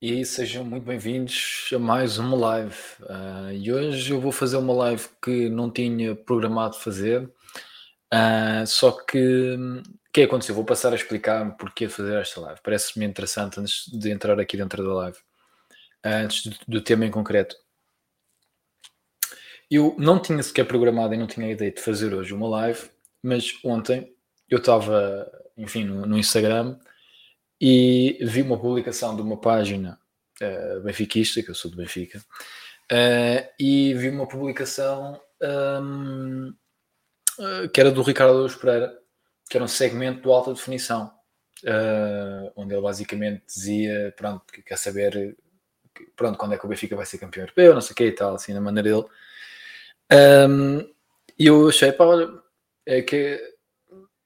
E 0.00 0.24
sejam 0.24 0.64
muito 0.64 0.84
bem-vindos 0.84 1.70
a 1.74 1.78
mais 1.78 2.18
uma 2.18 2.36
live. 2.36 2.76
Ah, 3.08 3.50
e 3.52 3.72
hoje 3.72 4.12
eu 4.12 4.20
vou 4.20 4.30
fazer 4.30 4.56
uma 4.56 4.72
live 4.72 5.08
que 5.20 5.48
não 5.48 5.68
tinha 5.68 6.14
programado 6.14 6.76
fazer, 6.76 7.28
ah, 8.08 8.64
só 8.64 8.92
que 8.92 9.56
o 9.56 10.12
que 10.12 10.22
aconteceu? 10.22 10.54
Vou 10.54 10.64
passar 10.64 10.92
a 10.92 10.94
explicar 10.94 11.56
porquê 11.56 11.88
de 11.88 11.92
fazer 11.92 12.14
esta 12.20 12.40
live. 12.40 12.60
Parece-me 12.62 13.04
interessante 13.06 13.58
antes 13.58 13.90
de 13.90 14.08
entrar 14.12 14.38
aqui 14.38 14.56
dentro 14.56 14.84
da 14.86 14.94
live, 14.94 15.18
ah, 16.04 16.18
antes 16.18 16.46
do, 16.46 16.56
do 16.68 16.80
tema 16.80 17.04
em 17.04 17.10
concreto. 17.10 17.56
Eu 19.68 19.96
não 19.98 20.22
tinha 20.22 20.42
sequer 20.44 20.64
programado 20.64 21.12
e 21.14 21.16
não 21.16 21.26
tinha 21.26 21.50
ideia 21.50 21.72
de 21.72 21.80
fazer 21.80 22.14
hoje 22.14 22.32
uma 22.32 22.48
live, 22.48 22.88
mas 23.20 23.52
ontem 23.64 24.14
eu 24.48 24.58
estava, 24.58 25.28
enfim, 25.56 25.82
no, 25.82 26.06
no 26.06 26.16
Instagram 26.16 26.78
e 27.60 28.18
vi 28.22 28.42
uma 28.42 28.58
publicação 28.58 29.16
de 29.16 29.22
uma 29.22 29.40
página 29.40 29.98
uh, 30.40 30.80
benfiquista, 30.80 31.42
que 31.42 31.50
eu 31.50 31.54
sou 31.54 31.70
do 31.70 31.76
Benfica, 31.76 32.18
uh, 32.18 33.48
e 33.58 33.94
vi 33.94 34.10
uma 34.10 34.28
publicação 34.28 35.20
um, 35.42 36.54
uh, 37.38 37.68
que 37.72 37.80
era 37.80 37.90
do 37.90 38.02
Ricardo 38.02 38.38
Luz 38.38 38.54
Pereira, 38.54 38.96
que 39.50 39.56
era 39.56 39.64
um 39.64 39.68
segmento 39.68 40.22
do 40.22 40.32
alta 40.32 40.52
definição, 40.52 41.10
onde 42.54 42.74
ele 42.74 42.82
basicamente 42.82 43.42
dizia, 43.46 44.14
pronto, 44.16 44.44
que 44.52 44.62
quer 44.62 44.76
saber 44.76 45.36
pronto, 46.14 46.38
quando 46.38 46.54
é 46.54 46.58
que 46.58 46.64
o 46.64 46.68
Benfica 46.68 46.94
vai 46.94 47.06
ser 47.06 47.18
campeão 47.18 47.42
europeu, 47.42 47.74
não 47.74 47.80
sei 47.80 47.92
o 47.92 47.96
que 47.96 48.04
e 48.04 48.12
tal, 48.12 48.34
assim, 48.34 48.52
na 48.52 48.60
maneira 48.60 48.90
dele. 48.90 49.06
Um, 50.48 50.80
e 51.38 51.46
eu 51.46 51.68
achei, 51.68 51.92
pá, 51.92 52.04
olha, 52.04 52.28
é 52.86 53.02
que 53.02 53.40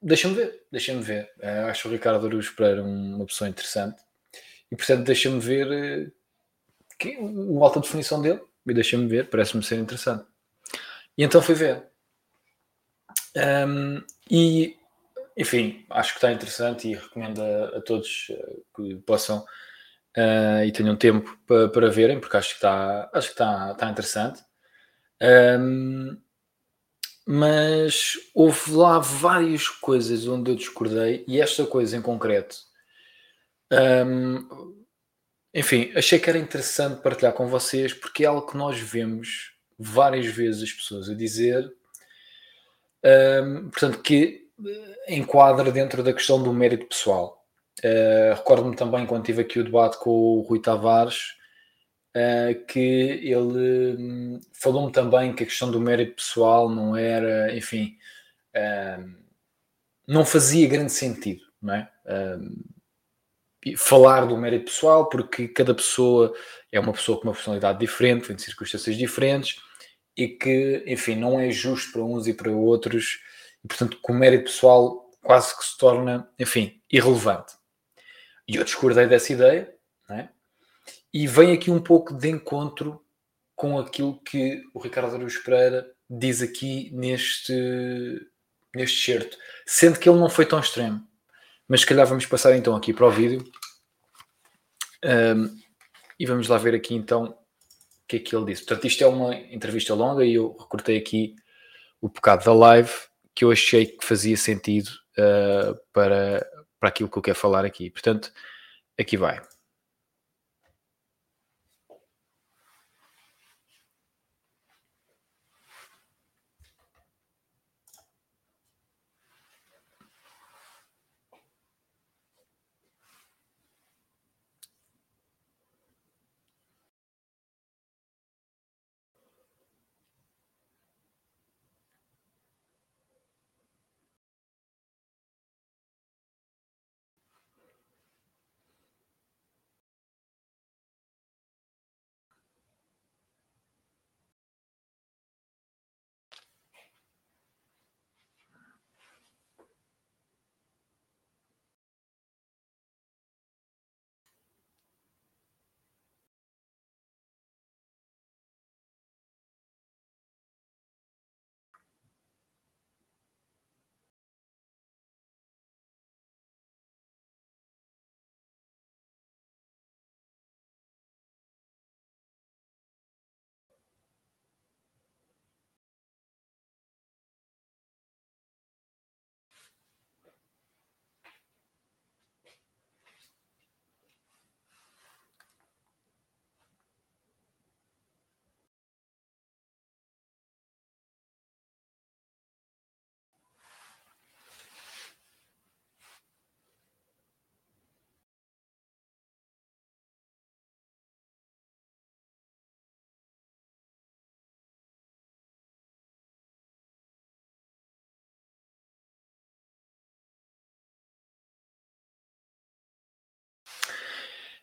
deixa-me 0.03 0.35
ver, 0.35 0.65
deixa-me 0.71 1.01
ver. 1.01 1.31
Uh, 1.39 1.67
acho 1.69 1.87
o 1.87 1.91
Ricardo 1.91 2.25
Aruz 2.27 2.49
Pereira 2.49 2.83
uma 2.83 3.25
pessoa 3.25 3.49
interessante 3.49 4.03
e 4.71 4.75
portanto 4.75 5.05
deixa-me 5.05 5.39
ver 5.39 5.67
uh, 5.67 6.11
que, 6.99 7.17
o 7.19 7.63
alta 7.63 7.79
definição 7.79 8.21
dele 8.21 8.41
e 8.67 8.73
deixa-me 8.73 9.07
ver, 9.07 9.29
parece-me 9.29 9.63
ser 9.63 9.77
interessante. 9.77 10.25
E 11.17 11.23
então 11.23 11.41
fui 11.41 11.55
ver. 11.55 11.87
Um, 13.35 14.03
e 14.29 14.77
enfim, 15.35 15.85
acho 15.89 16.11
que 16.11 16.17
está 16.17 16.31
interessante 16.31 16.87
e 16.87 16.93
recomendo 16.93 17.41
a, 17.41 17.77
a 17.77 17.81
todos 17.81 18.27
uh, 18.29 18.65
que 18.75 18.95
possam 18.97 19.39
uh, 20.17 20.63
e 20.65 20.71
tenham 20.71 20.95
tempo 20.95 21.37
para, 21.47 21.69
para 21.69 21.89
verem, 21.89 22.19
porque 22.19 22.37
acho 22.37 22.49
que 22.49 22.55
está, 22.55 23.09
acho 23.13 23.27
que 23.27 23.33
está, 23.33 23.71
está 23.71 23.89
interessante. 23.89 24.43
Um, 25.21 26.17
mas 27.25 28.13
houve 28.33 28.71
lá 28.71 28.99
várias 28.99 29.67
coisas 29.67 30.27
onde 30.27 30.51
eu 30.51 30.55
discordei 30.55 31.23
e 31.27 31.39
esta 31.39 31.65
coisa 31.65 31.95
em 31.95 32.01
concreto. 32.01 32.57
Um, 33.71 34.83
enfim, 35.53 35.91
achei 35.95 36.19
que 36.19 36.29
era 36.29 36.39
interessante 36.39 37.01
partilhar 37.01 37.33
com 37.33 37.47
vocês 37.47 37.93
porque 37.93 38.23
é 38.23 38.27
algo 38.27 38.47
que 38.47 38.57
nós 38.57 38.79
vemos 38.79 39.53
várias 39.79 40.25
vezes 40.25 40.63
as 40.63 40.71
pessoas 40.71 41.09
a 41.09 41.13
dizer, 41.13 41.71
um, 43.43 43.69
portanto, 43.69 44.01
que 44.01 44.43
enquadra 45.07 45.71
dentro 45.71 46.03
da 46.03 46.13
questão 46.13 46.41
do 46.41 46.53
mérito 46.53 46.85
pessoal. 46.85 47.43
Uh, 47.83 48.35
Recordo-me 48.35 48.75
também 48.75 49.05
quando 49.05 49.25
tive 49.25 49.41
aqui 49.41 49.59
o 49.59 49.63
debate 49.63 49.97
com 49.97 50.09
o 50.09 50.41
Rui 50.41 50.61
Tavares 50.61 51.35
uh, 52.15 52.65
que 52.65 52.79
ele 52.79 53.95
um, 53.97 54.39
falou-me 54.53 54.91
também 54.91 55.33
que 55.33 55.43
a 55.43 55.47
questão 55.47 55.69
do 55.71 55.79
mérito 55.79 56.15
pessoal 56.15 56.69
não 56.69 56.95
era, 56.95 57.55
enfim, 57.55 57.97
uh, 58.55 59.13
não 60.07 60.25
fazia 60.25 60.67
grande 60.67 60.91
sentido, 60.91 61.43
não 61.61 61.73
é? 61.75 61.89
Uh, 62.05 62.73
falar 63.77 64.25
do 64.25 64.37
mérito 64.37 64.65
pessoal, 64.65 65.07
porque 65.07 65.47
cada 65.47 65.73
pessoa 65.73 66.33
é 66.71 66.79
uma 66.79 66.91
pessoa 66.91 67.17
com 67.17 67.27
uma 67.27 67.33
personalidade 67.33 67.79
diferente, 67.79 68.27
vem 68.27 68.35
de 68.35 68.41
circunstâncias 68.41 68.97
diferentes, 68.97 69.61
e 70.17 70.27
que, 70.27 70.83
enfim, 70.85 71.15
não 71.15 71.39
é 71.39 71.49
justo 71.49 71.93
para 71.93 72.03
uns 72.03 72.27
e 72.27 72.33
para 72.33 72.51
outros, 72.51 73.19
e 73.63 73.67
portanto, 73.67 73.97
com 74.01 74.11
o 74.13 74.15
mérito 74.15 74.45
pessoal 74.45 75.09
quase 75.21 75.57
que 75.57 75.63
se 75.63 75.77
torna, 75.77 76.29
enfim, 76.37 76.81
irrelevante. 76.91 77.53
E 78.47 78.57
eu 78.57 78.63
discordei 78.63 79.07
dessa 79.07 79.31
ideia? 79.31 79.73
E 81.13 81.27
vem 81.27 81.51
aqui 81.53 81.69
um 81.69 81.81
pouco 81.81 82.13
de 82.13 82.29
encontro 82.29 83.03
com 83.55 83.77
aquilo 83.77 84.19
que 84.21 84.63
o 84.73 84.79
Ricardo 84.79 85.15
Araújo 85.15 85.43
Pereira 85.43 85.85
diz 86.09 86.41
aqui 86.41 86.89
neste, 86.91 87.53
neste 88.75 89.05
certo, 89.05 89.37
sendo 89.65 89.99
que 89.99 90.09
ele 90.09 90.19
não 90.19 90.29
foi 90.29 90.45
tão 90.45 90.59
extremo. 90.59 91.07
Mas 91.67 91.81
se 91.81 91.85
calhar 91.85 92.05
vamos 92.07 92.25
passar 92.25 92.55
então 92.55 92.75
aqui 92.75 92.93
para 92.93 93.05
o 93.05 93.11
vídeo 93.11 93.43
um, 95.05 95.55
e 96.19 96.25
vamos 96.25 96.47
lá 96.47 96.57
ver 96.57 96.73
aqui 96.73 96.95
então 96.95 97.25
o 97.25 97.37
que 98.07 98.17
é 98.17 98.19
que 98.19 98.35
ele 98.35 98.45
disse. 98.45 98.65
Portanto, 98.65 98.87
isto 98.87 99.03
é 99.03 99.07
uma 99.07 99.35
entrevista 99.35 99.93
longa 99.93 100.25
e 100.25 100.33
eu 100.33 100.55
recortei 100.59 100.97
aqui 100.97 101.35
o 102.01 102.09
bocado 102.09 102.43
da 102.43 102.53
live 102.53 102.91
que 103.35 103.45
eu 103.45 103.51
achei 103.51 103.85
que 103.85 104.05
fazia 104.05 104.37
sentido 104.37 104.89
uh, 105.17 105.79
para, 105.91 106.45
para 106.79 106.89
aquilo 106.89 107.09
que 107.09 107.17
eu 107.17 107.21
quero 107.21 107.37
falar 107.37 107.65
aqui. 107.65 107.89
Portanto, 107.89 108.31
aqui 108.99 109.17
vai. 109.17 109.41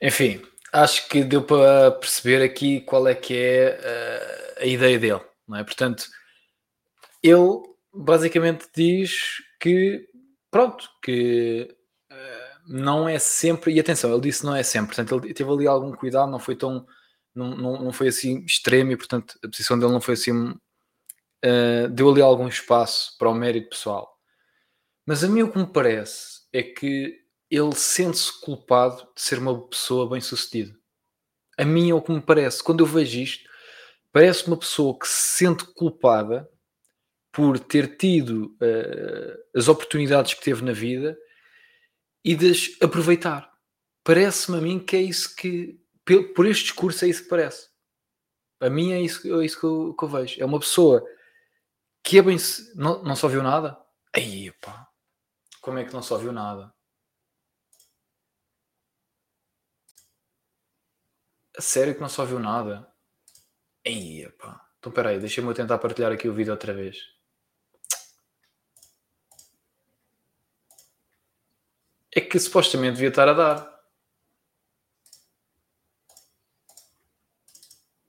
Enfim, 0.03 0.43
acho 0.73 1.09
que 1.09 1.23
deu 1.23 1.43
para 1.43 1.91
perceber 1.93 2.43
aqui 2.43 2.81
qual 2.81 3.07
é 3.07 3.15
que 3.15 3.37
é 3.37 3.79
uh, 4.59 4.63
a 4.63 4.67
ideia 4.67 4.99
dele, 4.99 5.21
não 5.47 5.59
é? 5.59 5.65
Portanto, 5.65 6.05
ele 7.23 7.63
basicamente 7.93 8.67
diz 8.75 9.43
que, 9.61 10.09
pronto, 10.51 10.89
que 11.03 11.77
uh, 12.11 12.61
não 12.67 13.09
é 13.09 13.19
sempre, 13.19 13.75
e 13.75 13.81
atenção, 13.81 14.13
ele 14.13 14.23
disse 14.23 14.45
não 14.45 14.55
é 14.57 14.63
sempre, 14.63 14.95
portanto, 14.95 15.25
ele 15.25 15.35
teve 15.35 15.51
ali 15.51 15.67
algum 15.67 15.93
cuidado, 15.93 16.31
não 16.31 16.39
foi 16.39 16.57
tão, 16.57 16.87
não, 17.35 17.51
não, 17.57 17.85
não 17.85 17.93
foi 17.93 18.09
assim 18.09 18.45
extremo, 18.45 18.93
e 18.93 18.97
portanto, 18.97 19.39
a 19.45 19.49
posição 19.49 19.79
dele 19.79 19.93
não 19.93 20.01
foi 20.01 20.15
assim, 20.15 20.33
uh, 20.33 21.89
deu 21.91 22.11
ali 22.11 22.23
algum 22.23 22.49
espaço 22.49 23.17
para 23.19 23.29
o 23.29 23.35
mérito 23.35 23.71
pessoal. 23.71 24.17
Mas 25.07 25.25
a 25.25 25.29
mim 25.29 25.43
o 25.43 25.53
que 25.53 25.59
me 25.59 25.67
parece 25.67 26.43
é 26.53 26.63
que 26.63 27.20
ele 27.51 27.75
sente-se 27.75 28.41
culpado 28.41 29.09
de 29.15 29.21
ser 29.21 29.39
uma 29.39 29.67
pessoa 29.67 30.09
bem-sucedida. 30.09 30.79
A 31.59 31.65
mim 31.65 31.91
é 31.91 31.95
o 31.95 32.01
que 32.01 32.13
me 32.13 32.21
parece. 32.21 32.63
Quando 32.63 32.81
eu 32.81 32.87
vejo 32.87 33.19
isto, 33.19 33.51
parece 34.13 34.47
uma 34.47 34.57
pessoa 34.57 34.97
que 34.99 35.09
se 35.09 35.39
sente 35.39 35.65
culpada 35.65 36.49
por 37.33 37.59
ter 37.59 37.97
tido 37.97 38.57
uh, 38.63 39.59
as 39.59 39.69
oportunidades 39.69 40.35
que 40.35 40.43
teve 40.43 40.65
na 40.65 40.73
vida 40.73 41.19
e 42.25 42.35
de 42.35 42.53
aproveitar. 42.81 43.53
Parece-me 44.05 44.59
a 44.59 44.61
mim 44.61 44.79
que 44.79 44.97
é 44.97 45.03
isso 45.03 45.35
que, 45.35 45.79
por 46.35 46.47
este 46.47 46.65
discurso, 46.65 47.05
é 47.05 47.09
isso 47.09 47.25
que 47.25 47.29
parece. 47.29 47.69
A 48.61 48.69
mim 48.69 48.93
é 48.93 49.01
isso, 49.01 49.41
é 49.41 49.45
isso 49.45 49.59
que, 49.59 49.67
eu, 49.67 49.95
que 49.95 50.05
eu 50.05 50.09
vejo. 50.09 50.41
É 50.41 50.45
uma 50.45 50.61
pessoa 50.61 51.05
que 52.03 52.19
é 52.19 52.23
bem. 52.23 52.37
Não, 52.75 53.03
não 53.03 53.17
só 53.17 53.29
viu 53.29 53.43
nada? 53.43 53.79
Aí, 54.15 54.53
pá. 54.61 54.89
Como 55.61 55.79
é 55.79 55.85
que 55.85 55.93
não 55.93 56.03
só 56.03 56.17
viu 56.17 56.33
nada? 56.33 56.73
A 61.61 61.63
sério 61.63 61.95
que 61.95 62.01
não 62.01 62.09
só 62.09 62.25
viu 62.25 62.39
nada? 62.39 62.91
Aí, 63.87 64.27
pá. 64.39 64.67
Então 64.79 64.91
peraí, 64.91 65.21
deixa-me 65.21 65.53
tentar 65.53 65.77
partilhar 65.77 66.11
aqui 66.11 66.27
o 66.27 66.33
vídeo 66.33 66.55
outra 66.55 66.73
vez. 66.73 66.97
É 72.17 72.19
que 72.23 72.41
supostamente 72.41 72.95
devia 72.95 73.11
estar 73.11 73.29
a 73.29 73.35
dar. 73.35 73.81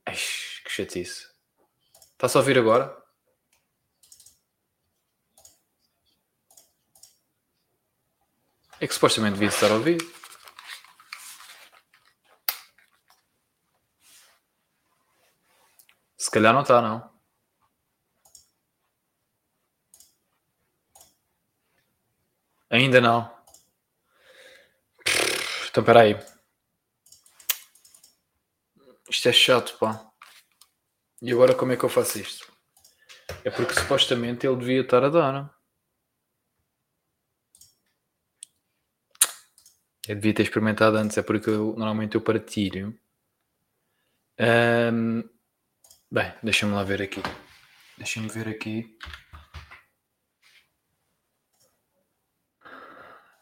Ai, 0.06 0.16
que 0.16 0.70
chatice. 0.70 1.28
Está-se 2.14 2.38
a 2.38 2.40
ouvir 2.40 2.58
agora? 2.58 2.98
É 8.80 8.88
que 8.88 8.94
supostamente 8.94 9.34
devia 9.34 9.50
estar 9.50 9.70
a 9.72 9.74
ouvir. 9.74 10.21
Se 16.32 16.36
calhar 16.36 16.54
não 16.54 16.62
está, 16.62 16.82
não. 16.82 17.12
Ainda 22.70 23.02
não. 23.02 23.30
Então, 25.70 25.84
espera 25.84 26.04
aí. 26.04 26.16
Isto 29.10 29.28
é 29.28 29.34
chato, 29.34 29.78
pá. 29.78 30.10
E 31.22 31.34
agora 31.34 31.54
como 31.54 31.74
é 31.74 31.76
que 31.76 31.84
eu 31.84 31.90
faço 31.90 32.18
isto? 32.18 32.50
É 33.44 33.52
porque 33.52 33.74
supostamente 33.74 34.48
ele 34.48 34.56
devia 34.56 34.84
estar 34.84 35.04
a 35.04 35.10
dar, 35.10 35.34
não? 35.34 35.50
Eu 40.08 40.16
devia 40.16 40.34
ter 40.34 40.44
experimentado 40.44 40.96
antes, 40.96 41.18
é 41.18 41.22
porque 41.22 41.50
eu, 41.50 41.74
normalmente 41.74 42.16
eu 42.16 42.22
partilho. 42.22 42.98
Um, 44.40 45.41
bem, 46.12 46.34
deixa-me 46.44 46.74
lá 46.74 46.84
ver 46.84 47.02
aqui. 47.02 47.22
Deixa-me 47.98 48.28
ver 48.28 48.48
aqui. 48.48 48.98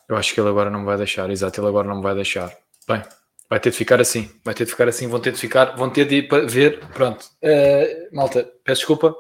Eu 0.07 0.15
acho 0.15 0.33
que 0.33 0.39
ele 0.39 0.49
agora 0.49 0.69
não 0.69 0.79
me 0.79 0.85
vai 0.85 0.97
deixar. 0.97 1.29
Exato, 1.29 1.59
ele 1.59 1.67
agora 1.67 1.87
não 1.87 1.97
me 1.97 2.03
vai 2.03 2.15
deixar. 2.15 2.55
Bem, 2.87 3.03
vai 3.49 3.59
ter 3.59 3.71
de 3.71 3.77
ficar 3.77 3.99
assim. 4.01 4.39
Vai 4.43 4.53
ter 4.53 4.65
de 4.65 4.71
ficar 4.71 4.87
assim. 4.87 5.07
Vão 5.07 5.19
ter 5.19 5.31
de 5.31 5.39
ficar. 5.39 5.75
Vão 5.75 5.89
ter 5.89 6.05
de 6.05 6.15
ir 6.15 6.27
para 6.27 6.45
ver. 6.45 6.79
Pronto. 6.89 7.25
Uh, 7.43 8.15
malta, 8.15 8.43
peço 8.63 8.81
desculpa. 8.81 9.15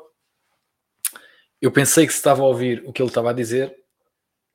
Eu 1.61 1.71
pensei 1.71 2.05
que 2.07 2.13
se 2.13 2.19
estava 2.19 2.41
a 2.41 2.45
ouvir 2.45 2.83
o 2.85 2.93
que 2.93 3.01
ele 3.01 3.09
estava 3.09 3.29
a 3.29 3.33
dizer, 3.33 3.79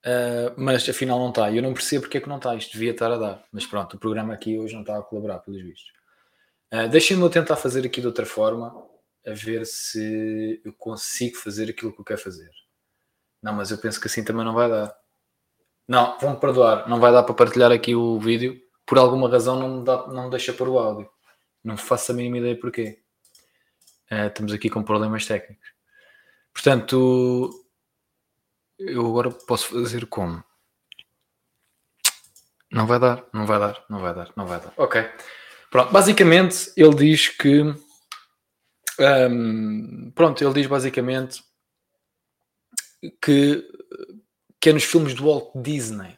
Uh, 0.05 0.53
mas 0.59 0.87
afinal 0.87 1.19
não 1.19 1.31
está. 1.31 1.51
E 1.51 1.57
eu 1.57 1.63
não 1.63 1.73
percebo 1.73 2.03
porque 2.03 2.19
é 2.19 2.21
que 2.21 2.29
não 2.29 2.37
está. 2.37 2.55
Isto 2.55 2.75
devia 2.75 2.91
estar 2.91 3.11
a 3.11 3.17
dar. 3.17 3.43
Mas 3.51 3.65
pronto, 3.65 3.97
o 3.97 3.99
programa 3.99 4.35
aqui 4.35 4.59
hoje 4.59 4.75
não 4.75 4.83
está 4.83 4.99
a 4.99 5.03
colaborar, 5.03 5.39
pelos 5.39 5.63
vistos. 5.63 5.94
Uh, 6.75 6.89
Deixem-me 6.89 7.31
tentar 7.31 7.55
fazer 7.55 7.87
aqui 7.87 8.01
de 8.01 8.09
outra 8.09 8.27
forma, 8.27 8.75
a 9.25 9.31
ver 9.31 9.65
se 9.65 10.61
eu 10.65 10.73
consigo 10.73 11.37
fazer 11.37 11.71
aquilo 11.71 11.93
que 11.93 12.01
eu 12.01 12.05
quero 12.05 12.21
fazer. 12.21 12.51
Não, 13.41 13.53
mas 13.53 13.71
eu 13.71 13.79
penso 13.79 14.01
que 14.01 14.09
assim 14.09 14.25
também 14.25 14.45
não 14.45 14.55
vai 14.55 14.69
dar. 14.69 14.93
Não, 15.87 16.19
vão-me 16.19 16.41
perdoar. 16.41 16.89
Não 16.89 16.99
vai 16.99 17.13
dar 17.13 17.23
para 17.23 17.35
partilhar 17.35 17.71
aqui 17.71 17.95
o 17.95 18.19
vídeo. 18.19 18.61
Por 18.85 18.99
alguma 18.99 19.31
razão 19.31 19.57
não 19.57 19.79
me, 19.79 19.85
dá, 19.85 20.09
não 20.09 20.25
me 20.25 20.31
deixa 20.31 20.53
pôr 20.53 20.69
o 20.69 20.79
áudio. 20.79 21.09
Não 21.63 21.77
faço 21.77 22.11
a 22.11 22.15
mínima 22.15 22.39
ideia 22.39 22.59
porquê. 22.59 22.99
Uh, 24.11 24.27
estamos 24.27 24.53
aqui 24.53 24.69
com 24.69 24.83
problemas 24.83 25.27
técnicos. 25.27 25.69
Portanto, 26.53 27.51
eu 28.79 29.07
agora 29.07 29.31
posso 29.31 29.69
fazer 29.69 30.07
como? 30.07 30.43
Não 32.69 32.87
vai 32.87 32.99
dar, 32.99 33.25
não 33.33 33.47
vai 33.47 33.61
dar, 33.61 33.85
não 33.89 34.01
vai 34.01 34.15
dar, 34.15 34.33
não 34.37 34.47
vai 34.47 34.61
dar. 34.61 34.73
Ok. 34.77 35.09
Pronto, 35.75 35.91
basicamente 35.91 36.73
ele 36.77 36.95
diz 36.95 37.27
que. 37.27 37.63
Um, 39.01 40.13
pronto, 40.15 40.45
ele 40.45 40.55
diz 40.55 40.69
basicamente 40.69 41.43
que, 43.21 43.69
que 44.61 44.71
é 44.71 44.73
nos 44.73 44.85
filmes 44.85 45.15
do 45.15 45.25
Walt 45.25 45.51
Disney 45.57 46.17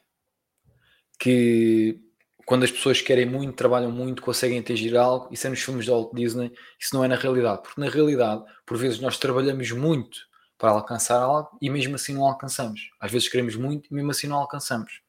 que 1.18 1.98
quando 2.44 2.64
as 2.64 2.70
pessoas 2.70 3.00
querem 3.00 3.24
muito, 3.24 3.56
trabalham 3.56 3.90
muito, 3.90 4.20
conseguem 4.20 4.58
atingir 4.58 4.94
algo, 4.94 5.32
isso 5.32 5.46
é 5.46 5.50
nos 5.50 5.62
filmes 5.62 5.86
do 5.86 5.92
Walt 5.92 6.12
Disney, 6.12 6.52
isso 6.78 6.94
não 6.94 7.02
é 7.02 7.08
na 7.08 7.16
realidade, 7.16 7.62
porque 7.62 7.80
na 7.80 7.88
realidade, 7.88 8.44
por 8.66 8.76
vezes, 8.76 9.00
nós 9.00 9.16
trabalhamos 9.16 9.70
muito 9.70 10.18
para 10.58 10.68
alcançar 10.68 11.22
algo 11.22 11.56
e 11.62 11.70
mesmo 11.70 11.94
assim 11.94 12.12
não 12.12 12.26
alcançamos. 12.26 12.90
Às 13.00 13.10
vezes 13.10 13.26
queremos 13.26 13.56
muito 13.56 13.88
e 13.90 13.94
mesmo 13.94 14.10
assim 14.10 14.26
não 14.26 14.36
alcançamos. 14.36 15.00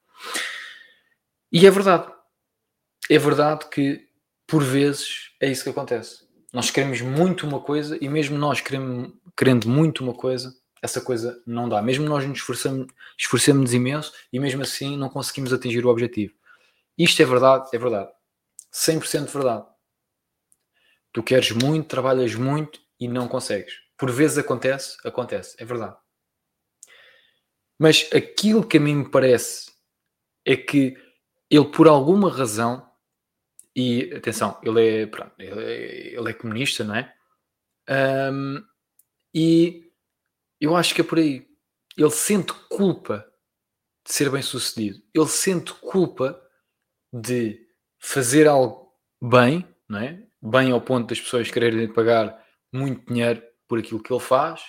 E 1.52 1.68
é 1.68 1.70
verdade. 1.70 2.10
É 3.10 3.18
verdade 3.18 3.68
que 3.70 4.07
por 4.48 4.64
vezes 4.64 5.32
é 5.40 5.50
isso 5.50 5.64
que 5.64 5.70
acontece. 5.70 6.26
Nós 6.54 6.72
queremos 6.72 7.02
muito 7.02 7.46
uma 7.46 7.60
coisa 7.60 7.98
e 8.02 8.08
mesmo 8.08 8.38
nós 8.38 8.62
queremos, 8.62 9.14
querendo 9.38 9.68
muito 9.68 10.04
uma 10.04 10.14
coisa, 10.14 10.56
essa 10.82 11.02
coisa 11.02 11.42
não 11.46 11.68
dá. 11.68 11.82
Mesmo 11.82 12.06
nós 12.06 12.26
nos 12.26 12.40
esforçamos, 12.40 12.88
esforçamos 13.18 13.74
imenso 13.74 14.14
e 14.32 14.40
mesmo 14.40 14.62
assim 14.62 14.98
não 14.98 15.10
conseguimos 15.10 15.52
atingir 15.52 15.86
o 15.86 15.90
objetivo. 15.90 16.34
Isto 16.98 17.22
é 17.22 17.26
verdade, 17.26 17.70
é 17.74 17.78
verdade. 17.78 18.10
100% 18.74 19.28
verdade. 19.28 19.66
Tu 21.12 21.22
queres 21.22 21.52
muito, 21.52 21.88
trabalhas 21.88 22.34
muito 22.34 22.80
e 23.00 23.08
não 23.08 23.28
consegues 23.28 23.88
por 23.98 24.12
vezes 24.12 24.38
acontece, 24.38 24.96
acontece, 25.04 25.56
é 25.58 25.66
verdade. 25.66 25.98
Mas 27.80 28.08
aquilo 28.14 28.66
que 28.66 28.78
a 28.78 28.80
mim 28.80 28.96
me 28.96 29.10
parece 29.10 29.72
é 30.46 30.56
que 30.56 30.96
ele, 31.50 31.66
por 31.66 31.88
alguma 31.88 32.30
razão, 32.32 32.87
e 33.80 34.12
atenção, 34.12 34.60
ele 34.64 35.04
é, 35.04 35.06
pronto, 35.06 35.34
ele 35.38 35.64
é, 35.64 36.16
ele 36.16 36.32
é 36.32 36.34
comunista, 36.34 36.84
não 36.84 36.96
é? 36.96 37.14
Um, 38.32 38.66
e 39.32 39.92
eu 40.60 40.76
acho 40.76 40.96
que 40.96 41.02
é 41.02 41.04
por 41.04 41.20
aí. 41.20 41.48
Ele 41.96 42.10
sente 42.10 42.54
culpa 42.72 43.32
de 44.04 44.12
ser 44.12 44.32
bem 44.32 44.42
sucedido. 44.42 45.00
Ele 45.14 45.28
sente 45.28 45.74
culpa 45.76 46.42
de 47.14 47.68
fazer 48.00 48.48
algo 48.48 48.92
bem, 49.22 49.64
não 49.88 50.00
é? 50.00 50.24
Bem 50.42 50.72
ao 50.72 50.82
ponto 50.82 51.10
das 51.10 51.22
pessoas 51.22 51.52
quererem 51.52 51.94
pagar 51.94 52.44
muito 52.74 53.06
dinheiro 53.06 53.44
por 53.68 53.78
aquilo 53.78 54.02
que 54.02 54.12
ele 54.12 54.20
faz. 54.20 54.60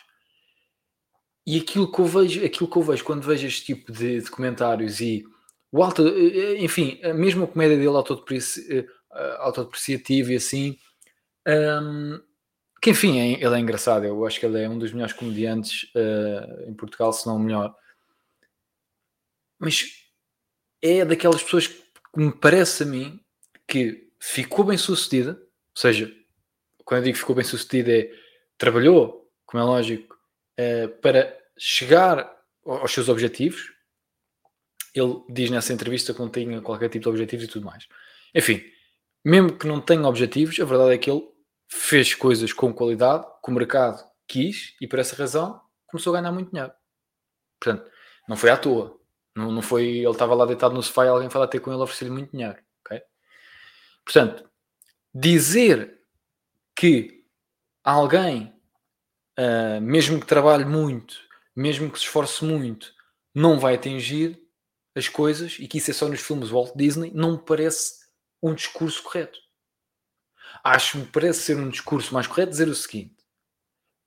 E 1.47 1.59
aquilo 1.59 1.91
que 1.91 1.99
eu 1.99 2.05
vejo, 2.05 2.45
aquilo 2.45 2.71
que 2.71 2.77
eu 2.77 2.83
vejo 2.83 3.05
quando 3.05 3.23
vejo 3.23 3.47
este 3.47 3.65
tipo 3.65 3.91
de, 3.91 4.21
de 4.21 4.31
comentários 4.31 5.01
e 5.01 5.25
o 5.73 5.83
alto, 5.83 6.07
enfim, 6.59 7.01
a 7.03 7.13
mesma 7.13 7.47
comédia 7.47 7.77
dele 7.77 7.89
autodepreci, 7.89 8.87
eh, 9.19 9.37
autodepreciativa 9.41 10.33
e 10.33 10.37
assim, 10.37 10.79
um, 11.49 12.21
que 12.81 12.91
enfim, 12.91 13.19
é, 13.19 13.33
ele 13.45 13.55
é 13.55 13.59
engraçado. 13.59 14.05
Eu 14.05 14.25
acho 14.25 14.39
que 14.39 14.47
ele 14.47 14.63
é 14.63 14.69
um 14.69 14.79
dos 14.79 14.93
melhores 14.93 15.13
comediantes 15.13 15.91
uh, 15.95 16.71
em 16.71 16.75
Portugal, 16.75 17.13
se 17.13 17.27
não 17.27 17.37
o 17.37 17.41
melhor. 17.41 17.75
Mas 19.59 20.05
é 20.81 21.05
daquelas 21.05 21.43
pessoas 21.43 21.67
que 21.67 21.83
me 22.15 22.33
parece 22.33 22.85
a 22.85 22.87
mim 22.87 23.21
que 23.67 24.09
ficou 24.21 24.65
bem 24.65 24.79
sucedida, 24.79 25.33
ou 25.33 25.81
seja, 25.81 26.15
quando 26.85 27.01
eu 27.01 27.05
digo 27.07 27.19
ficou 27.19 27.35
bem 27.35 27.45
sucedida 27.45 27.93
é 27.93 28.11
trabalhou, 28.57 29.29
como 29.45 29.63
é 29.63 29.67
lógico, 29.67 30.17
uh, 30.61 30.89
para 31.01 31.37
chegar 31.59 32.33
aos 32.65 32.93
seus 32.93 33.09
objetivos. 33.09 33.73
Ele 34.95 35.23
diz 35.29 35.51
nessa 35.51 35.73
entrevista 35.73 36.15
que 36.15 36.21
não 36.21 36.31
tinha 36.31 36.61
qualquer 36.63 36.89
tipo 36.89 37.05
de 37.05 37.09
objetivos 37.09 37.47
e 37.47 37.49
tudo 37.49 37.67
mais. 37.67 37.89
Enfim, 38.33 38.63
mesmo 39.25 39.57
que 39.57 39.67
não 39.67 39.81
tenha 39.81 40.07
objetivos, 40.07 40.59
a 40.61 40.65
verdade 40.65 40.93
é 40.93 40.99
que 40.99 41.11
ele 41.11 41.27
fez 41.69 42.15
coisas 42.15 42.53
com 42.53 42.73
qualidade, 42.73 43.27
que 43.45 43.51
o 43.51 43.55
mercado 43.55 44.03
quis 44.27 44.75
e 44.81 44.87
por 44.87 44.99
essa 44.99 45.17
razão 45.17 45.61
começou 45.87 46.15
a 46.15 46.21
ganhar 46.21 46.33
muito 46.33 46.51
dinheiro. 46.51 46.73
Portanto, 47.61 47.91
não 48.29 48.37
foi 48.37 48.51
à 48.51 48.57
toa. 48.57 48.99
Não, 49.35 49.53
não 49.53 49.63
foi 49.63 49.87
ele 49.87 50.11
estava 50.11 50.35
lá 50.35 50.45
deitado 50.47 50.75
no 50.75 50.83
sofá 50.83 51.05
e 51.05 51.09
alguém 51.09 51.31
foi 51.31 51.41
lá 51.41 51.47
ter 51.47 51.61
com 51.61 51.73
ele 51.73 51.83
oferecer-lhe 51.83 52.11
muito 52.11 52.33
dinheiro. 52.33 52.59
Okay? 52.85 53.03
Portanto, 54.05 54.49
dizer 55.15 56.01
que 56.75 57.25
alguém, 57.85 58.55
uh, 59.39 59.81
mesmo 59.81 60.21
que 60.21 60.27
trabalhe 60.27 60.65
muito, 60.65 61.17
mesmo 61.55 61.91
que 61.91 61.99
se 61.99 62.05
esforce 62.05 62.45
muito, 62.45 62.93
não 63.35 63.59
vai 63.59 63.75
atingir 63.75 64.41
as 64.95 65.09
coisas, 65.09 65.57
e 65.61 65.69
que 65.69 65.79
isso 65.79 65.91
é 65.91 65.95
só 65.95 66.09
nos 66.09 66.21
filmes 66.21 66.51
Walt 66.51 66.73
Disney, 66.75 67.13
não 67.15 67.33
me 67.33 67.39
parece 67.39 68.08
um 68.43 68.55
discurso 68.55 69.03
correto. 69.03 69.39
Acho-me 70.65 71.07
parece 71.07 71.41
ser 71.41 71.57
um 71.57 71.69
discurso 71.69 72.13
mais 72.15 72.27
correto 72.27 72.51
dizer 72.51 72.69
o 72.69 72.75
seguinte: 72.75 73.17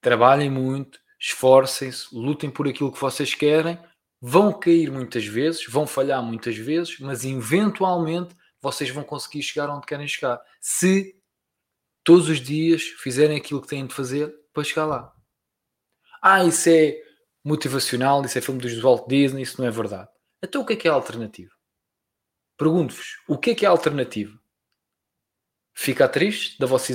trabalhem 0.02 0.50
muito, 0.50 1.00
esforcem-se, 1.20 2.14
lutem 2.14 2.50
por 2.50 2.68
aquilo 2.68 2.92
que 2.92 3.00
vocês 3.00 3.34
querem, 3.34 3.80
vão 4.20 4.52
cair 4.58 4.92
muitas 4.92 5.26
vezes, 5.26 5.66
vão 5.68 5.88
falhar 5.88 6.22
muitas 6.24 6.56
vezes, 6.58 7.00
mas 7.00 7.24
eventualmente 7.24 8.36
vocês 8.62 8.90
vão 8.90 9.04
conseguir 9.04 9.42
chegar 9.42 9.70
onde 9.70 9.86
querem 9.86 10.08
chegar. 10.08 10.40
Se 10.60 11.16
todos 12.04 12.30
os 12.30 12.40
dias 12.40 12.84
fizerem 12.84 13.38
aquilo 13.38 13.62
que 13.62 13.68
têm 13.68 13.86
de 13.86 13.94
fazer 13.94 14.34
para 14.54 14.64
chegar 14.64 14.86
lá. 14.86 15.14
Ah, 16.22 16.44
isso 16.44 16.70
é 16.70 17.02
motivacional, 17.44 18.24
isso 18.24 18.38
é 18.38 18.42
filme 18.42 18.62
dos 18.62 18.80
Walt 18.80 19.08
Disney, 19.08 19.42
isso 19.42 19.60
não 19.60 19.68
é 19.68 19.72
verdade. 19.72 20.10
Então 20.44 20.62
o 20.62 20.66
que 20.66 20.74
é 20.74 20.76
que 20.76 20.88
é 20.88 20.92
a 20.92 20.94
alternativa? 20.94 21.52
Pergunto-vos, 22.62 23.18
o 23.28 23.40
que 23.40 23.50
é 23.50 23.56
que 23.56 23.66
é 23.66 23.68
a 23.68 23.72
alternativa? 23.72 24.40
Ficar 25.74 26.10
triste 26.10 26.60
da 26.60 26.68
vossa, 26.68 26.94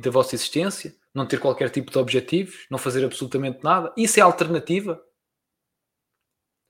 da 0.00 0.10
vossa 0.12 0.36
existência? 0.36 0.96
Não 1.12 1.26
ter 1.26 1.40
qualquer 1.40 1.70
tipo 1.70 1.90
de 1.90 1.98
objetivos? 1.98 2.68
Não 2.70 2.78
fazer 2.78 3.04
absolutamente 3.04 3.64
nada? 3.64 3.92
Isso 3.96 4.20
é 4.20 4.22
alternativa? 4.22 5.04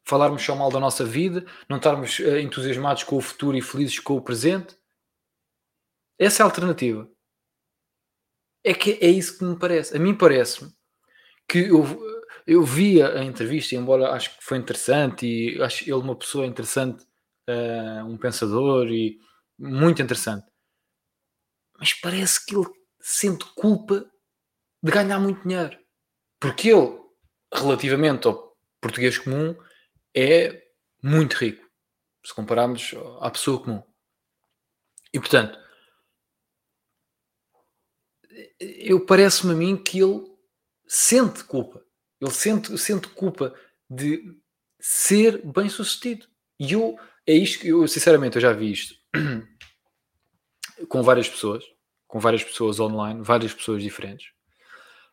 Falarmos 0.03 0.43
só 0.43 0.57
mal 0.57 0.71
da 0.71 0.81
nossa 0.81 1.05
vida? 1.05 1.45
Não 1.69 1.77
estarmos 1.77 2.21
uh, 2.21 2.39
entusiasmados 2.39 3.05
com 3.05 3.19
o 3.19 3.21
futuro 3.21 3.55
e 3.55 3.61
felizes 3.61 3.99
com 3.99 4.17
o 4.17 4.23
presente? 4.23 4.79
Essa 6.19 6.43
é 6.43 6.43
a 6.43 6.47
alternativa. 6.47 7.07
É 8.65 8.73
que 8.73 8.93
é 8.93 9.09
isso 9.09 9.37
que 9.37 9.45
me 9.45 9.59
parece. 9.59 9.95
A 9.95 10.01
mim 10.01 10.15
parece-me 10.15 10.73
que 11.47 11.69
eu, 11.69 11.85
eu 12.47 12.65
vi 12.65 13.03
a 13.03 13.23
entrevista, 13.23 13.75
embora 13.75 14.13
acho 14.13 14.39
que 14.39 14.43
foi 14.43 14.57
interessante 14.57 15.27
e 15.27 15.63
acho 15.63 15.85
ele 15.85 15.93
uma 15.93 16.17
pessoa 16.17 16.47
interessante, 16.47 17.07
uh, 17.49 18.05
um 18.07 18.17
pensador 18.17 18.89
e 18.89 19.19
muito 19.59 20.03
interessante. 20.03 20.47
Mas 21.79 21.93
parece 21.93 22.45
que 22.45 22.55
ele 22.55 22.69
sente 23.01 23.45
culpa 23.55 24.11
de 24.83 24.93
ganhar 24.93 25.19
muito 25.19 25.43
dinheiro. 25.43 25.79
Porque 26.41 26.71
ele, 26.71 27.01
relativamente 27.53 28.27
ao 28.27 28.57
português 28.81 29.19
comum, 29.19 29.57
é 30.15 30.69
muito 31.03 31.35
rico. 31.35 31.67
Se 32.25 32.35
compararmos 32.35 32.95
à 33.21 33.31
pessoa 33.31 33.63
comum. 33.63 33.83
E 35.13 35.19
portanto, 35.19 35.59
eu 38.59 39.05
parece-me 39.05 39.53
a 39.53 39.57
mim 39.57 39.83
que 39.83 40.01
ele 40.01 40.27
sente 40.87 41.45
culpa. 41.45 41.85
Ele 42.21 42.31
sente, 42.31 42.77
sente 42.79 43.09
culpa 43.09 43.55
de 43.89 44.37
ser 44.81 45.45
bem 45.47 45.69
sucedido. 45.69 46.27
E 46.59 46.73
eu, 46.73 46.99
é 47.29 47.35
isto 47.35 47.61
que 47.61 47.69
eu, 47.69 47.87
sinceramente, 47.87 48.37
eu 48.37 48.43
já 48.43 48.53
vi 48.55 48.73
isto 48.73 48.95
com 50.89 51.03
várias 51.03 51.29
pessoas, 51.29 51.63
com 52.07 52.19
várias 52.19 52.43
pessoas 52.43 52.81
online, 52.81 53.21
várias 53.23 53.53
pessoas 53.53 53.83
diferentes. 53.83 54.29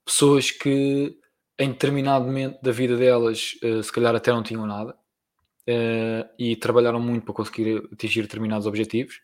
Pessoas 0.05 0.49
que 0.49 1.19
em 1.59 1.69
determinado 1.71 2.25
momento 2.25 2.61
da 2.61 2.71
vida 2.71 2.95
delas, 2.95 3.55
uh, 3.61 3.83
se 3.83 3.91
calhar 3.91 4.15
até 4.15 4.31
não 4.31 4.43
tinham 4.43 4.65
nada 4.65 4.91
uh, 4.91 6.29
e 6.39 6.55
trabalharam 6.55 7.01
muito 7.01 7.25
para 7.25 7.33
conseguir 7.33 7.83
atingir 7.91 8.21
determinados 8.21 8.65
objetivos 8.65 9.19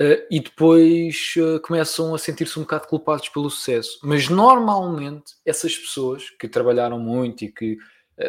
Uh, 0.00 0.18
e 0.30 0.40
depois 0.40 1.34
começam 1.62 2.12
a 2.12 2.18
sentir-se 2.18 2.58
um 2.58 2.62
bocado 2.62 2.88
culpados 2.88 3.28
pelo 3.28 3.48
sucesso. 3.48 4.00
Mas 4.02 4.28
normalmente 4.28 5.34
essas 5.44 5.76
pessoas 5.76 6.28
que 6.30 6.48
trabalharam 6.48 6.98
muito 6.98 7.44
e 7.44 7.52
que 7.52 7.76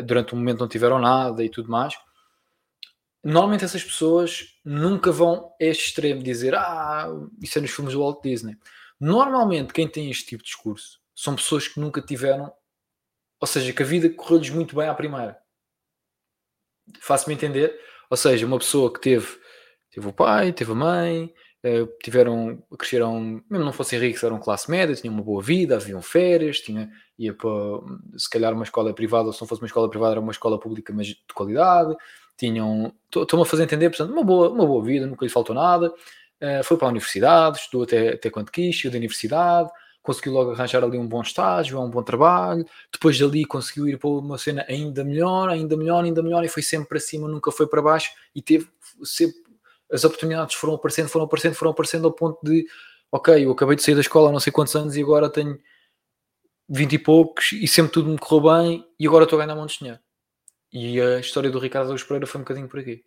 durante 0.03 0.35
um 0.35 0.37
momento 0.37 0.59
não 0.59 0.67
tiveram 0.67 0.99
nada 0.99 1.43
e 1.43 1.49
tudo 1.49 1.71
mais, 1.71 1.95
normalmente 3.23 3.63
essas 3.63 3.83
pessoas 3.83 4.59
nunca 4.65 5.11
vão 5.11 5.53
a 5.61 5.65
este 5.65 5.87
extremo 5.87 6.21
dizer 6.21 6.55
ah, 6.55 7.07
isso 7.41 7.57
é 7.57 7.61
nos 7.61 7.71
filmes 7.71 7.93
do 7.93 8.01
Walt 8.01 8.21
Disney. 8.21 8.57
Normalmente 8.99 9.73
quem 9.73 9.87
tem 9.87 10.09
este 10.11 10.25
tipo 10.25 10.43
de 10.43 10.49
discurso 10.49 10.99
são 11.15 11.35
pessoas 11.35 11.67
que 11.67 11.79
nunca 11.79 12.01
tiveram, 12.01 12.51
ou 13.39 13.47
seja, 13.47 13.71
que 13.71 13.83
a 13.83 13.85
vida 13.85 14.09
correu-lhes 14.09 14.49
muito 14.49 14.75
bem 14.75 14.87
à 14.87 14.93
primeira. 14.93 15.37
Faço-me 16.99 17.35
entender? 17.35 17.79
Ou 18.09 18.17
seja, 18.17 18.45
uma 18.45 18.59
pessoa 18.59 18.91
que 18.91 18.99
teve, 18.99 19.27
teve 19.89 20.07
o 20.07 20.13
pai, 20.13 20.51
teve 20.51 20.71
a 20.71 20.75
mãe, 20.75 21.33
Uh, 21.65 21.87
tiveram, 22.03 22.61
cresceram, 22.77 23.41
mesmo 23.49 23.63
não 23.63 23.71
fossem 23.71 23.97
ricos, 23.97 24.21
eram 24.21 24.37
classe 24.37 24.69
média, 24.69 24.93
tinham 24.93 25.13
uma 25.13 25.23
boa 25.23 25.41
vida, 25.41 25.77
haviam 25.77 26.01
férias, 26.01 26.59
tinha, 26.59 26.91
ia 27.17 27.33
para, 27.33 27.49
se 28.17 28.29
calhar, 28.29 28.51
uma 28.53 28.65
escola 28.65 28.93
privada, 28.93 29.27
ou 29.27 29.31
se 29.31 29.39
não 29.39 29.47
fosse 29.47 29.61
uma 29.61 29.67
escola 29.67 29.89
privada, 29.89 30.11
era 30.11 30.19
uma 30.19 30.33
escola 30.33 30.59
pública, 30.59 30.91
mas 30.91 31.07
de 31.07 31.23
qualidade, 31.33 31.95
tinham, 32.37 32.93
estou-me 33.15 33.43
a 33.43 33.47
fazer 33.47 33.63
entender, 33.63 33.89
portanto, 33.89 34.11
uma 34.11 34.23
boa, 34.23 34.49
uma 34.49 34.65
boa 34.65 34.83
vida, 34.83 35.05
nunca 35.05 35.25
lhe 35.25 35.31
faltou 35.31 35.55
nada, 35.55 35.89
uh, 35.89 36.63
foi 36.63 36.77
para 36.77 36.87
a 36.87 36.89
universidade, 36.89 37.57
estudou 37.57 37.83
até, 37.83 38.13
até 38.13 38.29
quanto 38.29 38.51
quis, 38.51 38.79
saiu 38.79 38.91
da 38.91 38.97
universidade, 38.97 39.69
conseguiu 40.01 40.33
logo 40.33 40.51
arranjar 40.51 40.83
ali 40.83 40.97
um 40.97 41.07
bom 41.07 41.21
estágio, 41.21 41.79
um 41.79 41.89
bom 41.89 42.03
trabalho, 42.03 42.65
depois 42.91 43.17
dali 43.17 43.45
conseguiu 43.45 43.87
ir 43.87 43.97
para 43.97 44.09
uma 44.09 44.37
cena 44.37 44.65
ainda 44.67 45.03
melhor, 45.03 45.49
ainda 45.49 45.77
melhor, 45.77 46.03
ainda 46.03 46.21
melhor, 46.21 46.43
e 46.43 46.49
foi 46.49 46.61
sempre 46.61 46.89
para 46.89 46.99
cima, 46.99 47.27
nunca 47.27 47.51
foi 47.51 47.67
para 47.67 47.81
baixo, 47.81 48.11
e 48.35 48.41
teve 48.41 48.67
sempre 49.03 49.43
as 49.91 50.03
oportunidades 50.03 50.55
foram 50.55 50.73
aparecendo, 50.73 51.07
foram 51.07 51.25
aparecendo, 51.25 51.53
foram 51.53 51.71
aparecendo 51.71 52.07
ao 52.07 52.11
ponto 52.11 52.39
de, 52.43 52.65
ok, 53.11 53.45
eu 53.45 53.51
acabei 53.51 53.75
de 53.75 53.83
sair 53.83 53.95
da 53.95 54.01
escola 54.01 54.29
há 54.29 54.31
não 54.31 54.39
sei 54.39 54.51
quantos 54.51 54.75
anos 54.75 54.97
e 54.97 55.01
agora 55.01 55.29
tenho 55.29 55.59
20 56.67 56.93
e 56.93 56.99
poucos 56.99 57.51
e 57.53 57.67
sempre 57.67 57.93
tudo 57.93 58.09
me 58.09 58.17
correu 58.17 58.53
bem 58.53 58.87
e 58.99 59.07
agora 59.07 59.25
estou 59.25 59.39
a 59.39 59.45
ganhar 59.45 59.55
montes 59.55 59.75
de 59.75 59.79
dinheiro. 59.79 60.02
E 60.73 60.99
a 60.99 61.19
história 61.19 61.51
do 61.51 61.59
Ricardo 61.59 61.85
Araújo 61.85 62.07
Pereira 62.07 62.25
foi 62.25 62.41
um 62.41 62.43
bocadinho 62.43 62.67
por 62.67 62.79
aqui. 62.79 63.05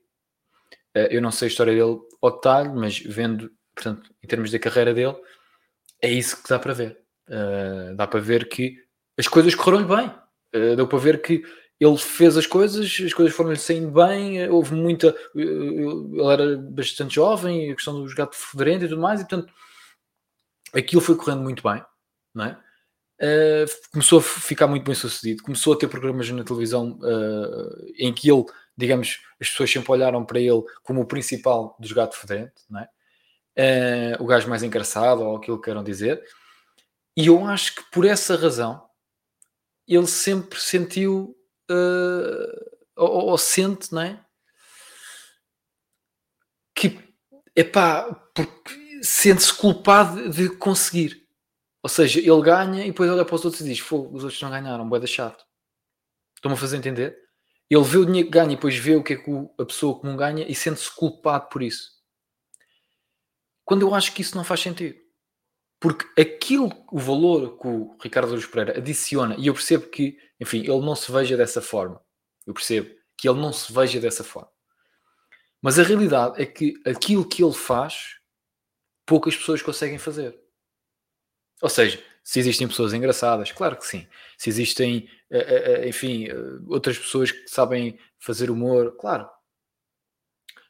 Eh, 0.94 1.16
eu 1.16 1.20
não 1.20 1.32
sei 1.32 1.48
a 1.48 1.50
história 1.50 1.74
dele 1.74 1.98
ao 2.22 2.30
detalhe, 2.30 2.68
mas 2.68 2.98
vendo, 3.00 3.50
portanto, 3.74 4.08
em 4.22 4.26
termos 4.26 4.52
da 4.52 4.58
carreira 4.60 4.94
dele, 4.94 5.16
é 6.00 6.08
isso 6.08 6.40
que 6.40 6.48
dá 6.48 6.60
para 6.60 6.72
ver. 6.72 6.98
Uh, 7.28 7.96
dá 7.96 8.06
para 8.06 8.20
ver 8.20 8.48
que 8.48 8.76
as 9.18 9.26
coisas 9.26 9.52
correram-lhe 9.54 9.88
bem. 9.88 10.06
Uh, 10.54 10.76
deu 10.76 10.86
para 10.86 10.98
ver 10.98 11.20
que 11.20 11.42
ele 11.80 11.98
fez 11.98 12.36
as 12.36 12.46
coisas, 12.46 12.84
as 13.04 13.12
coisas 13.12 13.34
foram-lhe 13.34 13.58
saindo 13.58 13.90
bem, 13.90 14.48
houve 14.48 14.72
muita. 14.74 15.14
Ele 15.34 16.22
era 16.32 16.56
bastante 16.56 17.16
jovem, 17.16 17.70
a 17.70 17.74
questão 17.74 18.00
dos 18.00 18.14
gatos 18.14 18.38
federentes 18.38 18.86
e 18.86 18.88
tudo 18.90 19.02
mais, 19.02 19.20
e 19.20 19.24
portanto 19.24 19.52
aquilo 20.72 21.02
foi 21.02 21.16
correndo 21.16 21.42
muito 21.42 21.62
bem, 21.62 21.84
não 22.32 22.44
é? 22.44 22.58
Uh, 23.18 23.64
começou 23.90 24.18
a 24.18 24.22
ficar 24.22 24.66
muito 24.66 24.84
bem 24.84 24.94
sucedido, 24.94 25.42
começou 25.42 25.72
a 25.72 25.78
ter 25.78 25.88
programas 25.88 26.28
na 26.28 26.44
televisão 26.44 26.98
uh, 27.00 27.86
em 27.96 28.12
que 28.12 28.30
ele, 28.30 28.44
digamos, 28.76 29.20
as 29.40 29.48
pessoas 29.48 29.70
sempre 29.70 29.90
olharam 29.90 30.22
para 30.24 30.38
ele 30.38 30.62
como 30.82 31.00
o 31.00 31.06
principal 31.06 31.74
dos 31.80 31.92
gatos 31.92 32.18
fedentes, 32.18 32.64
não 32.68 32.80
é? 32.80 32.88
Uh, 33.58 34.22
o 34.22 34.26
gajo 34.26 34.50
mais 34.50 34.62
engraçado, 34.62 35.22
ou 35.22 35.36
aquilo 35.36 35.56
que 35.56 35.64
queiram 35.64 35.82
dizer, 35.82 36.22
e 37.16 37.28
eu 37.28 37.46
acho 37.46 37.74
que 37.76 37.90
por 37.90 38.04
essa 38.04 38.36
razão 38.36 38.86
ele 39.88 40.06
sempre 40.06 40.60
sentiu 40.60 41.34
uh, 41.70 42.76
ou, 42.96 43.30
ou, 43.30 43.38
sente, 43.38 43.92
não 43.94 44.02
é? 44.02 44.22
Que, 46.74 46.98
epá, 47.54 48.12
porque 48.34 49.00
sente-se 49.02 49.54
culpado 49.54 50.28
de 50.28 50.50
conseguir. 50.50 51.25
Ou 51.86 51.88
seja, 51.88 52.18
ele 52.18 52.42
ganha 52.42 52.82
e 52.84 52.88
depois 52.88 53.08
olha 53.08 53.24
para 53.24 53.36
os 53.36 53.44
outros 53.44 53.60
e 53.60 53.72
diz: 53.72 53.80
os 53.80 54.24
outros 54.24 54.42
não 54.42 54.50
ganharam, 54.50 54.88
boeda 54.88 55.06
chato. 55.06 55.46
Estão-me 56.34 56.56
a 56.56 56.58
fazer 56.58 56.78
entender? 56.78 57.16
Ele 57.70 57.84
vê 57.84 57.98
o 57.98 58.04
dinheiro 58.04 58.26
que 58.26 58.32
ganha 58.32 58.50
e 58.50 58.56
depois 58.56 58.76
vê 58.76 58.96
o 58.96 59.04
que 59.04 59.12
é 59.12 59.16
que 59.16 59.30
a 59.56 59.64
pessoa 59.64 59.96
comum 59.96 60.16
ganha 60.16 60.44
e 60.48 60.52
sente-se 60.52 60.90
culpado 60.90 61.48
por 61.48 61.62
isso. 61.62 61.92
Quando 63.64 63.82
eu 63.82 63.94
acho 63.94 64.12
que 64.12 64.20
isso 64.20 64.36
não 64.36 64.42
faz 64.42 64.58
sentido. 64.62 64.98
Porque 65.78 66.20
aquilo, 66.20 66.72
o 66.90 66.98
valor 66.98 67.56
que 67.56 67.68
o 67.68 67.96
Ricardo 68.02 68.32
Luz 68.32 68.44
Pereira 68.46 68.76
adiciona, 68.80 69.36
e 69.38 69.46
eu 69.46 69.54
percebo 69.54 69.86
que, 69.86 70.18
enfim, 70.40 70.62
ele 70.62 70.80
não 70.80 70.96
se 70.96 71.12
veja 71.12 71.36
dessa 71.36 71.62
forma. 71.62 72.04
Eu 72.44 72.52
percebo 72.52 72.92
que 73.16 73.28
ele 73.28 73.38
não 73.38 73.52
se 73.52 73.72
veja 73.72 74.00
dessa 74.00 74.24
forma. 74.24 74.50
Mas 75.62 75.78
a 75.78 75.84
realidade 75.84 76.42
é 76.42 76.46
que 76.46 76.74
aquilo 76.84 77.28
que 77.28 77.44
ele 77.44 77.54
faz, 77.54 78.16
poucas 79.06 79.36
pessoas 79.36 79.62
conseguem 79.62 79.98
fazer. 79.98 80.45
Ou 81.62 81.68
seja, 81.68 82.02
se 82.22 82.40
existem 82.40 82.66
pessoas 82.66 82.92
engraçadas, 82.92 83.52
claro 83.52 83.76
que 83.76 83.86
sim. 83.86 84.06
Se 84.36 84.50
existem, 84.50 85.08
eh, 85.30 85.38
eh, 85.38 85.72
eh, 85.72 85.88
enfim, 85.88 86.26
outras 86.66 86.98
pessoas 86.98 87.30
que 87.30 87.48
sabem 87.48 87.98
fazer 88.18 88.50
humor, 88.50 88.96
claro. 88.98 89.28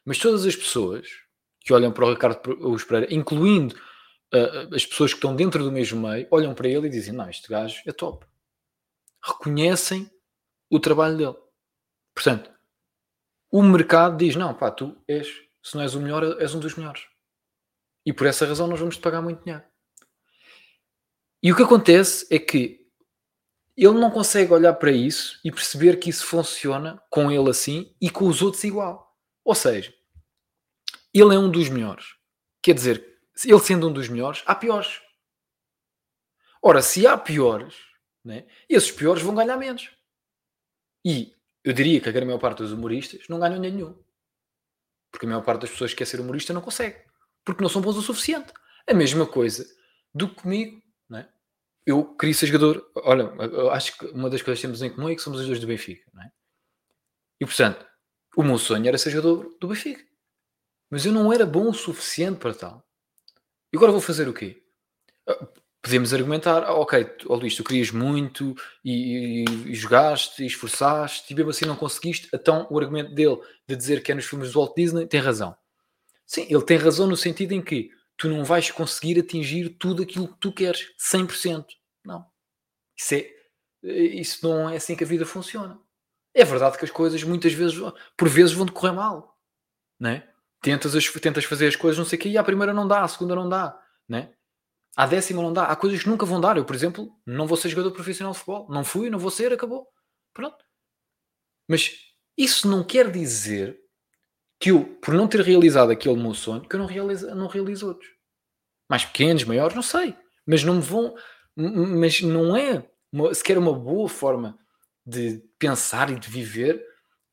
Mas 0.05 0.19
todas 0.19 0.45
as 0.45 0.55
pessoas 0.55 1.07
que 1.61 1.73
olham 1.73 1.91
para 1.91 2.05
o 2.05 2.11
Ricardo 2.11 2.53
Luz 2.53 2.83
Pereira, 2.83 3.13
incluindo 3.13 3.75
as 4.73 4.85
pessoas 4.85 5.11
que 5.13 5.17
estão 5.17 5.35
dentro 5.35 5.63
do 5.63 5.71
mesmo 5.71 6.07
meio 6.07 6.27
olham 6.31 6.53
para 6.53 6.67
ele 6.67 6.87
e 6.87 6.91
dizem: 6.91 7.13
Não, 7.13 7.29
este 7.29 7.49
gajo 7.49 7.81
é 7.85 7.91
top. 7.91 8.25
Reconhecem 9.23 10.09
o 10.69 10.79
trabalho 10.79 11.17
dele. 11.17 11.35
Portanto, 12.13 12.51
o 13.51 13.63
mercado 13.63 14.17
diz: 14.17 14.35
Não, 14.35 14.53
pá, 14.53 14.69
tu 14.69 14.95
és, 15.07 15.27
se 15.63 15.75
não 15.75 15.81
és 15.81 15.95
o 15.95 15.99
melhor, 15.99 16.39
és 16.39 16.53
um 16.53 16.59
dos 16.59 16.75
melhores. 16.75 17.05
E 18.05 18.13
por 18.13 18.27
essa 18.27 18.45
razão 18.45 18.67
nós 18.67 18.79
vamos 18.79 18.97
te 18.97 19.01
pagar 19.01 19.21
muito 19.21 19.43
dinheiro. 19.43 19.65
E 21.47 21.51
o 21.53 21.55
que 21.55 21.63
acontece 21.63 22.27
é 22.29 22.37
que 22.37 22.85
ele 23.77 23.93
não 23.93 24.11
consegue 24.11 24.51
olhar 24.51 24.73
para 24.73 24.91
isso 24.91 25.39
e 25.45 25.49
perceber 25.49 25.97
que 25.97 26.09
isso 26.09 26.25
funciona 26.25 27.01
com 27.09 27.31
ele 27.31 27.49
assim 27.49 27.95
e 28.01 28.09
com 28.09 28.27
os 28.27 28.41
outros 28.41 28.65
igual. 28.65 29.17
Ou 29.45 29.55
seja, 29.55 29.93
ele 31.13 31.33
é 31.33 31.39
um 31.39 31.49
dos 31.49 31.69
melhores. 31.69 32.17
Quer 32.61 32.73
dizer, 32.73 33.17
ele 33.45 33.59
sendo 33.61 33.87
um 33.87 33.93
dos 33.93 34.09
melhores, 34.09 34.43
há 34.45 34.53
piores. 34.53 34.99
Ora, 36.61 36.81
se 36.81 37.07
há 37.07 37.17
piores, 37.17 37.75
né, 38.25 38.45
esses 38.67 38.91
piores 38.91 39.23
vão 39.23 39.33
ganhar 39.33 39.55
menos. 39.55 39.89
E 41.05 41.33
eu 41.63 41.71
diria 41.71 42.01
que 42.01 42.09
a 42.09 42.11
grande 42.11 42.27
maior 42.27 42.39
parte 42.39 42.57
dos 42.57 42.73
humoristas 42.73 43.25
não 43.29 43.39
ganham 43.39 43.61
nenhum. 43.61 43.97
Porque 45.09 45.25
a 45.25 45.29
maior 45.29 45.45
parte 45.45 45.61
das 45.61 45.69
pessoas 45.69 45.91
que 45.91 45.99
quer 45.99 46.07
ser 46.07 46.19
humorista 46.19 46.51
não 46.51 46.59
consegue. 46.59 47.05
Porque 47.45 47.63
não 47.63 47.69
são 47.69 47.81
bons 47.81 47.95
o 47.95 48.01
suficiente. 48.01 48.51
A 48.85 48.93
mesma 48.93 49.25
coisa 49.25 49.65
do 50.13 50.27
que 50.27 50.41
comigo. 50.41 50.85
Eu 51.87 52.03
queria 52.03 52.35
ser 52.35 52.47
jogador. 52.47 52.85
Olha, 52.95 53.31
acho 53.71 53.97
que 53.97 54.07
uma 54.07 54.29
das 54.29 54.41
coisas 54.41 54.59
que 54.59 54.67
temos 54.67 54.81
em 54.81 54.89
comum 54.89 55.07
é 55.07 55.15
que 55.15 55.21
somos 55.21 55.39
os 55.39 55.47
dois 55.47 55.57
do 55.57 55.65
Benfica. 55.65 56.03
Né? 56.13 56.29
E 57.39 57.45
portanto, 57.45 57.87
o 58.35 58.43
meu 58.43 58.57
sonho 58.57 58.85
era 58.85 58.97
ser 58.97 59.09
jogador 59.09 59.55
do 59.57 59.69
Benfica. 59.69 60.03
Mas 60.91 61.05
eu 61.05 61.13
não 61.13 61.31
era 61.31 61.45
bom 61.45 61.69
o 61.69 61.73
suficiente 61.73 62.39
para 62.39 62.53
tal. 62.53 62.85
E 63.71 63.77
agora 63.77 63.93
vou 63.93 64.01
fazer 64.01 64.27
o 64.27 64.33
quê? 64.33 64.61
Ah, 65.25 65.47
podemos 65.81 66.13
argumentar, 66.13 66.63
ah, 66.65 66.73
ok, 66.73 67.09
oh 67.27 67.35
Luís, 67.35 67.55
tu 67.55 67.63
querias 67.63 67.89
muito 67.89 68.53
e, 68.83 69.45
e, 69.45 69.71
e, 69.71 69.73
jogaste 69.73 70.43
e 70.43 70.45
esforçaste 70.45 71.31
e 71.31 71.35
mesmo 71.37 71.51
assim 71.51 71.65
não 71.65 71.77
conseguiste. 71.77 72.27
Então 72.33 72.67
o 72.69 72.77
argumento 72.77 73.13
dele 73.15 73.39
de 73.65 73.77
dizer 73.77 74.03
que 74.03 74.11
é 74.11 74.15
nos 74.15 74.25
filmes 74.25 74.51
do 74.51 74.59
Walt 74.59 74.75
Disney 74.75 75.07
tem 75.07 75.21
razão. 75.21 75.55
Sim, 76.25 76.47
ele 76.49 76.63
tem 76.63 76.75
razão 76.75 77.07
no 77.07 77.15
sentido 77.15 77.53
em 77.53 77.61
que 77.61 77.91
tu 78.17 78.27
não 78.27 78.43
vais 78.43 78.71
conseguir 78.71 79.19
atingir 79.19 79.69
tudo 79.77 80.03
aquilo 80.03 80.27
que 80.27 80.39
tu 80.39 80.51
queres, 80.51 80.93
100%. 80.99 81.65
Não. 82.03 82.25
Isso, 82.97 83.13
é, 83.13 83.29
isso 83.83 84.47
não 84.47 84.69
é 84.69 84.77
assim 84.77 84.95
que 84.95 85.03
a 85.03 85.07
vida 85.07 85.25
funciona. 85.25 85.79
É 86.33 86.43
verdade 86.43 86.77
que 86.77 86.85
as 86.85 86.91
coisas 86.91 87.23
muitas 87.23 87.53
vezes, 87.53 87.77
por 88.17 88.27
vezes, 88.27 88.53
vão 88.53 88.65
decorrer 88.65 88.93
mal. 88.93 89.37
Né? 89.99 90.27
Tentas, 90.61 90.95
as, 90.95 91.05
tentas 91.05 91.45
fazer 91.45 91.67
as 91.67 91.75
coisas, 91.75 91.97
não 91.97 92.05
sei 92.05 92.17
o 92.17 92.21
que, 92.21 92.29
e 92.29 92.37
à 92.37 92.43
primeira 92.43 92.73
não 92.73 92.87
dá, 92.87 93.03
à 93.03 93.07
segunda 93.07 93.35
não 93.35 93.47
dá. 93.47 93.79
Né? 94.09 94.33
À 94.95 95.05
décima 95.05 95.41
não 95.41 95.53
dá. 95.53 95.65
Há 95.65 95.75
coisas 95.75 96.01
que 96.01 96.09
nunca 96.09 96.25
vão 96.25 96.41
dar. 96.41 96.57
Eu, 96.57 96.65
por 96.65 96.75
exemplo, 96.75 97.15
não 97.25 97.45
vou 97.45 97.55
ser 97.55 97.69
jogador 97.69 97.91
profissional 97.91 98.33
de 98.33 98.39
futebol. 98.39 98.67
Não 98.69 98.83
fui, 98.83 99.09
não 99.09 99.19
vou 99.19 99.29
ser, 99.29 99.53
acabou. 99.53 99.87
Pronto. 100.33 100.57
Mas 101.67 101.91
isso 102.35 102.67
não 102.67 102.83
quer 102.83 103.11
dizer 103.11 103.79
que 104.59 104.71
eu, 104.71 104.83
por 105.01 105.13
não 105.13 105.27
ter 105.27 105.41
realizado 105.41 105.91
aquele 105.91 106.15
meu 106.15 106.33
sonho, 106.33 106.61
que 106.61 106.75
eu 106.75 106.79
não 106.79 106.87
realizo, 106.87 107.33
não 107.35 107.47
realizo 107.47 107.87
outros. 107.87 108.09
Mais 108.89 109.05
pequenos, 109.05 109.43
maiores, 109.43 109.75
não 109.75 109.83
sei. 109.83 110.15
Mas 110.45 110.63
não 110.63 110.75
me 110.75 110.81
vão. 110.81 111.15
Mas 111.55 112.21
não 112.21 112.55
é 112.55 112.89
uma, 113.11 113.33
sequer 113.33 113.57
uma 113.57 113.73
boa 113.73 114.07
forma 114.07 114.57
de 115.05 115.43
pensar 115.59 116.09
e 116.09 116.19
de 116.19 116.29
viver 116.29 116.83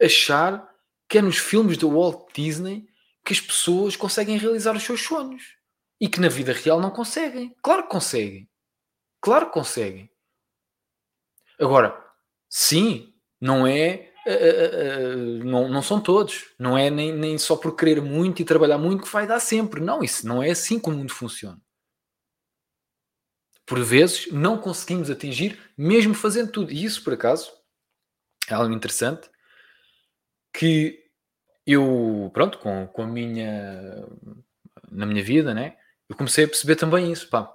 achar 0.00 0.68
que 1.08 1.18
é 1.18 1.22
nos 1.22 1.38
filmes 1.38 1.76
do 1.76 1.90
Walt 1.90 2.32
Disney 2.34 2.86
que 3.24 3.32
as 3.32 3.40
pessoas 3.40 3.96
conseguem 3.96 4.36
realizar 4.36 4.76
os 4.76 4.82
seus 4.82 5.02
sonhos 5.02 5.56
e 6.00 6.08
que 6.08 6.20
na 6.20 6.28
vida 6.28 6.52
real 6.52 6.80
não 6.80 6.90
conseguem. 6.90 7.54
Claro 7.62 7.84
que 7.84 7.90
conseguem. 7.90 8.48
Claro 9.20 9.46
que 9.46 9.52
conseguem. 9.52 10.10
Agora, 11.58 11.98
sim, 12.48 13.14
não 13.40 13.66
é. 13.66 14.12
Uh, 14.26 15.40
uh, 15.40 15.44
não, 15.44 15.68
não 15.68 15.82
são 15.82 16.00
todos. 16.00 16.46
Não 16.58 16.76
é 16.76 16.90
nem, 16.90 17.12
nem 17.12 17.38
só 17.38 17.56
por 17.56 17.76
querer 17.76 18.00
muito 18.00 18.40
e 18.40 18.44
trabalhar 18.44 18.78
muito 18.78 19.04
que 19.04 19.12
vai 19.12 19.26
dar 19.26 19.40
sempre. 19.40 19.80
Não, 19.80 20.02
isso 20.02 20.26
não 20.26 20.42
é 20.42 20.50
assim 20.50 20.78
que 20.78 20.88
o 20.88 20.92
mundo 20.92 21.12
funciona. 21.12 21.60
Por 23.66 23.82
vezes 23.82 24.30
não 24.30 24.58
conseguimos 24.58 25.10
atingir, 25.10 25.58
mesmo 25.76 26.14
fazendo 26.14 26.52
tudo. 26.52 26.72
E 26.72 26.84
isso, 26.84 27.02
por 27.02 27.14
acaso, 27.14 27.50
é 28.48 28.54
algo 28.54 28.74
interessante 28.74 29.30
que 30.52 31.02
eu, 31.66 32.30
pronto, 32.32 32.58
com, 32.58 32.86
com 32.88 33.02
a 33.02 33.06
minha. 33.06 34.06
na 34.90 35.06
minha 35.06 35.24
vida, 35.24 35.54
né? 35.54 35.76
eu 36.08 36.16
comecei 36.16 36.44
a 36.44 36.48
perceber 36.48 36.76
também 36.76 37.10
isso. 37.10 37.28
Pá. 37.28 37.52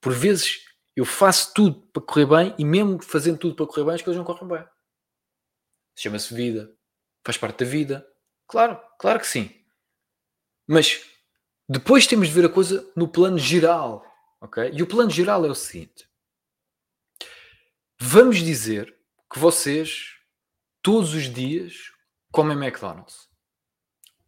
Por 0.00 0.12
vezes 0.12 0.64
eu 0.94 1.04
faço 1.04 1.52
tudo 1.54 1.80
para 1.92 2.02
correr 2.02 2.26
bem 2.26 2.54
e 2.58 2.64
mesmo 2.64 3.02
fazendo 3.02 3.38
tudo 3.38 3.54
para 3.54 3.66
correr 3.66 3.84
bem, 3.84 3.94
as 3.94 4.02
coisas 4.02 4.18
não 4.18 4.24
correm 4.24 4.48
bem. 4.48 4.64
Chama-se 5.96 6.32
vida. 6.34 6.72
Faz 7.24 7.38
parte 7.38 7.64
da 7.64 7.70
vida. 7.70 8.06
Claro, 8.46 8.80
claro 8.98 9.18
que 9.18 9.26
sim. 9.26 9.50
Mas 10.66 11.04
depois 11.68 12.06
temos 12.06 12.28
de 12.28 12.34
ver 12.34 12.44
a 12.44 12.52
coisa 12.52 12.88
no 12.94 13.08
plano 13.08 13.38
geral. 13.38 14.04
ok? 14.40 14.70
E 14.72 14.82
o 14.82 14.86
plano 14.86 15.10
geral 15.10 15.44
é 15.44 15.48
o 15.48 15.54
seguinte: 15.54 16.08
vamos 17.98 18.36
dizer 18.38 18.94
que 19.32 19.38
vocês 19.38 20.14
todos 20.82 21.14
os 21.14 21.24
dias 21.24 21.90
comem 22.30 22.56
McDonald's. 22.56 23.28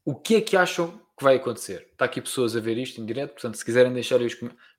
O 0.04 0.14
que 0.14 0.37
é 0.37 0.40
que 0.40 0.57
acham 0.57 0.98
que 1.16 1.22
vai 1.22 1.37
acontecer? 1.37 1.88
Está 1.92 2.07
aqui 2.07 2.20
pessoas 2.20 2.57
a 2.57 2.61
ver 2.61 2.78
isto 2.78 3.00
em 3.00 3.07
direto, 3.07 3.33
portanto, 3.33 3.57
se 3.57 3.64
quiserem 3.64 3.92
deixar 3.92 4.20
aí 4.20 4.28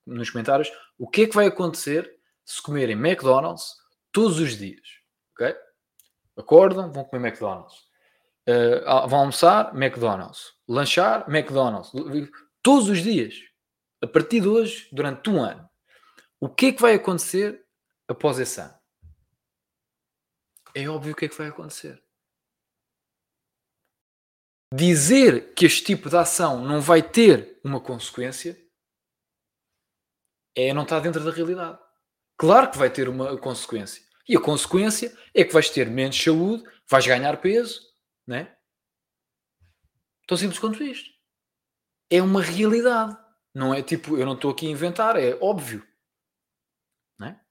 nos 0.06 0.30
comentários 0.30 0.70
o 0.98 1.08
que 1.08 1.22
é 1.22 1.28
que 1.28 1.36
vai 1.36 1.46
acontecer 1.46 2.12
se 2.44 2.62
comerem 2.62 2.96
McDonald's 2.96 3.76
todos 4.12 4.40
os 4.40 4.58
dias. 4.58 5.00
Ok? 5.34 5.56
Acordam, 6.40 6.92
vão 6.92 7.04
comer 7.04 7.28
McDonald's. 7.28 7.76
Uh, 8.48 9.08
vão 9.08 9.20
almoçar, 9.20 9.76
McDonald's. 9.76 10.54
Lanchar, 10.68 11.30
McDonald's. 11.30 11.92
Todos 12.64 12.90
os 12.90 13.04
dias. 13.04 13.36
A 14.02 14.08
partir 14.08 14.42
de 14.42 14.48
hoje, 14.48 14.88
durante 14.92 15.30
um 15.30 15.42
ano. 15.42 15.70
O 16.40 16.48
que 16.48 16.68
é 16.68 16.72
que 16.72 16.82
vai 16.82 16.96
acontecer 16.96 17.64
após 18.08 18.40
esse 18.40 18.62
ano? 18.62 18.74
É 20.74 20.88
óbvio 20.88 21.14
o 21.14 21.16
que 21.16 21.26
é 21.26 21.30
que 21.30 21.38
vai 21.38 21.50
acontecer 21.50 22.02
dizer 24.74 25.54
que 25.54 25.66
este 25.66 25.84
tipo 25.84 26.10
de 26.10 26.18
ação 26.18 26.64
não 26.64 26.80
vai 26.80 27.02
ter 27.02 27.60
uma 27.64 27.82
consequência 27.82 28.58
é 30.56 30.74
não 30.74 30.84
estar 30.84 31.00
dentro 31.00 31.24
da 31.24 31.32
realidade. 31.32 31.80
Claro 32.38 32.70
que 32.72 32.78
vai 32.78 32.90
ter 32.90 33.08
uma 33.10 33.38
consequência. 33.38 34.04
E 34.30 34.38
a 34.38 34.40
consequência 34.40 35.12
é 35.34 35.44
que 35.44 35.52
vais 35.52 35.72
ter 35.72 35.90
menos 35.90 36.22
saúde, 36.22 36.64
vais 36.88 37.08
ganhar 37.08 37.42
peso, 37.42 37.82
né? 38.28 38.56
Tão 40.28 40.38
simples 40.38 40.60
quanto 40.60 40.84
isto. 40.84 41.10
É 42.12 42.22
uma 42.22 42.40
realidade. 42.40 43.18
Não 43.56 43.74
é 43.74 43.82
tipo, 43.82 44.16
eu 44.16 44.28
não 44.28 44.36
estou 44.36 44.52
aqui 44.52 44.68
a 44.68 44.70
inventar, 44.70 45.18
é 45.18 45.34
óbvio. 45.42 45.84
Né? 47.18 47.42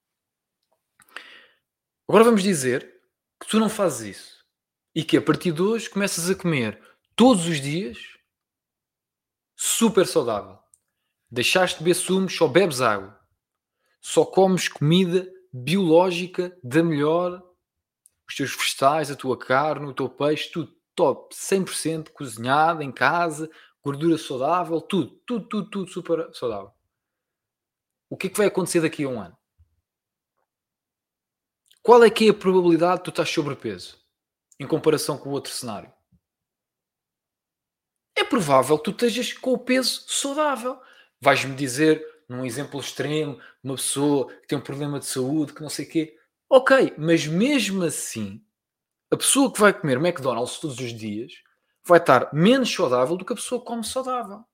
Agora 2.06 2.22
vamos 2.22 2.44
dizer 2.44 3.02
que 3.40 3.48
tu 3.48 3.58
não 3.58 3.68
fazes 3.68 4.16
isso 4.16 4.46
e 4.94 5.02
que 5.02 5.16
a 5.16 5.22
partir 5.22 5.50
de 5.50 5.60
hoje 5.60 5.90
começas 5.90 6.30
a 6.30 6.34
comer 6.36 6.80
todos 7.16 7.48
os 7.48 7.60
dias, 7.60 7.98
super 9.56 10.06
saudável. 10.06 10.56
Deixaste 11.28 11.78
de 11.78 11.84
beber 11.84 11.96
sumos, 11.96 12.36
só 12.36 12.46
bebes 12.46 12.80
água. 12.80 13.18
Só 14.00 14.24
comes 14.24 14.68
comida 14.68 15.28
biológica 15.52 16.56
da 16.62 16.82
melhor. 16.82 17.42
Os 18.28 18.34
teus 18.34 18.54
vegetais, 18.54 19.10
a 19.10 19.16
tua 19.16 19.38
carne, 19.38 19.86
o 19.86 19.94
teu 19.94 20.08
peixe, 20.08 20.50
tudo 20.50 20.72
top. 20.94 21.34
100% 21.34 22.10
cozinhado 22.10 22.82
em 22.82 22.92
casa, 22.92 23.50
gordura 23.82 24.18
saudável, 24.18 24.80
tudo, 24.80 25.20
tudo, 25.26 25.48
tudo, 25.48 25.70
tudo 25.70 25.90
super 25.90 26.34
saudável. 26.34 26.72
O 28.10 28.16
que 28.16 28.26
é 28.26 28.30
que 28.30 28.38
vai 28.38 28.46
acontecer 28.46 28.80
daqui 28.80 29.04
a 29.04 29.08
um 29.08 29.20
ano? 29.20 29.36
Qual 31.82 32.02
é 32.04 32.10
que 32.10 32.26
é 32.26 32.30
a 32.30 32.34
probabilidade 32.34 32.98
de 32.98 33.04
tu 33.04 33.10
estás 33.10 33.30
sobrepeso 33.30 33.98
em 34.60 34.66
comparação 34.66 35.16
com 35.16 35.30
o 35.30 35.32
outro 35.32 35.52
cenário? 35.52 35.92
é 38.18 38.24
provável 38.24 38.76
que 38.78 38.84
tu 38.84 38.90
estejas 38.90 39.32
com 39.32 39.52
o 39.52 39.58
peso 39.58 40.04
saudável. 40.08 40.78
Vais-me 41.20 41.54
dizer, 41.54 42.04
num 42.28 42.44
exemplo 42.44 42.78
extremo, 42.78 43.40
uma 43.62 43.76
pessoa 43.76 44.28
que 44.28 44.48
tem 44.48 44.58
um 44.58 44.62
problema 44.62 44.98
de 44.98 45.06
saúde, 45.06 45.54
que 45.54 45.62
não 45.62 45.70
sei 45.70 45.86
o 45.86 45.88
quê. 45.88 46.16
Ok, 46.50 46.94
mas 46.98 47.26
mesmo 47.26 47.82
assim, 47.84 48.42
a 49.10 49.16
pessoa 49.16 49.52
que 49.52 49.60
vai 49.60 49.72
comer 49.72 49.96
McDonald's 49.96 50.58
todos 50.58 50.78
os 50.78 50.92
dias 50.92 51.32
vai 51.84 51.98
estar 51.98 52.32
menos 52.32 52.72
saudável 52.72 53.16
do 53.16 53.24
que 53.24 53.32
a 53.32 53.36
pessoa 53.36 53.60
que 53.60 53.66
come 53.66 53.84
saudável. 53.84 54.44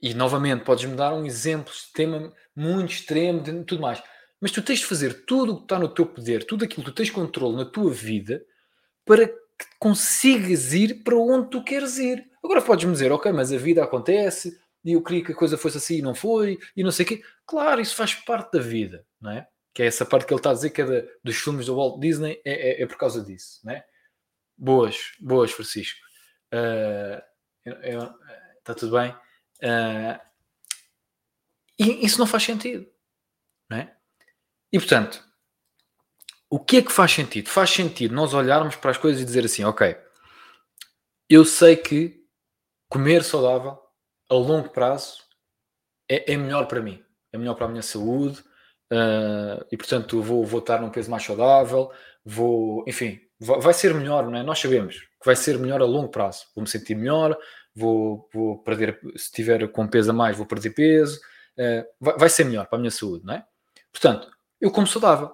E 0.00 0.12
novamente, 0.12 0.64
podes-me 0.64 0.94
dar 0.94 1.14
um 1.14 1.24
exemplo 1.24 1.72
tema 1.94 2.32
muito 2.54 2.92
extremo 2.92 3.42
de 3.42 3.64
tudo 3.64 3.80
mais. 3.80 4.02
Mas 4.38 4.50
tu 4.50 4.60
tens 4.60 4.80
de 4.80 4.84
fazer 4.86 5.24
tudo 5.24 5.52
o 5.54 5.56
que 5.56 5.62
está 5.62 5.78
no 5.78 5.88
teu 5.88 6.04
poder, 6.04 6.44
tudo 6.44 6.64
aquilo 6.64 6.84
que 6.84 6.90
tu 6.90 6.94
tens 6.94 7.08
controle 7.08 7.56
na 7.56 7.64
tua 7.64 7.90
vida 7.90 8.44
para 9.06 9.26
que 9.26 9.66
consigas 9.78 10.74
ir 10.74 11.02
para 11.02 11.16
onde 11.16 11.48
tu 11.48 11.64
queres 11.64 11.96
ir. 11.96 12.30
Agora 12.42 12.60
podes-me 12.60 12.92
dizer, 12.92 13.10
ok, 13.12 13.32
mas 13.32 13.50
a 13.52 13.56
vida 13.56 13.82
acontece 13.82 14.60
e 14.84 14.92
eu 14.92 15.02
queria 15.02 15.24
que 15.24 15.32
a 15.32 15.34
coisa 15.34 15.56
fosse 15.56 15.78
assim 15.78 15.96
e 15.96 16.02
não 16.02 16.14
foi, 16.14 16.58
e 16.76 16.82
não 16.82 16.92
sei 16.92 17.04
o 17.04 17.08
quê. 17.08 17.22
Claro, 17.46 17.80
isso 17.80 17.96
faz 17.96 18.14
parte 18.14 18.52
da 18.52 18.60
vida, 18.60 19.06
não 19.20 19.30
é? 19.30 19.48
Que 19.72 19.82
é 19.82 19.86
essa 19.86 20.04
parte 20.04 20.26
que 20.26 20.32
ele 20.32 20.38
está 20.40 20.50
a 20.50 20.54
dizer 20.54 20.70
que 20.70 20.82
é 20.82 21.08
dos 21.22 21.36
filmes 21.36 21.66
do 21.66 21.76
Walt 21.76 22.00
Disney, 22.00 22.40
é, 22.44 22.80
é, 22.80 22.82
é, 22.82 22.86
por 22.86 22.96
causa 22.96 23.24
disso, 23.24 23.60
não 23.64 23.72
é? 23.72 23.84
Boas, 24.56 25.12
boas, 25.18 25.50
Francisco. 25.50 25.98
Uh, 26.52 27.20
está 28.58 28.74
tudo 28.74 28.96
bem? 28.96 29.10
Uh, 29.62 30.20
e 31.78 32.04
isso 32.04 32.18
não 32.18 32.26
faz 32.26 32.42
sentido, 32.42 32.86
não 33.68 33.78
é? 33.78 33.96
E 34.70 34.78
portanto, 34.78 35.24
o 36.50 36.60
que 36.60 36.76
é 36.76 36.82
que 36.82 36.92
faz 36.92 37.10
sentido? 37.10 37.48
Faz 37.48 37.70
sentido 37.70 38.14
nós 38.14 38.32
olharmos 38.32 38.76
para 38.76 38.90
as 38.90 38.98
coisas 38.98 39.20
e 39.20 39.24
dizer 39.24 39.44
assim: 39.44 39.64
ok, 39.64 39.96
eu 41.28 41.44
sei 41.44 41.76
que 41.76 42.24
comer 42.88 43.24
saudável, 43.24 43.78
a 44.36 44.38
longo 44.38 44.68
prazo 44.70 45.18
é, 46.08 46.32
é 46.32 46.36
melhor 46.36 46.66
para 46.66 46.80
mim, 46.80 47.02
é 47.32 47.38
melhor 47.38 47.54
para 47.54 47.66
a 47.66 47.68
minha 47.68 47.82
saúde 47.82 48.40
uh, 48.92 49.64
e 49.70 49.76
portanto 49.76 50.20
vou, 50.22 50.44
vou 50.44 50.60
estar 50.60 50.80
num 50.80 50.90
peso 50.90 51.10
mais 51.10 51.22
saudável, 51.22 51.90
vou, 52.24 52.84
enfim, 52.86 53.20
vai, 53.38 53.74
ser 53.74 53.94
melhor, 53.94 54.28
não 54.28 54.38
é? 54.38 54.42
Nós 54.42 54.58
sabemos 54.58 55.00
que 55.00 55.26
vai 55.26 55.36
ser 55.36 55.58
melhor 55.58 55.80
a 55.80 55.84
longo 55.84 56.08
prazo. 56.08 56.46
Vou 56.54 56.62
me 56.62 56.68
sentir 56.68 56.94
melhor, 56.94 57.36
vou, 57.74 58.28
vou 58.32 58.58
perder, 58.62 58.98
se 59.16 59.30
tiver 59.32 59.66
com 59.68 59.86
peso 59.86 60.10
a 60.10 60.14
mais, 60.14 60.36
vou 60.36 60.46
perder 60.46 60.70
peso, 60.70 61.20
uh, 61.58 61.84
vai, 62.00 62.18
vai 62.18 62.28
ser 62.28 62.44
melhor 62.44 62.66
para 62.66 62.76
a 62.76 62.80
minha 62.80 62.90
saúde, 62.90 63.24
não 63.24 63.34
é? 63.34 63.44
Portanto, 63.92 64.28
eu 64.60 64.70
como 64.70 64.86
saudável. 64.86 65.30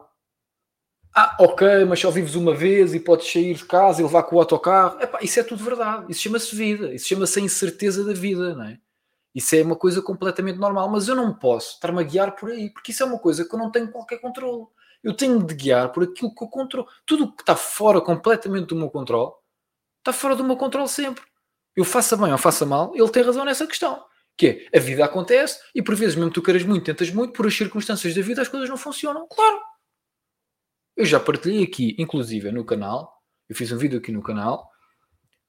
Ah, 1.14 1.36
ok, 1.40 1.84
mas 1.86 1.98
só 1.98 2.10
vives 2.10 2.36
uma 2.36 2.54
vez 2.54 2.94
e 2.94 3.00
podes 3.00 3.30
sair 3.30 3.54
de 3.54 3.64
casa 3.64 4.00
e 4.00 4.04
levar 4.04 4.22
com 4.22 4.36
o 4.36 4.38
autocarro. 4.38 5.02
Epá, 5.02 5.18
isso 5.22 5.40
é 5.40 5.42
tudo 5.42 5.64
verdade. 5.64 6.06
Isso 6.08 6.20
chama-se 6.20 6.54
vida. 6.54 6.94
Isso 6.94 7.08
chama-se 7.08 7.40
a 7.40 7.42
incerteza 7.42 8.04
da 8.04 8.12
vida, 8.12 8.54
não 8.54 8.64
é? 8.64 8.78
Isso 9.34 9.54
é 9.54 9.62
uma 9.62 9.76
coisa 9.76 10.02
completamente 10.02 10.58
normal. 10.58 10.88
Mas 10.88 11.08
eu 11.08 11.14
não 11.14 11.32
posso 11.32 11.74
estar-me 11.74 12.00
a 12.00 12.02
guiar 12.02 12.34
por 12.34 12.50
aí, 12.50 12.70
porque 12.70 12.92
isso 12.92 13.02
é 13.02 13.06
uma 13.06 13.18
coisa 13.18 13.44
que 13.44 13.54
eu 13.54 13.58
não 13.58 13.70
tenho 13.70 13.90
qualquer 13.90 14.20
controle. 14.20 14.66
Eu 15.02 15.14
tenho 15.14 15.42
de 15.42 15.54
guiar 15.54 15.92
por 15.92 16.02
aquilo 16.02 16.34
que 16.34 16.44
eu 16.44 16.48
controlo. 16.48 16.88
Tudo 17.06 17.24
o 17.24 17.32
que 17.32 17.42
está 17.42 17.56
fora 17.56 18.00
completamente 18.00 18.66
do 18.66 18.76
meu 18.76 18.90
controle 18.90 19.32
está 19.98 20.12
fora 20.12 20.34
do 20.34 20.44
meu 20.44 20.56
controle 20.56 20.88
sempre. 20.88 21.22
Eu 21.76 21.84
faça 21.84 22.16
bem 22.16 22.32
ou 22.32 22.38
faça 22.38 22.66
mal, 22.66 22.92
ele 22.94 23.08
tem 23.08 23.22
razão 23.22 23.44
nessa 23.44 23.66
questão. 23.66 24.04
Que 24.36 24.68
é, 24.72 24.78
a 24.78 24.80
vida 24.80 25.04
acontece 25.04 25.60
e 25.74 25.82
por 25.82 25.94
vezes, 25.94 26.16
mesmo 26.16 26.30
tu 26.30 26.42
queiras 26.42 26.64
muito, 26.64 26.84
tentas 26.84 27.10
muito, 27.10 27.32
por 27.32 27.46
as 27.46 27.54
circunstâncias 27.54 28.14
da 28.14 28.22
vida 28.22 28.42
as 28.42 28.48
coisas 28.48 28.68
não 28.68 28.76
funcionam. 28.76 29.26
Claro. 29.28 29.60
Eu 30.96 31.04
já 31.04 31.20
partilhei 31.20 31.62
aqui, 31.64 31.94
inclusive 31.98 32.50
no 32.50 32.64
canal, 32.64 33.22
eu 33.48 33.54
fiz 33.54 33.70
um 33.72 33.78
vídeo 33.78 33.98
aqui 33.98 34.12
no 34.12 34.22
canal, 34.22 34.70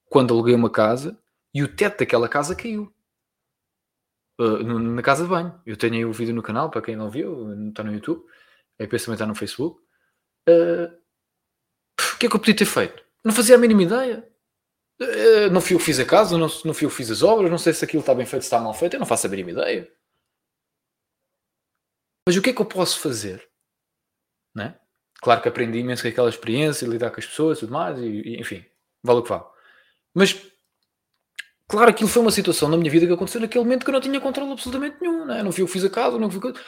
quando 0.09 0.33
aluguei 0.33 0.55
uma 0.55 0.69
casa 0.69 1.19
e 1.53 1.63
o 1.63 1.75
teto 1.75 1.99
daquela 1.99 2.29
casa 2.29 2.55
caiu. 2.55 2.93
Uh, 4.41 4.63
na 4.63 5.03
casa 5.03 5.23
de 5.23 5.29
banho. 5.29 5.61
Eu 5.65 5.77
tenho 5.77 5.93
aí 5.93 6.05
o 6.05 6.11
vídeo 6.11 6.33
no 6.33 6.41
canal, 6.41 6.71
para 6.71 6.81
quem 6.81 6.95
não 6.95 7.09
viu, 7.09 7.69
está 7.69 7.83
no 7.83 7.93
YouTube. 7.93 8.25
A 8.79 8.87
penso 8.87 9.05
também 9.05 9.15
está 9.15 9.27
no 9.27 9.35
Facebook. 9.35 9.79
Uh, 10.49 10.87
o 12.13 12.17
que 12.17 12.25
é 12.25 12.29
que 12.29 12.35
eu 12.35 12.39
podia 12.39 12.55
ter 12.55 12.65
feito? 12.65 13.03
Não 13.23 13.31
fazia 13.31 13.55
a 13.55 13.59
mínima 13.59 13.83
ideia. 13.83 14.27
Uh, 14.99 15.51
não 15.51 15.61
fui 15.61 15.75
eu 15.75 15.79
que 15.79 15.85
fiz 15.85 15.99
a 15.99 16.05
casa, 16.05 16.37
não, 16.37 16.47
não 16.65 16.73
fui 16.73 16.85
eu 16.85 16.89
que 16.89 16.95
fiz 16.95 17.11
as 17.11 17.21
obras, 17.21 17.51
não 17.51 17.57
sei 17.57 17.73
se 17.73 17.85
aquilo 17.85 18.01
está 18.01 18.15
bem 18.15 18.25
feito, 18.25 18.43
se 18.43 18.47
está 18.47 18.59
mal 18.59 18.73
feito, 18.73 18.95
eu 18.95 18.99
não 18.99 19.05
faço 19.05 19.27
a 19.27 19.29
mínima 19.29 19.51
ideia. 19.51 19.91
Mas 22.27 22.35
o 22.35 22.41
que 22.41 22.51
é 22.51 22.53
que 22.53 22.61
eu 22.61 22.65
posso 22.65 22.99
fazer? 22.99 23.47
Né? 24.55 24.79
Claro 25.21 25.41
que 25.41 25.49
aprendi 25.49 25.79
imenso 25.79 26.03
com 26.03 26.09
aquela 26.09 26.29
experiência, 26.29 26.87
lidar 26.87 27.11
com 27.11 27.19
as 27.19 27.25
pessoas 27.25 27.57
e 27.57 27.61
tudo 27.61 27.73
mais, 27.73 27.99
e, 27.99 28.05
e, 28.05 28.39
enfim, 28.39 28.65
vale 29.03 29.19
o 29.19 29.23
que 29.23 29.29
vale. 29.29 29.45
Mas, 30.13 30.50
claro, 31.71 31.89
aquilo 31.89 32.09
foi 32.09 32.21
uma 32.21 32.31
situação 32.31 32.67
na 32.67 32.77
minha 32.77 32.91
vida 32.91 33.07
que 33.07 33.13
aconteceu 33.13 33.39
naquele 33.39 33.63
momento 33.63 33.83
que 33.83 33.89
eu 33.89 33.93
não 33.93 34.01
tinha 34.01 34.19
controle 34.19 34.51
absolutamente 34.51 34.97
nenhum, 35.01 35.25
né? 35.25 35.41
não 35.41 35.51
fui 35.51 35.63
eu 35.63 35.67
que 35.67 35.73
fiz 35.73 35.85
a 35.85 35.89
casa, 35.89 36.19
não 36.19 36.29
fui 36.29 36.49
eu 36.49 36.53
que 36.53 36.59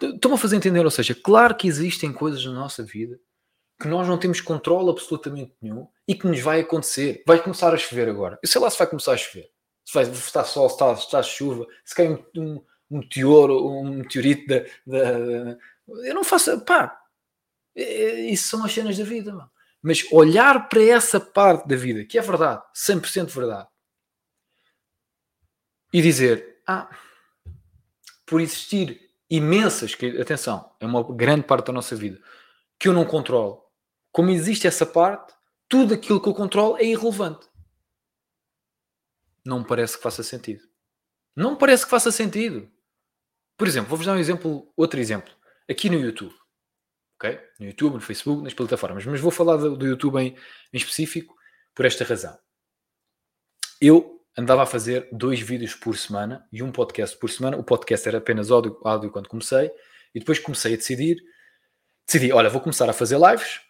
Estou-me 0.00 0.34
a 0.34 0.38
fazer 0.38 0.56
entender, 0.56 0.84
ou 0.84 0.90
seja, 0.90 1.14
claro 1.14 1.54
que 1.54 1.68
existem 1.68 2.12
coisas 2.12 2.44
na 2.44 2.52
nossa 2.52 2.82
vida 2.82 3.18
que 3.80 3.88
nós 3.88 4.06
não 4.06 4.18
temos 4.18 4.40
controle 4.40 4.90
absolutamente 4.90 5.52
nenhum 5.60 5.88
e 6.06 6.14
que 6.14 6.26
nos 6.26 6.40
vai 6.40 6.60
acontecer. 6.60 7.22
Vai 7.26 7.42
começar 7.42 7.72
a 7.72 7.76
chover 7.76 8.08
agora. 8.08 8.38
Eu 8.42 8.48
sei 8.48 8.60
lá 8.60 8.70
se 8.70 8.78
vai 8.78 8.86
começar 8.86 9.12
a 9.12 9.16
chover. 9.16 9.50
Se 9.84 9.94
vai 9.94 10.04
estar 10.04 10.44
sol, 10.44 10.68
se 10.68 10.74
está, 10.74 10.96
se 10.96 11.04
está 11.04 11.22
chuva, 11.22 11.66
se 11.84 11.94
cai 11.94 12.08
um, 12.08 12.24
um, 12.36 12.64
um 12.90 12.98
meteoro, 12.98 13.66
um 13.66 13.96
meteorito 13.96 14.46
da, 14.46 14.60
da, 14.86 15.58
Eu 16.04 16.14
não 16.14 16.24
faço. 16.24 16.60
Pá, 16.60 16.96
isso 17.74 18.48
são 18.48 18.64
as 18.64 18.72
cenas 18.72 18.96
da 18.96 19.04
vida, 19.04 19.32
mano. 19.32 19.50
Mas 19.82 20.04
olhar 20.12 20.68
para 20.68 20.82
essa 20.82 21.18
parte 21.18 21.66
da 21.66 21.74
vida, 21.74 22.04
que 22.04 22.16
é 22.16 22.22
verdade, 22.22 22.62
100% 22.74 23.30
verdade, 23.30 23.68
e 25.92 26.00
dizer, 26.00 26.62
ah, 26.66 26.88
por 28.24 28.40
existir 28.40 29.10
imensas, 29.28 29.94
que 29.94 30.20
atenção, 30.20 30.74
é 30.80 30.86
uma 30.86 31.02
grande 31.02 31.46
parte 31.46 31.66
da 31.66 31.72
nossa 31.72 31.94
vida, 31.94 32.20
que 32.78 32.88
eu 32.88 32.92
não 32.92 33.04
controlo. 33.04 33.62
Como 34.10 34.30
existe 34.30 34.66
essa 34.66 34.86
parte, 34.86 35.34
tudo 35.68 35.94
aquilo 35.94 36.20
que 36.20 36.28
eu 36.28 36.34
controlo 36.34 36.76
é 36.76 36.84
irrelevante. 36.84 37.48
Não 39.44 39.60
me 39.60 39.66
parece 39.66 39.96
que 39.96 40.02
faça 40.02 40.22
sentido. 40.22 40.62
Não 41.34 41.52
me 41.52 41.58
parece 41.58 41.84
que 41.84 41.90
faça 41.90 42.12
sentido. 42.12 42.70
Por 43.56 43.66
exemplo, 43.66 43.88
vou-vos 43.88 44.06
dar 44.06 44.14
um 44.14 44.18
exemplo, 44.18 44.72
outro 44.76 45.00
exemplo. 45.00 45.32
Aqui 45.68 45.88
no 45.88 45.98
YouTube. 45.98 46.34
ok? 47.16 47.40
No 47.58 47.66
YouTube, 47.66 47.94
no 47.94 48.00
Facebook, 48.00 48.42
nas 48.42 48.54
plataformas. 48.54 49.04
Mas 49.06 49.20
vou 49.20 49.30
falar 49.30 49.56
do, 49.56 49.76
do 49.76 49.86
YouTube 49.86 50.18
em, 50.18 50.36
em 50.72 50.76
específico 50.76 51.34
por 51.74 51.84
esta 51.84 52.04
razão. 52.04 52.38
Eu 53.80 54.21
andava 54.36 54.62
a 54.62 54.66
fazer 54.66 55.08
dois 55.12 55.40
vídeos 55.40 55.74
por 55.74 55.96
semana 55.96 56.46
e 56.52 56.62
um 56.62 56.72
podcast 56.72 57.16
por 57.16 57.28
semana. 57.28 57.56
O 57.56 57.64
podcast 57.64 58.08
era 58.08 58.18
apenas 58.18 58.50
áudio, 58.50 58.78
áudio 58.82 59.10
quando 59.10 59.28
comecei, 59.28 59.70
e 60.14 60.18
depois 60.18 60.38
comecei 60.38 60.74
a 60.74 60.76
decidir. 60.76 61.22
Decidi, 62.06 62.32
olha, 62.32 62.50
vou 62.50 62.60
começar 62.60 62.88
a 62.88 62.92
fazer 62.92 63.18
lives 63.18 63.60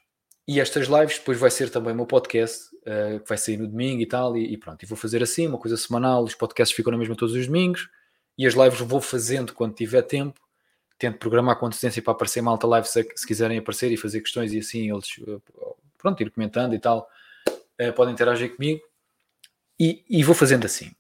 e 0.46 0.60
estas 0.60 0.88
lives 0.88 1.18
depois 1.18 1.38
vai 1.38 1.50
ser 1.50 1.70
também 1.70 1.92
o 1.92 1.96
meu 1.96 2.06
podcast, 2.06 2.64
uh, 2.78 3.20
que 3.20 3.28
vai 3.28 3.38
sair 3.38 3.56
no 3.56 3.68
domingo 3.68 4.02
e 4.02 4.06
tal, 4.06 4.36
e, 4.36 4.52
e, 4.52 4.56
pronto. 4.56 4.82
E 4.82 4.86
vou 4.86 4.96
fazer 4.96 5.22
assim, 5.22 5.46
uma 5.46 5.58
coisa 5.58 5.76
semanal. 5.76 6.24
Os 6.24 6.34
podcasts 6.34 6.74
ficam 6.74 6.90
na 6.90 6.98
mesma 6.98 7.14
todos 7.16 7.34
os 7.34 7.46
domingos 7.46 7.88
e 8.36 8.46
as 8.46 8.54
lives 8.54 8.80
vou 8.80 9.00
fazendo 9.00 9.52
quando 9.52 9.74
tiver 9.74 10.02
tempo. 10.02 10.40
Tento 10.98 11.18
programar 11.18 11.58
com 11.58 11.66
antecedência 11.66 12.02
para 12.02 12.12
aparecer 12.12 12.40
malta 12.42 12.66
live 12.66 12.86
se, 12.86 13.02
se 13.16 13.26
quiserem 13.26 13.58
aparecer 13.58 13.90
e 13.92 13.96
fazer 13.96 14.20
questões 14.20 14.52
e 14.52 14.58
assim 14.58 14.90
eles, 14.90 15.18
uh, 15.18 15.42
pronto, 15.98 16.20
ir 16.22 16.30
comentando 16.30 16.74
e 16.74 16.78
tal. 16.78 17.08
Uh, 17.80 17.92
podem 17.92 18.14
interagir 18.14 18.54
comigo 18.54 18.80
e, 19.78 20.04
e 20.08 20.22
vou 20.22 20.34
fazendo 20.34 20.64
assim. 20.64 20.92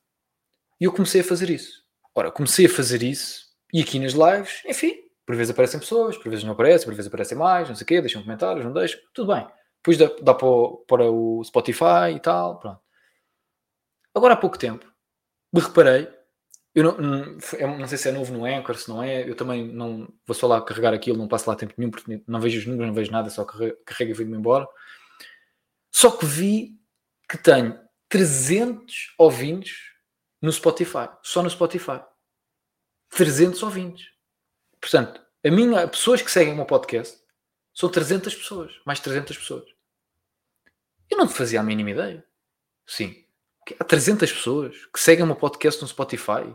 E 0.80 0.84
eu 0.84 0.92
comecei 0.92 1.20
a 1.20 1.24
fazer 1.24 1.50
isso. 1.50 1.82
Ora, 2.14 2.30
comecei 2.30 2.66
a 2.66 2.68
fazer 2.68 3.02
isso 3.02 3.46
e 3.72 3.80
aqui 3.80 3.98
nas 3.98 4.12
lives, 4.12 4.62
enfim, 4.66 4.94
por 5.24 5.34
vezes 5.34 5.50
aparecem 5.50 5.80
pessoas, 5.80 6.16
por 6.16 6.28
vezes 6.28 6.44
não 6.44 6.52
aparecem, 6.52 6.86
por 6.86 6.94
vezes 6.94 7.08
aparecem 7.08 7.38
mais, 7.38 7.68
não 7.68 7.76
sei 7.76 7.84
o 7.84 7.86
quê, 7.86 8.00
deixam 8.00 8.22
comentários, 8.22 8.64
não 8.64 8.72
deixam, 8.72 9.00
tudo 9.14 9.32
bem. 9.32 9.46
Depois 9.76 9.96
dá, 9.96 10.10
dá 10.22 10.34
para, 10.34 10.46
o, 10.46 10.84
para 10.86 11.10
o 11.10 11.42
Spotify 11.44 12.14
e 12.14 12.20
tal, 12.20 12.58
pronto. 12.58 12.80
Agora 14.14 14.34
há 14.34 14.36
pouco 14.36 14.58
tempo, 14.58 14.86
me 15.52 15.60
reparei, 15.60 16.08
eu 16.74 16.84
não, 16.84 16.98
não, 16.98 17.78
não, 17.78 17.86
sei 17.86 17.98
se 17.98 18.08
é 18.08 18.12
novo 18.12 18.32
no 18.32 18.44
Anchor, 18.44 18.76
se 18.76 18.88
não 18.88 19.02
é, 19.02 19.28
eu 19.28 19.34
também 19.34 19.66
não 19.66 20.08
vou 20.26 20.34
só 20.34 20.46
lá 20.46 20.60
carregar 20.62 20.94
aquilo, 20.94 21.18
não 21.18 21.28
passo 21.28 21.48
lá 21.48 21.56
tempo 21.56 21.74
nenhum, 21.76 21.90
porque 21.90 22.22
não 22.26 22.40
vejo 22.40 22.58
os 22.58 22.66
números, 22.66 22.88
não 22.88 22.94
vejo 22.94 23.12
nada, 23.12 23.30
só 23.30 23.44
carrega 23.44 24.10
e 24.10 24.14
vou-me 24.14 24.36
embora. 24.36 24.66
Só 25.90 26.10
que 26.10 26.24
vi 26.24 26.78
que 27.28 27.36
tenho 27.36 27.78
300 28.12 29.14
ouvintes 29.16 29.90
no 30.42 30.52
Spotify, 30.52 31.08
só 31.22 31.42
no 31.42 31.48
Spotify. 31.48 32.04
300 33.08 33.62
ouvintes. 33.62 34.06
Portanto, 34.78 35.24
a 35.42 35.50
minha, 35.50 35.88
pessoas 35.88 36.20
que 36.20 36.30
seguem 36.30 36.52
o 36.52 36.56
meu 36.56 36.66
podcast 36.66 37.18
são 37.72 37.90
300 37.90 38.34
pessoas, 38.34 38.78
mais 38.84 39.00
300 39.00 39.38
pessoas. 39.38 39.64
Eu 41.08 41.16
não 41.16 41.26
fazia 41.26 41.60
a 41.60 41.62
mínima 41.62 41.90
ideia. 41.90 42.28
Sim. 42.86 43.26
Há 43.80 43.84
300 43.84 44.30
pessoas 44.30 44.76
que 44.92 45.00
seguem 45.00 45.24
o 45.24 45.26
meu 45.26 45.36
podcast 45.36 45.80
no 45.80 45.88
Spotify. 45.88 46.54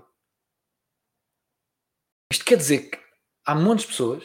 Isto 2.32 2.46
quer 2.46 2.58
dizer 2.58 2.92
que 2.92 3.00
há 3.44 3.56
muitas 3.56 3.88
pessoas 3.88 4.24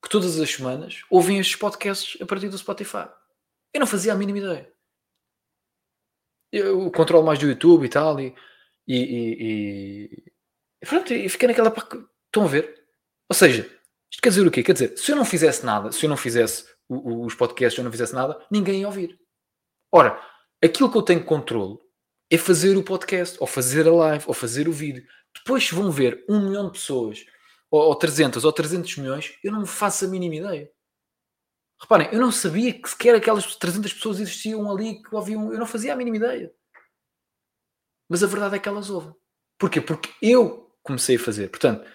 que 0.00 0.08
todas 0.08 0.38
as 0.38 0.48
semanas 0.48 1.02
ouvem 1.10 1.40
estes 1.40 1.56
podcasts 1.56 2.22
a 2.22 2.24
partir 2.24 2.48
do 2.48 2.56
Spotify. 2.56 3.08
Eu 3.74 3.80
não 3.80 3.86
fazia 3.88 4.12
a 4.12 4.16
mínima 4.16 4.38
ideia 4.38 4.79
eu 6.52 6.90
controlo 6.90 7.24
mais 7.24 7.38
do 7.38 7.46
YouTube 7.46 7.84
e 7.84 7.88
tal, 7.88 8.20
e, 8.20 8.34
e, 8.86 8.96
e, 8.96 10.24
e 10.82 10.86
pronto, 10.86 11.12
e 11.12 11.28
fiquei 11.28 11.48
naquela. 11.48 11.72
Estão 12.26 12.44
a 12.44 12.48
ver? 12.48 12.74
Ou 13.28 13.34
seja, 13.34 13.62
isto 14.10 14.22
quer 14.22 14.30
dizer 14.30 14.46
o 14.46 14.50
quê? 14.50 14.62
Quer 14.62 14.72
dizer, 14.72 14.96
se 14.96 15.12
eu 15.12 15.16
não 15.16 15.24
fizesse 15.24 15.64
nada, 15.64 15.92
se 15.92 16.04
eu 16.04 16.10
não 16.10 16.16
fizesse 16.16 16.64
os 16.88 17.34
podcasts, 17.34 17.74
se 17.74 17.80
eu 17.80 17.84
não 17.84 17.92
fizesse 17.92 18.14
nada, 18.14 18.44
ninguém 18.50 18.80
ia 18.80 18.86
ouvir. 18.86 19.18
Ora, 19.92 20.20
aquilo 20.62 20.90
que 20.90 20.98
eu 20.98 21.02
tenho 21.02 21.24
controle 21.24 21.78
é 22.30 22.36
fazer 22.36 22.76
o 22.76 22.82
podcast, 22.82 23.36
ou 23.40 23.46
fazer 23.46 23.86
a 23.86 23.92
live, 23.92 24.24
ou 24.26 24.34
fazer 24.34 24.68
o 24.68 24.72
vídeo. 24.72 25.04
Depois, 25.34 25.70
vão 25.70 25.90
ver 25.90 26.24
um 26.28 26.48
milhão 26.48 26.66
de 26.66 26.72
pessoas, 26.72 27.24
ou, 27.70 27.80
ou 27.80 27.94
300 27.94 28.44
ou 28.44 28.52
300 28.52 28.96
milhões, 28.96 29.34
eu 29.44 29.52
não 29.52 29.64
faço 29.64 30.04
a 30.04 30.08
mínima 30.08 30.34
ideia. 30.36 30.70
Reparem, 31.80 32.08
eu 32.12 32.20
não 32.20 32.30
sabia 32.30 32.72
que 32.72 32.88
sequer 32.88 33.14
aquelas 33.14 33.56
300 33.56 33.92
pessoas 33.92 34.20
existiam 34.20 34.70
ali 34.70 35.02
que 35.02 35.14
ouviam, 35.14 35.52
eu 35.52 35.58
não 35.58 35.66
fazia 35.66 35.92
a 35.92 35.96
mínima 35.96 36.16
ideia. 36.16 36.52
Mas 38.08 38.22
a 38.22 38.26
verdade 38.26 38.56
é 38.56 38.58
que 38.58 38.68
elas 38.68 38.90
ouvem. 38.90 39.14
Porquê? 39.58 39.80
Porque 39.80 40.10
eu 40.20 40.74
comecei 40.82 41.16
a 41.16 41.18
fazer. 41.18 41.48
Portanto, 41.48 41.88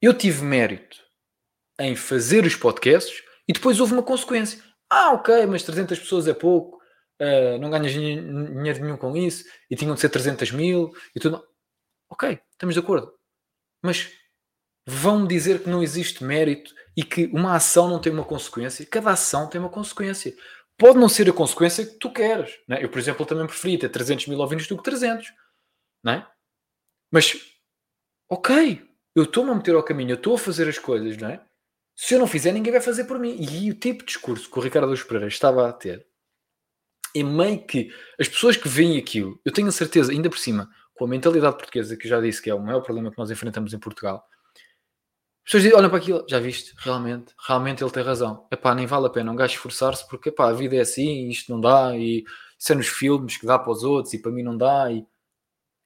eu 0.00 0.16
tive 0.16 0.42
mérito 0.42 0.96
em 1.78 1.94
fazer 1.94 2.44
os 2.44 2.56
podcasts 2.56 3.22
e 3.46 3.52
depois 3.52 3.78
houve 3.78 3.92
uma 3.92 4.02
consequência. 4.02 4.62
Ah, 4.90 5.12
ok, 5.12 5.46
mas 5.46 5.62
300 5.62 5.98
pessoas 5.98 6.26
é 6.26 6.34
pouco, 6.34 6.78
uh, 7.20 7.58
não 7.60 7.70
ganhas 7.70 7.92
dinheiro 7.92 8.82
nenhum 8.82 8.96
com 8.96 9.16
isso 9.16 9.44
e 9.70 9.76
tinham 9.76 9.94
de 9.94 10.00
ser 10.00 10.08
300 10.08 10.50
mil 10.52 10.90
e 11.14 11.20
tudo. 11.20 11.44
Ok, 12.10 12.40
estamos 12.52 12.74
de 12.74 12.80
acordo. 12.80 13.12
Mas 13.82 14.10
vão 14.86 15.26
dizer 15.26 15.62
que 15.62 15.68
não 15.68 15.82
existe 15.82 16.24
mérito 16.24 16.74
e 16.98 17.04
que 17.04 17.26
uma 17.26 17.54
ação 17.54 17.88
não 17.88 18.00
tem 18.00 18.12
uma 18.12 18.24
consequência. 18.24 18.84
Cada 18.84 19.12
ação 19.12 19.48
tem 19.48 19.60
uma 19.60 19.70
consequência. 19.70 20.36
Pode 20.76 20.98
não 20.98 21.08
ser 21.08 21.30
a 21.30 21.32
consequência 21.32 21.86
que 21.86 21.94
tu 21.94 22.12
queres. 22.12 22.58
É? 22.68 22.82
Eu, 22.82 22.88
por 22.88 22.98
exemplo, 22.98 23.24
também 23.24 23.46
preferia 23.46 23.78
ter 23.78 23.88
300 23.88 24.26
mil 24.26 24.40
ouvintes 24.40 24.66
do 24.66 24.76
que 24.76 24.82
300. 24.82 25.32
Não 26.02 26.14
é? 26.14 26.26
Mas, 27.08 27.36
ok, 28.28 28.84
eu 29.14 29.22
estou-me 29.22 29.52
a 29.52 29.54
meter 29.54 29.76
ao 29.76 29.82
caminho, 29.84 30.10
eu 30.10 30.16
estou 30.16 30.34
a 30.34 30.38
fazer 30.38 30.68
as 30.68 30.76
coisas, 30.76 31.22
é? 31.22 31.40
Se 31.94 32.14
eu 32.14 32.18
não 32.18 32.26
fizer, 32.26 32.50
ninguém 32.50 32.72
vai 32.72 32.80
fazer 32.80 33.04
por 33.04 33.20
mim. 33.20 33.36
E 33.38 33.70
o 33.70 33.74
tipo 33.74 34.00
de 34.00 34.06
discurso 34.06 34.50
que 34.50 34.58
o 34.58 34.62
Ricardo 34.62 34.88
dos 34.88 35.04
Pereira 35.04 35.28
estava 35.28 35.68
a 35.68 35.72
ter 35.72 36.04
é 37.14 37.22
meio 37.22 37.64
que 37.64 37.92
as 38.18 38.26
pessoas 38.26 38.56
que 38.56 38.68
veem 38.68 38.98
aquilo, 38.98 39.40
eu 39.44 39.52
tenho 39.52 39.68
a 39.68 39.72
certeza, 39.72 40.10
ainda 40.10 40.28
por 40.28 40.38
cima, 40.38 40.68
com 40.94 41.04
a 41.04 41.08
mentalidade 41.08 41.58
portuguesa, 41.58 41.96
que 41.96 42.08
já 42.08 42.20
disse 42.20 42.42
que 42.42 42.50
é 42.50 42.54
o 42.54 42.60
maior 42.60 42.80
problema 42.80 43.12
que 43.12 43.18
nós 43.18 43.30
enfrentamos 43.30 43.72
em 43.72 43.78
Portugal, 43.78 44.26
pessoas 45.48 45.62
dizem, 45.62 45.78
olham 45.78 45.88
para 45.88 45.98
aquilo, 45.98 46.26
já 46.28 46.38
viste, 46.38 46.74
realmente, 46.76 47.34
realmente 47.46 47.82
ele 47.82 47.90
tem 47.90 48.02
razão. 48.02 48.46
Epá, 48.50 48.74
nem 48.74 48.86
vale 48.86 49.06
a 49.06 49.10
pena 49.10 49.32
um 49.32 49.36
gajo 49.36 49.54
esforçar-se 49.54 50.06
porque 50.06 50.28
epá, 50.28 50.50
a 50.50 50.52
vida 50.52 50.76
é 50.76 50.80
assim, 50.80 51.30
isto 51.30 51.50
não 51.50 51.58
dá, 51.58 51.96
e 51.96 52.22
isso 52.58 52.72
é 52.72 52.74
nos 52.74 52.88
filmes 52.88 53.38
que 53.38 53.46
dá 53.46 53.58
para 53.58 53.72
os 53.72 53.82
outros 53.82 54.12
e 54.12 54.20
para 54.20 54.30
mim 54.30 54.42
não 54.42 54.58
dá. 54.58 54.92
E... 54.92 55.06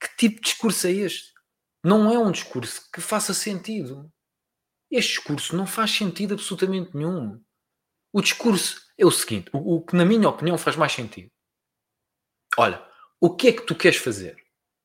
Que 0.01 0.17
tipo 0.17 0.35
de 0.35 0.41
discurso 0.41 0.85
é 0.85 0.91
este? 0.91 1.31
Não 1.81 2.11
é 2.11 2.19
um 2.19 2.29
discurso 2.29 2.89
que 2.91 2.99
faça 2.99 3.33
sentido. 3.33 4.11
Este 4.91 5.13
discurso 5.13 5.55
não 5.55 5.65
faz 5.65 5.91
sentido 5.91 6.33
absolutamente 6.33 6.95
nenhum. 6.95 7.41
O 8.11 8.21
discurso 8.21 8.81
é 8.97 9.05
o 9.05 9.11
seguinte: 9.11 9.49
o, 9.53 9.75
o 9.77 9.81
que, 9.81 9.95
na 9.95 10.05
minha 10.05 10.27
opinião, 10.27 10.57
faz 10.57 10.75
mais 10.75 10.91
sentido. 10.91 11.31
Olha, 12.57 12.85
o 13.19 13.33
que 13.33 13.47
é 13.47 13.53
que 13.53 13.61
tu 13.61 13.75
queres 13.75 13.97
fazer? 13.97 14.35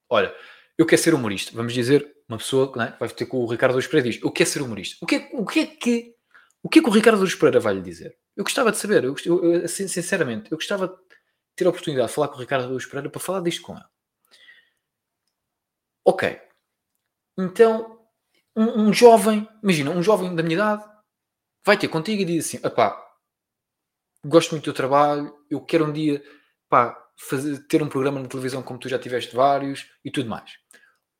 Olha, 0.09 0.33
eu 0.79 0.87
quero 0.87 1.03
ser 1.03 1.15
humorista. 1.15 1.53
Vamos 1.55 1.73
dizer, 1.75 2.15
uma 2.29 2.39
pessoa 2.39 2.71
é? 2.85 2.97
vai 2.99 3.09
ter 3.09 3.27
com 3.27 3.39
o 3.39 3.47
Ricardo 3.47 3.73
Luís 3.73 3.87
Pereira 3.87 4.11
diz: 4.11 4.23
Eu 4.23 4.31
quero 4.31 4.51
ser 4.51 4.63
humorista. 4.63 4.97
O 5.01 5.07
que 5.07 5.17
é, 5.17 5.31
o 5.33 5.47
que, 5.47 5.61
é 5.61 5.67
que 5.67 6.15
o 6.63 6.69
que 6.69 6.81
é 6.81 6.83
que 6.83 6.89
o 6.89 6.93
Ricardo 6.93 7.21
Luís 7.21 7.35
Pereira 7.35 7.61
vai 7.61 7.75
lhe 7.75 7.83
dizer? 7.83 8.19
Eu 8.37 8.45
gostava 8.45 8.71
de 8.71 8.79
saber, 8.79 9.05
eu, 9.05 9.17
eu, 9.25 9.69
sinceramente, 9.69 10.53
eu 10.53 10.59
gostava 10.59 10.89
de 10.89 10.95
ter 11.57 11.67
a 11.67 11.71
oportunidade 11.71 12.09
de 12.09 12.15
falar 12.15 12.29
com 12.29 12.37
o 12.37 12.41
Ricardo 12.41 12.69
Luís 12.69 12.87
Pereira 12.87 13.11
para 13.11 13.21
falar 13.21 13.41
disto 13.41 13.63
com 13.63 13.75
ele. 13.75 13.85
Ok. 16.05 16.41
Então, 17.39 17.99
um, 18.57 18.89
um, 18.89 18.93
jovem, 18.93 19.49
imagina, 19.63 19.91
um 19.91 20.03
jovem 20.03 20.35
da 20.35 20.43
minha 20.43 20.55
idade 20.55 20.85
vai 21.65 21.79
ter 21.79 21.89
contigo 21.89 22.23
e 22.23 22.25
diz 22.25 22.47
assim: 22.47 22.59
pá, 22.71 23.01
gosto 24.25 24.51
muito 24.53 24.63
do 24.63 24.67
teu 24.67 24.75
trabalho, 24.75 25.35
eu 25.51 25.61
quero 25.61 25.87
um 25.87 25.93
dia 25.93 26.23
pá, 26.69 26.97
fazer, 27.17 27.67
ter 27.67 27.83
um 27.83 27.89
programa 27.89 28.21
na 28.21 28.29
televisão 28.29 28.63
como 28.63 28.79
tu 28.79 28.89
já 28.89 28.99
tiveste 28.99 29.35
vários 29.35 29.91
e 30.05 30.11
tudo 30.11 30.29
mais. 30.29 30.59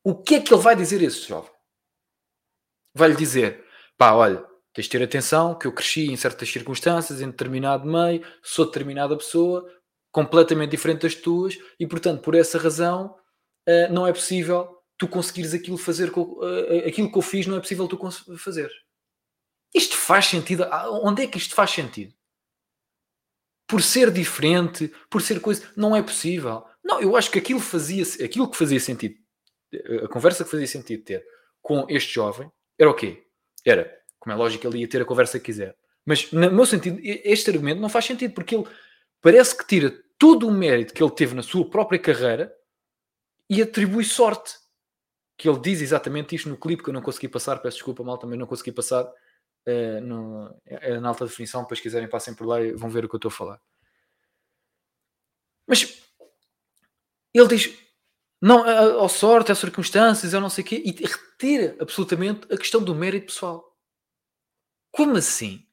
O 0.09 0.15
que 0.15 0.37
é 0.37 0.41
que 0.41 0.55
ele 0.55 0.63
vai 0.63 0.75
dizer 0.75 1.03
a 1.03 1.05
esse 1.05 1.29
jovem? 1.29 1.51
Vai-lhe 2.95 3.15
dizer: 3.15 3.63
pá, 3.99 4.13
olha, 4.13 4.43
tens 4.73 4.85
de 4.85 4.91
ter 4.91 5.03
atenção 5.03 5.55
que 5.55 5.67
eu 5.67 5.73
cresci 5.73 6.11
em 6.11 6.17
certas 6.17 6.49
circunstâncias, 6.49 7.21
em 7.21 7.31
determinado 7.31 7.87
meio, 7.87 8.27
sou 8.43 8.65
determinada 8.65 9.15
pessoa, 9.19 9.71
completamente 10.11 10.71
diferente 10.71 11.03
das 11.03 11.15
tuas, 11.15 11.59
e 11.79 11.87
portanto, 11.87 12.23
por 12.23 12.35
essa 12.35 12.59
razão, 12.59 13.15
uh, 13.69 13.93
não 13.93 14.07
é 14.07 14.13
possível 14.15 14.79
tu 14.97 15.07
conseguires 15.07 15.53
aquilo 15.53 15.77
fazer 15.77 16.09
uh, 16.09 16.89
aquilo 16.89 17.13
que 17.13 17.19
eu 17.19 17.23
fiz, 17.23 17.47
não 17.47 17.59
é 17.59 17.61
possível 17.61 17.87
tu 17.87 17.99
fazer. 18.39 18.71
Isto 19.75 19.95
faz 19.95 20.25
sentido? 20.25 20.65
Ah, 20.71 20.89
onde 21.03 21.25
é 21.25 21.27
que 21.27 21.37
isto 21.37 21.55
faz 21.55 21.71
sentido? 21.71 22.15
por 23.69 23.83
ser 23.83 24.11
diferente, 24.11 24.91
por 25.11 25.21
ser 25.21 25.41
coisa, 25.41 25.71
não 25.77 25.95
é 25.95 26.03
possível. 26.03 26.65
Não, 26.83 27.03
eu 27.03 27.15
acho 27.15 27.31
que 27.31 27.39
aquilo 27.39 27.61
fazia, 27.61 28.03
aquilo 28.25 28.51
que 28.51 28.57
fazia 28.57 28.81
sentido, 28.81 29.15
a 30.05 30.09
conversa 30.09 30.45
que 30.45 30.51
fazia 30.51 30.67
sentido 30.67 31.05
ter 31.05 31.25
com 31.61 31.87
este 31.89 32.15
jovem 32.15 32.51
era 32.79 32.91
o 32.91 32.95
quê? 32.95 33.27
Era, 33.65 34.01
como 34.19 34.33
é 34.33 34.37
lógico, 34.37 34.67
ele 34.67 34.79
ia 34.79 34.89
ter 34.89 35.03
a 35.03 35.05
conversa 35.05 35.39
que 35.39 35.47
quiser. 35.47 35.77
Mas, 36.05 36.33
no 36.33 36.51
meu 36.51 36.65
sentido, 36.65 36.99
este 37.03 37.51
argumento 37.51 37.81
não 37.81 37.89
faz 37.89 38.07
sentido, 38.07 38.33
porque 38.33 38.55
ele 38.55 38.67
parece 39.21 39.57
que 39.57 39.67
tira 39.67 39.91
todo 40.19 40.49
o 40.49 40.51
mérito 40.51 40.95
que 40.95 41.03
ele 41.03 41.13
teve 41.13 41.35
na 41.35 41.43
sua 41.43 41.69
própria 41.69 41.99
carreira 41.99 42.55
e 43.49 43.61
atribui 43.61 44.05
sorte. 44.05 44.55
Que 45.37 45.49
ele 45.49 45.59
diz 45.59 45.83
exatamente 45.83 46.35
isto 46.35 46.49
no 46.49 46.57
clipe 46.57 46.83
que 46.83 46.89
eu 46.89 46.95
não 46.95 47.03
consegui 47.03 47.29
passar, 47.29 47.59
peço 47.59 47.77
desculpa, 47.77 48.03
mal, 48.03 48.19
também 48.19 48.39
não 48.39 48.47
consegui 48.47 48.73
passar 48.73 49.05
uh, 49.05 50.01
no, 50.01 50.59
é 50.65 50.99
na 50.99 51.09
alta 51.09 51.27
definição, 51.27 51.63
depois 51.63 51.81
quiserem 51.81 52.09
passem 52.09 52.35
por 52.35 52.47
lá 52.47 52.61
e 52.61 52.73
vão 52.73 52.89
ver 52.89 53.05
o 53.05 53.09
que 53.09 53.15
eu 53.15 53.19
estou 53.19 53.29
a 53.29 53.33
falar. 53.33 53.61
Mas 55.67 56.03
ele 57.35 57.49
diz, 57.49 57.79
não, 58.41 58.69
ao 58.99 59.09
sorte, 59.09 59.51
às 59.51 59.59
circunstâncias, 59.59 60.33
eu 60.33 60.41
não 60.41 60.49
sei 60.51 60.63
o 60.63 60.67
quê, 60.67 60.83
e 60.85 60.93
retira 60.93 61.77
absolutamente 61.81 62.53
a 62.53 62.57
questão 62.57 62.83
do 62.83 62.95
mérito 62.95 63.27
pessoal. 63.27 63.77
Como 64.93 65.17
assim? 65.17 65.67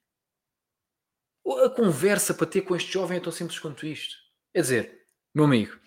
A 1.64 1.70
conversa 1.70 2.34
para 2.34 2.48
ter 2.48 2.62
com 2.62 2.76
este 2.76 2.92
jovem 2.92 3.18
é 3.18 3.22
tão 3.22 3.32
simples 3.32 3.60
quanto 3.60 3.86
isto. 3.86 4.16
É 4.54 4.62
dizer, 4.62 5.06
meu 5.34 5.46
amigo, 5.46 5.80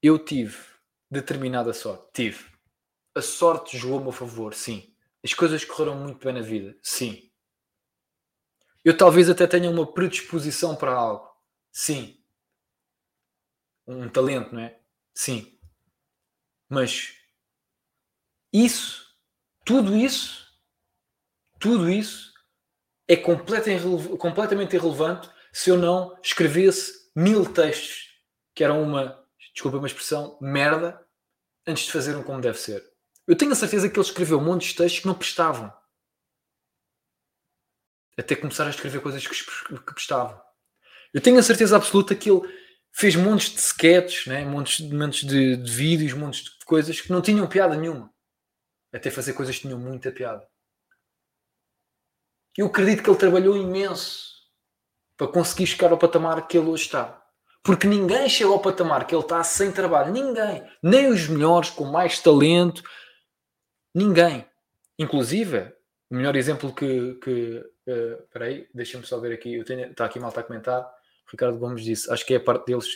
eu 0.00 0.18
tive 0.18 0.56
determinada 1.10 1.72
sorte. 1.72 2.12
Tive. 2.12 2.44
A 3.14 3.22
sorte 3.22 3.76
jogou 3.76 4.08
a 4.08 4.12
favor, 4.12 4.54
sim. 4.54 4.94
As 5.24 5.32
coisas 5.32 5.64
correram 5.64 5.96
muito 5.96 6.24
bem 6.24 6.34
na 6.34 6.40
vida, 6.40 6.76
sim. 6.82 7.30
Eu 8.84 8.96
talvez 8.96 9.30
até 9.30 9.46
tenha 9.46 9.70
uma 9.70 9.90
predisposição 9.90 10.76
para 10.76 10.92
algo, 10.92 11.28
sim. 11.72 12.22
Um 13.86 14.08
talento, 14.08 14.54
não 14.54 14.60
é? 14.60 14.83
Sim. 15.14 15.58
Mas 16.68 17.14
isso, 18.52 19.06
tudo 19.64 19.96
isso, 19.96 20.46
tudo 21.60 21.88
isso 21.88 22.32
é 23.08 23.16
completamente 23.16 24.74
irrelevante 24.76 25.30
se 25.52 25.70
eu 25.70 25.78
não 25.78 26.18
escrevesse 26.22 27.10
mil 27.14 27.50
textos 27.52 28.12
que 28.54 28.64
eram 28.64 28.82
uma, 28.82 29.24
desculpa 29.52 29.78
uma 29.78 29.86
expressão, 29.86 30.38
merda, 30.40 31.04
antes 31.66 31.84
de 31.84 31.92
fazer 31.92 32.16
um 32.16 32.22
como 32.22 32.40
deve 32.40 32.58
ser. 32.58 32.84
Eu 33.26 33.36
tenho 33.36 33.52
a 33.52 33.56
certeza 33.56 33.88
que 33.88 33.98
ele 33.98 34.06
escreveu 34.06 34.38
um 34.38 34.44
monte 34.44 34.68
de 34.68 34.74
textos 34.74 35.00
que 35.00 35.06
não 35.06 35.14
prestavam. 35.14 35.72
Até 38.16 38.36
começar 38.36 38.66
a 38.66 38.70
escrever 38.70 39.00
coisas 39.00 39.26
que, 39.26 39.34
prestavam. 39.92 40.40
Eu 41.12 41.20
tenho 41.20 41.38
a 41.38 41.42
certeza 41.42 41.76
absoluta 41.76 42.14
que 42.14 42.30
ele 42.30 42.42
fez 42.94 43.16
montes 43.16 43.50
de 43.50 43.60
sketches, 43.60 44.26
né? 44.26 44.44
montes, 44.44 44.80
montes 44.90 45.26
de, 45.26 45.56
de 45.56 45.70
vídeos, 45.70 46.12
montes 46.12 46.44
de 46.44 46.64
coisas 46.64 47.00
que 47.00 47.10
não 47.10 47.20
tinham 47.20 47.46
piada 47.46 47.76
nenhuma. 47.76 48.12
Até 48.92 49.10
fazer 49.10 49.32
coisas 49.32 49.56
que 49.56 49.62
tinham 49.62 49.78
muita 49.78 50.12
piada. 50.12 50.46
Eu 52.56 52.66
acredito 52.66 53.02
que 53.02 53.10
ele 53.10 53.18
trabalhou 53.18 53.56
imenso 53.56 54.32
para 55.16 55.26
conseguir 55.26 55.66
chegar 55.66 55.90
ao 55.90 55.98
patamar 55.98 56.46
que 56.46 56.56
ele 56.56 56.68
hoje 56.68 56.84
está. 56.84 57.20
Porque 57.62 57.88
ninguém 57.88 58.28
chegou 58.28 58.54
ao 58.54 58.62
patamar 58.62 59.06
que 59.06 59.14
ele 59.14 59.22
está 59.22 59.42
sem 59.42 59.72
trabalho. 59.72 60.12
Ninguém. 60.12 60.62
Nem 60.82 61.08
os 61.08 61.26
melhores, 61.26 61.70
com 61.70 61.84
mais 61.84 62.20
talento, 62.20 62.84
Ninguém. 63.94 64.44
Inclusive, 64.98 65.72
o 66.10 66.16
melhor 66.16 66.34
exemplo 66.34 66.74
que. 66.74 67.14
que 67.14 67.58
uh, 67.86 68.22
peraí, 68.32 68.68
deixa-me 68.74 69.06
só 69.06 69.20
ver 69.20 69.32
aqui. 69.32 69.62
Tenho, 69.64 69.90
está 69.90 70.06
aqui 70.06 70.18
mal 70.18 70.32
a 70.34 70.42
comentar. 70.42 70.92
Ricardo 71.34 71.58
Gomes 71.58 71.84
disse: 71.84 72.10
Acho 72.10 72.24
que 72.24 72.34
é 72.34 72.36
a 72.36 72.40
parte 72.40 72.66
deles, 72.66 72.86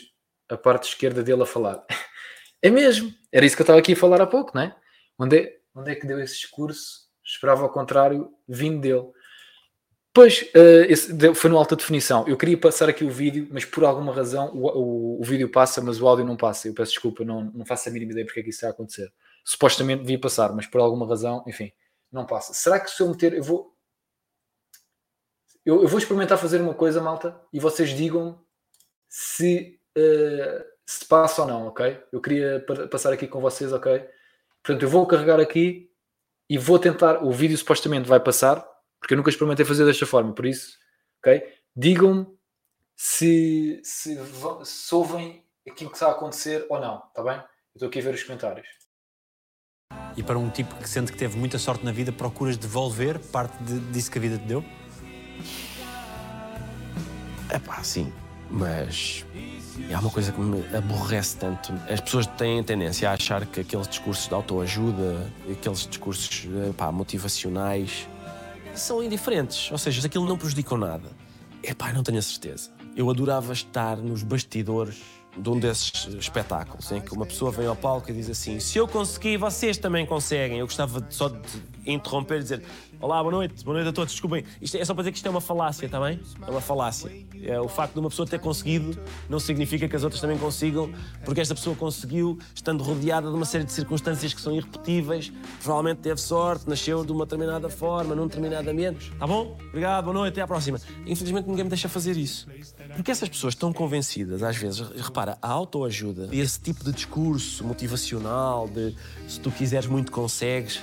a 0.48 0.56
parte 0.56 0.88
esquerda 0.88 1.22
dele 1.22 1.42
a 1.42 1.46
falar. 1.46 1.84
é 2.62 2.70
mesmo. 2.70 3.12
Era 3.32 3.44
isso 3.44 3.56
que 3.56 3.62
eu 3.62 3.64
estava 3.64 3.78
aqui 3.78 3.92
a 3.92 3.96
falar 3.96 4.20
há 4.20 4.26
pouco, 4.26 4.52
não 4.54 4.62
é? 4.62 4.76
Onde 5.18 5.38
é, 5.38 5.56
onde 5.74 5.90
é 5.90 5.94
que 5.94 6.06
deu 6.06 6.20
esse 6.20 6.34
discurso? 6.34 7.08
Esperava 7.24 7.62
ao 7.62 7.70
contrário, 7.70 8.30
vindo 8.48 8.80
dele. 8.80 9.06
Pois, 10.14 10.42
uh, 10.42 11.34
foi 11.34 11.50
no 11.50 11.58
alta 11.58 11.76
definição. 11.76 12.26
Eu 12.26 12.36
queria 12.36 12.58
passar 12.58 12.88
aqui 12.88 13.04
o 13.04 13.10
vídeo, 13.10 13.46
mas 13.52 13.64
por 13.64 13.84
alguma 13.84 14.12
razão 14.12 14.50
o, 14.54 14.66
o, 14.66 15.20
o 15.20 15.24
vídeo 15.24 15.50
passa, 15.50 15.80
mas 15.80 16.00
o 16.00 16.08
áudio 16.08 16.24
não 16.24 16.36
passa. 16.36 16.66
Eu 16.66 16.74
peço 16.74 16.92
desculpa, 16.92 17.24
não, 17.24 17.44
não 17.54 17.66
faço 17.66 17.88
a 17.88 17.92
mínima 17.92 18.12
ideia 18.12 18.24
porque 18.24 18.40
é 18.40 18.42
que 18.42 18.48
isso 18.48 18.58
está 18.58 18.68
a 18.68 18.70
acontecer 18.70 19.12
supostamente 19.48 20.02
devia 20.02 20.20
passar, 20.20 20.52
mas 20.54 20.66
por 20.66 20.78
alguma 20.78 21.08
razão, 21.08 21.42
enfim, 21.46 21.72
não 22.12 22.26
passa. 22.26 22.52
Será 22.52 22.78
que 22.78 22.90
se 22.90 23.02
eu 23.02 23.08
meter, 23.08 23.32
eu 23.32 23.42
vou. 23.42 23.74
Eu, 25.68 25.82
eu 25.82 25.88
vou 25.88 25.98
experimentar 25.98 26.38
fazer 26.38 26.62
uma 26.62 26.72
coisa, 26.72 26.98
malta, 26.98 27.38
e 27.52 27.60
vocês 27.60 27.90
digam 27.90 28.42
se, 29.06 29.78
uh, 29.98 30.64
se 30.86 31.04
passa 31.04 31.42
ou 31.42 31.46
não, 31.46 31.66
ok? 31.66 32.02
Eu 32.10 32.22
queria 32.22 32.64
passar 32.90 33.12
aqui 33.12 33.28
com 33.28 33.38
vocês, 33.38 33.70
ok? 33.70 34.02
Portanto, 34.62 34.82
eu 34.82 34.88
vou 34.88 35.06
carregar 35.06 35.38
aqui 35.38 35.92
e 36.48 36.56
vou 36.56 36.78
tentar. 36.78 37.22
O 37.22 37.30
vídeo 37.30 37.58
supostamente 37.58 38.08
vai 38.08 38.18
passar, 38.18 38.66
porque 38.98 39.12
eu 39.12 39.18
nunca 39.18 39.28
experimentei 39.28 39.66
fazer 39.66 39.84
desta 39.84 40.06
forma, 40.06 40.32
por 40.32 40.46
isso, 40.46 40.78
ok? 41.18 41.46
Digam-me 41.76 42.26
se, 42.96 43.78
se, 43.84 44.18
se 44.64 44.94
ouvem 44.94 45.44
aquilo 45.68 45.90
que 45.90 45.96
está 45.96 46.06
a 46.06 46.12
acontecer 46.12 46.64
ou 46.70 46.80
não, 46.80 47.02
está 47.08 47.22
bem? 47.22 47.44
Estou 47.74 47.90
aqui 47.90 47.98
a 47.98 48.02
ver 48.04 48.14
os 48.14 48.22
comentários. 48.22 48.66
E 50.16 50.22
para 50.22 50.38
um 50.38 50.48
tipo 50.48 50.74
que 50.76 50.88
sente 50.88 51.12
que 51.12 51.18
teve 51.18 51.36
muita 51.36 51.58
sorte 51.58 51.84
na 51.84 51.92
vida, 51.92 52.10
procuras 52.10 52.56
devolver 52.56 53.18
parte 53.18 53.62
de, 53.64 53.78
disso 53.92 54.10
que 54.10 54.16
a 54.16 54.22
vida 54.22 54.38
te 54.38 54.46
deu? 54.46 54.64
É 57.50 57.58
pá, 57.58 57.82
sim. 57.82 58.12
Mas 58.50 59.24
há 59.92 60.00
uma 60.00 60.10
coisa 60.10 60.32
que 60.32 60.40
me 60.40 60.64
aborrece 60.76 61.36
tanto. 61.36 61.72
As 61.90 62.00
pessoas 62.00 62.26
têm 62.26 62.62
tendência 62.62 63.10
a 63.10 63.14
achar 63.14 63.44
que 63.46 63.60
aqueles 63.60 63.86
discursos 63.86 64.28
de 64.28 64.34
autoajuda, 64.34 65.30
aqueles 65.50 65.86
discursos 65.86 66.46
pá, 66.76 66.90
motivacionais, 66.90 68.08
são 68.74 69.02
indiferentes. 69.02 69.70
Ou 69.70 69.78
seja, 69.78 70.06
aquilo 70.06 70.26
não 70.26 70.38
prejudicam 70.38 70.78
nada. 70.78 71.10
É 71.62 71.74
pá, 71.74 71.92
não 71.92 72.02
tenho 72.02 72.18
a 72.18 72.22
certeza. 72.22 72.70
Eu 72.96 73.10
adorava 73.10 73.52
estar 73.52 73.96
nos 73.96 74.22
bastidores 74.22 75.17
de 75.38 75.48
um 75.48 75.58
desses 75.58 76.06
espetáculos, 76.18 76.90
em 76.90 77.00
que 77.00 77.12
uma 77.14 77.24
pessoa 77.24 77.50
vem 77.50 77.66
ao 77.66 77.76
palco 77.76 78.10
e 78.10 78.14
diz 78.14 78.28
assim: 78.28 78.58
Se 78.60 78.78
eu 78.78 78.88
consegui, 78.88 79.36
vocês 79.36 79.78
também 79.78 80.04
conseguem. 80.04 80.58
Eu 80.58 80.66
gostava 80.66 81.06
só 81.10 81.28
de 81.28 81.38
interromper 81.86 82.38
e 82.38 82.42
dizer: 82.42 82.62
Olá, 83.00 83.22
boa 83.22 83.32
noite, 83.32 83.64
boa 83.64 83.74
noite 83.74 83.88
a 83.88 83.92
todos, 83.92 84.12
desculpem. 84.12 84.44
Isto 84.60 84.76
é 84.76 84.84
só 84.84 84.92
para 84.94 85.02
dizer 85.02 85.12
que 85.12 85.18
isto 85.18 85.26
é 85.26 85.30
uma 85.30 85.40
falácia, 85.40 85.86
está 85.86 86.00
bem? 86.00 86.20
É 86.46 86.50
uma 86.50 86.60
falácia. 86.60 87.10
É, 87.42 87.60
o 87.60 87.68
facto 87.68 87.94
de 87.94 88.00
uma 88.00 88.10
pessoa 88.10 88.26
ter 88.26 88.38
conseguido 88.38 88.98
não 89.28 89.38
significa 89.38 89.88
que 89.88 89.96
as 89.96 90.02
outras 90.02 90.20
também 90.20 90.38
consigam, 90.38 90.92
porque 91.24 91.40
esta 91.40 91.54
pessoa 91.54 91.74
conseguiu, 91.76 92.38
estando 92.54 92.82
rodeada 92.82 93.28
de 93.28 93.34
uma 93.34 93.44
série 93.44 93.64
de 93.64 93.72
circunstâncias 93.72 94.34
que 94.34 94.40
são 94.40 94.54
irrepetíveis, 94.54 95.32
provavelmente 95.62 95.98
teve 95.98 96.20
sorte, 96.20 96.68
nasceu 96.68 97.04
de 97.04 97.12
uma 97.12 97.24
determinada 97.24 97.68
forma, 97.68 98.14
num 98.14 98.26
determinado 98.26 98.68
ambiente. 98.68 99.12
Tá 99.18 99.26
bom? 99.26 99.56
Obrigado, 99.68 100.04
boa 100.04 100.14
noite, 100.14 100.32
até 100.34 100.42
à 100.42 100.46
próxima. 100.46 100.80
Infelizmente 101.06 101.48
ninguém 101.48 101.64
me 101.64 101.70
deixa 101.70 101.88
fazer 101.88 102.16
isso. 102.16 102.48
Porque 102.94 103.10
essas 103.10 103.28
pessoas 103.28 103.54
estão 103.54 103.72
convencidas, 103.72 104.42
às 104.42 104.56
vezes, 104.56 104.80
repara, 104.96 105.38
a 105.40 105.48
autoajuda, 105.48 106.28
esse 106.32 106.60
tipo 106.60 106.84
de 106.84 106.92
discurso 106.92 107.64
motivacional, 107.64 108.68
de 108.68 108.94
se 109.26 109.40
tu 109.40 109.50
quiseres 109.50 109.86
muito 109.86 110.10
consegues, 110.10 110.80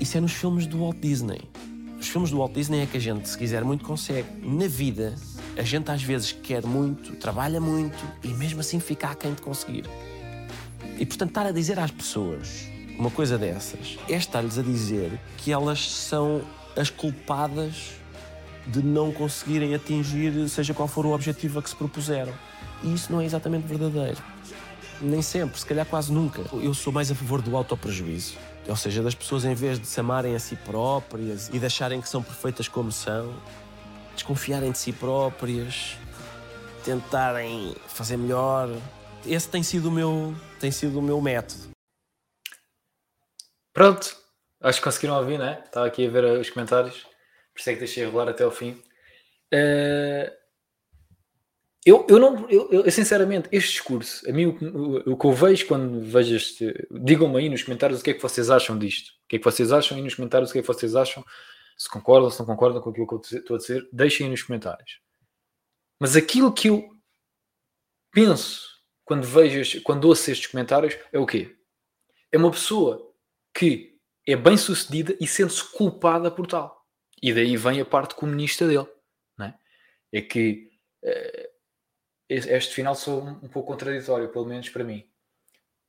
isso 0.00 0.18
é 0.18 0.20
nos 0.20 0.32
filmes 0.32 0.66
do 0.66 0.78
Walt 0.78 0.98
Disney. 0.98 1.40
Os 2.00 2.08
filmes 2.08 2.30
do 2.30 2.38
Walt 2.38 2.52
Disney 2.52 2.80
é 2.80 2.86
que 2.86 2.96
a 2.96 3.00
gente, 3.00 3.28
se 3.28 3.38
quiser 3.38 3.62
muito, 3.62 3.84
consegue. 3.84 4.26
Na 4.42 4.66
vida, 4.66 5.14
a 5.56 5.62
gente 5.62 5.90
às 5.90 6.02
vezes 6.02 6.32
quer 6.32 6.64
muito, 6.64 7.16
trabalha 7.16 7.60
muito 7.60 8.04
e 8.22 8.28
mesmo 8.28 8.60
assim 8.60 8.80
fica 8.80 9.08
aquém 9.08 9.34
de 9.34 9.42
conseguir. 9.42 9.84
E 10.98 11.06
portanto, 11.06 11.30
estar 11.30 11.46
a 11.46 11.52
dizer 11.52 11.78
às 11.78 11.90
pessoas 11.90 12.66
uma 12.98 13.10
coisa 13.10 13.38
dessas 13.38 13.98
é 14.08 14.14
estar-lhes 14.14 14.58
a 14.58 14.62
dizer 14.62 15.18
que 15.38 15.52
elas 15.52 15.90
são 15.90 16.42
as 16.76 16.90
culpadas 16.90 17.92
de 18.66 18.82
não 18.82 19.12
conseguirem 19.12 19.74
atingir 19.74 20.48
seja 20.48 20.72
qual 20.72 20.86
for 20.86 21.04
o 21.04 21.12
objetivo 21.12 21.58
a 21.58 21.62
que 21.62 21.68
se 21.68 21.76
propuseram. 21.76 22.32
E 22.82 22.94
isso 22.94 23.12
não 23.12 23.20
é 23.20 23.24
exatamente 23.24 23.66
verdadeiro. 23.66 24.18
Nem 25.00 25.20
sempre, 25.20 25.58
se 25.58 25.66
calhar 25.66 25.84
quase 25.84 26.12
nunca. 26.12 26.42
Eu 26.52 26.72
sou 26.74 26.92
mais 26.92 27.10
a 27.10 27.14
favor 27.14 27.42
do 27.42 27.56
autoprejuízo. 27.56 28.34
Ou 28.68 28.76
seja, 28.76 29.02
das 29.02 29.14
pessoas, 29.14 29.44
em 29.44 29.54
vez 29.54 29.80
de 29.80 29.86
se 29.86 29.98
amarem 29.98 30.36
a 30.36 30.38
si 30.38 30.54
próprias 30.54 31.50
e 31.52 31.58
de 31.58 31.66
acharem 31.66 32.00
que 32.00 32.08
são 32.08 32.22
perfeitas 32.22 32.68
como 32.68 32.92
são, 32.92 33.34
desconfiarem 34.22 34.70
de 34.70 34.78
si 34.78 34.92
próprias, 34.92 35.96
tentarem 36.84 37.74
fazer 37.88 38.16
melhor. 38.16 38.68
Esse 39.26 39.48
tem 39.48 39.64
sido 39.64 39.88
o 39.88 39.92
meu, 39.92 40.32
tem 40.60 40.70
sido 40.70 41.00
o 41.00 41.02
meu 41.02 41.20
método. 41.20 41.70
Pronto, 43.72 44.16
acho 44.60 44.78
que 44.78 44.84
conseguiram 44.84 45.16
ouvir, 45.16 45.38
né? 45.38 45.60
Estava 45.64 45.86
aqui 45.86 46.06
a 46.06 46.10
ver 46.10 46.24
os 46.24 46.48
comentários, 46.50 47.02
por 47.52 47.60
isso 47.60 47.70
é 47.70 47.72
que 47.72 47.80
deixei 47.80 48.04
rolar 48.04 48.28
até 48.28 48.44
ao 48.44 48.50
fim. 48.52 48.80
Uh, 49.52 50.30
eu, 51.84 52.06
eu 52.08 52.18
não, 52.20 52.48
eu, 52.48 52.70
eu, 52.70 52.90
sinceramente, 52.92 53.48
este 53.50 53.72
discurso, 53.72 54.28
a 54.28 54.32
mim 54.32 54.46
o, 54.46 54.50
o, 54.52 55.12
o, 55.12 55.16
que 55.16 55.26
eu 55.26 55.32
vejo 55.32 55.66
quando 55.66 56.00
vejo 56.00 56.36
este. 56.36 56.72
Digam-me 56.92 57.38
aí 57.38 57.48
nos 57.48 57.64
comentários 57.64 58.00
o 58.00 58.04
que 58.04 58.10
é 58.10 58.14
que 58.14 58.22
vocês 58.22 58.50
acham 58.50 58.78
disto. 58.78 59.08
O 59.24 59.28
que 59.28 59.36
é 59.36 59.38
que 59.40 59.44
vocês 59.44 59.72
acham 59.72 59.96
aí 59.96 60.02
nos 60.02 60.14
comentários 60.14 60.50
o 60.50 60.52
que 60.52 60.60
é 60.60 60.62
que 60.62 60.68
vocês 60.68 60.94
acham. 60.94 61.24
Se 61.76 61.88
concordam, 61.88 62.30
se 62.30 62.38
não 62.38 62.46
concordam 62.46 62.80
com 62.80 62.90
aquilo 62.90 63.06
que 63.06 63.14
eu 63.14 63.20
estou 63.20 63.56
a 63.56 63.58
dizer, 63.58 63.88
deixem 63.92 64.26
aí 64.26 64.30
nos 64.30 64.42
comentários. 64.42 65.00
Mas 66.00 66.16
aquilo 66.16 66.52
que 66.52 66.68
eu 66.68 66.88
penso 68.10 68.72
quando 69.04 69.26
vejo, 69.26 69.82
quando 69.82 70.04
ouço 70.06 70.30
estes 70.30 70.50
comentários 70.50 70.96
é 71.12 71.18
o 71.18 71.26
quê? 71.26 71.56
É 72.30 72.38
uma 72.38 72.50
pessoa 72.50 73.12
que 73.54 73.98
é 74.26 74.36
bem 74.36 74.56
sucedida 74.56 75.16
e 75.20 75.26
sente-se 75.26 75.64
culpada 75.72 76.30
por 76.30 76.46
tal. 76.46 76.86
E 77.20 77.32
daí 77.32 77.56
vem 77.56 77.80
a 77.80 77.84
parte 77.84 78.14
comunista 78.14 78.66
dele. 78.66 78.88
É? 79.40 79.54
é 80.18 80.22
que. 80.22 80.70
Uh, 81.02 81.52
este 82.28 82.74
final 82.74 82.94
sou 82.94 83.22
um 83.22 83.48
pouco 83.48 83.68
contraditório, 83.68 84.30
pelo 84.30 84.46
menos 84.46 84.68
para 84.70 84.84
mim. 84.84 85.06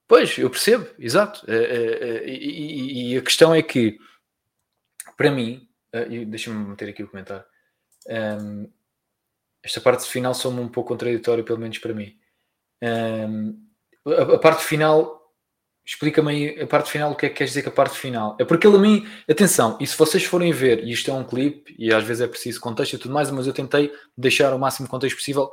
Pois, 0.07 0.37
eu 0.37 0.49
percebo, 0.49 0.89
exato. 0.99 1.43
Eh, 1.49 1.55
eh, 1.55 2.23
eh, 2.25 2.29
e, 2.29 3.17
a 3.17 3.21
questão 3.21 3.55
é 3.55 3.61
que, 3.61 3.97
para 5.15 5.31
mim, 5.31 5.67
deixa-me 6.25 6.69
meter 6.69 6.89
aqui 6.89 7.03
o 7.03 7.07
comentário, 7.07 7.45
ehm, 8.07 8.65
esta 9.61 9.79
parte 9.79 10.05
final 10.09 10.33
sou 10.33 10.51
um 10.51 10.67
pouco 10.67 10.89
contraditório, 10.89 11.43
pelo 11.43 11.59
menos 11.59 11.77
para 11.77 11.93
mim. 11.93 12.17
Ehm, 12.81 13.53
a, 14.05 14.37
parte 14.37 14.63
final, 14.63 15.31
explica-me 15.85 16.59
a 16.59 16.67
parte 16.67 16.91
final, 16.91 17.11
o 17.11 17.15
que 17.15 17.27
é 17.27 17.29
que 17.29 17.35
queres 17.35 17.51
dizer 17.51 17.63
com 17.63 17.69
a 17.69 17.73
parte 17.73 17.97
final? 17.97 18.35
É 18.39 18.45
porque 18.45 18.67
ele 18.67 18.77
a 18.77 18.79
mim, 18.79 19.07
atenção, 19.29 19.77
e 19.79 19.87
se 19.87 19.97
vocês 19.97 20.23
forem 20.25 20.51
ver, 20.51 20.83
e 20.83 20.91
isto 20.91 21.09
é 21.09 21.13
um 21.13 21.23
clipe, 21.23 21.75
e 21.77 21.93
às 21.93 22.03
vezes 22.03 22.21
é 22.21 22.27
preciso 22.27 22.59
contexto 22.59 22.93
e 22.93 22.97
tudo 22.97 23.13
mais, 23.13 23.31
mas 23.31 23.47
eu 23.47 23.53
tentei 23.53 23.93
deixar 24.17 24.53
o 24.53 24.59
máximo 24.59 24.87
contexto 24.87 25.17
possível 25.17 25.51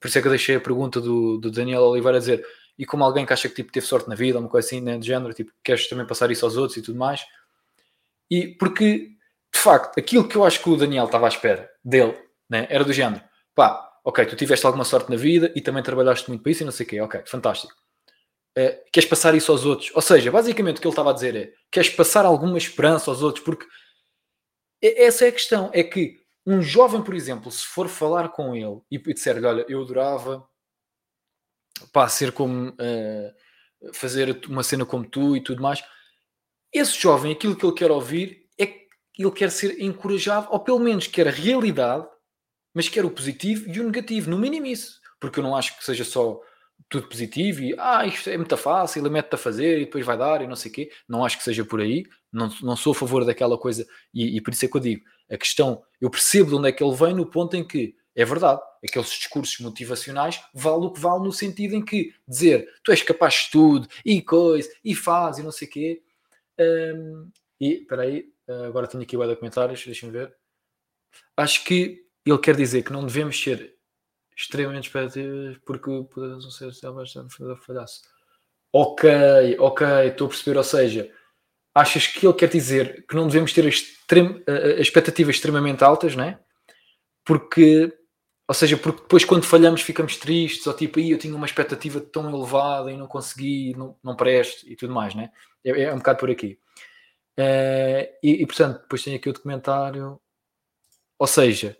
por 0.00 0.08
isso 0.08 0.18
é 0.18 0.20
que 0.20 0.26
eu 0.26 0.32
deixei 0.32 0.56
a 0.56 0.60
pergunta 0.60 1.00
do, 1.00 1.38
do 1.38 1.50
Daniel 1.50 1.82
Oliveira 1.82 2.18
a 2.18 2.20
dizer 2.20 2.44
e 2.78 2.84
como 2.84 3.04
alguém 3.04 3.26
que 3.26 3.32
acha 3.32 3.48
que 3.48 3.54
tipo, 3.56 3.72
teve 3.72 3.86
sorte 3.86 4.08
na 4.08 4.14
vida, 4.14 4.38
uma 4.38 4.48
coisa 4.48 4.66
assim, 4.66 4.80
né, 4.80 4.98
de 4.98 5.06
género, 5.06 5.34
tipo, 5.34 5.52
queres 5.64 5.88
também 5.88 6.06
passar 6.06 6.30
isso 6.30 6.44
aos 6.44 6.56
outros 6.56 6.76
e 6.76 6.82
tudo 6.82 6.98
mais. 6.98 7.24
E 8.30 8.48
porque, 8.48 9.16
de 9.54 9.60
facto, 9.60 9.98
aquilo 9.98 10.28
que 10.28 10.36
eu 10.36 10.44
acho 10.44 10.62
que 10.62 10.68
o 10.68 10.76
Daniel 10.76 11.06
estava 11.06 11.26
à 11.26 11.28
espera 11.28 11.70
dele, 11.84 12.16
né, 12.48 12.66
era 12.70 12.84
do 12.84 12.92
género, 12.92 13.22
pá, 13.54 13.88
ok, 14.04 14.24
tu 14.26 14.36
tiveste 14.36 14.64
alguma 14.64 14.84
sorte 14.84 15.10
na 15.10 15.16
vida 15.16 15.52
e 15.54 15.60
também 15.60 15.82
trabalhaste 15.82 16.28
muito 16.28 16.42
para 16.42 16.52
isso 16.52 16.62
e 16.62 16.64
não 16.64 16.72
sei 16.72 16.86
o 16.86 16.88
quê, 16.88 17.00
ok, 17.00 17.22
fantástico. 17.26 17.74
Uh, 18.58 18.74
queres 18.92 19.08
passar 19.08 19.34
isso 19.34 19.52
aos 19.52 19.64
outros? 19.64 19.90
Ou 19.94 20.02
seja, 20.02 20.30
basicamente 20.30 20.78
o 20.78 20.80
que 20.80 20.86
ele 20.86 20.92
estava 20.92 21.10
a 21.10 21.14
dizer 21.14 21.36
é, 21.36 21.52
queres 21.70 21.90
passar 21.90 22.24
alguma 22.24 22.58
esperança 22.58 23.10
aos 23.10 23.22
outros? 23.22 23.44
Porque 23.44 23.66
essa 24.82 25.26
é 25.26 25.28
a 25.28 25.32
questão, 25.32 25.70
é 25.72 25.82
que 25.82 26.16
um 26.46 26.62
jovem, 26.62 27.02
por 27.02 27.14
exemplo, 27.14 27.50
se 27.50 27.66
for 27.66 27.88
falar 27.88 28.30
com 28.30 28.54
ele 28.54 28.80
e 28.90 28.98
disser-lhe, 29.12 29.46
olha, 29.46 29.66
eu 29.68 29.82
adorava 29.82 30.48
pá, 31.92 32.08
ser 32.08 32.32
como 32.32 32.70
uh, 32.70 33.92
fazer 33.92 34.40
uma 34.48 34.62
cena 34.62 34.86
como 34.86 35.04
tu 35.04 35.36
e 35.36 35.42
tudo 35.42 35.62
mais, 35.62 35.82
esse 36.72 36.98
jovem, 36.98 37.32
aquilo 37.32 37.56
que 37.56 37.64
ele 37.64 37.74
quer 37.74 37.90
ouvir 37.90 38.37
ele 39.22 39.30
quer 39.32 39.50
ser 39.50 39.80
encorajado, 39.80 40.48
ou 40.50 40.60
pelo 40.60 40.78
menos 40.78 41.06
quer 41.06 41.28
a 41.28 41.32
realidade, 41.32 42.06
mas 42.74 42.88
quer 42.88 43.04
o 43.04 43.10
positivo 43.10 43.68
e 43.68 43.80
o 43.80 43.84
negativo, 43.84 44.30
no 44.30 44.38
mínimo 44.38 44.66
isso, 44.66 45.00
porque 45.20 45.40
eu 45.40 45.42
não 45.42 45.56
acho 45.56 45.76
que 45.76 45.84
seja 45.84 46.04
só 46.04 46.40
tudo 46.88 47.08
positivo 47.08 47.62
e 47.62 47.74
ah, 47.78 48.06
isto 48.06 48.30
é 48.30 48.36
muito 48.36 48.56
fácil, 48.56 49.02
ele 49.02 49.10
mete-te 49.10 49.34
a 49.34 49.38
fazer 49.38 49.80
e 49.80 49.84
depois 49.84 50.04
vai 50.06 50.16
dar 50.16 50.42
e 50.42 50.46
não 50.46 50.56
sei 50.56 50.70
o 50.70 50.74
quê. 50.74 50.90
Não 51.08 51.24
acho 51.24 51.36
que 51.36 51.44
seja 51.44 51.64
por 51.64 51.80
aí, 51.80 52.04
não, 52.32 52.48
não 52.62 52.76
sou 52.76 52.92
a 52.92 52.94
favor 52.94 53.24
daquela 53.24 53.58
coisa 53.58 53.86
e, 54.14 54.36
e 54.36 54.40
por 54.40 54.52
isso 54.52 54.64
é 54.64 54.68
que 54.68 54.76
eu 54.76 54.80
digo, 54.80 55.04
a 55.30 55.36
questão, 55.36 55.82
eu 56.00 56.08
percebo 56.08 56.50
de 56.50 56.56
onde 56.56 56.68
é 56.68 56.72
que 56.72 56.82
ele 56.82 56.94
vem 56.94 57.14
no 57.14 57.26
ponto 57.26 57.56
em 57.56 57.66
que 57.66 57.94
é 58.14 58.24
verdade, 58.24 58.60
aqueles 58.84 59.10
discursos 59.10 59.58
motivacionais 59.60 60.40
vale 60.52 60.86
o 60.86 60.90
que 60.90 61.00
vale 61.00 61.22
no 61.22 61.32
sentido 61.32 61.74
em 61.74 61.84
que 61.84 62.12
dizer 62.26 62.68
tu 62.82 62.90
és 62.90 63.02
capaz 63.02 63.34
de 63.34 63.50
tudo 63.50 63.88
e 64.04 64.20
coisa 64.22 64.68
e 64.84 64.94
faz 64.94 65.38
e 65.38 65.42
não 65.42 65.52
sei 65.52 65.68
o 65.68 65.70
quê. 65.70 66.02
Um, 66.58 67.30
e 67.60 67.74
espera 67.74 68.02
aí, 68.02 68.26
agora 68.66 68.86
tenho 68.86 69.02
aqui 69.02 69.16
o 69.16 69.26
de 69.26 69.36
comentários, 69.36 69.84
deixem-me 69.84 70.12
ver. 70.12 70.34
Acho 71.36 71.64
que 71.64 72.04
ele 72.24 72.38
quer 72.38 72.56
dizer 72.56 72.82
que 72.82 72.92
não 72.92 73.06
devemos 73.06 73.40
ser 73.40 73.74
extremamente 74.36 74.86
expectativas 74.86 75.58
porque 75.64 76.04
podemos 76.12 76.44
não 76.44 76.50
ser 76.50 76.92
bastante 76.92 77.34
falhaço. 77.64 78.02
Ok, 78.72 79.08
ok, 79.58 79.86
estou 80.06 80.26
a 80.26 80.30
perceber, 80.30 80.58
ou 80.58 80.64
seja, 80.64 81.12
achas 81.74 82.06
que 82.06 82.26
ele 82.26 82.34
quer 82.34 82.48
dizer 82.48 83.06
que 83.06 83.14
não 83.14 83.26
devemos 83.26 83.52
ter 83.52 83.64
extrem, 83.64 84.42
expectativas 84.78 85.36
extremamente 85.36 85.82
altas, 85.82 86.14
não 86.14 86.24
é? 86.24 86.38
Porque, 87.24 87.92
ou 88.46 88.54
seja, 88.54 88.76
porque 88.76 89.02
depois 89.02 89.24
quando 89.24 89.44
falhamos 89.44 89.80
ficamos 89.80 90.16
tristes, 90.16 90.66
ou 90.66 90.74
tipo, 90.74 91.00
eu 91.00 91.18
tinha 91.18 91.34
uma 91.34 91.46
expectativa 91.46 92.00
tão 92.00 92.28
elevada 92.30 92.92
e 92.92 92.96
não 92.96 93.06
consegui, 93.06 93.74
não, 93.76 93.96
não 94.02 94.14
presto 94.14 94.68
e 94.68 94.76
tudo 94.76 94.92
mais, 94.92 95.14
não 95.14 95.22
é? 95.22 95.32
É, 95.64 95.82
é 95.84 95.94
um 95.94 95.98
bocado 95.98 96.18
por 96.18 96.30
aqui. 96.30 96.58
Uh, 97.38 98.10
e, 98.20 98.42
e, 98.42 98.46
portanto, 98.46 98.82
depois 98.82 99.04
tem 99.04 99.14
aqui 99.14 99.28
o 99.28 99.32
documentário. 99.32 100.20
Ou 101.18 101.26
seja, 101.26 101.76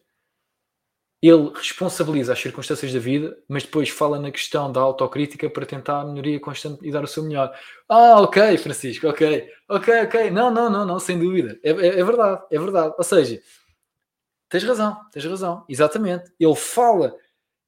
ele 1.20 1.50
responsabiliza 1.52 2.32
as 2.32 2.38
circunstâncias 2.38 2.92
da 2.92 3.00
vida, 3.00 3.36
mas 3.48 3.64
depois 3.64 3.88
fala 3.88 4.20
na 4.20 4.30
questão 4.30 4.70
da 4.70 4.80
autocrítica 4.80 5.50
para 5.50 5.66
tentar 5.66 6.00
a 6.00 6.04
melhoria 6.04 6.38
constante 6.38 6.86
e 6.86 6.92
dar 6.92 7.02
o 7.02 7.08
seu 7.08 7.24
melhor. 7.24 7.52
Ah, 7.88 8.20
ok, 8.20 8.56
Francisco, 8.58 9.08
ok, 9.08 9.50
ok, 9.68 10.02
ok. 10.02 10.30
Não, 10.30 10.50
não, 10.50 10.70
não, 10.70 10.86
não, 10.86 11.00
sem 11.00 11.18
dúvida. 11.18 11.58
É, 11.64 11.70
é, 11.70 12.00
é 12.00 12.04
verdade, 12.04 12.42
é 12.52 12.58
verdade. 12.58 12.94
Ou 12.96 13.04
seja, 13.04 13.42
tens 14.48 14.62
razão, 14.62 14.96
tens 15.10 15.24
razão, 15.24 15.64
exatamente. 15.68 16.32
Ele 16.38 16.54
fala, 16.54 17.16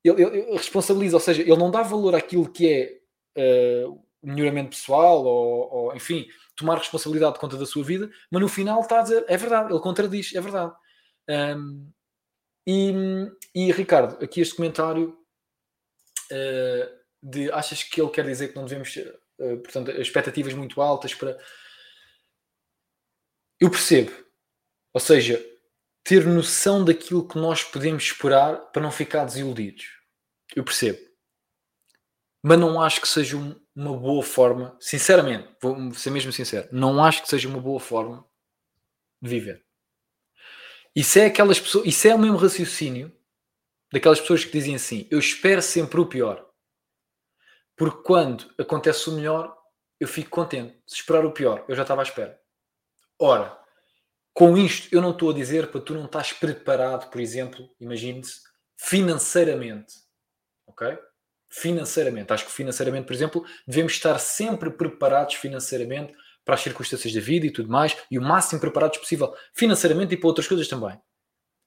ele, 0.05 0.22
ele, 0.22 0.53
responsabiliza, 0.53 1.16
ou 1.16 1.20
seja, 1.20 1.43
ele 1.43 1.57
não 1.57 1.72
dá 1.72 1.82
valor 1.82 2.14
àquilo 2.14 2.49
que 2.49 3.01
é 3.36 3.86
uh, 3.86 4.01
melhoramento 4.23 4.71
pessoal 4.77 5.25
ou, 5.25 5.73
ou, 5.73 5.97
enfim, 5.97 6.29
tomar 6.55 6.79
responsabilidade 6.79 7.35
de 7.35 7.41
conta 7.41 7.57
da 7.57 7.66
sua 7.66 7.83
vida, 7.83 8.11
mas 8.31 8.41
no 8.43 8.49
final 8.49 8.81
está 8.81 9.01
a 9.01 9.03
dizer, 9.03 9.25
é 9.29 9.37
verdade, 9.37 9.73
ele 9.73 9.81
contradiz, 9.81 10.35
é 10.35 10.41
verdade. 10.41 10.75
Um, 11.29 11.91
e, 12.66 12.93
e 13.55 13.73
Ricardo, 13.73 14.23
aqui 14.23 14.41
este 14.41 14.55
comentário 14.55 15.18
uh, 16.31 17.01
de 17.23 17.51
achas 17.53 17.83
que 17.83 18.01
ele 18.01 18.11
quer 18.11 18.25
dizer 18.25 18.49
que 18.49 18.57
não 18.57 18.64
devemos 18.64 18.95
uh, 18.97 19.59
portanto, 19.62 19.91
expectativas 19.93 20.53
muito 20.55 20.81
altas 20.81 21.14
para. 21.14 21.39
Eu 23.59 23.71
percebo. 23.71 24.12
Ou 24.93 25.01
seja, 25.01 25.45
ter 26.05 26.27
noção 26.27 26.85
daquilo 26.85 27.27
que 27.27 27.39
nós 27.39 27.62
podemos 27.62 28.03
esperar 28.05 28.57
para 28.73 28.83
não 28.83 28.91
ficar 28.91 29.25
desiludidos. 29.25 29.87
Eu 30.55 30.64
percebo. 30.64 30.99
mas 32.43 32.59
não 32.59 32.81
acho 32.81 33.01
que 33.01 33.09
seja 33.09 33.37
um, 33.37 33.55
uma 33.81 33.97
boa 33.97 34.22
forma, 34.22 34.76
sinceramente, 34.78 35.49
vou 35.61 35.95
ser 35.95 36.11
mesmo 36.11 36.33
sincero, 36.33 36.68
não 36.70 37.03
acho 37.03 37.22
que 37.22 37.28
seja 37.28 37.49
uma 37.49 37.61
boa 37.61 37.81
forma 37.81 38.26
de 39.22 39.28
viver. 39.31 39.64
Isso 40.95 41.18
é 41.18 41.26
aquelas 41.26 41.59
pessoas, 41.59 41.87
isso 41.87 42.07
é 42.07 42.14
o 42.14 42.18
mesmo 42.18 42.37
raciocínio 42.37 43.11
daquelas 43.91 44.20
pessoas 44.20 44.45
que 44.45 44.53
dizem 44.53 44.74
assim: 44.74 45.09
eu 45.11 45.18
espero 45.18 45.62
sempre 45.62 45.99
o 46.01 46.07
pior. 46.07 46.47
Porque 47.76 48.03
quando 48.03 48.53
acontece 48.59 49.09
o 49.09 49.12
melhor, 49.12 49.57
eu 49.99 50.07
fico 50.07 50.28
contente. 50.28 50.78
Se 50.87 50.97
esperar 50.97 51.24
o 51.24 51.33
pior, 51.33 51.64
eu 51.66 51.74
já 51.74 51.83
estava 51.83 52.03
à 52.03 52.05
espera. 52.05 52.39
Ora, 53.18 53.59
com 54.35 54.59
isto, 54.59 54.95
eu 54.95 55.01
não 55.01 55.12
estou 55.12 55.31
a 55.31 55.35
dizer 55.35 55.70
para 55.70 55.81
tu 55.81 55.95
não 55.95 56.05
estás 56.05 56.33
preparado, 56.33 57.11
por 57.11 57.20
exemplo, 57.20 57.70
imagine-se, 57.81 58.43
financeiramente. 58.76 59.95
Ok? 60.66 60.99
Financeiramente. 61.51 62.32
Acho 62.32 62.46
que 62.46 62.53
financeiramente, 62.53 63.07
por 63.07 63.12
exemplo, 63.12 63.44
devemos 63.66 63.92
estar 63.92 64.18
sempre 64.18 64.70
preparados 64.70 65.34
financeiramente 65.34 66.14
para 66.44 66.55
as 66.55 66.62
circunstâncias 66.62 67.12
da 67.12 67.20
vida 67.20 67.46
e 67.46 67.51
tudo 67.51 67.68
mais, 67.68 67.96
e 68.11 68.18
o 68.18 68.22
máximo 68.22 68.61
preparados 68.61 68.98
possível 68.98 69.34
financeiramente 69.53 70.14
e 70.14 70.16
para 70.16 70.28
outras 70.28 70.48
coisas 70.48 70.66
também. 70.68 70.98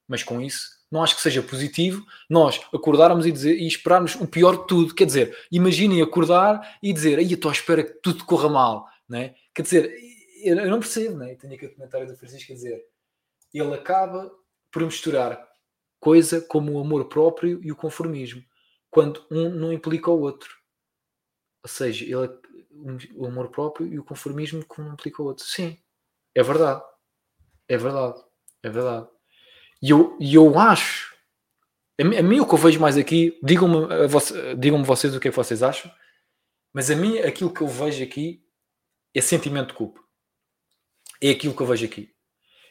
Mas 0.08 0.24
com 0.24 0.42
isso, 0.42 0.68
não 0.92 1.04
acho 1.04 1.16
que 1.16 1.22
seja 1.22 1.42
positivo 1.42 2.06
nós 2.30 2.62
acordarmos 2.74 3.26
e, 3.26 3.32
dizer, 3.32 3.58
e 3.58 3.68
esperarmos 3.68 4.16
o 4.16 4.28
pior 4.28 4.62
de 4.62 4.68
tudo. 4.68 4.94
Quer 4.94 5.06
dizer, 5.06 5.38
imaginem 5.52 6.02
acordar 6.02 6.78
e 6.82 6.94
dizer, 6.94 7.18
aí 7.18 7.34
estou 7.34 7.50
à 7.50 7.52
espera 7.52 7.84
que 7.84 7.94
tudo 8.02 8.26
corra 8.26 8.50
mal. 8.50 8.88
Né? 9.08 9.36
Quer 9.54 9.62
dizer, 9.64 9.96
eu 10.44 10.70
não 10.70 10.80
percebo, 10.80 11.18
né? 11.18 11.36
tenho 11.36 11.54
aqui 11.54 11.66
o 11.66 11.74
comentário 11.74 12.08
do 12.08 12.16
Francisco 12.16 12.52
a 12.52 12.56
dizer, 12.56 12.82
ele 13.54 13.74
acaba 13.74 14.32
por 14.72 14.84
misturar 14.84 15.42
coisa 16.00 16.42
como 16.42 16.74
o 16.74 16.80
amor 16.80 17.06
próprio 17.06 17.60
e 17.64 17.72
o 17.72 17.76
conformismo, 17.76 18.44
quando 18.94 19.26
um 19.32 19.50
não 19.50 19.74
implica 19.74 20.12
o 20.12 20.22
outro. 20.22 20.56
Ou 21.64 21.70
seja, 21.70 22.06
ele 22.06 22.44
o 23.16 23.26
amor 23.26 23.50
próprio 23.50 23.88
e 23.88 23.98
o 23.98 24.04
conformismo 24.04 24.64
como 24.66 24.94
implica 24.94 25.22
o 25.22 25.26
outro. 25.26 25.46
Sim, 25.46 25.78
é 26.36 26.44
verdade. 26.44 26.84
É 27.68 27.76
verdade. 27.76 28.24
É 28.62 28.70
verdade. 28.70 29.08
E 29.82 29.90
eu, 29.90 30.16
e 30.20 30.36
eu 30.36 30.58
acho, 30.60 31.16
a 32.00 32.04
mim, 32.04 32.40
o 32.40 32.48
que 32.48 32.54
eu 32.54 32.58
vejo 32.58 32.80
mais 32.80 32.98
aqui, 32.98 33.40
digam-me 33.44 33.88
digam 34.58 34.84
vocês 34.84 35.16
o 35.16 35.20
que 35.20 35.28
é 35.28 35.32
que 35.32 35.38
vocês 35.38 35.64
acham, 35.64 35.92
mas 36.72 36.90
a 36.90 36.96
mim 36.96 37.18
aquilo 37.20 37.54
que 37.54 37.62
eu 37.62 37.68
vejo 37.68 38.04
aqui 38.04 38.46
é 39.14 39.22
sentimento 39.22 39.70
de 39.70 39.74
culpa. 39.74 40.02
É 41.22 41.32
aquilo 41.32 41.56
que 41.56 41.62
eu 41.62 41.68
vejo 41.68 41.86
aqui. 41.86 42.14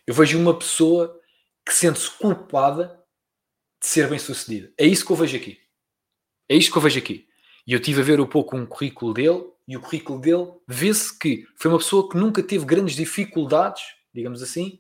Eu 0.07 0.15
vejo 0.15 0.39
uma 0.39 0.59
pessoa 0.59 1.21
que 1.65 1.73
sente-se 1.73 2.11
culpada 2.11 3.05
de 3.81 3.87
ser 3.87 4.09
bem 4.09 4.19
sucedida. 4.19 4.73
É 4.77 4.85
isso 4.87 5.05
que 5.07 5.13
eu 5.13 5.17
vejo 5.17 5.37
aqui. 5.37 5.62
É 6.53 6.55
isto 6.55 6.71
que 6.71 6.77
eu 6.77 6.83
vejo 6.83 6.99
aqui. 6.99 7.27
E 7.67 7.73
eu 7.73 7.81
tive 7.81 8.03
a 8.03 8.05
ver 8.05 8.21
um 8.21 8.27
pouco 8.27 8.55
um 8.55 8.67
currículo 8.67 9.15
dele 9.15 9.43
e 9.67 9.75
o 9.75 9.81
currículo 9.81 10.21
dele 10.21 10.53
vê-se 10.69 11.19
que 11.19 11.47
foi 11.57 11.71
uma 11.71 11.79
pessoa 11.79 12.07
que 12.11 12.15
nunca 12.15 12.43
teve 12.43 12.67
grandes 12.67 12.95
dificuldades, 12.95 13.83
digamos 14.13 14.43
assim, 14.43 14.79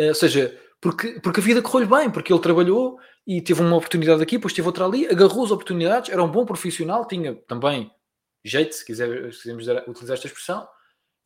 uh, 0.00 0.06
ou 0.06 0.14
seja, 0.14 0.56
porque, 0.80 1.18
porque 1.18 1.40
a 1.40 1.42
vida 1.42 1.60
correu-lhe 1.60 1.90
bem, 1.90 2.08
porque 2.08 2.32
ele 2.32 2.40
trabalhou 2.40 2.96
e 3.26 3.42
teve 3.42 3.60
uma 3.60 3.74
oportunidade 3.74 4.22
aqui, 4.22 4.36
depois 4.36 4.54
teve 4.54 4.68
outra 4.68 4.84
ali, 4.84 5.08
agarrou 5.08 5.44
as 5.44 5.50
oportunidades, 5.50 6.10
era 6.10 6.22
um 6.22 6.30
bom 6.30 6.46
profissional, 6.46 7.04
tinha 7.08 7.34
também 7.34 7.90
jeito, 8.44 8.72
se, 8.76 8.86
quiser, 8.86 9.32
se 9.32 9.40
quisermos 9.40 9.66
utilizar 9.88 10.14
esta 10.14 10.28
expressão, 10.28 10.68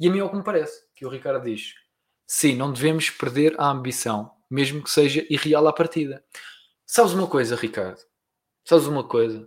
e 0.01 0.09
a 0.09 0.11
mim 0.11 0.21
é 0.21 0.25
o 0.25 0.31
que 0.31 0.37
me 0.37 0.43
parece, 0.43 0.81
que 0.97 1.05
o 1.05 1.11
Ricardo 1.11 1.45
diz, 1.45 1.75
sim, 2.27 2.57
não 2.57 2.73
devemos 2.73 3.11
perder 3.11 3.55
a 3.59 3.69
ambição, 3.69 4.31
mesmo 4.51 4.83
que 4.83 4.91
seja 4.91 5.27
irreal 5.29 5.69
à 5.69 5.75
partida. 5.75 6.25
Sabes 6.87 7.13
uma 7.13 7.27
coisa, 7.27 7.55
Ricardo? 7.55 8.01
Sabes 8.65 8.87
uma 8.87 9.05
coisa? 9.05 9.47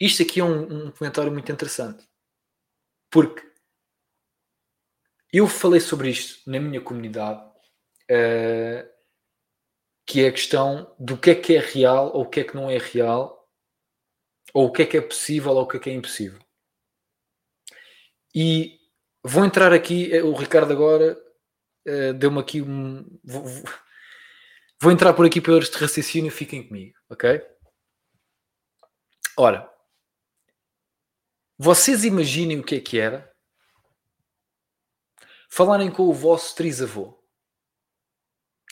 Isto 0.00 0.22
aqui 0.22 0.40
é 0.40 0.44
um, 0.44 0.86
um 0.86 0.90
comentário 0.90 1.32
muito 1.32 1.50
interessante. 1.50 2.06
Porque 3.10 3.48
eu 5.32 5.46
falei 5.46 5.80
sobre 5.80 6.10
isto 6.10 6.48
na 6.48 6.60
minha 6.60 6.80
comunidade, 6.80 7.40
uh, 8.10 8.88
que 10.06 10.24
é 10.24 10.28
a 10.28 10.32
questão 10.32 10.94
do 10.98 11.18
que 11.18 11.30
é 11.30 11.34
que 11.34 11.56
é 11.56 11.60
real 11.60 12.12
ou 12.14 12.22
o 12.22 12.28
que 12.28 12.40
é 12.40 12.44
que 12.44 12.54
não 12.54 12.70
é 12.70 12.78
real, 12.78 13.46
ou 14.54 14.66
o 14.66 14.72
que 14.72 14.82
é 14.82 14.86
que 14.86 14.96
é 14.96 15.00
possível 15.00 15.52
ou 15.52 15.62
o 15.62 15.68
que 15.68 15.76
é 15.76 15.80
que 15.80 15.90
é 15.90 15.92
impossível. 15.92 16.40
E 18.34 18.78
vou 19.22 19.44
entrar 19.44 19.72
aqui, 19.72 20.12
eh, 20.12 20.22
o 20.22 20.32
Ricardo 20.32 20.72
agora 20.72 21.18
uh, 21.86 22.14
deu-me 22.14 22.40
aqui 22.40 22.62
um. 22.62 23.04
Vou, 23.24 23.44
vou, 24.80 24.92
entrar 24.92 25.12
por 25.12 25.26
aqui 25.26 25.40
por 25.40 25.62
este 25.62 25.76
raciocínio, 25.76 26.30
fiquem 26.30 26.66
comigo, 26.66 26.96
ok? 27.10 27.42
Ora, 29.36 29.70
vocês 31.58 32.04
imaginem 32.04 32.60
o 32.60 32.62
que 32.62 32.76
é 32.76 32.80
que 32.80 33.00
era 33.00 33.34
falarem 35.50 35.90
com 35.90 36.04
o 36.04 36.14
vosso 36.14 36.54
trisavô 36.54 37.18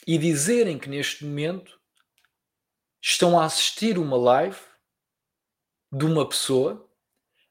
e 0.05 0.17
dizerem 0.17 0.79
que 0.79 0.89
neste 0.89 1.25
momento 1.25 1.77
estão 3.01 3.37
a 3.37 3.45
assistir 3.45 3.97
uma 3.97 4.15
live 4.15 4.57
de 5.91 6.05
uma 6.05 6.27
pessoa 6.27 6.89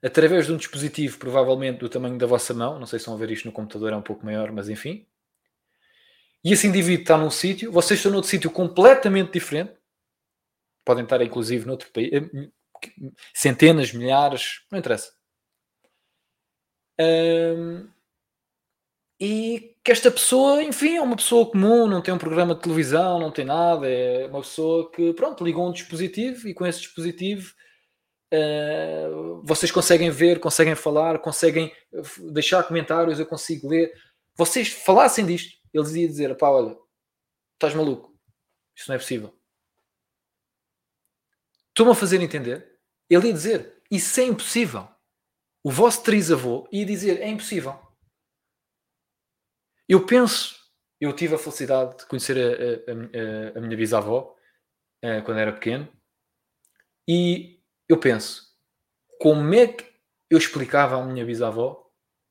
através 0.03 0.47
de 0.47 0.53
um 0.53 0.57
dispositivo 0.57 1.19
provavelmente 1.19 1.81
do 1.81 1.89
tamanho 1.89 2.17
da 2.17 2.27
vossa 2.27 2.55
mão, 2.55 2.79
não 2.79 2.87
sei 2.87 2.99
se 2.99 3.07
vão 3.07 3.19
ver 3.19 3.31
isto 3.31 3.45
no 3.45 3.53
computador, 3.53 3.93
é 3.93 3.97
um 3.97 4.03
pouco 4.03 4.25
maior, 4.25 4.53
mas 4.53 4.69
enfim. 4.69 5.07
E 6.45 6.53
esse 6.53 6.67
indivíduo 6.67 7.03
está 7.03 7.19
num 7.19 7.31
sítio, 7.31 7.73
vocês 7.73 7.99
estão 7.99 8.13
noutro 8.13 8.31
sítio 8.31 8.51
completamente 8.51 9.33
diferente, 9.33 9.75
podem 10.85 11.05
estar 11.05 11.21
inclusive 11.21 11.67
noutro 11.67 11.91
país, 11.91 12.11
eh, 12.13 12.49
centenas, 13.35 13.93
milhares, 13.93 14.65
não 14.71 14.79
interessa. 14.79 15.16
Um, 17.01 17.89
e 19.21 19.77
que 19.83 19.93
esta 19.93 20.11
pessoa, 20.11 20.63
enfim, 20.63 20.97
é 20.97 21.01
uma 21.01 21.17
pessoa 21.17 21.51
comum, 21.51 21.87
não 21.87 22.03
tem 22.03 22.13
um 22.13 22.19
programa 22.19 22.55
de 22.55 22.61
televisão, 22.61 23.19
não 23.19 23.31
tem 23.31 23.45
nada, 23.45 23.89
é 23.89 24.27
uma 24.27 24.41
pessoa 24.41 24.91
que, 24.91 25.13
pronto, 25.15 25.45
ligou 25.45 25.67
um 25.67 25.73
dispositivo 25.73 26.49
e 26.49 26.55
com 26.55 26.67
esse 26.67 26.81
dispositivo 26.81 27.55
uh, 28.33 29.43
vocês 29.45 29.71
conseguem 29.71 30.11
ver, 30.11 30.41
conseguem 30.41 30.75
falar, 30.75 31.19
conseguem 31.19 31.73
deixar 32.33 32.63
comentários, 32.65 33.19
eu 33.19 33.27
consigo 33.27 33.69
ler. 33.69 33.93
Vocês 34.37 34.69
falassem 34.69 35.25
disto, 35.25 35.57
eles 35.73 35.95
iam 35.95 36.09
dizer: 36.09 36.37
pá, 36.37 36.51
olha, 36.51 36.77
estás 37.55 37.75
maluco, 37.75 38.15
isto 38.77 38.89
não 38.89 38.97
é 38.97 38.99
possível. 38.99 39.35
Estou-me 41.69 41.93
a 41.93 41.95
fazer 41.95 42.21
entender? 42.21 42.79
Ele 43.09 43.29
ia 43.29 43.33
dizer: 43.33 43.83
isso 43.91 44.21
é 44.21 44.25
impossível 44.25 44.89
o 45.67 45.71
vosso 45.73 46.05
trisavô 46.05 46.69
ia 46.71 46.87
dizer 46.87 47.21
é 47.21 47.27
impossível. 47.27 47.77
Eu 49.89 50.07
penso, 50.07 50.55
eu 51.01 51.13
tive 51.13 51.35
a 51.35 51.39
felicidade 51.39 51.99
de 51.99 52.07
conhecer 52.07 52.39
a, 52.39 52.93
a, 52.93 52.95
a, 52.95 53.59
a 53.59 53.61
minha 53.61 53.77
bisavó 53.77 54.37
uh, 55.05 55.25
quando 55.25 55.39
era 55.39 55.53
pequeno 55.53 55.93
e 57.09 57.61
eu 57.89 57.99
penso 57.99 58.45
como 59.21 59.53
é 59.55 59.67
que 59.67 59.85
eu 60.31 60.39
explicava 60.39 61.03
à 61.03 61.05
minha 61.05 61.27
bisavó 61.27 61.91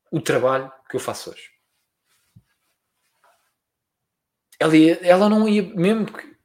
o 0.10 0.22
trabalho 0.22 0.72
que 0.90 0.96
eu 0.96 1.02
faço 1.02 1.32
hoje. 1.32 1.50
Ela, 4.58 4.78
ia, 4.78 5.06
ela 5.06 5.28
não 5.28 5.46
ia, 5.46 5.62
mesmo 5.76 6.06
que 6.06 6.38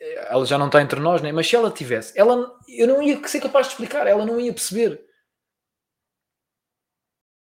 ela 0.00 0.46
já 0.46 0.56
não 0.56 0.68
está 0.68 0.80
entre 0.80 1.00
nós, 1.00 1.20
né? 1.20 1.32
mas 1.32 1.46
se 1.46 1.54
ela 1.54 1.70
tivesse, 1.70 2.18
ela, 2.18 2.58
eu 2.66 2.86
não 2.86 3.02
ia 3.02 3.22
ser 3.28 3.42
capaz 3.42 3.66
de 3.66 3.72
explicar, 3.72 4.06
ela 4.06 4.24
não 4.24 4.40
ia 4.40 4.54
perceber. 4.54 5.06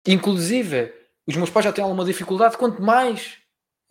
Inclusive, 0.07 0.93
os 1.27 1.37
meus 1.37 1.51
pais 1.51 1.65
já 1.65 1.73
têm 1.73 1.83
alguma 1.83 2.05
dificuldade, 2.05 2.57
quanto 2.57 2.81
mais 2.81 3.39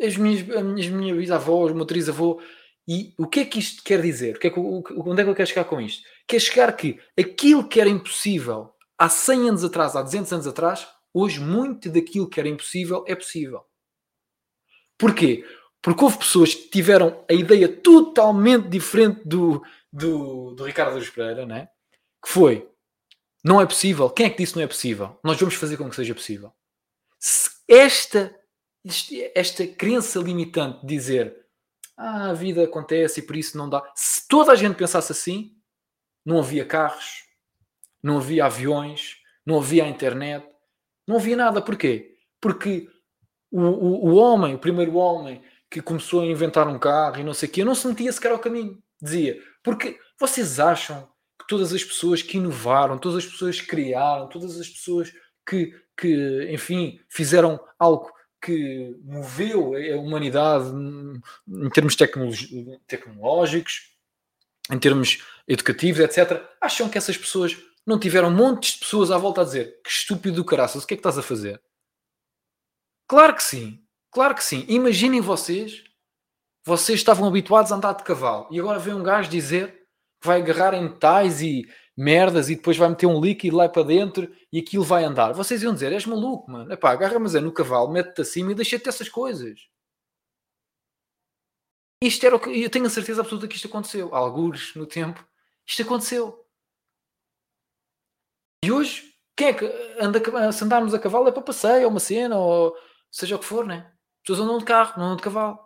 as 0.02 0.18
minhas, 0.18 0.50
as 0.50 0.88
minhas, 0.88 1.18
bisavós, 1.18 1.72
o 1.72 1.76
meu 1.76 1.86
trisavô. 1.86 2.42
E 2.88 3.14
o 3.18 3.28
que 3.28 3.40
é 3.40 3.46
que 3.46 3.60
isto 3.60 3.84
quer 3.84 4.02
dizer? 4.02 4.36
O 4.36 4.40
que 4.40 4.48
é 4.48 4.50
que, 4.50 4.60
onde 4.60 5.22
é 5.22 5.24
que 5.24 5.30
eu 5.30 5.36
quero 5.36 5.50
chegar 5.50 5.66
com 5.66 5.82
isto? 5.82 6.04
Quer 6.28 6.40
chegar 6.40 6.72
que 6.74 7.00
aquilo 7.20 7.68
que 7.68 7.82
era 7.82 7.90
impossível 7.90 8.74
há 8.98 9.10
100 9.10 9.50
anos 9.50 9.64
atrás, 9.64 9.96
há 9.96 10.02
200 10.02 10.34
anos 10.34 10.48
atrás, 10.48 10.88
hoje 11.14 11.40
muito 11.40 11.90
daquilo 11.90 12.30
que 12.30 12.40
era 12.40 12.50
impossível 12.50 13.04
é 13.08 13.16
possível. 13.16 13.66
Porquê? 14.98 15.44
Porque 15.82 16.04
houve 16.04 16.18
pessoas 16.18 16.54
que 16.54 16.70
tiveram 16.70 17.24
a 17.30 17.34
ideia 17.34 17.68
totalmente 17.68 18.68
diferente 18.68 19.22
do, 19.26 19.62
do, 19.92 20.54
do 20.54 20.64
Ricardo 20.64 20.96
Luz 20.96 21.10
Pereira, 21.10 21.46
né? 21.46 21.70
que 22.26 22.32
foi 22.32 22.68
não 23.46 23.62
é 23.62 23.66
possível. 23.68 24.10
Quem 24.10 24.26
é 24.26 24.30
que 24.32 24.38
disse 24.38 24.54
que 24.54 24.58
não 24.58 24.66
é 24.66 24.68
possível? 24.68 25.20
Nós 25.24 25.40
vamos 25.40 25.54
fazer 25.54 25.78
com 25.78 25.88
que 25.88 25.96
seja 25.96 26.16
possível. 26.16 26.52
Se 27.20 27.52
esta, 27.68 28.36
esta 29.36 29.68
crença 29.68 30.18
limitante 30.18 30.82
de 30.82 30.88
dizer 30.88 31.46
ah, 31.96 32.32
a 32.32 32.34
vida 32.34 32.64
acontece 32.64 33.20
e 33.20 33.24
por 33.24 33.36
isso 33.36 33.56
não 33.56 33.70
dá. 33.70 33.84
Se 33.94 34.28
toda 34.28 34.52
a 34.52 34.56
gente 34.56 34.76
pensasse 34.76 35.12
assim, 35.12 35.56
não 36.26 36.40
havia 36.40 36.66
carros, 36.66 37.24
não 38.02 38.18
havia 38.18 38.46
aviões, 38.46 39.18
não 39.46 39.60
havia 39.60 39.84
a 39.84 39.90
internet, 39.90 40.44
não 41.08 41.18
havia 41.18 41.38
nada. 41.38 41.62
Porquê? 41.62 42.18
Porque 42.42 42.90
o, 43.52 43.62
o, 43.62 44.10
o 44.10 44.16
homem, 44.16 44.56
o 44.56 44.60
primeiro 44.60 44.96
homem 44.96 45.44
que 45.70 45.84
começou 45.84 46.22
a 46.22 46.26
inventar 46.26 46.68
um 46.68 46.80
carro 46.80 47.20
e 47.20 47.24
não 47.24 47.34
sei 47.34 47.48
o 47.48 47.52
quê, 47.52 47.64
não 47.64 47.76
se 47.76 47.88
metia 47.88 48.12
sequer 48.12 48.32
ao 48.32 48.40
caminho. 48.40 48.82
Dizia, 49.00 49.40
porque 49.62 50.00
vocês 50.20 50.60
acham 50.60 51.08
que 51.46 51.48
todas 51.48 51.74
as 51.74 51.84
pessoas 51.84 52.22
que 52.24 52.38
inovaram, 52.38 52.98
todas 52.98 53.24
as 53.24 53.32
pessoas 53.32 53.62
que 53.62 53.68
criaram, 53.68 54.28
todas 54.28 54.60
as 54.60 54.68
pessoas 54.68 55.14
que, 55.48 55.74
que 55.96 56.50
enfim, 56.52 57.00
fizeram 57.08 57.60
algo 57.78 58.12
que 58.42 58.96
moveu 59.04 59.74
a 59.76 59.98
humanidade 59.98 60.70
em 61.48 61.70
termos 61.70 61.96
tecnológicos, 62.88 63.92
em 64.72 64.80
termos 64.80 65.24
educativos, 65.48 66.02
etc., 66.02 66.44
acham 66.60 66.90
que 66.90 66.98
essas 66.98 67.18
pessoas 67.18 67.56
não 67.86 68.00
tiveram 68.00 68.32
montes 68.32 68.74
de 68.74 68.80
pessoas 68.80 69.12
à 69.12 69.18
volta 69.18 69.42
a 69.42 69.44
dizer 69.44 69.80
que 69.84 69.90
estúpido 69.90 70.38
do 70.38 70.46
caraças, 70.46 70.84
o 70.84 70.88
que 70.88 70.96
é 70.96 70.98
que 70.98 71.02
estás 71.02 71.18
a 71.18 71.24
fazer? 71.24 71.62
Claro 73.08 73.36
que 73.36 73.44
sim, 73.44 73.84
claro 74.12 74.34
que 74.34 74.44
sim. 74.44 74.66
Imaginem 74.68 75.22
vocês, 75.22 75.84
vocês 76.64 77.00
estavam 77.00 77.28
habituados 77.28 77.72
a 77.72 77.76
andar 77.76 77.94
de 77.94 78.04
cavalo 78.04 78.48
e 78.50 78.60
agora 78.60 78.80
vem 78.80 78.96
um 78.96 79.04
gajo 79.04 79.30
dizer 79.30 79.85
vai 80.26 80.42
agarrar 80.42 80.74
em 80.74 80.88
tais 80.98 81.42
e 81.42 81.66
merdas 81.98 82.50
e 82.50 82.56
depois 82.56 82.78
vai 82.78 82.90
meter 82.90 83.06
um 83.06 83.22
líquido 83.22 83.56
lá 83.58 83.70
para 83.70 83.84
dentro 83.84 84.34
e 84.52 84.60
aquilo 84.60 84.84
vai 84.84 85.04
andar. 85.04 85.34
Vocês 85.34 85.64
iam 85.64 85.74
dizer, 85.74 85.94
és 85.94 86.06
maluco, 86.06 86.52
mano. 86.52 86.72
Epá, 86.72 86.92
agarra 86.92 87.20
mas 87.20 87.36
é 87.36 87.40
no 87.40 87.54
cavalo, 87.54 87.92
mete-te 87.92 88.22
acima 88.22 88.52
e 88.52 88.56
deixa-te 88.56 88.90
essas 88.90 89.08
coisas. 89.08 89.68
Isto 92.02 92.26
era 92.26 92.36
o 92.36 92.40
que 92.40 92.50
eu 92.50 92.70
tenho 92.70 92.86
a 92.86 92.90
certeza 92.90 93.22
absoluta 93.22 93.48
que 93.48 93.56
isto 93.56 93.68
aconteceu. 93.68 94.14
Algures 94.14 94.76
no 94.76 94.86
tempo, 94.86 95.26
isto 95.66 95.82
aconteceu. 95.82 96.46
E 98.64 98.72
hoje, 98.72 99.14
quem 99.36 99.48
é 99.48 99.54
que 99.54 99.66
anda, 100.00 100.52
se 100.52 100.64
andarmos 100.64 100.94
a 100.94 101.00
cavalo 101.00 101.28
é 101.28 101.32
para 101.32 101.42
passeio, 101.42 101.86
ou 101.86 101.92
uma 101.92 102.00
cena, 102.00 102.38
ou 102.38 102.76
seja 103.12 103.36
o 103.36 103.40
que 103.40 103.46
for, 103.46 103.66
né? 103.66 103.92
As 104.18 104.28
pessoas 104.28 104.40
andam 104.40 104.58
de 104.58 104.66
carro, 104.66 104.94
não 104.98 105.06
andam 105.06 105.18
de 105.18 105.24
cavalo. 105.24 105.60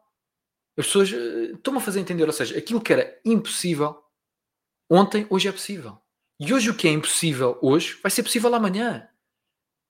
As 0.78 0.86
pessoas 0.86 1.12
uh, 1.12 1.56
estão-me 1.56 1.80
a 1.80 1.82
fazer 1.82 2.00
entender, 2.00 2.26
ou 2.26 2.32
seja, 2.34 2.58
aquilo 2.58 2.82
que 2.82 2.94
era 2.94 3.20
impossível 3.26 4.02
ontem, 4.90 5.28
hoje 5.30 5.48
é 5.48 5.52
possível. 5.52 6.02
E 6.40 6.54
hoje 6.54 6.70
o 6.70 6.76
que 6.76 6.88
é 6.88 6.92
impossível 6.92 7.60
hoje 7.62 8.00
vai 8.02 8.10
ser 8.10 8.24
possível 8.24 8.54
amanhã. 8.56 9.10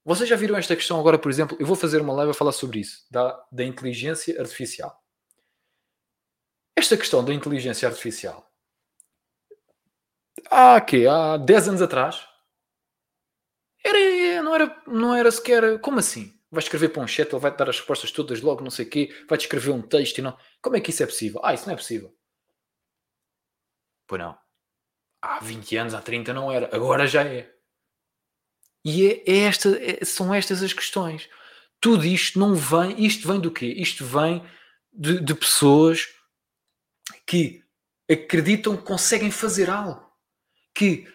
Vocês 0.03 0.27
já 0.27 0.35
viram 0.35 0.57
esta 0.57 0.75
questão 0.75 0.99
agora, 0.99 1.19
por 1.19 1.29
exemplo? 1.29 1.55
Eu 1.59 1.67
vou 1.67 1.75
fazer 1.75 2.01
uma 2.01 2.13
live 2.13 2.31
a 2.31 2.33
falar 2.33 2.51
sobre 2.51 2.79
isso, 2.79 3.05
da, 3.11 3.45
da 3.51 3.63
inteligência 3.63 4.39
artificial. 4.41 4.99
Esta 6.75 6.97
questão 6.97 7.23
da 7.23 7.33
inteligência 7.33 7.87
artificial. 7.87 8.49
Há 10.49 10.81
que 10.81 11.05
Há 11.05 11.37
10 11.37 11.67
anos 11.67 11.81
atrás? 11.81 12.27
Era, 13.85 14.41
não, 14.41 14.55
era, 14.55 14.83
não 14.87 15.15
era 15.15 15.31
sequer. 15.31 15.79
Como 15.79 15.99
assim? 15.99 16.33
Vai 16.51 16.63
escrever 16.63 16.89
para 16.89 17.03
um 17.03 17.07
chat, 17.07 17.31
ele 17.31 17.39
vai 17.39 17.55
dar 17.55 17.69
as 17.69 17.77
respostas 17.77 18.11
todas 18.11 18.41
logo, 18.41 18.63
não 18.63 18.71
sei 18.71 18.85
o 18.85 18.89
quê, 18.89 19.15
vai 19.29 19.37
escrever 19.37 19.71
um 19.71 19.81
texto 19.81 20.17
e 20.17 20.21
não. 20.21 20.35
Como 20.61 20.75
é 20.75 20.81
que 20.81 20.89
isso 20.89 21.03
é 21.03 21.05
possível? 21.05 21.39
Ah, 21.43 21.53
isso 21.53 21.67
não 21.67 21.73
é 21.73 21.77
possível. 21.77 22.11
Pois 24.07 24.19
não. 24.19 24.48
Há 25.21 25.39
20 25.39 25.75
anos, 25.77 25.93
há 25.93 26.01
30 26.01 26.33
não 26.33 26.51
era, 26.51 26.73
agora 26.75 27.05
já 27.07 27.23
é. 27.23 27.51
E 28.85 29.07
é, 29.07 29.23
é 29.27 29.37
esta, 29.39 29.69
é, 29.69 30.05
são 30.05 30.33
estas 30.33 30.63
as 30.63 30.73
questões. 30.73 31.29
Tudo 31.81 32.05
isto 32.05 32.39
não 32.39 32.55
vem, 32.55 33.05
isto 33.05 33.27
vem 33.27 33.39
do 33.39 33.51
quê? 33.51 33.67
Isto 33.67 34.05
vem 34.05 34.43
de, 34.91 35.19
de 35.19 35.35
pessoas 35.35 36.07
que 37.25 37.63
acreditam 38.09 38.75
que 38.75 38.83
conseguem 38.83 39.31
fazer 39.31 39.69
algo. 39.69 40.09
Que, 40.73 41.07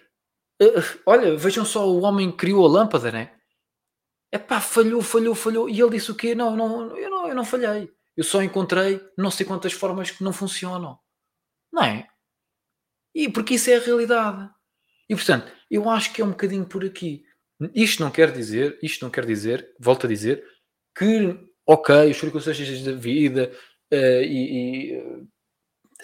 uh, 0.63 1.01
olha, 1.07 1.37
vejam 1.37 1.65
só, 1.65 1.89
o 1.89 2.03
homem 2.03 2.31
criou 2.31 2.65
a 2.65 2.69
lâmpada, 2.69 3.11
né? 3.11 3.35
É 4.31 4.39
pá, 4.39 4.61
falhou, 4.61 5.01
falhou, 5.03 5.35
falhou. 5.35 5.69
E 5.69 5.81
ele 5.81 5.91
disse 5.91 6.11
o 6.11 6.15
quê? 6.15 6.35
Não, 6.35 6.57
não, 6.57 6.97
eu 6.97 7.11
não, 7.11 7.29
eu 7.29 7.35
não 7.35 7.45
falhei. 7.45 7.91
Eu 8.17 8.25
só 8.25 8.43
encontrei 8.43 9.01
não 9.17 9.31
sei 9.31 9.47
quantas 9.47 9.73
formas 9.73 10.11
que 10.11 10.25
não 10.25 10.33
funcionam. 10.33 10.99
Não 11.73 11.83
é? 11.83 12.09
E 13.15 13.29
porque 13.29 13.55
isso 13.55 13.71
é 13.71 13.77
a 13.77 13.81
realidade. 13.81 14.51
E 15.09 15.15
portanto, 15.15 15.53
eu 15.71 15.89
acho 15.89 16.13
que 16.13 16.21
é 16.21 16.25
um 16.25 16.31
bocadinho 16.31 16.67
por 16.67 16.85
aqui. 16.85 17.25
Isto 17.75 18.03
não 18.03 18.11
quer 18.11 18.33
dizer, 18.33 18.79
isto 18.83 19.05
não 19.05 19.11
quer 19.11 19.25
dizer, 19.25 19.73
volto 19.79 20.07
a 20.07 20.09
dizer, 20.09 20.45
que 20.97 21.39
ok, 21.67 22.11
os 22.11 22.17
circunstâncias 22.17 22.83
da 22.83 22.93
vida 22.93 23.53
uh, 23.93 24.23
e, 24.23 24.93
e 24.93 24.99
uh, 24.99 25.29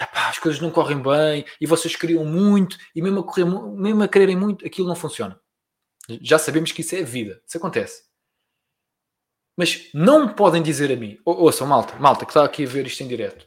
epá, 0.00 0.28
as 0.28 0.38
coisas 0.38 0.60
não 0.60 0.70
correm 0.70 1.02
bem 1.02 1.44
e 1.60 1.66
vocês 1.66 1.94
queriam 1.96 2.24
muito 2.24 2.78
e 2.94 3.02
mesmo 3.02 3.20
a, 3.20 3.24
correr, 3.24 3.44
mesmo 3.44 4.02
a 4.02 4.08
quererem 4.08 4.36
muito, 4.36 4.66
aquilo 4.66 4.88
não 4.88 4.96
funciona. 4.96 5.38
Já 6.22 6.38
sabemos 6.38 6.72
que 6.72 6.80
isso 6.80 6.94
é 6.94 7.02
vida, 7.02 7.42
isso 7.46 7.58
acontece. 7.58 8.08
Mas 9.56 9.90
não 9.92 10.32
podem 10.32 10.62
dizer 10.62 10.90
a 10.90 10.96
mim, 10.96 11.18
ouçam, 11.24 11.66
malta, 11.66 11.94
malta 11.96 12.24
que 12.24 12.30
está 12.30 12.44
aqui 12.44 12.64
a 12.64 12.68
ver 12.68 12.86
isto 12.86 13.02
em 13.02 13.08
direto, 13.08 13.46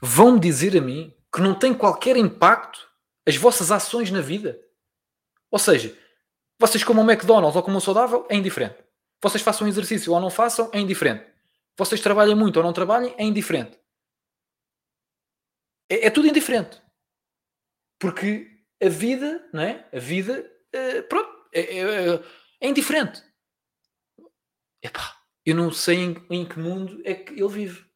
vão 0.00 0.38
dizer 0.38 0.76
a 0.76 0.80
mim 0.80 1.14
que 1.32 1.40
não 1.40 1.58
tem 1.58 1.72
qualquer 1.72 2.16
impacto 2.16 2.90
as 3.26 3.36
vossas 3.36 3.70
ações 3.70 4.10
na 4.10 4.20
vida. 4.20 4.60
Ou 5.50 5.58
seja, 5.58 5.96
vocês 6.58 6.84
comam 6.84 7.04
um 7.04 7.10
McDonald's 7.10 7.56
ou 7.56 7.62
comam 7.62 7.78
um 7.78 7.80
saudável, 7.80 8.26
é 8.28 8.36
indiferente. 8.36 8.76
Vocês 9.22 9.42
façam 9.42 9.68
exercício 9.68 10.12
ou 10.12 10.20
não 10.20 10.30
façam, 10.30 10.70
é 10.72 10.78
indiferente. 10.78 11.26
Vocês 11.76 12.00
trabalhem 12.00 12.34
muito 12.34 12.56
ou 12.56 12.62
não 12.62 12.72
trabalhem, 12.72 13.14
é 13.18 13.24
indiferente. 13.24 13.78
É, 15.88 16.06
é 16.06 16.10
tudo 16.10 16.28
indiferente. 16.28 16.80
Porque 17.98 18.64
a 18.82 18.88
vida, 18.88 19.48
não 19.52 19.62
é? 19.62 19.88
A 19.92 19.98
vida, 19.98 20.50
é, 20.72 21.02
pronto, 21.02 21.48
é, 21.52 21.62
é 22.60 22.68
indiferente. 22.68 23.22
Epá, 24.82 25.20
eu 25.44 25.54
não 25.54 25.70
sei 25.70 25.96
em, 25.96 26.26
em, 26.30 26.48
que 26.48 26.58
mundo 26.58 27.02
é 27.04 27.14
que 27.14 27.34
ele 27.34 27.48
vive. 27.48 27.90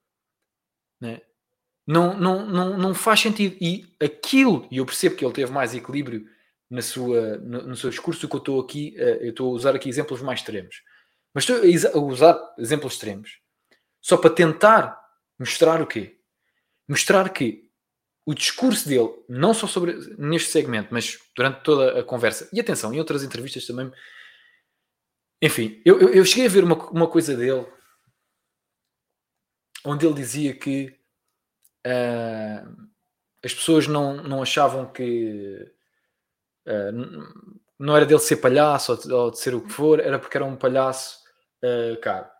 Não 1.01 1.11
é? 1.11 1.23
Não, 1.87 2.19
não, 2.19 2.47
não, 2.47 2.79
não 2.79 2.95
faz 2.95 3.21
sentido. 3.21 3.57
E 3.61 3.87
aquilo, 4.01 4.67
e 4.71 4.79
eu 4.79 4.87
percebo 4.87 5.17
que 5.17 5.25
ele 5.25 5.35
teve 5.35 5.53
mais 5.53 5.75
equilíbrio 5.75 6.27
na 6.71 6.81
sua, 6.83 7.37
no, 7.39 7.63
no 7.69 7.77
seu 7.77 7.91
discurso, 7.91 8.29
que 8.29 8.35
eu 8.35 8.39
estou 8.39 8.61
aqui, 8.61 8.95
uh, 8.99 9.23
eu 9.23 9.31
estou 9.31 9.51
a 9.51 9.55
usar 9.55 9.75
aqui 9.75 9.89
exemplos 9.89 10.23
mais 10.23 10.41
extremos. 10.41 10.83
Mas 11.35 11.49
estou 11.49 12.01
a 12.01 12.05
usar 12.05 12.55
exemplos 12.59 12.95
extremos 12.95 13.45
só 14.05 14.19
para 14.19 14.29
tentar 14.29 15.01
mostrar 15.39 15.81
o 15.81 15.87
quê? 15.87 16.19
Mostrar 16.87 17.31
que 17.31 17.71
o 18.27 18.35
discurso 18.35 18.87
dele, 18.87 19.09
não 19.27 19.55
só 19.55 19.67
sobre 19.67 19.95
neste 20.19 20.51
segmento, 20.51 20.89
mas 20.93 21.19
durante 21.35 21.63
toda 21.63 22.01
a 22.01 22.05
conversa, 22.05 22.47
e 22.53 22.61
atenção, 22.61 22.93
em 22.93 22.99
outras 22.99 23.23
entrevistas 23.23 23.67
também. 23.67 23.91
Enfim, 25.41 25.81
eu, 25.87 25.99
eu, 26.01 26.09
eu 26.11 26.25
cheguei 26.25 26.47
a 26.47 26.51
ver 26.51 26.65
uma, 26.65 26.77
uma 26.91 27.09
coisa 27.09 27.35
dele 27.35 27.67
onde 29.87 30.05
ele 30.05 30.15
dizia 30.15 30.55
que 30.55 30.95
uh, 31.87 32.89
as 33.45 33.55
pessoas 33.55 33.87
não, 33.87 34.23
não 34.23 34.43
achavam 34.43 34.87
que 34.87 35.71
uh, 36.67 37.53
não 37.79 37.97
era 37.97 38.07
dele 38.07 38.21
ser 38.21 38.37
palhaço 38.37 38.93
ou 38.93 38.99
de, 38.99 39.13
ou 39.13 39.31
de, 39.31 39.39
ser 39.39 39.55
o 39.55 39.61
que 39.61 39.73
for, 39.73 40.01
era 40.01 40.19
porque 40.19 40.37
era 40.37 40.45
um 40.45 40.57
palhaço 40.57 41.19
uh, 41.63 42.01
caro. 42.01 42.33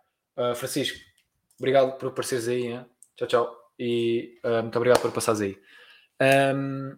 Francisco, 0.55 0.97
obrigado 1.57 1.97
por 1.97 2.09
apareceres 2.09 2.49
aí. 2.49 2.67
Hein? 2.67 2.85
Tchau, 3.15 3.27
tchau. 3.27 3.57
E 3.79 4.37
muito 4.63 4.75
obrigado 4.75 5.01
por 5.01 5.11
passares 5.13 5.39
aí. 5.39 5.57
Um, 6.53 6.97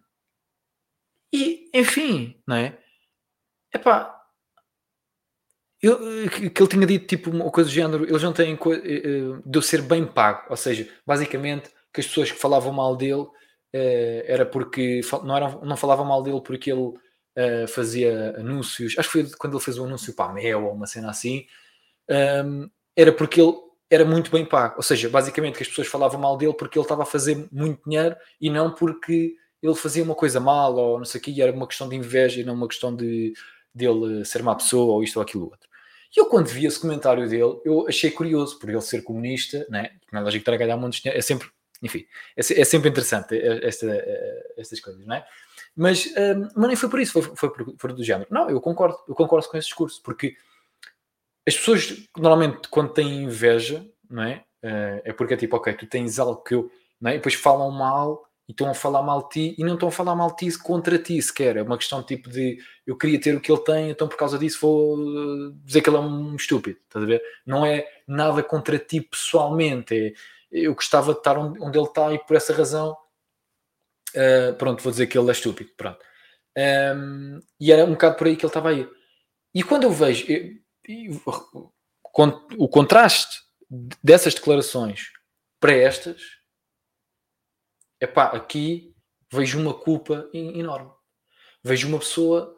e, 1.31 1.69
enfim, 1.71 2.41
não 2.47 2.55
é? 2.55 2.79
Epá, 3.71 4.17
eu, 5.81 5.99
que 6.29 6.61
ele 6.61 6.69
tinha 6.69 6.87
dito 6.87 7.05
tipo 7.05 7.29
uma 7.29 7.51
coisa 7.51 7.69
do 7.69 7.73
género, 7.73 8.03
eles 8.05 8.23
não 8.23 8.33
têm 8.33 8.55
de 8.55 9.57
eu 9.57 9.61
ser 9.61 9.81
bem 9.83 10.05
pago, 10.05 10.47
ou 10.49 10.57
seja, 10.57 10.91
basicamente 11.05 11.69
que 11.97 12.01
as 12.01 12.07
pessoas 12.07 12.31
que 12.31 12.37
falavam 12.37 12.71
mal 12.71 12.95
dele 12.95 13.21
uh, 13.21 13.31
era 14.25 14.45
porque 14.45 15.01
não, 15.23 15.35
eram, 15.35 15.61
não 15.61 15.75
falavam 15.75 16.05
mal 16.05 16.21
dele 16.21 16.41
porque 16.41 16.71
ele 16.71 16.81
uh, 16.81 17.67
fazia 17.67 18.35
anúncios, 18.37 18.95
acho 18.97 19.11
que 19.11 19.23
foi 19.23 19.37
quando 19.37 19.57
ele 19.57 19.63
fez 19.63 19.79
um 19.79 19.85
anúncio 19.85 20.13
para 20.13 20.29
a 20.29 20.33
Mel 20.33 20.65
ou 20.65 20.73
uma 20.73 20.85
cena 20.85 21.09
assim, 21.09 21.47
um, 22.09 22.13
ehm, 22.13 22.69
era 22.95 23.11
porque 23.11 23.41
ele 23.41 23.53
era 23.89 24.05
muito 24.05 24.29
bem 24.29 24.45
pago, 24.45 24.75
ou 24.77 24.83
seja, 24.83 25.09
basicamente 25.09 25.55
que 25.55 25.63
as 25.63 25.69
pessoas 25.69 25.87
falavam 25.87 26.19
mal 26.19 26.37
dele 26.37 26.53
porque 26.53 26.77
ele 26.77 26.85
estava 26.85 27.03
a 27.03 27.05
fazer 27.05 27.47
muito 27.51 27.81
dinheiro 27.89 28.15
e 28.39 28.49
não 28.49 28.73
porque 28.73 29.35
ele 29.61 29.75
fazia 29.75 30.03
uma 30.03 30.15
coisa 30.15 30.39
mal 30.39 30.75
ou 30.75 30.97
não 30.97 31.05
sei 31.05 31.19
o 31.19 31.23
que, 31.23 31.41
era 31.41 31.51
uma 31.51 31.67
questão 31.67 31.89
de 31.89 31.95
inveja 31.95 32.41
e 32.41 32.43
não 32.43 32.53
uma 32.53 32.67
questão 32.67 32.95
de 32.95 33.33
dele 33.73 34.25
ser 34.25 34.43
má 34.43 34.55
pessoa 34.55 34.93
ou 34.93 35.03
isto 35.03 35.17
ou 35.17 35.23
aquilo 35.23 35.45
outro. 35.45 35.67
E 36.15 36.19
eu, 36.19 36.25
quando 36.27 36.47
vi 36.47 36.65
esse 36.65 36.79
comentário 36.79 37.27
dele, 37.27 37.61
eu 37.65 37.87
achei 37.87 38.09
curioso, 38.09 38.57
por 38.59 38.69
ele 38.69 38.81
ser 38.81 39.03
comunista, 39.03 39.65
né? 39.69 39.91
não 40.11 40.21
é 40.21 40.23
lógico 40.23 40.43
que 40.43 40.45
trabalhar 40.45 40.77
muito 40.77 41.01
dinheiro, 41.01 41.17
é 41.17 41.21
sempre 41.21 41.49
enfim, 41.81 42.05
é, 42.35 42.39
é 42.39 42.65
sempre 42.65 42.89
interessante 42.89 43.37
esta, 43.63 43.87
eh, 43.87 44.53
estas 44.57 44.79
coisas, 44.79 45.05
não 45.05 45.15
é? 45.15 45.25
Mas, 45.75 46.07
um, 46.07 46.49
mas 46.55 46.67
nem 46.67 46.75
foi 46.75 46.89
por 46.89 46.99
isso, 46.99 47.13
foi, 47.13 47.35
foi 47.35 47.53
por, 47.53 47.75
por, 47.75 47.93
do 47.93 48.03
género. 48.03 48.27
Não, 48.31 48.49
eu 48.49 48.59
concordo, 48.59 48.97
eu 49.07 49.13
concordo 49.13 49.47
com 49.47 49.57
esse 49.57 49.67
discurso, 49.67 50.01
porque 50.03 50.35
as 51.47 51.55
pessoas 51.55 52.07
normalmente 52.17 52.67
quando 52.69 52.93
têm 52.93 53.23
inveja, 53.23 53.87
não 54.09 54.23
é? 54.23 54.43
Uh, 54.63 55.01
é 55.05 55.13
porque 55.13 55.35
é 55.35 55.37
tipo, 55.37 55.55
ok, 55.55 55.73
tu 55.73 55.85
tens 55.85 56.17
algo 56.17 56.41
que 56.41 56.55
eu, 56.55 56.71
não 56.99 57.11
é? 57.11 57.13
E 57.13 57.17
depois 57.17 57.35
falam 57.35 57.69
mal 57.71 58.27
e 58.47 58.51
estão 58.51 58.69
a 58.69 58.73
falar 58.73 59.03
mal 59.03 59.23
de 59.23 59.29
ti 59.29 59.55
e 59.57 59.63
não 59.63 59.75
estão 59.75 59.89
a 59.89 59.91
falar 59.91 60.15
mal 60.15 60.29
de 60.35 60.37
ti 60.49 60.57
contra 60.59 60.97
ti 60.97 61.21
sequer. 61.21 61.57
É 61.57 61.61
uma 61.61 61.77
questão 61.77 62.01
tipo 62.01 62.29
de 62.29 62.57
eu 62.85 62.97
queria 62.97 63.19
ter 63.19 63.35
o 63.35 63.41
que 63.41 63.51
ele 63.51 63.61
tem, 63.61 63.89
então 63.89 64.07
por 64.07 64.17
causa 64.17 64.39
disso 64.39 64.59
vou 64.61 64.97
eh, 64.97 65.51
dizer 65.63 65.81
que 65.81 65.89
ele 65.89 65.97
é 65.97 65.99
um 65.99 66.35
estúpido, 66.35 66.79
estás 66.83 67.03
a 67.03 67.07
ver? 67.07 67.21
Não 67.45 67.65
é 67.65 67.85
nada 68.07 68.41
contra 68.41 68.79
ti 68.79 69.01
pessoalmente, 69.01 69.93
é 69.95 70.13
eu 70.51 70.73
gostava 70.73 71.13
de 71.13 71.19
estar 71.19 71.37
onde, 71.37 71.77
ele 71.77 71.87
está 71.87 72.13
e 72.13 72.19
por 72.19 72.35
essa 72.35 72.53
razão 72.53 72.95
Uh, 74.15 74.55
pronto, 74.55 74.81
vou 74.81 74.91
dizer 74.91 75.07
que 75.07 75.17
ele 75.17 75.29
é 75.29 75.31
estúpido. 75.31 75.69
Pronto. 75.75 75.99
Um, 76.57 77.39
e 77.59 77.71
era 77.71 77.85
um 77.85 77.91
bocado 77.91 78.15
por 78.15 78.27
aí 78.27 78.35
que 78.35 78.45
ele 78.45 78.49
estava 78.49 78.69
aí. 78.69 78.89
E 79.53 79.63
quando 79.63 79.83
eu 79.83 79.91
vejo 79.91 80.25
eu, 80.31 80.55
eu, 80.87 81.71
o 82.57 82.67
contraste 82.67 83.41
dessas 84.03 84.33
declarações 84.33 85.11
para 85.59 85.73
estas, 85.73 86.21
epá, 88.01 88.25
aqui 88.27 88.95
vejo 89.31 89.59
uma 89.59 89.73
culpa 89.73 90.29
enorme. 90.33 90.91
Vejo 91.63 91.87
uma 91.87 91.99
pessoa 91.99 92.55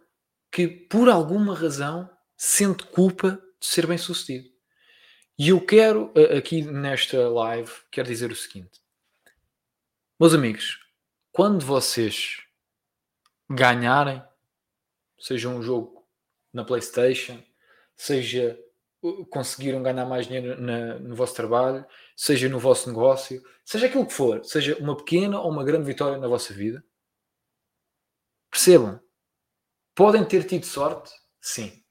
que, 0.52 0.68
por 0.68 1.10
alguma 1.10 1.56
razão, 1.56 2.10
sente 2.38 2.86
culpa 2.86 3.32
de 3.60 3.68
ser 3.68 3.86
bem 3.86 3.98
sucedido. 3.98 4.50
E 5.42 5.50
eu 5.50 5.66
quero, 5.66 6.12
aqui 6.38 6.62
nesta 6.62 7.30
live, 7.30 7.72
quero 7.90 8.10
dizer 8.10 8.30
o 8.30 8.36
seguinte. 8.36 8.82
Meus 10.20 10.34
amigos, 10.34 10.86
quando 11.32 11.66
vocês 11.66 12.44
ganharem, 13.50 14.22
seja 15.18 15.48
um 15.48 15.62
jogo 15.62 16.06
na 16.52 16.66
PlayStation, 16.66 17.42
seja 17.96 18.60
conseguiram 19.30 19.82
ganhar 19.82 20.06
mais 20.06 20.28
dinheiro 20.28 20.62
na, 20.62 21.00
no 21.00 21.16
vosso 21.16 21.34
trabalho, 21.36 21.86
seja 22.18 22.50
no 22.50 22.60
vosso 22.60 22.90
negócio, 22.90 23.42
seja 23.64 23.86
aquilo 23.86 24.06
que 24.06 24.12
for, 24.12 24.44
seja 24.44 24.78
uma 24.78 24.98
pequena 24.98 25.40
ou 25.40 25.50
uma 25.50 25.64
grande 25.64 25.86
vitória 25.86 26.18
na 26.18 26.28
vossa 26.28 26.54
vida, 26.54 26.84
percebam, 28.52 29.00
podem 29.96 30.26
ter 30.26 30.46
tido 30.46 30.66
sorte, 30.66 31.14
sim, 31.40 31.82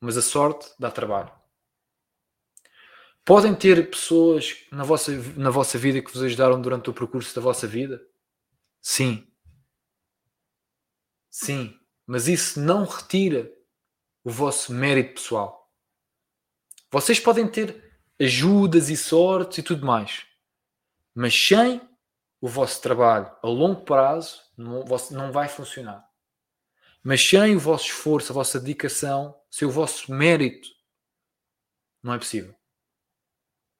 mas 0.00 0.16
a 0.16 0.22
sorte 0.22 0.72
dá 0.78 0.90
trabalho. 0.90 1.41
Podem 3.24 3.54
ter 3.54 3.88
pessoas 3.88 4.66
na 4.70 4.82
vossa, 4.82 5.12
na 5.36 5.50
vossa 5.50 5.78
vida 5.78 6.02
que 6.02 6.12
vos 6.12 6.22
ajudaram 6.22 6.60
durante 6.60 6.90
o 6.90 6.94
percurso 6.94 7.34
da 7.34 7.40
vossa 7.40 7.68
vida? 7.68 8.04
Sim. 8.80 9.26
Sim. 11.30 11.78
Mas 12.04 12.26
isso 12.26 12.60
não 12.60 12.84
retira 12.84 13.50
o 14.24 14.30
vosso 14.30 14.72
mérito 14.72 15.14
pessoal. 15.14 15.72
Vocês 16.90 17.20
podem 17.20 17.48
ter 17.48 17.96
ajudas 18.20 18.90
e 18.90 18.96
sortes 18.96 19.58
e 19.58 19.62
tudo 19.62 19.86
mais. 19.86 20.26
Mas 21.14 21.34
sem 21.34 21.80
o 22.40 22.48
vosso 22.48 22.82
trabalho 22.82 23.30
a 23.40 23.46
longo 23.46 23.84
prazo 23.84 24.40
não, 24.56 24.84
não 25.12 25.30
vai 25.30 25.48
funcionar. 25.48 26.04
Mas 27.04 27.24
sem 27.24 27.54
o 27.54 27.60
vosso 27.60 27.86
esforço, 27.86 28.32
a 28.32 28.34
vossa 28.34 28.58
dedicação, 28.58 29.34
sem 29.50 29.66
o 29.66 29.70
vosso 29.70 30.12
mérito, 30.12 30.68
não 32.02 32.14
é 32.14 32.18
possível. 32.18 32.54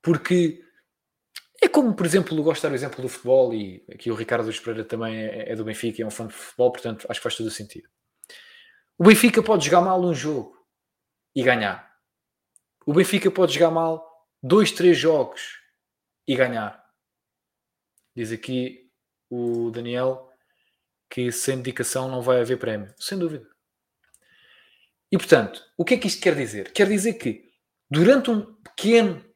Porque 0.02 0.62
é 1.62 1.68
como, 1.68 1.94
por 1.94 2.04
exemplo, 2.04 2.42
gosto 2.42 2.62
de 2.62 2.66
dar 2.66 2.72
o 2.72 2.74
exemplo 2.74 3.00
do 3.00 3.08
futebol 3.08 3.54
e 3.54 3.84
aqui 3.88 4.10
o 4.10 4.14
Ricardo 4.16 4.50
Espereira 4.50 4.84
também 4.84 5.16
é, 5.16 5.52
é, 5.52 5.56
do 5.56 5.64
Benfica, 5.64 6.02
é 6.02 6.06
um 6.06 6.10
fã 6.10 6.26
de 6.26 6.34
futebol, 6.34 6.72
portanto 6.72 7.06
acho 7.08 7.20
que 7.20 7.22
faz 7.22 7.36
todo 7.36 7.46
o 7.46 7.50
sentido. 7.50 7.88
O 8.98 9.04
Benfica 9.04 9.40
pode 9.42 9.64
jogar 9.64 9.80
mal 9.80 10.02
um 10.02 10.12
jogo 10.12 10.56
e 11.34 11.42
ganhar. 11.42 11.88
O 12.84 12.92
Benfica 12.92 13.30
pode 13.30 13.54
jogar 13.54 13.70
mal 13.70 14.04
dois, 14.42 14.72
três 14.72 14.98
jogos 14.98 15.60
e 16.26 16.34
ganhar. 16.34 16.84
Diz 18.14 18.32
aqui 18.32 18.90
o 19.30 19.70
Daniel 19.70 20.28
que 21.08 21.30
sem 21.30 21.58
dedicação 21.58 22.08
não 22.08 22.22
vai 22.22 22.40
haver 22.40 22.58
prémio. 22.58 22.92
Sem 22.98 23.18
dúvida. 23.18 23.48
E 25.12 25.16
portanto, 25.16 25.62
o 25.76 25.84
que 25.84 25.94
é 25.94 25.98
que 25.98 26.08
isto 26.08 26.22
quer 26.22 26.34
dizer? 26.34 26.72
Quer 26.72 26.88
dizer 26.88 27.14
que 27.14 27.52
durante 27.90 28.30
um 28.30 28.54
pequeno 28.62 29.31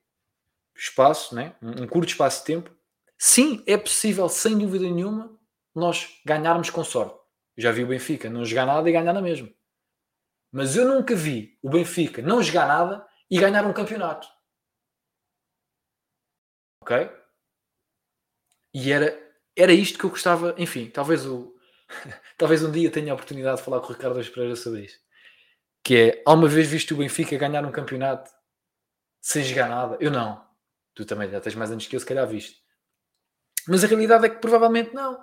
espaço, 0.76 1.34
né? 1.34 1.54
um 1.62 1.86
curto 1.86 2.10
espaço 2.10 2.40
de 2.40 2.46
tempo, 2.46 2.70
sim, 3.18 3.62
é 3.66 3.76
possível, 3.76 4.28
sem 4.28 4.58
dúvida 4.58 4.84
nenhuma, 4.84 5.38
nós 5.74 6.20
ganharmos 6.24 6.70
com 6.70 6.84
sorte. 6.84 7.18
já 7.56 7.70
vi 7.72 7.84
o 7.84 7.88
Benfica 7.88 8.30
não 8.30 8.44
jogar 8.44 8.66
nada 8.66 8.88
e 8.88 8.92
ganhar 8.92 9.12
na 9.12 9.22
mesma. 9.22 9.48
Mas 10.52 10.76
eu 10.76 10.86
nunca 10.86 11.14
vi 11.14 11.58
o 11.62 11.70
Benfica 11.70 12.22
não 12.22 12.42
jogar 12.42 12.66
nada 12.66 13.06
e 13.30 13.38
ganhar 13.38 13.66
um 13.66 13.72
campeonato. 13.72 14.28
Ok? 16.82 17.10
E 18.72 18.92
era, 18.92 19.18
era 19.56 19.72
isto 19.72 19.98
que 19.98 20.04
eu 20.04 20.10
gostava, 20.10 20.54
enfim, 20.58 20.88
talvez 20.90 21.26
o 21.26 21.54
talvez 22.36 22.62
um 22.62 22.70
dia 22.70 22.90
tenha 22.90 23.12
a 23.12 23.14
oportunidade 23.14 23.58
de 23.58 23.64
falar 23.64 23.80
com 23.80 23.88
o 23.88 23.92
Ricardo 23.92 24.32
Pereira 24.32 24.56
sobre 24.56 24.84
isto. 24.84 25.00
Que 25.84 25.96
é, 25.96 26.22
alguma 26.26 26.48
vez 26.48 26.68
viste 26.68 26.92
o 26.92 26.96
Benfica 26.96 27.36
ganhar 27.36 27.64
um 27.64 27.72
campeonato 27.72 28.30
sem 29.20 29.42
jogar 29.44 29.68
nada? 29.68 29.96
Eu 30.00 30.10
não. 30.10 30.45
Tu 30.96 31.04
também 31.04 31.30
já 31.30 31.40
tens 31.40 31.54
mais 31.54 31.70
anos 31.70 31.86
que 31.86 31.94
eu, 31.94 32.00
se 32.00 32.06
calhar 32.06 32.26
viste. 32.26 32.56
Mas 33.68 33.84
a 33.84 33.86
realidade 33.86 34.24
é 34.24 34.28
que 34.30 34.40
provavelmente 34.40 34.94
não. 34.94 35.18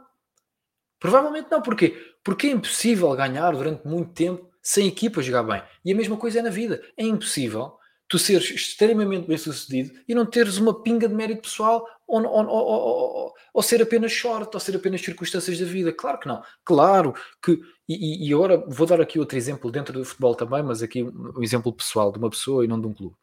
Provavelmente 1.00 1.50
não. 1.50 1.62
Porquê? 1.62 1.98
Porque 2.24 2.48
é 2.48 2.52
impossível 2.52 3.14
ganhar 3.16 3.52
durante 3.52 3.86
muito 3.86 4.14
tempo 4.14 4.50
sem 4.62 4.88
equipa 4.88 5.22
jogar 5.22 5.44
bem. 5.44 5.64
E 5.84 5.92
a 5.92 5.96
mesma 5.96 6.16
coisa 6.16 6.40
é 6.40 6.42
na 6.44 6.52
vida. 6.52 6.82
É 6.96 7.04
impossível 7.04 7.78
tu 8.08 8.20
seres 8.20 8.52
extremamente 8.52 9.28
bem 9.28 9.38
sucedido 9.38 10.00
e 10.08 10.14
não 10.14 10.28
teres 10.28 10.58
uma 10.58 10.84
pinga 10.84 11.08
de 11.08 11.16
mérito 11.16 11.42
pessoal 11.42 11.88
ou, 12.08 12.24
ou, 12.24 12.48
ou, 12.48 13.34
ou, 13.52 13.64
ser 13.64 13.82
apenas 13.82 14.12
short, 14.12 14.52
ou 14.54 14.60
ser 14.60 14.76
apenas 14.76 15.02
circunstâncias 15.02 15.58
da 15.58 15.66
vida. 15.66 15.92
Claro 15.92 16.20
que 16.20 16.28
não. 16.28 16.44
Claro 16.64 17.16
que. 17.42 17.60
E, 17.90 18.30
e, 18.30 18.34
agora 18.34 18.64
vou 18.68 18.86
dar 18.86 19.02
aqui 19.02 19.18
outro 19.18 19.36
exemplo 19.36 19.72
dentro 19.72 19.98
do 19.98 20.06
futebol 20.06 20.36
também, 20.36 20.62
mas 20.62 20.84
aqui 20.84 21.02
um 21.02 21.42
exemplo 21.42 21.74
pessoal 21.74 22.12
de 22.12 22.20
uma 22.20 22.30
pessoa 22.30 22.64
e 22.64 22.68
não 22.68 22.80
de 22.80 22.86
um 22.86 22.94
clube. 22.94 23.16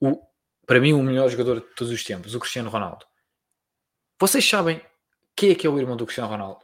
O, 0.00 0.22
para 0.66 0.80
mim, 0.80 0.92
o 0.92 1.02
melhor 1.02 1.28
jogador 1.28 1.60
de 1.60 1.74
todos 1.74 1.92
os 1.92 2.04
tempos, 2.04 2.34
o 2.34 2.40
Cristiano 2.40 2.70
Ronaldo. 2.70 3.04
Vocês 4.20 4.48
sabem 4.48 4.80
quem 5.36 5.50
é 5.50 5.54
que 5.54 5.66
é 5.66 5.70
o 5.70 5.78
irmão 5.78 5.96
do 5.96 6.06
Cristiano 6.06 6.30
Ronaldo? 6.30 6.60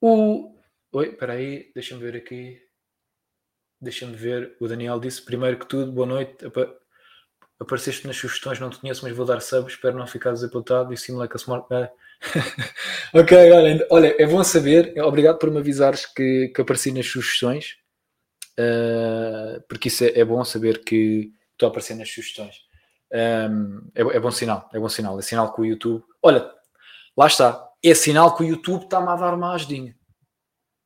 O. 0.00 0.54
Oi, 0.92 1.08
espera 1.08 1.32
aí, 1.32 1.70
deixa-me 1.74 2.00
ver 2.00 2.16
aqui. 2.16 2.60
Deixa-me 3.80 4.14
ver. 4.14 4.56
O 4.60 4.68
Daniel 4.68 5.00
disse: 5.00 5.22
primeiro 5.22 5.58
que 5.58 5.66
tudo, 5.66 5.92
boa 5.92 6.06
noite. 6.06 6.44
Apareceste 7.58 8.06
nas 8.06 8.16
sugestões, 8.16 8.60
não 8.60 8.70
te 8.70 8.78
conheço, 8.78 9.02
mas 9.04 9.16
vou 9.16 9.24
dar 9.24 9.40
sub. 9.40 9.68
Espero 9.68 9.96
não 9.96 10.06
ficar 10.06 10.32
desapontado. 10.32 10.92
E 10.92 10.96
sim, 10.96 11.16
like 11.16 11.34
a 11.34 11.38
smart. 11.38 11.66
ok, 13.14 13.52
olha, 13.52 13.86
olha, 13.90 14.22
é 14.22 14.26
bom 14.26 14.44
saber. 14.44 14.94
Obrigado 15.02 15.38
por 15.38 15.50
me 15.50 15.58
avisares 15.58 16.06
que, 16.06 16.48
que 16.54 16.60
apareci 16.60 16.92
nas 16.92 17.06
sugestões, 17.06 17.78
uh, 18.58 19.60
porque 19.68 19.88
isso 19.88 20.04
é, 20.04 20.18
é 20.18 20.24
bom 20.24 20.44
saber 20.44 20.84
que 20.84 21.32
estou 21.56 21.66
a 21.66 21.70
aparecer 21.70 21.94
nas 21.94 22.10
sugestões. 22.10 22.66
Um, 23.12 23.88
é, 23.94 24.02
é, 24.02 24.20
bom 24.20 24.30
sinal, 24.30 24.68
é 24.72 24.78
bom 24.78 24.88
sinal. 24.88 25.18
É 25.18 25.22
sinal 25.22 25.52
que 25.52 25.60
o 25.60 25.64
YouTube. 25.64 26.04
Olha, 26.22 26.50
lá 27.16 27.26
está. 27.26 27.68
É 27.82 27.94
sinal 27.94 28.36
que 28.36 28.42
o 28.42 28.46
YouTube 28.46 28.84
está-me 28.84 29.08
a 29.08 29.16
dar 29.16 29.34
uma 29.34 29.54
ajudinha. 29.54 29.96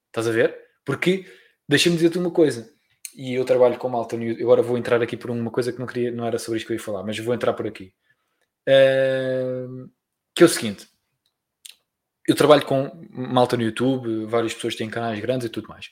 Estás 0.06 0.26
a 0.28 0.32
ver? 0.32 0.56
Porque, 0.84 1.26
deixa-me 1.68 1.96
dizer-te 1.96 2.18
uma 2.18 2.30
coisa. 2.30 2.70
E 3.14 3.34
eu 3.34 3.44
trabalho 3.44 3.78
com 3.78 3.88
malta 3.88 4.16
no 4.16 4.24
YouTube. 4.24 4.42
Agora 4.42 4.62
vou 4.62 4.78
entrar 4.78 5.02
aqui 5.02 5.16
por 5.16 5.30
uma 5.30 5.50
coisa 5.50 5.72
que 5.72 5.78
não 5.78 5.86
queria, 5.86 6.10
não 6.10 6.26
era 6.26 6.38
sobre 6.38 6.58
isto 6.58 6.66
que 6.66 6.72
eu 6.72 6.76
ia 6.76 6.82
falar, 6.82 7.02
mas 7.02 7.18
vou 7.18 7.34
entrar 7.34 7.52
por 7.52 7.66
aqui. 7.66 7.92
Um, 8.68 9.90
que 10.34 10.42
é 10.42 10.46
o 10.46 10.48
seguinte. 10.48 10.88
Eu 12.26 12.36
trabalho 12.36 12.64
com 12.64 12.90
malta 13.10 13.56
no 13.56 13.62
YouTube, 13.62 14.26
várias 14.26 14.54
pessoas 14.54 14.76
têm 14.76 14.88
canais 14.88 15.18
grandes 15.20 15.46
e 15.46 15.50
tudo 15.50 15.68
mais. 15.68 15.90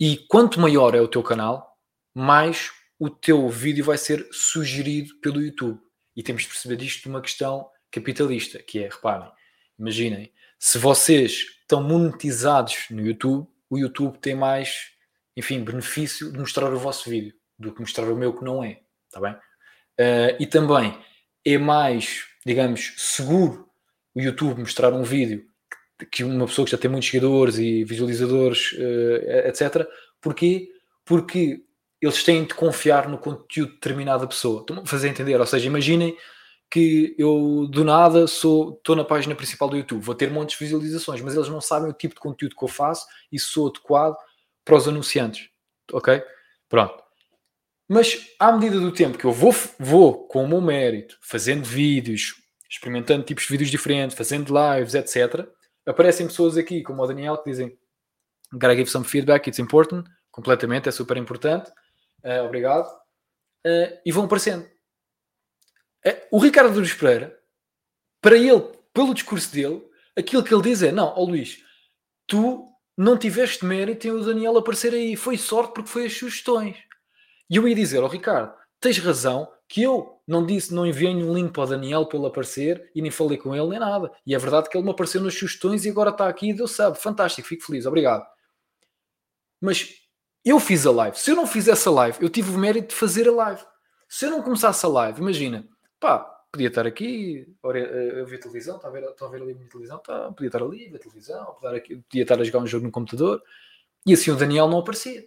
E 0.00 0.16
quanto 0.28 0.58
maior 0.58 0.94
é 0.94 1.00
o 1.00 1.06
teu 1.06 1.22
canal, 1.22 1.76
mais 2.14 2.72
o 3.02 3.10
teu 3.10 3.48
vídeo 3.48 3.84
vai 3.84 3.98
ser 3.98 4.28
sugerido 4.30 5.16
pelo 5.16 5.42
YouTube. 5.42 5.80
E 6.14 6.22
temos 6.22 6.42
de 6.42 6.48
perceber 6.48 6.80
isto 6.84 7.02
de 7.02 7.08
uma 7.08 7.20
questão 7.20 7.68
capitalista, 7.90 8.62
que 8.62 8.78
é, 8.78 8.88
reparem, 8.88 9.28
imaginem, 9.76 10.32
se 10.56 10.78
vocês 10.78 11.46
estão 11.62 11.82
monetizados 11.82 12.86
no 12.90 13.04
YouTube, 13.04 13.48
o 13.68 13.76
YouTube 13.76 14.18
tem 14.18 14.36
mais, 14.36 14.92
enfim, 15.36 15.64
benefício 15.64 16.30
de 16.30 16.38
mostrar 16.38 16.72
o 16.72 16.78
vosso 16.78 17.10
vídeo 17.10 17.34
do 17.58 17.74
que 17.74 17.80
mostrar 17.80 18.04
o 18.04 18.14
meu 18.14 18.38
que 18.38 18.44
não 18.44 18.62
é, 18.62 18.82
está 19.08 19.20
bem? 19.20 19.32
Uh, 19.32 20.38
e 20.38 20.46
também 20.46 20.96
é 21.44 21.58
mais, 21.58 22.24
digamos, 22.46 22.94
seguro 22.98 23.68
o 24.14 24.20
YouTube 24.20 24.60
mostrar 24.60 24.92
um 24.92 25.02
vídeo 25.02 25.44
que 26.08 26.22
uma 26.22 26.46
pessoa 26.46 26.64
que 26.64 26.70
já 26.70 26.78
tem 26.78 26.88
muitos 26.88 27.10
seguidores 27.10 27.58
e 27.58 27.82
visualizadores, 27.82 28.70
uh, 28.74 29.48
etc. 29.48 29.88
Porquê? 30.20 30.68
Porque 31.04 31.64
eles 32.02 32.24
têm 32.24 32.44
de 32.44 32.52
confiar 32.52 33.08
no 33.08 33.16
conteúdo 33.16 33.68
de 33.68 33.74
determinada 33.76 34.26
pessoa. 34.26 34.60
Estão 34.60 34.82
a 34.82 34.86
fazer 34.86 35.08
entender? 35.08 35.38
Ou 35.38 35.46
seja, 35.46 35.68
imaginem 35.68 36.16
que 36.68 37.14
eu 37.16 37.68
do 37.70 37.84
nada 37.84 38.26
sou 38.26 38.74
estou 38.78 38.96
na 38.96 39.04
página 39.04 39.36
principal 39.36 39.68
do 39.68 39.76
YouTube, 39.76 40.02
vou 40.02 40.14
ter 40.14 40.28
montes 40.28 40.58
de 40.58 40.64
visualizações, 40.64 41.20
mas 41.20 41.34
eles 41.36 41.48
não 41.48 41.60
sabem 41.60 41.88
o 41.88 41.92
tipo 41.92 42.14
de 42.14 42.20
conteúdo 42.20 42.56
que 42.56 42.64
eu 42.64 42.68
faço 42.68 43.06
e 43.30 43.38
sou 43.38 43.68
adequado 43.68 44.16
para 44.64 44.74
os 44.74 44.88
anunciantes. 44.88 45.48
Ok? 45.92 46.20
Pronto. 46.68 47.00
Mas 47.88 48.30
à 48.40 48.50
medida 48.50 48.80
do 48.80 48.90
tempo 48.90 49.16
que 49.16 49.24
eu 49.24 49.32
vou, 49.32 49.54
vou 49.78 50.26
com 50.26 50.44
o 50.44 50.48
meu 50.48 50.60
mérito, 50.60 51.18
fazendo 51.20 51.64
vídeos, 51.64 52.34
experimentando 52.68 53.22
tipos 53.22 53.44
de 53.44 53.50
vídeos 53.50 53.70
diferentes, 53.70 54.16
fazendo 54.16 54.52
lives, 54.52 54.94
etc., 54.94 55.46
aparecem 55.86 56.26
pessoas 56.26 56.56
aqui, 56.56 56.82
como 56.82 57.02
o 57.02 57.06
Daniel, 57.06 57.38
que 57.38 57.50
dizem 57.50 57.78
Gotta 58.52 58.74
give 58.74 58.90
some 58.90 59.04
feedback, 59.04 59.46
it's 59.46 59.58
important, 59.58 60.04
completamente, 60.30 60.88
é 60.88 60.92
super 60.92 61.16
importante 61.16 61.70
uh, 62.24 62.44
obrigado, 62.44 62.86
uh, 63.66 63.98
e 64.04 64.12
vão 64.12 64.24
aparecendo. 64.24 64.64
Uh, 66.06 66.18
o 66.30 66.38
Ricardo 66.38 66.72
Douros 66.72 66.92
Pereira, 66.94 67.38
para 68.20 68.36
ele, 68.36 68.62
pelo 68.92 69.14
discurso 69.14 69.52
dele, 69.52 69.82
aquilo 70.16 70.44
que 70.44 70.54
ele 70.54 70.62
diz 70.62 70.82
é: 70.82 70.92
não, 70.92 71.12
ó 71.16 71.24
Luís, 71.24 71.62
tu 72.26 72.68
não 72.96 73.16
tiveste 73.16 73.64
mérito 73.64 74.06
em 74.06 74.10
o 74.10 74.24
Daniel 74.24 74.58
aparecer 74.58 74.92
aí, 74.92 75.16
foi 75.16 75.36
sorte 75.36 75.74
porque 75.74 75.90
foi 75.90 76.06
as 76.06 76.16
sugestões. 76.16 76.76
E 77.48 77.56
eu 77.56 77.66
ia 77.66 77.74
dizer 77.74 78.02
ao 78.02 78.08
Ricardo: 78.08 78.54
tens 78.80 78.98
razão, 78.98 79.48
que 79.68 79.82
eu 79.82 80.20
não 80.26 80.44
disse, 80.44 80.74
não 80.74 80.86
enviei 80.86 81.14
nenhum 81.14 81.34
link 81.34 81.50
para 81.50 81.62
o 81.62 81.66
Daniel 81.66 82.04
para 82.04 82.18
ele 82.18 82.26
aparecer 82.26 82.90
e 82.94 83.00
nem 83.00 83.10
falei 83.10 83.38
com 83.38 83.56
ele 83.56 83.68
nem 83.68 83.78
nada. 83.78 84.12
E 84.26 84.34
é 84.34 84.38
verdade 84.38 84.68
que 84.68 84.76
ele 84.76 84.84
me 84.84 84.90
apareceu 84.90 85.20
nas 85.22 85.34
sugestões 85.34 85.86
e 85.86 85.90
agora 85.90 86.10
está 86.10 86.28
aqui 86.28 86.50
e 86.50 86.54
Deus 86.54 86.72
sabe, 86.72 86.98
fantástico, 86.98 87.48
fico 87.48 87.64
feliz, 87.64 87.86
obrigado. 87.86 88.22
Mas 89.60 90.01
eu 90.44 90.58
fiz 90.58 90.86
a 90.86 90.90
live. 90.90 91.18
Se 91.18 91.30
eu 91.30 91.36
não 91.36 91.46
fizesse 91.46 91.88
a 91.88 91.90
live, 91.90 92.18
eu 92.20 92.28
tive 92.28 92.50
o 92.50 92.58
mérito 92.58 92.88
de 92.88 92.94
fazer 92.94 93.28
a 93.28 93.32
live. 93.32 93.62
Se 94.08 94.26
eu 94.26 94.30
não 94.30 94.42
começasse 94.42 94.84
a 94.84 94.88
live, 94.88 95.20
imagina, 95.20 95.66
pá, 95.98 96.18
podia 96.50 96.68
estar 96.68 96.86
aqui 96.86 97.46
eh, 97.64 98.20
a 98.20 98.24
ver 98.24 98.38
televisão, 98.38 98.76
está 98.76 98.88
a 98.88 98.90
ver, 98.90 99.04
está 99.04 99.24
a 99.24 99.28
ver 99.28 99.42
ali 99.42 99.52
a 99.52 99.54
minha 99.54 99.68
televisão, 99.68 99.98
tá, 99.98 100.30
podia 100.32 100.48
estar 100.48 100.62
ali 100.62 100.86
a 100.86 100.90
ver 100.90 100.98
televisão, 100.98 101.46
podia, 101.54 101.78
aqui, 101.78 101.96
podia 101.96 102.22
estar 102.22 102.38
a 102.38 102.44
jogar 102.44 102.58
um 102.58 102.66
jogo 102.66 102.84
no 102.84 102.92
computador 102.92 103.42
e 104.04 104.12
assim 104.12 104.30
o 104.30 104.36
Daniel 104.36 104.68
não 104.68 104.80
aparecia. 104.80 105.26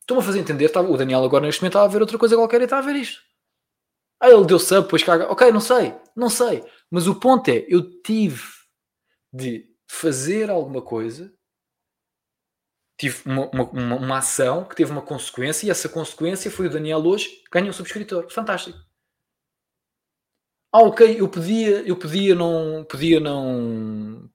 Estou-me 0.00 0.22
a 0.22 0.26
fazer 0.26 0.40
entender, 0.40 0.68
tá, 0.70 0.80
o 0.80 0.96
Daniel 0.96 1.24
agora 1.24 1.46
neste 1.46 1.60
momento 1.62 1.76
está 1.76 1.84
a 1.84 1.88
ver 1.88 2.00
outra 2.00 2.18
coisa 2.18 2.36
qualquer 2.36 2.60
e 2.60 2.64
está 2.64 2.78
a 2.78 2.82
ver 2.82 2.96
isto. 2.96 3.20
Ah, 4.20 4.30
ele 4.30 4.46
deu 4.46 4.58
sub, 4.58 4.82
depois 4.82 5.02
caga. 5.02 5.30
Ok, 5.30 5.52
não 5.52 5.60
sei, 5.60 5.94
não 6.14 6.30
sei. 6.30 6.64
Mas 6.90 7.06
o 7.06 7.14
ponto 7.14 7.48
é, 7.50 7.64
eu 7.68 8.00
tive 8.02 8.42
de 9.32 9.68
fazer 9.86 10.50
alguma 10.50 10.80
coisa 10.80 11.32
tive 12.96 13.22
uma, 13.26 13.50
uma, 13.50 13.96
uma, 13.96 14.18
ação 14.18 14.64
que 14.64 14.74
teve 14.74 14.90
uma 14.90 15.02
consequência 15.02 15.66
e 15.66 15.70
essa 15.70 15.88
consequência 15.88 16.50
foi 16.50 16.66
o 16.66 16.70
Daniel 16.70 17.04
hoje 17.04 17.42
ganhou 17.52 17.70
um 17.70 17.72
subscritor. 17.72 18.30
Fantástico. 18.30 18.78
Ah, 20.72 20.82
ok, 20.82 21.20
eu 21.20 21.28
podia, 21.28 21.86
eu 21.86 21.96
podia 21.98 22.34
não, 22.34 22.84
podia 22.84 23.20
não, 23.20 24.30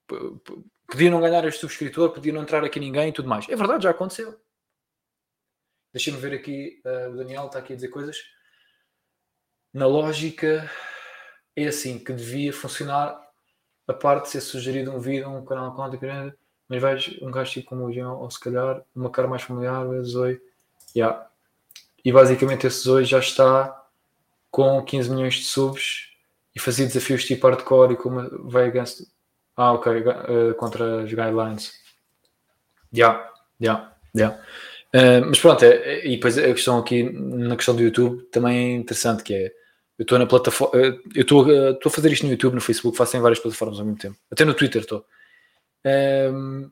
podia 0.88 1.10
não 1.10 1.20
ganhar 1.20 1.44
este 1.44 1.60
subscritor, 1.60 2.12
podia 2.12 2.32
não 2.32 2.42
entrar 2.42 2.64
aqui 2.64 2.80
ninguém 2.80 3.08
e 3.08 3.12
tudo 3.12 3.28
mais. 3.28 3.48
É 3.48 3.56
verdade, 3.56 3.84
já 3.84 3.90
aconteceu. 3.90 4.40
Deixa-me 5.92 6.18
ver 6.18 6.34
aqui, 6.34 6.80
uh, 6.86 7.10
o 7.10 7.16
Daniel 7.16 7.46
está 7.46 7.58
aqui 7.58 7.74
a 7.74 7.76
dizer 7.76 7.88
coisas. 7.88 8.16
Na 9.72 9.86
lógica, 9.86 10.70
é 11.56 11.66
assim 11.66 12.02
que 12.02 12.12
devia 12.12 12.52
funcionar 12.52 13.20
a 13.86 13.94
parte 13.94 14.24
de 14.24 14.30
ser 14.30 14.40
sugerido 14.40 14.90
um 14.90 15.00
vídeo, 15.00 15.28
um 15.28 15.44
canal 15.44 15.70
de 15.70 15.76
conta 15.76 16.38
mas 16.72 16.80
vais 16.80 17.18
um 17.20 17.30
gajo 17.30 17.50
tipo 17.50 17.68
como 17.68 17.84
o 17.84 17.92
Jean, 17.92 18.12
ou 18.12 18.30
se 18.30 18.40
calhar 18.40 18.82
uma 18.96 19.10
cara 19.10 19.28
mais 19.28 19.42
familiar, 19.42 19.86
o 19.86 20.02
Zoe. 20.02 20.40
Yeah. 20.96 21.26
E 22.02 22.10
basicamente 22.10 22.66
esse 22.66 22.84
Zoe 22.84 23.04
já 23.04 23.18
está 23.18 23.78
com 24.50 24.82
15 24.82 25.10
milhões 25.10 25.34
de 25.34 25.44
subs 25.44 26.08
e 26.54 26.58
fazia 26.58 26.86
desafios 26.86 27.24
tipo 27.24 27.46
hardcore 27.46 27.92
e 27.92 27.96
como 27.96 28.48
vai 28.48 28.68
against. 28.68 29.02
Ah, 29.54 29.72
ok, 29.74 29.92
uh, 29.92 30.54
contra 30.54 31.02
as 31.02 31.10
guidelines. 31.10 31.74
Já, 32.90 33.30
já, 33.60 33.92
já. 34.14 34.40
Mas 35.26 35.40
pronto, 35.40 35.62
é, 35.62 35.68
é, 35.68 36.06
e 36.06 36.16
depois 36.16 36.38
a 36.38 36.42
questão 36.54 36.78
aqui 36.78 37.02
na 37.02 37.56
questão 37.56 37.76
do 37.76 37.82
YouTube 37.82 38.22
também 38.30 38.74
é 38.74 38.76
interessante 38.76 39.22
que 39.22 39.34
é 39.34 39.52
eu 39.98 40.04
estou 40.04 40.18
na 40.18 40.26
plataforma, 40.26 40.80
eh, 40.80 40.98
eu 41.14 41.22
uh, 41.22 41.70
estou 41.70 41.90
a 41.90 41.90
fazer 41.90 42.10
isto 42.10 42.24
no 42.24 42.32
YouTube, 42.32 42.54
no 42.54 42.60
Facebook, 42.60 42.96
faço 42.96 43.16
em 43.16 43.20
várias 43.20 43.38
plataformas 43.38 43.78
ao 43.78 43.84
mesmo 43.84 43.98
tempo. 43.98 44.16
Até 44.30 44.44
no 44.44 44.54
Twitter 44.54 44.80
estou. 44.80 45.04
Um, 45.84 46.70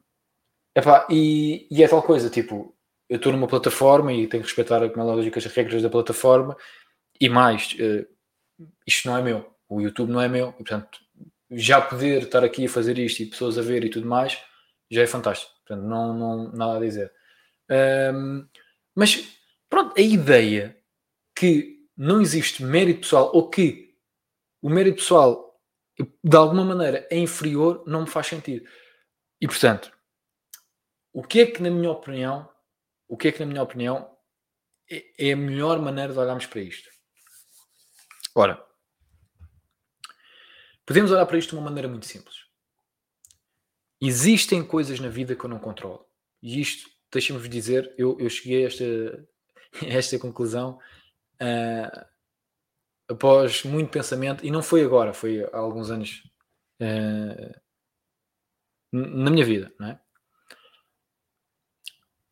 epá, 0.74 1.06
e, 1.10 1.66
e, 1.70 1.82
é 1.82 1.88
tal 1.88 2.02
coisa, 2.02 2.30
tipo, 2.30 2.76
eu 3.08 3.16
estou 3.16 3.32
numa 3.32 3.48
plataforma 3.48 4.12
e 4.12 4.26
tenho 4.26 4.42
que 4.42 4.48
respeitar, 4.48 4.88
como 4.90 5.02
é 5.02 5.04
lógico, 5.04 5.38
as 5.38 5.46
regras 5.46 5.82
da 5.82 5.90
plataforma 5.90 6.56
e 7.20 7.28
mais, 7.28 7.72
uh, 7.74 8.06
isto 8.86 9.08
não 9.08 9.18
é 9.18 9.22
meu, 9.22 9.52
o 9.68 9.80
YouTube 9.80 10.10
não 10.10 10.20
é 10.20 10.28
meu, 10.28 10.50
e, 10.50 10.64
portanto, 10.64 10.98
já 11.50 11.80
poder 11.80 12.22
estar 12.22 12.44
aqui 12.44 12.66
a 12.66 12.68
fazer 12.68 12.98
isto 12.98 13.20
e 13.20 13.26
pessoas 13.26 13.58
a 13.58 13.62
ver 13.62 13.84
e 13.84 13.90
tudo 13.90 14.06
mais, 14.06 14.38
já 14.90 15.02
é 15.02 15.06
fantástico, 15.06 15.52
portanto, 15.66 15.86
não, 15.86 16.14
não 16.14 16.52
nada 16.52 16.76
a 16.76 16.80
dizer. 16.80 17.12
Um, 18.14 18.46
mas, 18.94 19.28
pronto, 19.68 19.94
a 19.98 20.00
ideia 20.00 20.76
que 21.34 21.80
não 21.96 22.20
existe 22.20 22.62
mérito 22.62 23.00
pessoal 23.00 23.30
ou 23.34 23.48
que 23.48 23.94
o 24.62 24.68
mérito 24.68 24.98
pessoal 24.98 25.50
de 26.24 26.36
alguma 26.36 26.64
maneira 26.64 27.06
é 27.10 27.18
inferior 27.18 27.84
não 27.86 28.02
me 28.02 28.06
faz 28.06 28.26
sentido. 28.26 28.66
E 29.40 29.46
portanto, 29.46 29.90
o 31.12 31.22
que 31.22 31.40
é 31.40 31.46
que 31.46 31.62
na 31.62 31.70
minha 31.70 31.90
opinião, 31.90 32.48
o 33.08 33.16
que 33.16 33.28
é 33.28 33.32
que 33.32 33.40
na 33.40 33.46
minha 33.46 33.62
opinião 33.62 34.16
é, 34.90 35.28
é 35.28 35.32
a 35.32 35.36
melhor 35.36 35.80
maneira 35.80 36.12
de 36.12 36.18
olharmos 36.18 36.46
para 36.46 36.60
isto? 36.60 36.88
Ora, 38.34 38.64
podemos 40.84 41.10
olhar 41.10 41.26
para 41.26 41.38
isto 41.38 41.50
de 41.50 41.56
uma 41.56 41.64
maneira 41.64 41.88
muito 41.88 42.06
simples. 42.06 42.36
Existem 44.00 44.64
coisas 44.64 45.00
na 45.00 45.08
vida 45.08 45.34
que 45.34 45.44
eu 45.44 45.50
não 45.50 45.58
controlo. 45.58 46.06
E 46.42 46.60
isto, 46.60 46.88
deixem-me 47.12 47.48
dizer, 47.48 47.94
eu, 47.98 48.18
eu 48.18 48.30
cheguei 48.30 48.64
a 48.64 48.66
esta, 48.68 48.84
a 49.82 49.88
esta 49.88 50.18
conclusão 50.18 50.78
uh, 51.40 52.06
após 53.08 53.64
muito 53.64 53.90
pensamento, 53.90 54.46
e 54.46 54.50
não 54.50 54.62
foi 54.62 54.84
agora, 54.84 55.12
foi 55.12 55.42
há 55.42 55.58
alguns 55.58 55.90
anos 55.90 56.22
uh, 56.80 57.60
na 58.92 59.30
minha 59.30 59.44
vida, 59.44 59.72
não 59.78 59.88
é? 59.88 60.00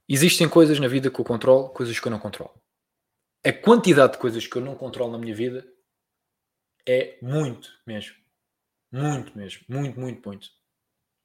Existem 0.09 0.49
coisas 0.49 0.81
na 0.81 0.89
vida 0.89 1.11
que 1.11 1.21
eu 1.21 1.25
controlo, 1.25 1.69
coisas 1.69 1.99
que 2.01 2.07
eu 2.07 2.11
não 2.11 2.19
controlo. 2.19 2.55
A 3.45 3.53
quantidade 3.53 4.15
de 4.15 4.19
coisas 4.19 4.47
que 4.47 4.57
eu 4.57 4.63
não 4.63 4.75
controlo 4.75 5.13
na 5.13 5.19
minha 5.19 5.35
vida 5.35 5.67
é 6.87 7.19
muito 7.21 7.71
mesmo. 7.87 8.17
Muito 8.91 9.37
mesmo. 9.37 9.65
Muito, 9.69 10.01
muito, 10.01 10.27
muito. 10.27 10.49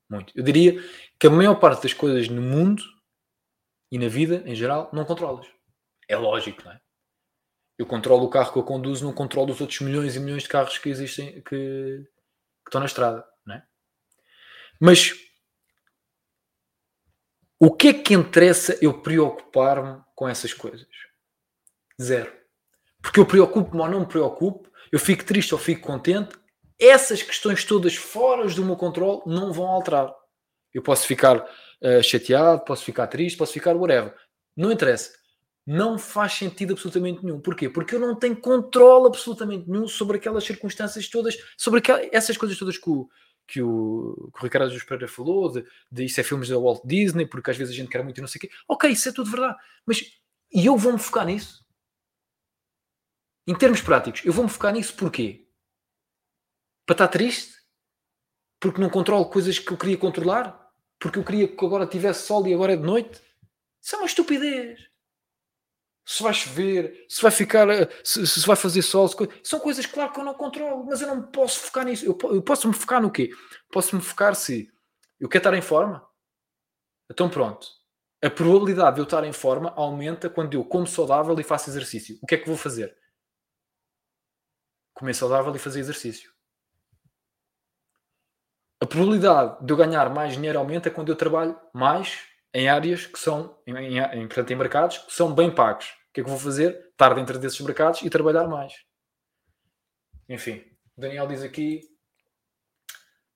Muito. 0.09 0.33
Eu 0.37 0.43
diria 0.43 0.83
que 1.17 1.27
a 1.27 1.29
maior 1.29 1.55
parte 1.55 1.83
das 1.83 1.93
coisas 1.93 2.27
no 2.27 2.41
mundo 2.41 2.83
e 3.89 3.97
na 3.97 4.09
vida 4.09 4.43
em 4.45 4.53
geral 4.53 4.89
não 4.91 5.05
controlas. 5.05 5.47
É 6.07 6.17
lógico, 6.17 6.63
não 6.65 6.73
é? 6.73 6.81
Eu 7.77 7.87
controlo 7.87 8.25
o 8.25 8.29
carro 8.29 8.51
que 8.51 8.59
eu 8.59 8.63
conduzo, 8.63 9.05
não 9.05 9.13
controlo 9.13 9.51
os 9.51 9.61
outros 9.61 9.79
milhões 9.79 10.15
e 10.15 10.19
milhões 10.19 10.43
de 10.43 10.49
carros 10.49 10.77
que 10.77 10.89
existem, 10.89 11.41
que, 11.41 11.41
que 11.43 12.07
estão 12.67 12.79
na 12.79 12.85
estrada? 12.85 13.25
Mas 14.85 15.13
o 17.57 17.71
que 17.71 17.87
é 17.87 17.93
que 17.93 18.13
interessa 18.13 18.77
eu 18.81 19.01
preocupar-me 19.01 20.03
com 20.13 20.27
essas 20.27 20.53
coisas? 20.53 20.85
Zero. 22.01 22.29
Porque 23.01 23.17
eu 23.17 23.25
preocupo-me 23.25 23.81
ou 23.81 23.87
não 23.87 24.01
me 24.01 24.05
preocupo, 24.05 24.69
eu 24.91 24.99
fico 24.99 25.23
triste 25.23 25.53
ou 25.53 25.59
fico 25.59 25.87
contente, 25.87 26.35
essas 26.77 27.23
questões 27.23 27.63
todas 27.63 27.95
fora 27.95 28.45
do 28.45 28.65
meu 28.65 28.75
controle 28.75 29.21
não 29.25 29.53
vão 29.53 29.67
alterar. 29.67 30.13
Eu 30.73 30.81
posso 30.81 31.07
ficar 31.07 31.37
uh, 31.37 32.03
chateado, 32.03 32.65
posso 32.65 32.83
ficar 32.83 33.07
triste, 33.07 33.37
posso 33.37 33.53
ficar 33.53 33.77
whatever. 33.77 34.13
Não 34.53 34.69
interessa. 34.69 35.13
Não 35.65 35.97
faz 35.97 36.33
sentido 36.33 36.73
absolutamente 36.73 37.23
nenhum. 37.23 37.39
Porquê? 37.39 37.69
Porque 37.69 37.95
eu 37.95 38.01
não 38.01 38.19
tenho 38.19 38.35
controle 38.35 39.07
absolutamente 39.07 39.69
nenhum 39.69 39.87
sobre 39.87 40.17
aquelas 40.17 40.43
circunstâncias 40.43 41.07
todas, 41.07 41.37
sobre 41.57 41.79
aquelas, 41.79 42.09
essas 42.11 42.35
coisas 42.35 42.59
todas 42.59 42.77
que 42.77 42.89
o, 42.89 43.07
que 43.47 43.61
o, 43.61 44.31
que 44.33 44.39
o 44.39 44.43
Ricardo 44.43 44.69
Jesus 44.69 44.83
Pereira 44.83 45.07
falou, 45.07 45.51
de, 45.51 45.65
de 45.91 46.05
isso 46.05 46.19
é 46.19 46.23
filmes 46.23 46.49
da 46.49 46.57
Walt 46.57 46.81
Disney, 46.85 47.25
porque 47.25 47.51
às 47.51 47.57
vezes 47.57 47.73
a 47.73 47.77
gente 47.77 47.89
quer 47.89 48.03
muito 48.03 48.17
e 48.17 48.21
não 48.21 48.27
sei 48.27 48.39
o 48.39 48.41
quê. 48.41 48.49
Ok, 48.67 48.89
isso 48.89 49.09
é 49.09 49.11
tudo 49.11 49.29
verdade. 49.29 49.57
Mas 49.85 50.19
e 50.53 50.65
eu 50.65 50.77
vou-me 50.77 50.99
focar 50.99 51.25
nisso? 51.25 51.65
Em 53.47 53.57
termos 53.57 53.81
práticos, 53.81 54.23
eu 54.23 54.31
vou-me 54.31 54.49
focar 54.49 54.73
nisso 54.73 54.95
porquê? 54.95 55.47
Para 56.85 56.93
estar 56.93 57.07
triste? 57.07 57.53
Porque 58.59 58.79
não 58.79 58.89
controlo 58.89 59.29
coisas 59.29 59.59
que 59.59 59.71
eu 59.71 59.77
queria 59.77 59.97
controlar? 59.97 60.71
Porque 60.99 61.19
eu 61.19 61.23
queria 61.23 61.47
que 61.47 61.65
agora 61.65 61.87
tivesse 61.87 62.25
sol 62.25 62.47
e 62.47 62.53
agora 62.53 62.73
é 62.73 62.77
de 62.77 62.83
noite? 62.83 63.21
Isso 63.81 63.95
é 63.95 63.97
uma 63.97 64.05
estupidez 64.05 64.92
se 66.05 66.21
vai 66.21 66.33
chover, 66.33 67.05
se 67.07 67.21
vai 67.21 67.31
ficar, 67.31 67.69
eh, 67.69 67.89
se, 68.03 68.25
se 68.27 68.45
vai 68.45 68.55
fazer 68.55 68.81
sol, 68.81 69.07
se, 69.07 69.15
são 69.43 69.59
coisas, 69.59 69.85
claro, 69.85 70.11
que 70.11 70.19
eu 70.19 70.25
não 70.25 70.33
controlo, 70.33 70.85
mas 70.85 71.01
eu 71.01 71.07
não 71.07 71.21
posso 71.21 71.59
focar 71.59 71.85
nisso. 71.85 72.05
Eu, 72.05 72.17
eu 72.31 72.41
posso 72.41 72.67
me 72.67 72.73
focar 72.73 73.01
no 73.01 73.11
quê? 73.11 73.29
Posso 73.71 73.95
me 73.95 74.01
focar 74.01 74.35
se 74.35 74.69
eu 75.19 75.29
quero 75.29 75.41
estar 75.41 75.57
em 75.57 75.61
forma. 75.61 76.05
Então 77.09 77.29
pronto. 77.29 77.67
A 78.21 78.29
probabilidade 78.29 78.95
de 78.95 79.01
eu 79.01 79.05
estar 79.05 79.23
em 79.23 79.33
forma 79.33 79.73
aumenta 79.75 80.29
quando 80.29 80.53
eu 80.53 80.63
como 80.63 80.87
saudável 80.87 81.37
e 81.39 81.43
faço 81.43 81.69
exercício. 81.69 82.17
O 82.21 82.25
que 82.25 82.35
é 82.35 82.37
que 82.37 82.47
vou 82.47 82.57
fazer? 82.57 82.95
Comer 84.93 85.13
saudável 85.13 85.53
e 85.55 85.59
fazer 85.59 85.79
exercício. 85.79 86.31
A 88.81 88.85
probabilidade 88.85 89.65
de 89.65 89.71
eu 89.71 89.77
ganhar 89.77 90.09
mais 90.09 90.33
dinheiro 90.33 90.59
aumenta 90.59 90.91
quando 90.91 91.09
eu 91.09 91.15
trabalho 91.15 91.57
mais 91.73 92.32
em 92.53 92.69
áreas 92.69 93.05
que 93.05 93.17
são, 93.17 93.57
em, 93.65 93.97
em, 93.97 94.27
portanto, 94.27 94.51
em 94.51 94.55
mercados 94.55 94.97
que 94.99 95.13
são 95.13 95.33
bem 95.33 95.53
pagos. 95.53 95.87
O 95.87 96.13
que 96.13 96.21
é 96.21 96.23
que 96.23 96.29
vou 96.29 96.39
fazer? 96.39 96.89
Estar 96.91 97.13
dentro 97.15 97.39
desses 97.39 97.59
mercados 97.61 98.01
e 98.01 98.09
trabalhar 98.09 98.47
mais. 98.47 98.73
Enfim, 100.29 100.63
Daniel 100.95 101.27
diz 101.27 101.41
aqui 101.41 101.81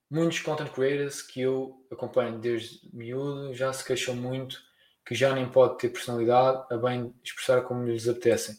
muitos 0.09 0.39
content 0.39 0.69
creators 0.71 1.21
que 1.21 1.41
eu 1.41 1.85
acompanho 1.91 2.39
desde 2.39 2.79
miúdo 2.93 3.53
já 3.53 3.73
se 3.73 3.83
queixam 3.83 4.15
muito 4.15 4.57
que 5.05 5.15
já 5.15 5.33
nem 5.33 5.47
pode 5.47 5.77
ter 5.77 5.89
personalidade 5.89 6.65
a 6.69 6.77
bem 6.77 7.13
expressar 7.23 7.61
como 7.61 7.85
lhes 7.85 8.07
apetecem. 8.09 8.55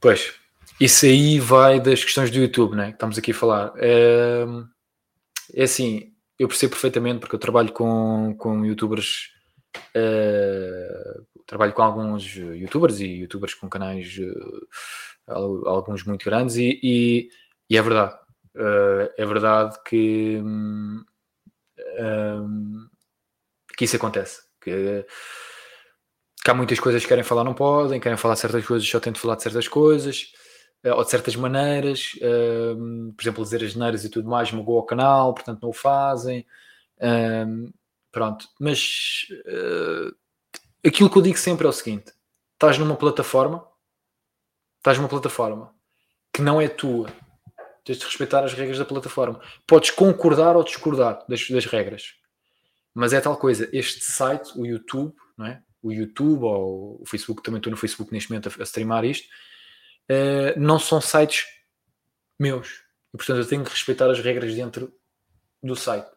Pois, 0.00 0.34
isso 0.80 1.06
aí 1.06 1.40
vai 1.40 1.80
das 1.80 2.04
questões 2.04 2.30
do 2.30 2.38
YouTube, 2.38 2.76
né? 2.76 2.86
Que 2.86 2.92
estamos 2.92 3.18
aqui 3.18 3.32
a 3.32 3.34
falar. 3.34 3.72
É... 3.76 4.44
é 5.54 5.62
assim, 5.64 6.11
eu 6.38 6.48
percebo 6.48 6.72
perfeitamente 6.72 7.20
porque 7.20 7.34
eu 7.34 7.40
trabalho 7.40 7.72
com, 7.72 8.34
com 8.38 8.64
youtubers, 8.64 9.30
uh, 9.96 11.26
trabalho 11.46 11.72
com 11.72 11.82
alguns 11.82 12.34
youtubers 12.34 13.00
e 13.00 13.06
youtubers 13.06 13.54
com 13.54 13.68
canais, 13.68 14.16
uh, 15.28 15.68
alguns 15.68 16.04
muito 16.04 16.24
grandes, 16.24 16.56
e, 16.56 16.80
e, 16.82 17.28
e 17.70 17.76
é 17.76 17.82
verdade. 17.82 18.14
Uh, 18.54 19.08
é 19.16 19.24
verdade 19.24 19.78
que, 19.86 20.38
um, 20.42 21.02
que 23.76 23.84
isso 23.84 23.96
acontece. 23.96 24.42
Que, 24.60 25.06
que 26.44 26.50
há 26.50 26.54
muitas 26.54 26.78
coisas 26.80 27.02
que 27.02 27.08
querem 27.08 27.24
falar, 27.24 27.44
não 27.44 27.54
podem, 27.54 28.00
querem 28.00 28.18
falar 28.18 28.36
certas 28.36 28.66
coisas, 28.66 28.88
só 28.88 29.00
tentam 29.00 29.20
falar 29.20 29.36
de 29.36 29.42
certas 29.42 29.68
coisas 29.68 30.32
ou 30.90 31.04
de 31.04 31.10
certas 31.10 31.36
maneiras, 31.36 32.14
uh, 32.16 33.12
por 33.12 33.22
exemplo, 33.22 33.44
dizer 33.44 33.62
as 33.62 33.74
neiras 33.76 34.04
e 34.04 34.08
tudo 34.08 34.28
mais, 34.28 34.50
magoa 34.50 34.80
o 34.80 34.86
canal, 34.86 35.32
portanto 35.32 35.62
não 35.62 35.70
o 35.70 35.74
fazem. 35.74 36.44
Uh, 36.98 37.72
pronto, 38.10 38.48
mas 38.58 39.26
uh, 39.46 40.14
aquilo 40.84 41.08
que 41.08 41.18
eu 41.18 41.22
digo 41.22 41.38
sempre 41.38 41.66
é 41.66 41.70
o 41.70 41.72
seguinte: 41.72 42.12
estás 42.54 42.78
numa 42.78 42.96
plataforma, 42.96 43.64
estás 44.78 44.98
numa 44.98 45.08
plataforma 45.08 45.72
que 46.32 46.42
não 46.42 46.60
é 46.60 46.66
tua, 46.66 47.08
tens 47.84 47.98
de 47.98 48.04
respeitar 48.04 48.42
as 48.42 48.52
regras 48.52 48.78
da 48.78 48.84
plataforma. 48.84 49.40
Podes 49.66 49.90
concordar 49.90 50.56
ou 50.56 50.64
discordar 50.64 51.24
das, 51.28 51.48
das 51.48 51.64
regras, 51.66 52.14
mas 52.92 53.12
é 53.12 53.20
tal 53.20 53.36
coisa. 53.36 53.68
Este 53.72 54.02
site, 54.02 54.50
o 54.58 54.66
YouTube, 54.66 55.14
não 55.38 55.46
é? 55.46 55.62
O 55.80 55.92
YouTube 55.92 56.44
ou 56.44 57.00
o 57.02 57.06
Facebook, 57.06 57.42
também 57.42 57.58
estou 57.58 57.70
no 57.70 57.76
Facebook 57.76 58.12
neste 58.12 58.30
momento 58.30 58.48
a, 58.48 58.62
a 58.62 58.64
streamar 58.64 59.04
isto 59.04 59.28
uh, 60.10 60.58
não 60.58 60.78
são 60.78 61.00
sites 61.00 61.46
meus. 62.38 62.82
E, 63.12 63.16
portanto, 63.16 63.38
eu 63.38 63.46
tenho 63.46 63.64
que 63.64 63.70
respeitar 63.70 64.10
as 64.10 64.20
regras 64.20 64.54
dentro 64.54 64.92
do 65.62 65.76
site. 65.76 66.08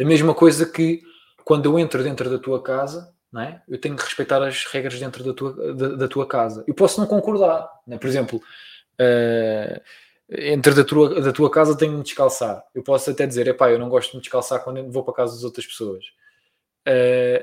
A 0.00 0.04
mesma 0.04 0.34
coisa 0.34 0.66
que 0.66 1.02
quando 1.44 1.66
eu 1.66 1.78
entro 1.78 2.02
dentro 2.02 2.30
da 2.30 2.38
tua 2.38 2.62
casa, 2.62 3.12
não 3.32 3.40
é? 3.40 3.62
eu 3.68 3.78
tenho 3.80 3.96
que 3.96 4.04
respeitar 4.04 4.42
as 4.42 4.64
regras 4.66 4.98
dentro 4.98 5.24
da 5.24 5.32
tua, 5.32 5.74
da, 5.74 5.88
da 5.96 6.08
tua 6.08 6.26
casa. 6.26 6.64
Eu 6.66 6.74
posso 6.74 7.00
não 7.00 7.06
concordar. 7.06 7.68
Não 7.86 7.96
é? 7.96 7.98
Por 7.98 8.06
exemplo, 8.06 8.40
uh, 9.00 9.80
dentro 10.28 10.74
da 10.74 10.84
tua, 10.84 11.20
da 11.20 11.32
tua 11.32 11.50
casa 11.50 11.76
tenho 11.76 11.92
que 11.92 11.98
me 11.98 12.04
descalçar. 12.04 12.62
Eu 12.74 12.82
posso 12.82 13.10
até 13.10 13.26
dizer, 13.26 13.48
epá, 13.48 13.70
eu 13.70 13.78
não 13.78 13.88
gosto 13.88 14.10
de 14.10 14.16
me 14.16 14.22
descalçar 14.22 14.62
quando 14.62 14.90
vou 14.90 15.02
para 15.02 15.14
a 15.14 15.16
casa 15.16 15.34
das 15.34 15.44
outras 15.44 15.66
pessoas. 15.66 16.04
Uh, 16.86 17.42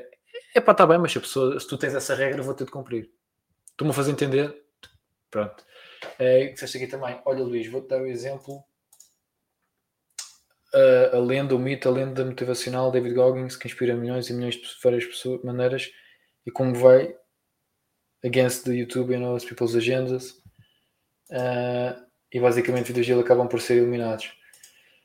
epá, 0.55 0.71
está 0.71 0.85
bem, 0.85 0.97
mas 0.97 1.11
se, 1.11 1.19
pessoa, 1.19 1.59
se 1.59 1.67
tu 1.67 1.77
tens 1.77 1.95
essa 1.95 2.13
regra, 2.13 2.41
vou 2.43 2.53
ter 2.53 2.65
de 2.65 2.71
cumprir. 2.71 3.09
Estou-me 3.71 3.91
a 3.91 3.95
fazer 3.95 4.11
entender? 4.11 4.55
Pronto. 5.31 5.63
É, 6.17 6.47
disseste 6.47 6.77
aqui 6.77 6.87
também, 6.87 7.19
olha 7.25 7.43
Luís, 7.43 7.67
vou-te 7.67 7.87
dar 7.87 8.01
o 8.01 8.07
exemplo. 8.07 8.63
Uh, 10.73 11.15
a 11.15 11.19
lenda, 11.19 11.55
o 11.55 11.59
mito, 11.59 11.89
a 11.89 11.91
lenda 11.91 12.23
motivacional 12.23 12.91
David 12.91 13.15
Goggins 13.15 13.55
que 13.55 13.67
inspira 13.67 13.95
milhões 13.95 14.29
e 14.29 14.33
milhões 14.33 14.55
de 14.55 14.67
várias 14.83 15.03
pessoas, 15.03 15.43
maneiras 15.43 15.89
e 16.45 16.51
como 16.51 16.75
vai 16.75 17.15
against 18.23 18.65
the 18.65 18.71
YouTube 18.71 19.15
and 19.15 19.25
all 19.25 19.39
people's 19.39 19.75
agendas 19.75 20.31
uh, 21.31 21.99
e 22.31 22.39
basicamente 22.39 22.87
vídeos 22.87 23.07
dele 23.07 23.21
acabam 23.21 23.47
por 23.47 23.59
ser 23.59 23.77
eliminados. 23.77 24.31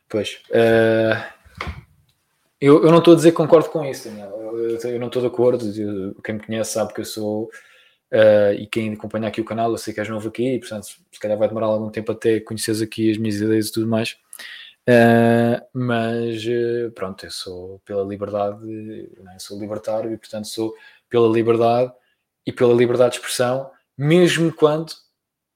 Pois, 0.07 0.43
uh, 0.51 1.35
eu, 2.61 2.85
eu 2.85 2.91
não 2.91 2.99
estou 2.99 3.15
a 3.15 3.17
dizer 3.17 3.31
que 3.31 3.37
concordo 3.37 3.71
com 3.71 3.85
isso, 3.85 4.09
Daniel. 4.09 4.31
Eu, 4.39 4.71
eu, 4.71 4.79
eu 4.79 5.01
não 5.01 5.07
estou 5.07 5.23
de 5.23 5.29
acordo. 5.29 5.65
Quem 6.23 6.35
me 6.35 6.45
conhece 6.45 6.73
sabe 6.73 6.93
que 6.93 7.01
eu 7.01 7.05
sou 7.05 7.51
Uh, 8.15 8.55
e 8.55 8.67
quem 8.69 8.93
acompanha 8.93 9.27
aqui 9.27 9.41
o 9.41 9.45
canal, 9.45 9.73
eu 9.73 9.77
sei 9.77 9.93
que 9.93 9.99
és 9.99 10.09
novo 10.09 10.29
aqui, 10.29 10.55
e 10.55 10.61
portanto, 10.61 10.85
se 10.85 11.19
calhar 11.19 11.37
vai 11.37 11.49
demorar 11.49 11.67
algum 11.67 11.91
tempo 11.91 12.13
até 12.13 12.39
conheceres 12.39 12.81
aqui 12.81 13.11
as 13.11 13.19
minhas 13.19 13.41
ideias 13.41 13.69
e 13.69 13.73
tudo 13.73 13.89
mais. 13.89 14.17
Uh, 14.89 15.59
mas 15.73 16.45
uh, 16.45 16.93
pronto, 16.93 17.27
eu 17.27 17.31
sou 17.33 17.81
pela 17.85 18.05
liberdade, 18.05 18.65
né? 18.65 19.37
sou 19.41 19.59
libertário 19.59 20.13
e 20.13 20.17
portanto 20.17 20.47
sou 20.47 20.75
pela 21.09 21.27
liberdade 21.27 21.93
e 22.47 22.53
pela 22.53 22.73
liberdade 22.73 23.13
de 23.13 23.17
expressão, 23.17 23.69
mesmo 23.99 24.53
quando 24.53 24.93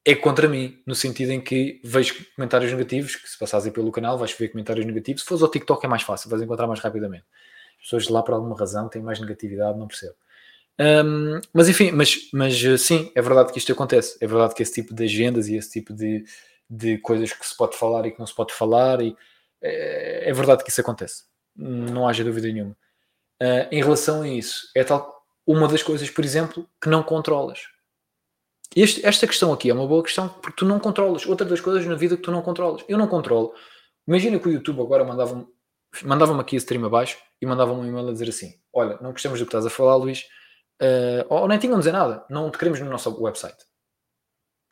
é 0.05 0.15
contra 0.17 0.49
mim, 0.49 0.83
no 0.87 0.95
sentido 0.95 1.31
em 1.31 1.41
que 1.41 1.81
vejo 1.85 2.25
comentários 2.35 2.73
negativos, 2.73 3.15
que 3.15 3.29
se 3.29 3.39
passares 3.39 3.67
aí 3.67 3.73
pelo 3.73 3.93
canal 3.93 4.19
vais 4.19 4.33
ver 4.33 4.49
comentários 4.49 4.87
negativos, 4.87 5.23
se 5.23 5.29
fores 5.29 5.43
ao 5.43 5.51
TikTok 5.51 5.85
é 5.85 5.89
mais 5.89 6.03
fácil, 6.03 6.31
vais 6.31 6.43
encontrar 6.43 6.67
mais 6.67 6.81
rapidamente. 6.81 7.27
As 7.77 7.85
pessoas 7.85 8.05
de 8.05 8.13
lá 8.13 8.23
por 8.23 8.35
alguma 8.35 8.57
razão 8.57 8.89
têm 8.89 9.03
mais 9.03 9.21
negatividade, 9.21 9.79
não 9.79 9.87
percebo. 9.87 10.17
Um, 10.81 11.41
mas 11.53 11.69
enfim, 11.69 11.91
mas, 11.91 12.31
mas 12.33 12.65
eh, 12.65 12.79
sim, 12.79 13.11
é 13.15 13.21
verdade 13.21 13.53
que 13.53 13.59
isto 13.59 13.73
acontece. 13.73 14.17
É 14.21 14.27
verdade 14.27 14.55
que 14.55 14.63
esse 14.63 14.75
tipo 14.75 14.95
de 14.95 15.05
agendas 15.05 15.49
e 15.49 15.57
esse 15.57 15.71
tipo 15.71 15.93
de, 15.93 16.25
de 16.71 16.99
coisas 16.99 17.33
que 17.33 17.47
se 17.47 17.57
pode 17.57 17.77
falar 17.77 18.07
e 18.07 18.13
que 18.13 18.19
não 18.19 18.27
se 18.27 18.35
pode 18.35 18.55
falar, 18.55 19.01
e 19.01 19.17
é, 19.61 20.31
é 20.31 20.33
verdade 20.33 20.63
que 20.63 20.71
isso 20.71 20.81
acontece. 20.81 21.25
Não 21.57 22.09
haja 22.09 22.23
dúvida 22.23 22.47
nenhuma. 22.47 22.77
Uh, 23.43 23.67
em 23.73 23.83
relação 23.83 24.23
a 24.23 24.29
isso, 24.29 24.71
é 24.75 24.85
tal 24.85 25.19
uma 25.47 25.67
das 25.67 25.83
coisas, 25.83 26.11
por 26.11 26.25
exemplo, 26.25 26.69
que 26.81 26.89
não 26.89 27.03
controlas. 27.03 27.69
Este, 28.77 29.05
esta 29.05 29.27
questão 29.27 29.53
aqui 29.53 29.71
é 29.71 29.75
uma 29.75 29.87
boa 29.87 30.03
questão 30.03 30.29
porque 30.29 30.59
tu 30.59 30.65
não 30.65 30.79
controlas. 30.79 31.27
Outra 31.27 31.47
das 31.47 31.61
coisas 31.61 31.85
na 31.87 31.95
vida 31.95 32.17
que 32.17 32.23
tu 32.23 32.31
não 32.31 32.43
controlas. 32.43 32.85
Eu 32.87 32.99
não 32.99 33.09
controlo. 33.09 33.55
Imagina 34.07 34.39
que 34.39 34.49
o 34.49 34.53
YouTube 34.53 34.81
agora 34.83 35.05
mandava-me 35.05 35.47
mandava 36.05 36.39
aqui 36.39 36.55
a 36.55 36.59
stream 36.59 36.85
abaixo 36.85 37.17
e 37.41 37.47
mandava-me 37.47 37.81
um 37.81 37.87
e-mail 37.87 38.09
a 38.09 38.13
dizer 38.13 38.29
assim: 38.29 38.61
Olha, 38.73 38.99
não 39.01 39.13
gostamos 39.13 39.39
do 39.39 39.47
que 39.47 39.49
estás 39.49 39.65
a 39.65 39.71
falar, 39.71 39.97
Luís 39.97 40.27
uh, 40.83 41.27
ou 41.29 41.49
nem 41.49 41.59
tinham 41.59 41.77
a 41.77 41.79
dizer 41.79 41.93
nada, 41.93 42.25
não 42.29 42.51
te 42.51 42.59
queremos 42.59 42.81
no 42.81 42.91
nosso 42.91 43.11
website. 43.23 43.65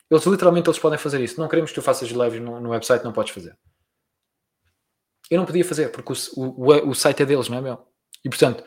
Eles 0.09 0.25
literalmente 0.25 0.69
eles 0.69 0.79
podem 0.79 0.97
fazer 0.97 1.21
isso. 1.21 1.39
Não 1.39 1.47
queremos 1.47 1.71
que 1.71 1.75
tu 1.75 1.81
faças 1.81 2.09
lives 2.09 2.41
no, 2.41 2.59
no 2.59 2.69
website, 2.69 3.03
não 3.03 3.11
podes 3.11 3.33
fazer. 3.33 3.57
Eu 5.29 5.37
não 5.37 5.45
podia 5.45 5.65
fazer, 5.65 5.91
porque 5.91 6.13
o, 6.37 6.41
o, 6.41 6.89
o 6.89 6.95
site 6.95 7.23
é 7.23 7.25
deles, 7.25 7.49
não 7.49 7.57
é 7.57 7.61
meu? 7.61 7.85
E 8.23 8.29
portanto, 8.29 8.63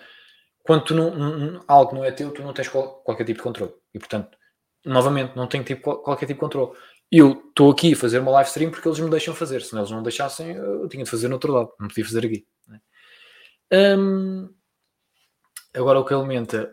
quando 0.62 0.84
tu 0.84 0.95
não, 0.95 1.64
algo 1.66 1.95
não 1.95 2.05
é 2.05 2.12
teu, 2.12 2.30
tu 2.30 2.43
não 2.43 2.53
tens 2.53 2.68
qual, 2.68 3.03
qualquer 3.03 3.24
tipo 3.24 3.38
de 3.38 3.43
controle. 3.43 3.72
E 3.95 3.99
portanto, 3.99 4.36
novamente, 4.84 5.34
não 5.34 5.47
tenho 5.47 5.64
tipo, 5.64 5.97
qualquer 6.03 6.26
tipo 6.26 6.38
de 6.38 6.41
controle. 6.41 6.76
Eu 7.11 7.43
estou 7.49 7.70
aqui 7.70 7.95
a 7.95 7.97
fazer 7.97 8.18
uma 8.18 8.30
live 8.32 8.49
stream 8.49 8.70
porque 8.70 8.86
eles 8.86 9.01
me 9.01 9.11
deixam 9.11 9.34
fazer. 9.34 9.62
Se 9.62 9.76
eles 9.76 9.91
não 9.91 10.03
deixassem, 10.03 10.53
eu 10.53 10.88
tinha 10.88 11.03
de 11.03 11.11
fazer 11.11 11.28
no 11.28 11.34
outro 11.34 11.53
lado. 11.53 11.72
Não 11.80 11.88
podia 11.88 12.05
fazer 12.05 12.24
aqui. 12.24 12.47
Um, 13.72 14.53
agora 15.74 15.99
o 15.99 16.05
que 16.05 16.14
alimenta 16.14 16.72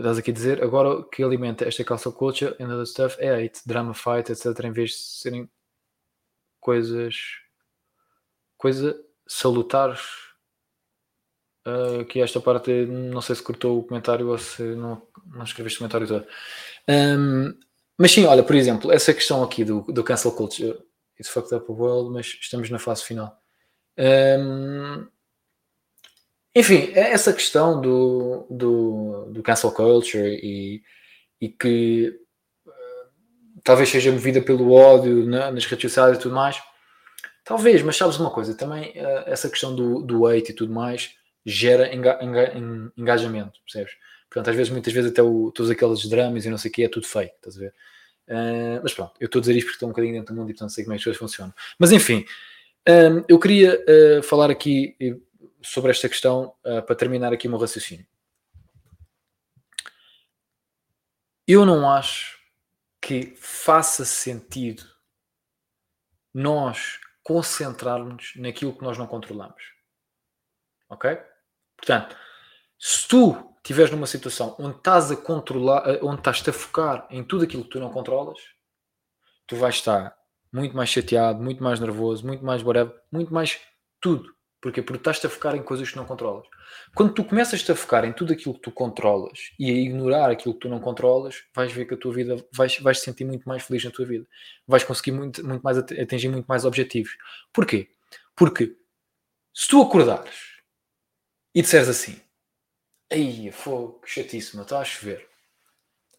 estás 0.00 0.18
aqui 0.18 0.30
a 0.30 0.34
dizer, 0.34 0.62
agora 0.62 0.90
o 0.90 1.04
que 1.04 1.22
alimenta 1.22 1.66
esta 1.66 1.84
cancel 1.84 2.12
culture 2.12 2.56
and 2.60 2.72
other 2.72 2.86
stuff 2.86 3.16
é 3.18 3.44
hate, 3.44 3.60
drama 3.66 3.94
fight, 3.94 4.30
etc. 4.30 4.64
Em 4.64 4.72
vez 4.72 4.90
de 4.90 4.96
serem 4.96 5.50
coisas 6.60 7.14
coisa 8.60 9.00
salutares. 9.26 10.00
Uh, 11.66 12.04
que 12.06 12.20
esta 12.20 12.40
parte, 12.40 12.86
não 12.86 13.20
sei 13.20 13.34
se 13.36 13.42
cortou 13.42 13.78
o 13.78 13.82
comentário 13.84 14.28
ou 14.28 14.38
se 14.38 14.62
não, 14.62 15.06
não 15.26 15.44
escreveste 15.44 15.76
o 15.76 15.80
comentário 15.80 16.08
todo. 16.08 16.26
Um, 16.88 17.54
mas 17.98 18.12
sim, 18.12 18.24
olha, 18.24 18.42
por 18.42 18.56
exemplo, 18.56 18.90
essa 18.90 19.12
questão 19.12 19.42
aqui 19.42 19.62
do, 19.62 19.82
do 19.82 20.02
cancel 20.02 20.32
culture, 20.32 20.78
it's 21.18 21.30
fucked 21.30 21.54
up 21.54 21.70
a 21.70 21.72
world, 21.72 22.10
mas 22.10 22.26
estamos 22.26 22.70
na 22.70 22.78
fase 22.78 23.04
final. 23.04 23.38
Um, 23.98 25.06
enfim, 26.60 26.92
é 26.94 27.12
essa 27.12 27.32
questão 27.32 27.80
do, 27.80 28.46
do, 28.50 29.30
do 29.32 29.42
cancel 29.42 29.72
culture 29.72 30.38
e, 30.42 30.82
e 31.40 31.48
que 31.48 32.14
uh, 32.66 32.70
talvez 33.64 33.88
seja 33.88 34.12
movida 34.12 34.42
pelo 34.42 34.72
ódio 34.72 35.24
né, 35.24 35.50
nas 35.50 35.64
redes 35.64 35.90
sociais 35.90 36.18
e 36.18 36.20
tudo 36.20 36.34
mais, 36.34 36.62
talvez, 37.44 37.80
mas 37.80 37.96
sabes 37.96 38.18
uma 38.18 38.30
coisa, 38.30 38.54
também 38.54 38.90
uh, 38.90 39.24
essa 39.24 39.48
questão 39.48 39.74
do, 39.74 40.02
do 40.02 40.26
hate 40.26 40.52
e 40.52 40.54
tudo 40.54 40.70
mais 40.70 41.14
gera 41.46 41.94
enga, 41.94 42.18
enga, 42.22 42.52
engajamento, 42.94 43.58
percebes? 43.64 43.94
Portanto, 44.28 44.50
às 44.50 44.56
vezes, 44.56 44.70
muitas 44.70 44.92
vezes, 44.92 45.10
até 45.10 45.22
o, 45.22 45.50
todos 45.50 45.70
aqueles 45.70 46.06
dramas 46.08 46.44
e 46.44 46.50
não 46.50 46.58
sei 46.58 46.70
o 46.70 46.74
que 46.74 46.84
é 46.84 46.88
tudo 46.88 47.06
fake, 47.06 47.34
estás 47.36 47.56
a 47.56 47.60
ver? 47.60 47.74
Uh, 48.28 48.80
mas 48.82 48.92
pronto, 48.92 49.14
eu 49.18 49.26
estou 49.26 49.40
a 49.40 49.40
dizer 49.40 49.56
isto 49.56 49.64
porque 49.64 49.76
estou 49.76 49.88
um 49.88 49.92
bocadinho 49.92 50.14
dentro 50.14 50.34
do 50.34 50.38
mundo 50.38 50.50
e 50.50 50.52
portanto 50.52 50.72
sei 50.72 50.84
como 50.84 50.92
é 50.92 50.96
que 50.96 51.00
as 51.00 51.04
coisas 51.04 51.18
funcionam. 51.18 51.54
Mas 51.78 51.90
enfim, 51.90 52.26
um, 52.86 53.24
eu 53.26 53.38
queria 53.38 53.82
falar 54.22 54.50
aqui 54.50 54.94
sobre 55.62 55.90
esta 55.90 56.08
questão 56.08 56.54
uh, 56.64 56.82
para 56.82 56.96
terminar 56.96 57.32
aqui 57.32 57.46
o 57.46 57.50
meu 57.50 57.58
raciocínio. 57.58 58.06
Eu 61.46 61.66
não 61.66 61.90
acho 61.90 62.38
que 63.00 63.34
faça 63.36 64.04
sentido 64.04 64.84
nós 66.32 67.00
concentrarmos 67.22 68.32
naquilo 68.36 68.76
que 68.76 68.82
nós 68.82 68.96
não 68.96 69.06
controlamos. 69.06 69.62
Ok? 70.88 71.18
Portanto, 71.76 72.16
se 72.78 73.06
tu 73.08 73.54
estiveres 73.56 73.90
numa 73.90 74.06
situação 74.06 74.56
onde 74.58 74.76
estás 74.76 75.10
a 75.10 75.16
controlar, 75.16 75.88
eh, 75.88 76.00
onde 76.02 76.20
estás 76.20 76.46
a 76.48 76.52
focar 76.52 77.06
em 77.10 77.22
tudo 77.22 77.44
aquilo 77.44 77.64
que 77.64 77.70
tu 77.70 77.80
não 77.80 77.90
controlas, 77.90 78.38
tu 79.46 79.56
vais 79.56 79.74
estar 79.74 80.16
muito 80.52 80.76
mais 80.76 80.88
chateado, 80.88 81.42
muito 81.42 81.62
mais 81.62 81.78
nervoso, 81.78 82.26
muito 82.26 82.44
mais 82.44 82.62
whatever, 82.62 82.94
muito 83.12 83.32
mais 83.32 83.60
tudo. 84.00 84.34
Porquê? 84.60 84.82
Porque 84.82 84.98
estás-te 85.00 85.26
a 85.26 85.30
focar 85.30 85.56
em 85.56 85.62
coisas 85.62 85.90
que 85.90 85.96
não 85.96 86.04
controlas. 86.04 86.46
Quando 86.94 87.14
tu 87.14 87.24
começas-te 87.24 87.72
a 87.72 87.74
focar 87.74 88.04
em 88.04 88.12
tudo 88.12 88.32
aquilo 88.32 88.54
que 88.54 88.60
tu 88.60 88.70
controlas 88.70 89.52
e 89.58 89.70
a 89.70 89.74
ignorar 89.74 90.30
aquilo 90.30 90.54
que 90.54 90.60
tu 90.60 90.68
não 90.68 90.80
controlas, 90.80 91.42
vais 91.54 91.72
ver 91.72 91.86
que 91.86 91.94
a 91.94 91.96
tua 91.96 92.12
vida 92.12 92.36
vais, 92.52 92.78
vais 92.78 92.98
te 92.98 93.04
sentir 93.04 93.24
muito 93.24 93.48
mais 93.48 93.62
feliz 93.62 93.84
na 93.84 93.90
tua 93.90 94.04
vida. 94.04 94.26
Vais 94.66 94.84
conseguir 94.84 95.12
muito, 95.12 95.46
muito 95.46 95.62
mais 95.62 95.78
atingir 95.78 96.28
muito 96.28 96.46
mais 96.46 96.64
objetivos. 96.64 97.16
Porquê? 97.52 97.90
Porque 98.36 98.76
Se 99.54 99.68
tu 99.68 99.82
acordares 99.82 100.60
e 101.54 101.62
disseres 101.62 101.88
assim, 101.88 102.20
aí, 103.10 103.50
fogo, 103.52 104.00
chatíssimo, 104.06 104.62
está 104.62 104.80
a 104.80 104.84
chover. 104.84 105.28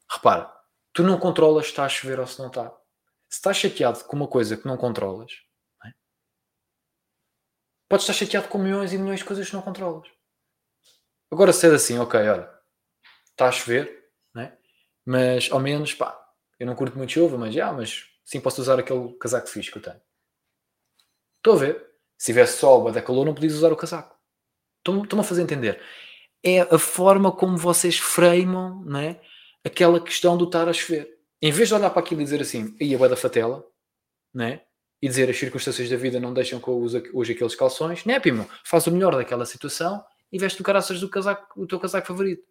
Repara, 0.10 0.52
tu 0.94 1.04
não 1.04 1.20
controlas 1.20 1.66
se 1.66 1.72
está 1.72 1.86
a 1.86 1.90
chover 1.90 2.20
ou 2.20 2.28
se 2.28 2.40
não 2.40 2.48
está. 2.48 2.70
Se 3.30 3.38
estás 3.38 3.58
chateado 3.58 4.04
com 4.06 4.16
uma 4.18 4.28
coisa 4.28 4.58
que 4.58 4.68
não 4.68 4.78
controlas? 4.78 5.32
Podes 7.92 8.10
estar 8.10 8.14
chateado 8.14 8.48
com 8.48 8.58
milhões 8.58 8.94
e 8.94 8.98
milhões 8.98 9.20
de 9.20 9.26
coisas 9.26 9.48
que 9.48 9.54
não 9.54 9.62
controlas. 9.62 10.08
Agora, 11.30 11.52
se 11.52 11.68
é 11.68 11.74
assim, 11.74 12.00
ok, 12.00 12.20
olha, 12.20 12.50
está 13.30 13.48
a 13.48 13.52
chover, 13.52 14.10
é? 14.38 14.54
mas 15.06 15.52
ao 15.52 15.60
menos, 15.60 15.94
pá, 15.94 16.18
eu 16.60 16.66
não 16.66 16.76
curto 16.76 16.98
muito 16.98 17.12
chuva, 17.12 17.38
mas 17.38 17.54
já, 17.54 17.72
mas 17.72 18.06
sim 18.24 18.40
posso 18.40 18.62
usar 18.62 18.80
aquele 18.80 19.14
casaco 19.18 19.48
fixe 19.48 19.70
que 19.70 19.78
eu 19.78 19.82
tenho. 19.82 20.02
Estou 21.38 21.56
a 21.56 21.58
ver. 21.58 21.92
Se 22.18 22.28
tivesse 22.28 22.60
sol 22.60 22.84
ou 22.84 22.92
da 22.92 23.02
calor, 23.02 23.26
não 23.26 23.34
podias 23.34 23.56
usar 23.56 23.74
o 23.74 23.76
casaco. 23.76 24.16
Estão-me 24.78 25.20
a 25.20 25.24
fazer 25.24 25.42
entender. 25.42 25.82
É 26.44 26.62
a 26.62 26.78
forma 26.78 27.32
como 27.32 27.58
vocês 27.58 27.98
framam 27.98 28.84
não 28.86 29.00
é? 29.00 29.20
aquela 29.66 30.00
questão 30.00 30.38
do 30.38 30.46
estar 30.46 30.70
a 30.70 30.74
chover. 30.74 31.20
Em 31.42 31.52
vez 31.52 31.68
de 31.68 31.74
olhar 31.74 31.90
para 31.90 32.00
aquilo 32.00 32.22
e 32.22 32.24
dizer 32.24 32.42
assim, 32.42 32.76
ia 32.80 33.04
a 33.04 33.08
da 33.08 33.16
fatela, 33.16 33.66
não 34.34 34.46
é? 34.46 34.66
E 35.02 35.08
dizer 35.08 35.30
as 35.30 35.38
circunstâncias 35.38 35.90
da 35.90 35.98
vida 35.98 36.20
não 36.20 36.34
deixam 36.34 36.60
que 36.60 36.68
eu 36.68 36.78
use 36.78 37.04
hoje 37.14 37.34
aqueles 37.34 37.56
calções, 37.56 38.06
não 38.06 38.14
é? 38.14 38.22
Faz 38.64 38.86
o 38.88 38.92
melhor 38.92 39.16
daquela 39.16 39.46
situação 39.46 40.04
e 40.32 40.38
veste 40.38 40.62
o 40.62 40.64
caraças 40.64 41.00
do 41.00 41.10
casaco, 41.10 41.60
o 41.60 41.66
teu 41.66 41.80
casaco 41.80 42.08
favorito. 42.08 42.44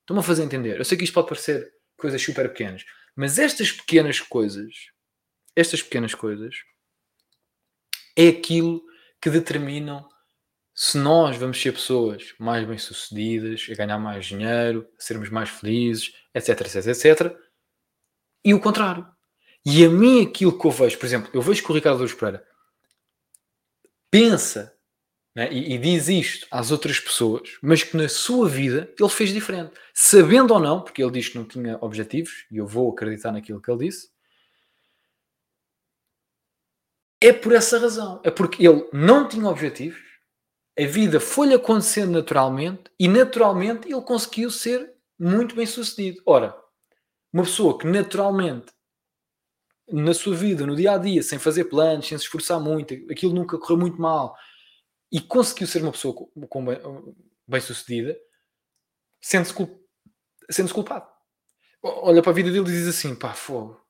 Estão-me 0.00 0.20
a 0.20 0.22
fazer 0.22 0.42
entender. 0.42 0.78
Eu 0.78 0.84
sei 0.84 0.98
que 0.98 1.04
isto 1.04 1.14
pode 1.14 1.28
parecer 1.28 1.72
coisas 1.96 2.20
super 2.22 2.48
pequenas, 2.50 2.84
mas 3.16 3.38
estas 3.38 3.72
pequenas 3.72 4.20
coisas, 4.20 4.90
estas 5.56 5.82
pequenas 5.82 6.14
coisas, 6.14 6.56
é 8.16 8.28
aquilo 8.28 8.82
que 9.20 9.30
determinam 9.30 10.06
se 10.74 10.98
nós 10.98 11.36
vamos 11.36 11.60
ser 11.60 11.72
pessoas 11.72 12.34
mais 12.38 12.66
bem-sucedidas, 12.66 13.66
a 13.70 13.74
ganhar 13.74 13.98
mais 13.98 14.26
dinheiro, 14.26 14.86
a 14.98 15.00
sermos 15.00 15.30
mais 15.30 15.48
felizes, 15.48 16.12
etc, 16.34 16.60
etc, 16.60 16.86
etc. 16.88 17.36
E 18.44 18.52
o 18.52 18.60
contrário. 18.60 19.13
E 19.66 19.84
a 19.84 19.88
mim 19.88 20.22
aquilo 20.22 20.58
que 20.58 20.66
eu 20.66 20.70
vejo, 20.70 20.98
por 20.98 21.06
exemplo, 21.06 21.30
eu 21.32 21.40
vejo 21.40 21.62
que 21.62 21.70
o 21.70 21.74
Ricardo 21.74 22.00
Luz 22.00 22.12
Pereira 22.12 22.46
pensa 24.10 24.74
né, 25.34 25.52
e, 25.52 25.74
e, 25.74 25.78
diz 25.78 26.08
isto 26.08 26.46
às 26.50 26.70
outras 26.70 27.00
pessoas, 27.00 27.58
mas 27.60 27.82
que 27.82 27.96
na 27.96 28.08
sua 28.08 28.48
vida 28.48 28.92
ele 28.98 29.08
fez 29.08 29.30
diferente. 29.30 29.72
Sabendo 29.92 30.54
ou 30.54 30.60
não, 30.60 30.80
porque 30.80 31.02
ele 31.02 31.10
diz 31.10 31.28
que 31.28 31.38
não 31.38 31.44
tinha 31.44 31.76
objetivos, 31.80 32.46
e 32.50 32.58
eu 32.58 32.66
vou 32.66 32.92
acreditar 32.92 33.32
naquilo 33.32 33.60
que 33.60 33.70
ele 33.70 33.86
disse, 33.86 34.10
é 37.20 37.32
por 37.32 37.52
essa 37.52 37.78
razão. 37.78 38.20
É 38.22 38.30
porque 38.30 38.66
ele 38.66 38.88
não 38.92 39.26
tinha 39.26 39.48
objetivos, 39.48 39.98
a 40.78 40.86
vida 40.86 41.18
foi-lhe 41.18 41.54
acontecendo 41.54 42.12
naturalmente 42.12 42.84
e 42.98 43.08
naturalmente 43.08 43.88
ele 43.88 44.02
conseguiu 44.02 44.50
ser 44.50 44.92
muito 45.18 45.54
bem 45.54 45.66
sucedido. 45.66 46.20
Ora, 46.26 46.54
uma 47.32 47.44
pessoa 47.44 47.78
que 47.78 47.86
naturalmente 47.86 48.73
na 49.90 50.14
sua 50.14 50.34
vida, 50.34 50.66
no 50.66 50.74
dia 50.74 50.92
a 50.92 50.98
dia, 50.98 51.22
sem 51.22 51.38
fazer 51.38 51.64
planos, 51.64 52.06
sem 52.08 52.16
se 52.16 52.24
esforçar 52.24 52.58
muito, 52.60 52.94
aquilo 53.10 53.34
nunca 53.34 53.58
correu 53.58 53.78
muito 53.78 54.00
mal 54.00 54.36
e 55.12 55.20
conseguiu 55.20 55.66
ser 55.66 55.82
uma 55.82 55.92
pessoa 55.92 56.14
com, 56.14 56.26
com 56.46 56.64
bem, 56.64 56.78
bem, 57.46 57.60
sucedida, 57.60 58.18
sente-se 59.20 59.54
culp, 59.54 59.70
sente 60.50 60.72
culpado. 60.72 61.06
Olha 61.82 62.22
para 62.22 62.30
a 62.30 62.34
vida 62.34 62.50
dele 62.50 62.68
e 62.68 62.72
diz 62.72 62.88
assim: 62.88 63.14
pá, 63.14 63.34
fogo, 63.34 63.80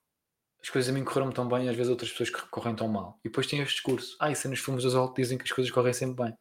as 0.60 0.68
coisas 0.68 0.90
a 0.90 0.92
mim 0.92 1.04
correram 1.04 1.30
tão 1.30 1.48
bem, 1.48 1.68
às 1.68 1.76
vezes 1.76 1.90
outras 1.90 2.10
pessoas 2.10 2.30
correm 2.50 2.74
tão 2.74 2.88
mal. 2.88 3.20
E 3.24 3.28
depois 3.28 3.46
tem 3.46 3.60
este 3.60 3.74
discurso: 3.74 4.16
ah, 4.20 4.30
isso 4.30 4.46
é 4.46 4.50
nos 4.50 4.60
filmes 4.60 4.82
dos 4.82 4.94
Hulk 4.94 5.20
dizem 5.20 5.38
que 5.38 5.44
as 5.44 5.52
coisas 5.52 5.72
correm 5.72 5.92
sempre 5.92 6.24
bem. 6.24 6.34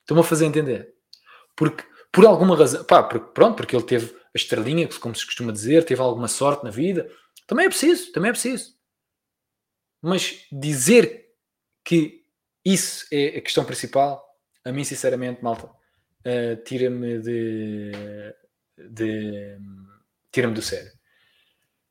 Estão-me 0.00 0.20
a 0.20 0.24
fazer 0.24 0.46
entender. 0.46 0.94
Porque, 1.56 1.84
por 2.12 2.24
alguma 2.24 2.56
razão, 2.56 2.84
pá, 2.84 3.02
porque, 3.02 3.32
pronto, 3.32 3.56
porque 3.56 3.74
ele 3.74 3.84
teve 3.84 4.14
a 4.14 4.36
estrelinha, 4.36 4.88
como 5.00 5.14
se 5.14 5.26
costuma 5.26 5.50
dizer, 5.50 5.84
teve 5.84 6.00
alguma 6.00 6.28
sorte 6.28 6.64
na 6.64 6.70
vida. 6.70 7.10
Também 7.46 7.66
é 7.66 7.68
preciso, 7.68 8.12
também 8.12 8.30
é 8.30 8.32
preciso. 8.32 8.76
Mas 10.02 10.46
dizer 10.50 11.30
que 11.84 12.24
isso 12.64 13.06
é 13.12 13.38
a 13.38 13.40
questão 13.40 13.64
principal, 13.64 14.24
a 14.64 14.72
mim, 14.72 14.84
sinceramente, 14.84 15.42
malta, 15.42 15.66
uh, 15.66 16.62
tira-me 16.64 17.20
de. 17.20 17.92
de 18.76 19.58
tira-me 20.32 20.54
do 20.54 20.62
sério 20.62 20.96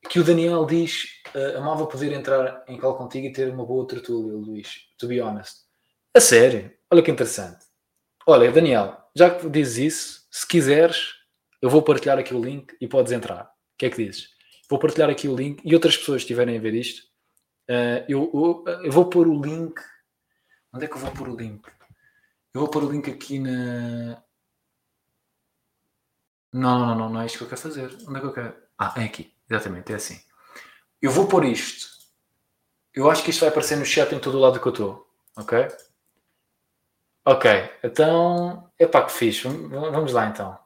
que 0.10 0.20
o 0.20 0.24
Daniel 0.24 0.66
diz 0.66 1.22
uh, 1.34 1.58
amava 1.58 1.86
poder 1.88 2.12
entrar 2.14 2.64
em 2.68 2.78
call 2.78 2.96
contigo 2.96 3.28
e 3.28 3.32
ter 3.32 3.50
uma 3.50 3.66
boa 3.66 3.88
tertúlia, 3.88 4.34
Luís, 4.34 4.88
to 4.98 5.08
be 5.08 5.22
honest. 5.22 5.66
A 6.14 6.20
sério, 6.20 6.72
olha 6.92 7.02
que 7.02 7.12
interessante. 7.12 7.66
Olha, 8.26 8.52
Daniel, 8.52 8.98
já 9.16 9.30
que 9.30 9.50
dizes 9.50 9.78
isso, 9.78 10.28
se 10.32 10.48
quiseres, 10.48 11.14
eu 11.62 11.70
vou 11.70 11.82
partilhar 11.82 12.18
aqui 12.18 12.34
o 12.34 12.44
link 12.44 12.76
e 12.80 12.88
podes 12.88 13.12
entrar. 13.12 13.46
O 13.46 13.78
que 13.78 13.86
é 13.86 13.90
que 13.90 14.04
dizes? 14.04 14.30
Vou 14.70 14.80
partilhar 14.80 15.10
aqui 15.10 15.28
o 15.28 15.36
link 15.36 15.62
e 15.64 15.74
outras 15.74 15.96
pessoas 15.98 16.22
estiverem 16.22 16.58
a 16.58 16.62
ver 16.62 16.74
isto, 16.74 17.04
uh, 17.70 18.04
eu, 18.10 18.32
eu, 18.34 18.84
eu, 18.84 18.92
vou 18.92 19.10
pôr 19.10 19.28
o 19.28 19.42
link. 19.42 19.80
Onde 20.74 20.86
é 20.86 20.88
que 20.88 20.96
eu 20.96 21.00
vou 21.00 21.12
pôr 21.12 21.30
o 21.30 21.36
link? 21.36 21.68
Eu 22.54 22.62
vou 22.62 22.70
pôr 22.70 22.84
o 22.84 22.92
link 22.92 23.10
aqui 23.10 23.40
na. 23.40 24.24
Não, 26.52 26.80
não, 26.80 26.96
não, 26.96 27.10
não 27.10 27.22
é 27.22 27.26
isto 27.26 27.38
que 27.38 27.44
eu 27.44 27.50
quero 27.50 27.62
fazer. 27.62 27.96
Onde 28.08 28.18
é 28.18 28.20
que 28.20 28.26
eu 28.28 28.34
quero? 28.34 28.56
Ah, 28.78 28.94
é 28.98 29.04
aqui. 29.04 29.34
Exatamente, 29.50 29.92
é 29.92 29.96
assim. 29.96 30.20
Eu 31.02 31.12
vou 31.12 31.28
pôr 31.28 31.46
isto. 31.46 31.88
Eu 32.94 33.10
acho 33.12 33.24
que 33.24 33.30
isto 33.30 33.42
vai 33.42 33.50
aparecer 33.50 33.78
no 33.78 33.86
chat 33.86 34.14
em 34.16 34.20
todo 34.20 34.38
o 34.38 34.40
lado 34.40 34.60
que 34.60 34.68
eu 34.68 34.72
estou. 34.72 35.08
Ok? 35.38 35.68
Ok, 37.26 37.52
então. 37.84 38.72
Epá, 38.80 39.04
que 39.06 39.12
fixe. 39.12 39.48
Vamos 39.48 40.14
lá 40.14 40.28
então. 40.28 40.58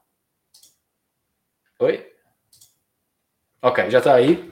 Oi? 1.80 2.09
Ok, 3.62 3.90
já 3.90 4.00
está 4.00 4.14
aí. 4.14 4.52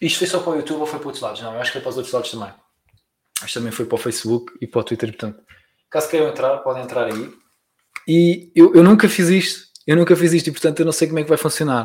Isto 0.00 0.18
foi 0.18 0.26
só 0.26 0.40
para 0.40 0.52
o 0.52 0.56
YouTube 0.56 0.80
ou 0.80 0.86
foi 0.86 0.98
para 0.98 1.08
outros 1.08 1.22
lados? 1.22 1.40
Não, 1.40 1.54
eu 1.54 1.60
acho 1.60 1.70
que 1.70 1.78
foi 1.78 1.82
para 1.82 1.90
os 1.90 1.96
outros 1.96 2.12
lados 2.12 2.30
também. 2.30 2.52
Isto 3.44 3.58
também 3.58 3.72
foi 3.72 3.86
para 3.86 3.94
o 3.94 3.98
Facebook 3.98 4.52
e 4.60 4.66
para 4.66 4.80
o 4.80 4.84
Twitter. 4.84 5.10
Portanto, 5.10 5.42
caso 5.90 6.08
queiram 6.08 6.28
entrar, 6.28 6.58
podem 6.58 6.82
entrar 6.82 7.06
aí. 7.06 7.32
E 8.06 8.52
eu, 8.54 8.74
eu 8.74 8.82
nunca 8.82 9.08
fiz 9.08 9.28
isto. 9.28 9.68
Eu 9.86 9.96
nunca 9.96 10.14
fiz 10.14 10.32
isto 10.32 10.48
e, 10.48 10.52
portanto, 10.52 10.80
eu 10.80 10.84
não 10.84 10.92
sei 10.92 11.08
como 11.08 11.18
é 11.18 11.22
que 11.22 11.28
vai 11.28 11.38
funcionar. 11.38 11.84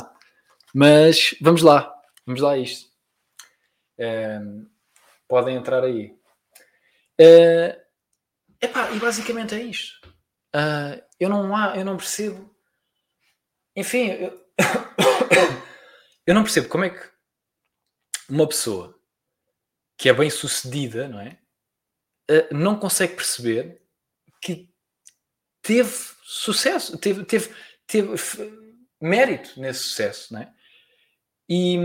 Mas 0.73 1.35
vamos 1.39 1.61
lá, 1.61 1.93
vamos 2.25 2.41
lá 2.41 2.51
a 2.51 2.57
isto. 2.57 2.89
Um, 3.97 4.67
podem 5.27 5.55
entrar 5.55 5.83
aí. 5.83 6.13
Uh, 7.19 7.79
epá, 8.61 8.91
e 8.91 8.99
basicamente 8.99 9.55
é 9.55 9.61
isto. 9.61 9.93
Uh, 10.55 11.01
eu, 11.19 11.29
não 11.29 11.55
há, 11.55 11.77
eu 11.77 11.85
não 11.85 11.95
percebo. 11.95 12.53
Enfim, 13.75 14.09
eu, 14.09 14.45
eu 16.25 16.33
não 16.33 16.43
percebo 16.43 16.69
como 16.69 16.83
é 16.83 16.89
que 16.89 17.11
uma 18.29 18.47
pessoa 18.47 18.99
que 19.97 20.09
é 20.09 20.13
bem 20.13 20.29
sucedida, 20.29 21.07
não 21.07 21.19
é? 21.19 21.39
Uh, 22.29 22.55
não 22.55 22.79
consegue 22.79 23.15
perceber 23.15 23.81
que 24.41 24.69
teve 25.61 25.93
sucesso, 26.23 26.97
teve, 26.97 27.23
teve, 27.25 27.53
teve 27.85 28.13
mérito 29.01 29.59
nesse 29.59 29.81
sucesso, 29.81 30.33
não 30.33 30.41
é? 30.41 30.53
E 31.49 31.77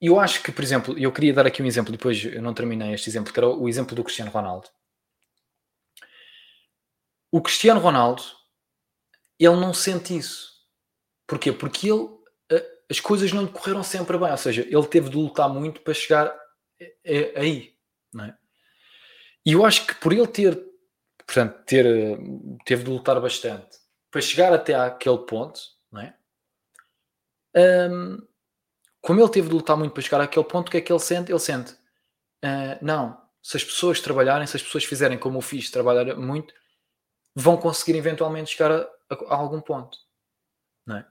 eu 0.00 0.18
acho 0.18 0.42
que, 0.42 0.50
por 0.50 0.64
exemplo, 0.64 0.98
eu 0.98 1.12
queria 1.12 1.32
dar 1.32 1.46
aqui 1.46 1.62
um 1.62 1.66
exemplo, 1.66 1.92
depois 1.92 2.24
eu 2.24 2.42
não 2.42 2.54
terminei 2.54 2.92
este 2.94 3.08
exemplo, 3.08 3.32
que 3.32 3.38
era 3.38 3.48
o 3.48 3.68
exemplo 3.68 3.94
do 3.94 4.02
Cristiano 4.02 4.30
Ronaldo. 4.30 4.68
O 7.30 7.40
Cristiano 7.40 7.80
Ronaldo, 7.80 8.22
ele 9.38 9.56
não 9.56 9.72
sente 9.72 10.16
isso. 10.16 10.50
Porquê? 11.26 11.52
Porque 11.52 11.88
ele, 11.88 12.08
as 12.90 12.98
coisas 12.98 13.32
não 13.32 13.44
lhe 13.44 13.50
correram 13.50 13.84
sempre 13.84 14.18
bem, 14.18 14.30
ou 14.30 14.36
seja, 14.36 14.62
ele 14.62 14.86
teve 14.86 15.08
de 15.08 15.16
lutar 15.16 15.48
muito 15.48 15.80
para 15.80 15.94
chegar 15.94 16.36
aí, 17.36 17.74
não 18.12 18.24
é? 18.24 18.36
E 19.46 19.52
eu 19.52 19.64
acho 19.64 19.86
que 19.86 19.94
por 19.94 20.12
ele 20.12 20.26
ter, 20.26 20.60
portanto, 21.24 21.62
ter, 21.64 21.86
teve 22.64 22.82
de 22.82 22.90
lutar 22.90 23.20
bastante 23.20 23.78
para 24.10 24.20
chegar 24.20 24.52
até 24.52 24.74
aquele 24.74 25.18
ponto, 25.18 25.60
não 25.90 26.00
é? 26.00 26.16
Um, 27.56 28.18
como 29.00 29.20
ele 29.20 29.30
teve 29.30 29.48
de 29.48 29.54
lutar 29.54 29.76
muito 29.76 29.92
para 29.92 30.02
chegar 30.02 30.20
àquele 30.20 30.44
ponto, 30.44 30.68
o 30.68 30.70
que 30.70 30.76
é 30.76 30.80
que 30.80 30.92
ele 30.92 30.98
sente? 30.98 31.30
Ele 31.30 31.38
sente, 31.38 31.72
uh, 31.72 32.76
não, 32.82 33.22
se 33.40 33.56
as 33.56 33.64
pessoas 33.64 34.00
trabalharem, 34.00 34.46
se 34.46 34.56
as 34.56 34.62
pessoas 34.62 34.84
fizerem 34.84 35.18
como 35.18 35.38
eu 35.38 35.42
fiz, 35.42 35.70
trabalhar 35.70 36.16
muito, 36.16 36.52
vão 37.34 37.56
conseguir 37.56 37.96
eventualmente 37.96 38.50
chegar 38.50 38.72
a, 38.72 38.82
a, 39.08 39.14
a 39.28 39.36
algum 39.36 39.60
ponto. 39.60 39.96
Não 40.84 40.96
é? 40.96 41.06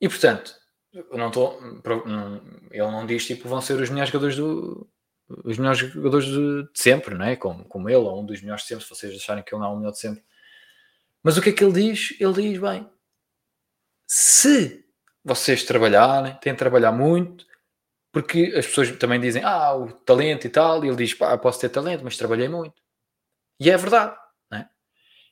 E 0.00 0.08
portanto, 0.08 0.61
eu 0.92 1.18
não 1.18 1.28
estou. 1.28 1.58
Ele 2.70 2.82
não 2.82 3.06
diz 3.06 3.26
tipo 3.26 3.48
vão 3.48 3.60
ser 3.60 3.80
os 3.80 3.90
melhores 3.90 4.10
jogadores 4.10 4.36
do. 4.36 4.88
Os 5.44 5.56
melhores 5.56 5.78
jogadores 5.78 6.26
de, 6.26 6.62
de 6.64 6.70
sempre, 6.74 7.14
não 7.14 7.24
é? 7.24 7.36
Como, 7.36 7.64
como 7.64 7.88
ele, 7.88 7.98
ou 7.98 8.20
um 8.20 8.26
dos 8.26 8.42
melhores 8.42 8.62
de 8.62 8.68
sempre, 8.68 8.84
se 8.84 8.90
vocês 8.90 9.16
acharem 9.16 9.42
que 9.42 9.54
ele 9.54 9.62
não 9.62 9.70
é 9.70 9.72
o 9.72 9.76
melhor 9.76 9.92
de 9.92 9.98
sempre. 9.98 10.22
Mas 11.22 11.38
o 11.38 11.42
que 11.42 11.50
é 11.50 11.52
que 11.52 11.64
ele 11.64 11.72
diz? 11.72 12.14
Ele 12.20 12.32
diz, 12.34 12.58
bem, 12.60 12.86
se 14.06 14.84
vocês 15.24 15.64
trabalharem, 15.64 16.34
têm 16.34 16.52
de 16.52 16.58
trabalhar 16.58 16.92
muito, 16.92 17.46
porque 18.12 18.52
as 18.56 18.66
pessoas 18.66 18.90
também 18.98 19.20
dizem, 19.20 19.42
ah, 19.44 19.74
o 19.74 19.92
talento 19.92 20.46
e 20.46 20.50
tal, 20.50 20.84
e 20.84 20.88
ele 20.88 20.96
diz, 20.96 21.14
pá, 21.14 21.36
posso 21.38 21.60
ter 21.60 21.70
talento, 21.70 22.04
mas 22.04 22.16
trabalhei 22.18 22.48
muito. 22.48 22.74
E 23.60 23.70
é 23.70 23.76
verdade, 23.76 24.16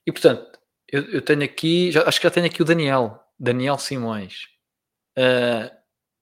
E 0.07 0.13
portanto, 0.13 0.59
eu, 0.89 1.03
eu 1.13 1.23
tenho 1.23 1.45
aqui, 1.45 1.93
já, 1.93 2.09
acho 2.09 2.21
que 2.21 2.27
já 2.27 2.31
tenho 2.31 2.47
aqui 2.47 2.63
o 2.63 2.65
Daniel, 2.65 3.23
Daniel 3.39 3.79
Simões. 3.79 4.50
Uh, 5.21 5.71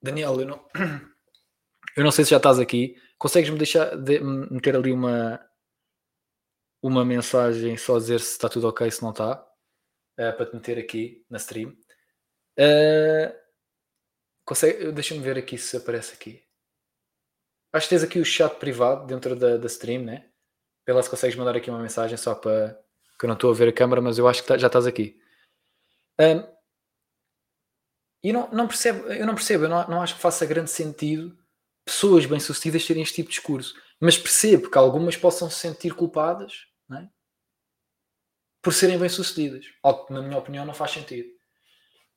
Daniel, 0.02 0.40
eu 0.40 0.46
não, 0.46 0.68
eu 1.96 2.02
não 2.02 2.10
sei 2.10 2.24
se 2.24 2.32
já 2.32 2.38
estás 2.38 2.58
aqui. 2.58 2.96
Consegues-me 3.16 3.56
deixar 3.56 3.96
de, 3.96 4.18
meter 4.20 4.74
ali 4.74 4.90
uma, 4.90 5.40
uma 6.82 7.04
mensagem 7.04 7.76
só 7.76 7.96
dizer 7.98 8.20
se 8.20 8.32
está 8.32 8.48
tudo 8.48 8.66
ok, 8.66 8.90
se 8.90 9.02
não 9.02 9.10
está, 9.10 9.40
uh, 10.18 10.36
para 10.36 10.46
te 10.46 10.54
meter 10.54 10.78
aqui 10.78 11.24
na 11.30 11.38
stream. 11.38 11.70
Uh, 12.58 13.48
Deixa-me 14.94 15.20
ver 15.20 15.36
aqui 15.36 15.58
se 15.58 15.76
aparece 15.76 16.14
aqui. 16.14 16.42
Acho 17.70 17.86
que 17.86 17.90
tens 17.90 18.02
aqui 18.02 18.18
o 18.18 18.24
chat 18.24 18.58
privado 18.58 19.06
dentro 19.06 19.36
da, 19.36 19.58
da 19.58 19.66
stream, 19.66 20.02
né? 20.02 20.30
Lá 20.88 21.02
se 21.02 21.10
consegues 21.10 21.36
mandar 21.36 21.54
aqui 21.54 21.68
uma 21.68 21.82
mensagem 21.82 22.16
só 22.16 22.34
para 22.34 22.80
que 23.18 23.26
eu 23.26 23.28
não 23.28 23.34
estou 23.34 23.50
a 23.50 23.54
ver 23.54 23.68
a 23.68 23.72
câmera, 23.72 24.00
mas 24.00 24.16
eu 24.16 24.26
acho 24.26 24.40
que 24.40 24.48
tá, 24.48 24.56
já 24.56 24.68
estás 24.68 24.86
aqui. 24.86 25.20
Um, 26.18 26.57
e 28.22 28.32
não, 28.32 28.48
não 28.50 28.66
percebo, 28.66 29.08
eu 29.08 29.26
não 29.26 29.34
percebo, 29.34 29.64
eu 29.64 29.68
não, 29.68 29.88
não 29.88 30.02
acho 30.02 30.16
que 30.16 30.20
faça 30.20 30.46
grande 30.46 30.70
sentido 30.70 31.36
pessoas 31.84 32.26
bem-sucedidas 32.26 32.86
terem 32.86 33.02
este 33.02 33.16
tipo 33.16 33.30
de 33.30 33.36
discurso. 33.36 33.74
Mas 34.00 34.18
percebo 34.18 34.70
que 34.70 34.78
algumas 34.78 35.16
possam 35.16 35.48
se 35.48 35.56
sentir 35.56 35.94
culpadas 35.94 36.66
é? 36.92 37.08
por 38.62 38.72
serem 38.72 38.98
bem-sucedidas. 38.98 39.66
Algo 39.82 40.06
que, 40.06 40.12
na 40.12 40.22
minha 40.22 40.38
opinião, 40.38 40.64
não 40.64 40.74
faz 40.74 40.92
sentido. 40.92 41.28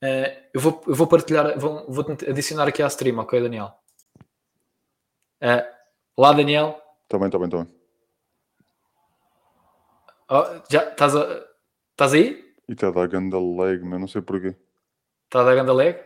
Uh, 0.04 0.49
eu, 0.54 0.60
vou, 0.60 0.84
eu 0.88 0.95
vou 0.95 1.08
partilhar, 1.08 1.58
vou, 1.58 1.86
vou 1.89 2.06
adicionar 2.28 2.68
aqui 2.68 2.84
à 2.84 2.88
stream, 2.88 3.18
ok, 3.20 3.39
Daniel? 3.39 3.74
Uh, 5.41 5.66
olá, 6.16 6.34
Daniel. 6.34 6.82
Também, 7.08 7.30
também, 7.30 7.49
também. 7.49 7.82
Oh, 10.30 10.43
já 10.70 10.89
estás, 10.89 11.16
a, 11.16 11.45
estás 11.91 12.14
aí? 12.14 12.54
E 12.68 12.74
está 12.74 12.88
a 12.88 12.91
dar 12.91 13.08
ganda 13.08 13.38
lag, 13.39 13.84
mas 13.84 13.99
não 13.99 14.08
sei 14.08 14.22
porquê. 14.22 14.56
Está 15.32 15.39
a 15.39 15.43
dar 15.45 15.55
ganda 15.55 15.71
lag? 15.71 15.97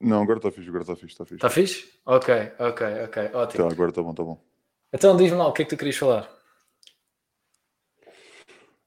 Não, 0.00 0.22
agora 0.22 0.38
está 0.38 0.52
fixe, 0.52 0.68
agora 0.68 0.84
está 0.84 0.94
fixe, 0.94 1.14
está 1.14 1.24
fixe. 1.24 1.34
Está 1.34 1.50
fixe? 1.50 2.00
Ok, 2.06 2.52
ok, 2.60 2.86
ok, 3.06 3.30
ótimo. 3.34 3.66
Tá, 3.68 3.74
agora 3.74 3.90
está 3.90 4.00
bom, 4.00 4.10
está 4.12 4.22
bom. 4.22 4.40
Então 4.92 5.16
diz-me 5.16 5.36
lá, 5.36 5.48
o 5.48 5.52
que 5.52 5.62
é 5.62 5.64
que 5.64 5.70
tu 5.74 5.76
querias 5.76 5.96
falar? 5.96 6.30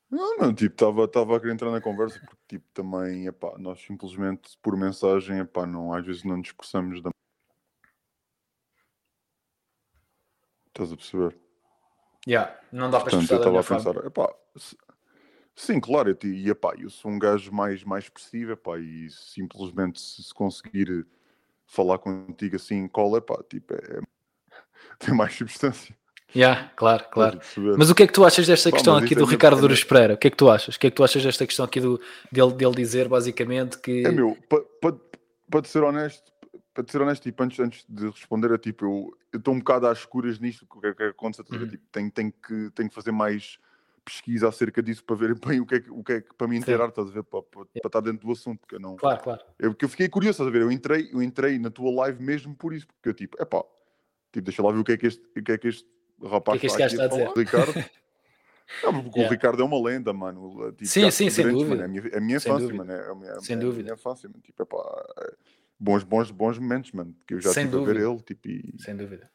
Não, 0.09 0.37
não, 0.37 0.55
tipo, 0.55 0.75
estava 1.03 1.35
a 1.35 1.39
querer 1.41 1.51
entrar 1.51 1.71
na 1.71 1.81
conversa 1.81 2.21
porque, 2.21 2.37
tipo, 2.47 2.65
também, 2.73 3.27
epá, 3.27 3.57
nós 3.57 3.81
simplesmente 3.81 4.57
por 4.61 4.77
mensagem, 4.77 5.39
epá, 5.39 5.65
não, 5.65 5.93
às 5.93 6.05
vezes 6.05 6.23
não 6.23 6.37
nos 6.37 6.47
expressamos 6.47 7.01
da... 7.01 7.09
Estás 10.67 10.93
a 10.93 10.95
perceber? 10.95 11.37
Yeah, 12.25 12.57
não 12.71 12.89
dá 12.89 13.01
para 13.01 13.11
Portanto, 13.11 13.29
eu 13.29 13.37
estava 13.39 13.59
a 13.59 13.63
pensar, 13.63 14.05
epá, 14.05 14.33
sim, 15.55 15.79
claro, 15.79 16.09
eu, 16.09 16.29
e, 16.29 16.49
epá, 16.49 16.73
eu 16.77 16.89
sou 16.89 17.11
um 17.11 17.19
gajo 17.19 17.51
mais, 17.51 17.83
mais 17.83 18.05
expressivo, 18.05 18.51
epá, 18.51 18.77
e 18.77 19.09
simplesmente 19.09 19.99
se, 19.99 20.23
se 20.23 20.33
conseguir 20.33 21.05
falar 21.65 21.97
contigo 21.97 22.55
assim, 22.55 22.87
cola, 22.87 23.19
epá, 23.19 23.41
tipo, 23.49 23.73
é, 23.73 24.01
tem 24.99 25.13
mais 25.13 25.33
substância. 25.33 25.95
Yeah, 26.35 26.69
claro, 26.75 27.05
claro. 27.09 27.39
Mas 27.77 27.89
o 27.89 27.95
que 27.95 28.03
é 28.03 28.07
que 28.07 28.13
tu 28.13 28.25
achas 28.25 28.45
desta 28.45 28.69
Bom, 28.69 28.75
questão 28.75 28.97
aqui 28.97 29.15
do 29.15 29.23
é 29.23 29.27
Ricardo 29.27 29.61
Duras 29.61 29.83
Pereira? 29.83 30.15
O 30.15 30.17
que 30.17 30.27
é 30.27 30.29
que 30.29 30.35
tu 30.35 30.49
achas? 30.49 30.75
O 30.75 30.79
que 30.79 30.87
é 30.87 30.89
que 30.89 30.95
tu 30.95 31.03
achas 31.03 31.23
desta 31.23 31.47
questão 31.47 31.63
aqui 31.63 31.79
do, 31.79 31.99
dele, 32.29 32.53
dele 32.53 32.75
dizer 32.75 33.07
basicamente 33.07 33.77
que. 33.77 34.05
É 34.05 34.11
meu, 34.11 34.37
para 34.49 34.91
pa, 35.49 35.63
ser 35.63 35.83
honesto, 35.83 36.29
para 36.73 36.83
ser 36.91 37.01
honesto, 37.01 37.23
tipo, 37.23 37.41
antes, 37.41 37.57
antes 37.59 37.85
de 37.87 38.09
responder, 38.09 38.51
é 38.51 38.57
tipo, 38.57 38.85
eu 39.31 39.37
estou 39.37 39.53
um 39.53 39.59
bocado 39.59 39.87
às 39.87 39.99
escuras 39.99 40.37
nisto, 40.37 40.67
o 40.69 40.81
que 40.81 40.87
é 40.87 40.93
que 40.93 41.03
acontece, 41.03 41.43
uhum. 41.53 41.69
tipo, 41.69 41.83
tenho, 41.89 42.11
tenho, 42.11 42.33
que, 42.33 42.69
tenho 42.71 42.89
que 42.89 42.95
fazer 42.95 43.11
mais 43.11 43.57
pesquisa 44.05 44.47
acerca 44.47 44.81
disso 44.83 45.03
para 45.03 45.15
ver 45.15 45.37
bem 45.39 45.59
o 45.59 45.65
que 45.65 45.75
é 45.75 45.79
que, 45.79 45.91
o 45.91 46.03
que, 46.03 46.13
é 46.13 46.21
que 46.21 46.33
para 46.35 46.47
me 46.47 46.57
inteirar, 46.57 46.89
estás 46.89 47.07
a 47.07 47.11
ver, 47.11 47.23
para, 47.23 47.41
para, 47.41 47.65
para, 47.65 47.87
estar 47.87 48.01
dentro 48.01 48.27
do 48.27 48.31
assunto, 48.31 48.59
porque 48.59 48.75
eu 48.75 48.79
não... 48.79 48.95
Claro, 48.95 49.21
claro. 49.21 49.41
Eu, 49.57 49.71
porque 49.71 49.85
eu 49.85 49.89
fiquei 49.89 50.07
curioso, 50.07 50.35
estás 50.35 50.47
a 50.47 50.51
ver, 50.51 50.61
eu 50.61 50.71
entrei, 50.71 51.09
eu 51.11 51.21
entrei 51.21 51.57
na 51.57 51.71
tua 51.71 51.91
live 52.03 52.23
mesmo 52.23 52.55
por 52.55 52.73
isso, 52.73 52.87
porque 52.87 53.09
eu 53.09 53.13
tipo, 53.13 53.35
é 53.41 53.45
pá, 53.45 53.63
tipo, 54.31 54.45
deixa 54.45 54.61
lá 54.61 54.71
ver 54.71 54.79
o 54.79 54.83
que 54.83 54.91
é 54.91 54.97
que 54.97 55.07
este, 55.07 55.23
o 55.37 55.43
que 55.43 55.51
é 55.51 55.57
que 55.57 55.67
este 55.67 55.87
rapaz 56.23 56.61
que 56.61 56.67
é 56.67 56.69
que 56.69 56.75
este 56.83 56.93
está 56.93 57.05
a 57.05 57.07
dizer? 57.07 57.31
Ricardo. 57.35 57.73
Não, 58.83 59.03
porque 59.03 59.19
yeah. 59.19 59.27
o 59.27 59.29
Ricardo 59.29 59.61
é 59.61 59.65
uma 59.65 59.81
lenda, 59.81 60.11
mano. 60.11 60.71
Tipo, 60.71 60.85
sim, 60.85 61.11
sim, 61.11 61.29
sem 61.29 61.47
dúvida. 61.47 61.69
Mano, 61.69 61.81
é 61.81 61.85
a 61.85 61.87
minha, 61.87 62.17
a 62.17 62.19
minha 62.19 62.37
infância, 62.37 62.73
mano. 62.73 62.91
É 62.91 63.11
a 63.11 63.15
minha, 63.15 63.39
sem 63.39 63.59
dúvida. 63.59 63.81
A 63.81 63.83
minha 63.83 63.93
infância, 63.93 64.27
mano. 64.27 64.41
Tipo, 64.41 64.63
é, 64.63 65.33
bons, 65.79 66.03
bons, 66.03 66.31
bons 66.31 66.57
momentos, 66.57 66.91
mano. 66.91 67.15
Que 67.27 67.35
eu 67.35 67.41
já 67.41 67.53
sem 67.53 67.65
tive 67.65 67.77
dúvida. 67.77 67.91
a 67.91 67.93
ver 67.93 68.09
ele. 68.09 68.21
Tipo, 68.23 68.47
e... 68.47 68.75
Sem 68.79 68.95
dúvida. 68.95 69.29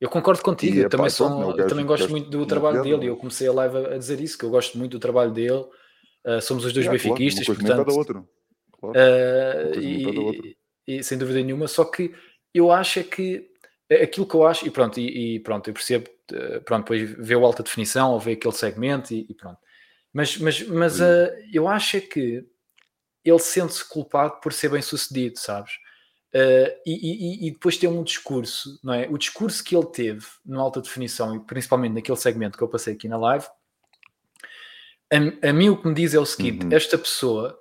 Eu 0.00 0.08
concordo 0.08 0.42
contigo, 0.42 0.76
e, 0.76 0.80
eu, 0.80 0.88
também, 0.88 1.10
sou, 1.10 1.56
também 1.66 1.84
gosto 1.84 2.08
muito 2.08 2.30
do 2.30 2.46
trabalho 2.46 2.82
dele. 2.82 3.06
Eu 3.06 3.16
comecei 3.16 3.48
a 3.48 3.52
live 3.52 3.76
a 3.76 3.98
dizer 3.98 4.20
isso, 4.20 4.38
que 4.38 4.44
eu 4.44 4.50
gosto 4.50 4.78
muito 4.78 4.92
do 4.92 5.00
trabalho 5.00 5.32
dele. 5.32 5.64
Uh, 6.24 6.40
somos 6.40 6.64
os 6.64 6.72
dois 6.72 6.86
yeah, 6.86 6.92
benfiquistas, 6.92 7.46
claro, 7.46 7.84
portanto. 7.84 7.96
Outro. 7.96 8.28
Claro. 8.78 8.96
Uh, 8.96 9.80
e, 9.80 10.56
e, 10.86 11.02
sem 11.02 11.18
dúvida 11.18 11.42
nenhuma, 11.42 11.66
só 11.66 11.84
que 11.84 12.14
eu 12.54 12.70
acho 12.70 13.00
é 13.00 13.02
que 13.02 13.50
aquilo 13.90 14.26
que 14.26 14.34
eu 14.34 14.46
acho, 14.46 14.66
e 14.66 14.70
pronto, 14.70 15.00
e, 15.00 15.36
e 15.36 15.40
pronto, 15.40 15.68
eu 15.68 15.74
percebo 15.74 16.08
eh, 16.32 16.60
pronto, 16.60 16.84
depois 16.84 17.10
vê 17.26 17.34
o 17.34 17.44
alta 17.44 17.62
definição 17.62 18.12
ou 18.12 18.20
vê 18.20 18.32
aquele 18.32 18.54
segmento 18.54 19.12
e, 19.14 19.26
e 19.28 19.34
pronto. 19.34 19.58
Mas, 20.12 20.36
mas, 20.38 20.62
mas 20.68 21.00
uh, 21.00 21.30
eu 21.52 21.68
acho 21.68 21.96
é 21.98 22.00
que 22.00 22.44
ele 23.24 23.38
sente-se 23.38 23.86
culpado 23.86 24.40
por 24.40 24.52
ser 24.52 24.70
bem 24.70 24.82
sucedido, 24.82 25.38
sabes? 25.38 25.72
Uh, 26.34 26.68
e, 26.84 26.92
e, 26.92 27.48
e, 27.48 27.50
depois 27.52 27.78
tem 27.78 27.88
um 27.88 28.02
discurso, 28.02 28.78
não 28.84 28.92
é? 28.92 29.08
O 29.08 29.16
discurso 29.16 29.64
que 29.64 29.74
ele 29.74 29.86
teve 29.86 30.26
no 30.44 30.60
alta 30.60 30.82
definição 30.82 31.34
e 31.34 31.40
principalmente 31.40 31.94
naquele 31.94 32.18
segmento 32.18 32.58
que 32.58 32.62
eu 32.62 32.68
passei 32.68 32.92
aqui 32.92 33.08
na 33.08 33.16
live, 33.16 33.46
a, 35.10 35.48
a 35.48 35.52
mim 35.54 35.70
o 35.70 35.80
que 35.80 35.88
me 35.88 35.94
diz 35.94 36.12
é 36.12 36.18
o 36.18 36.26
seguinte: 36.26 36.66
uhum. 36.66 36.72
esta 36.72 36.98
pessoa, 36.98 37.58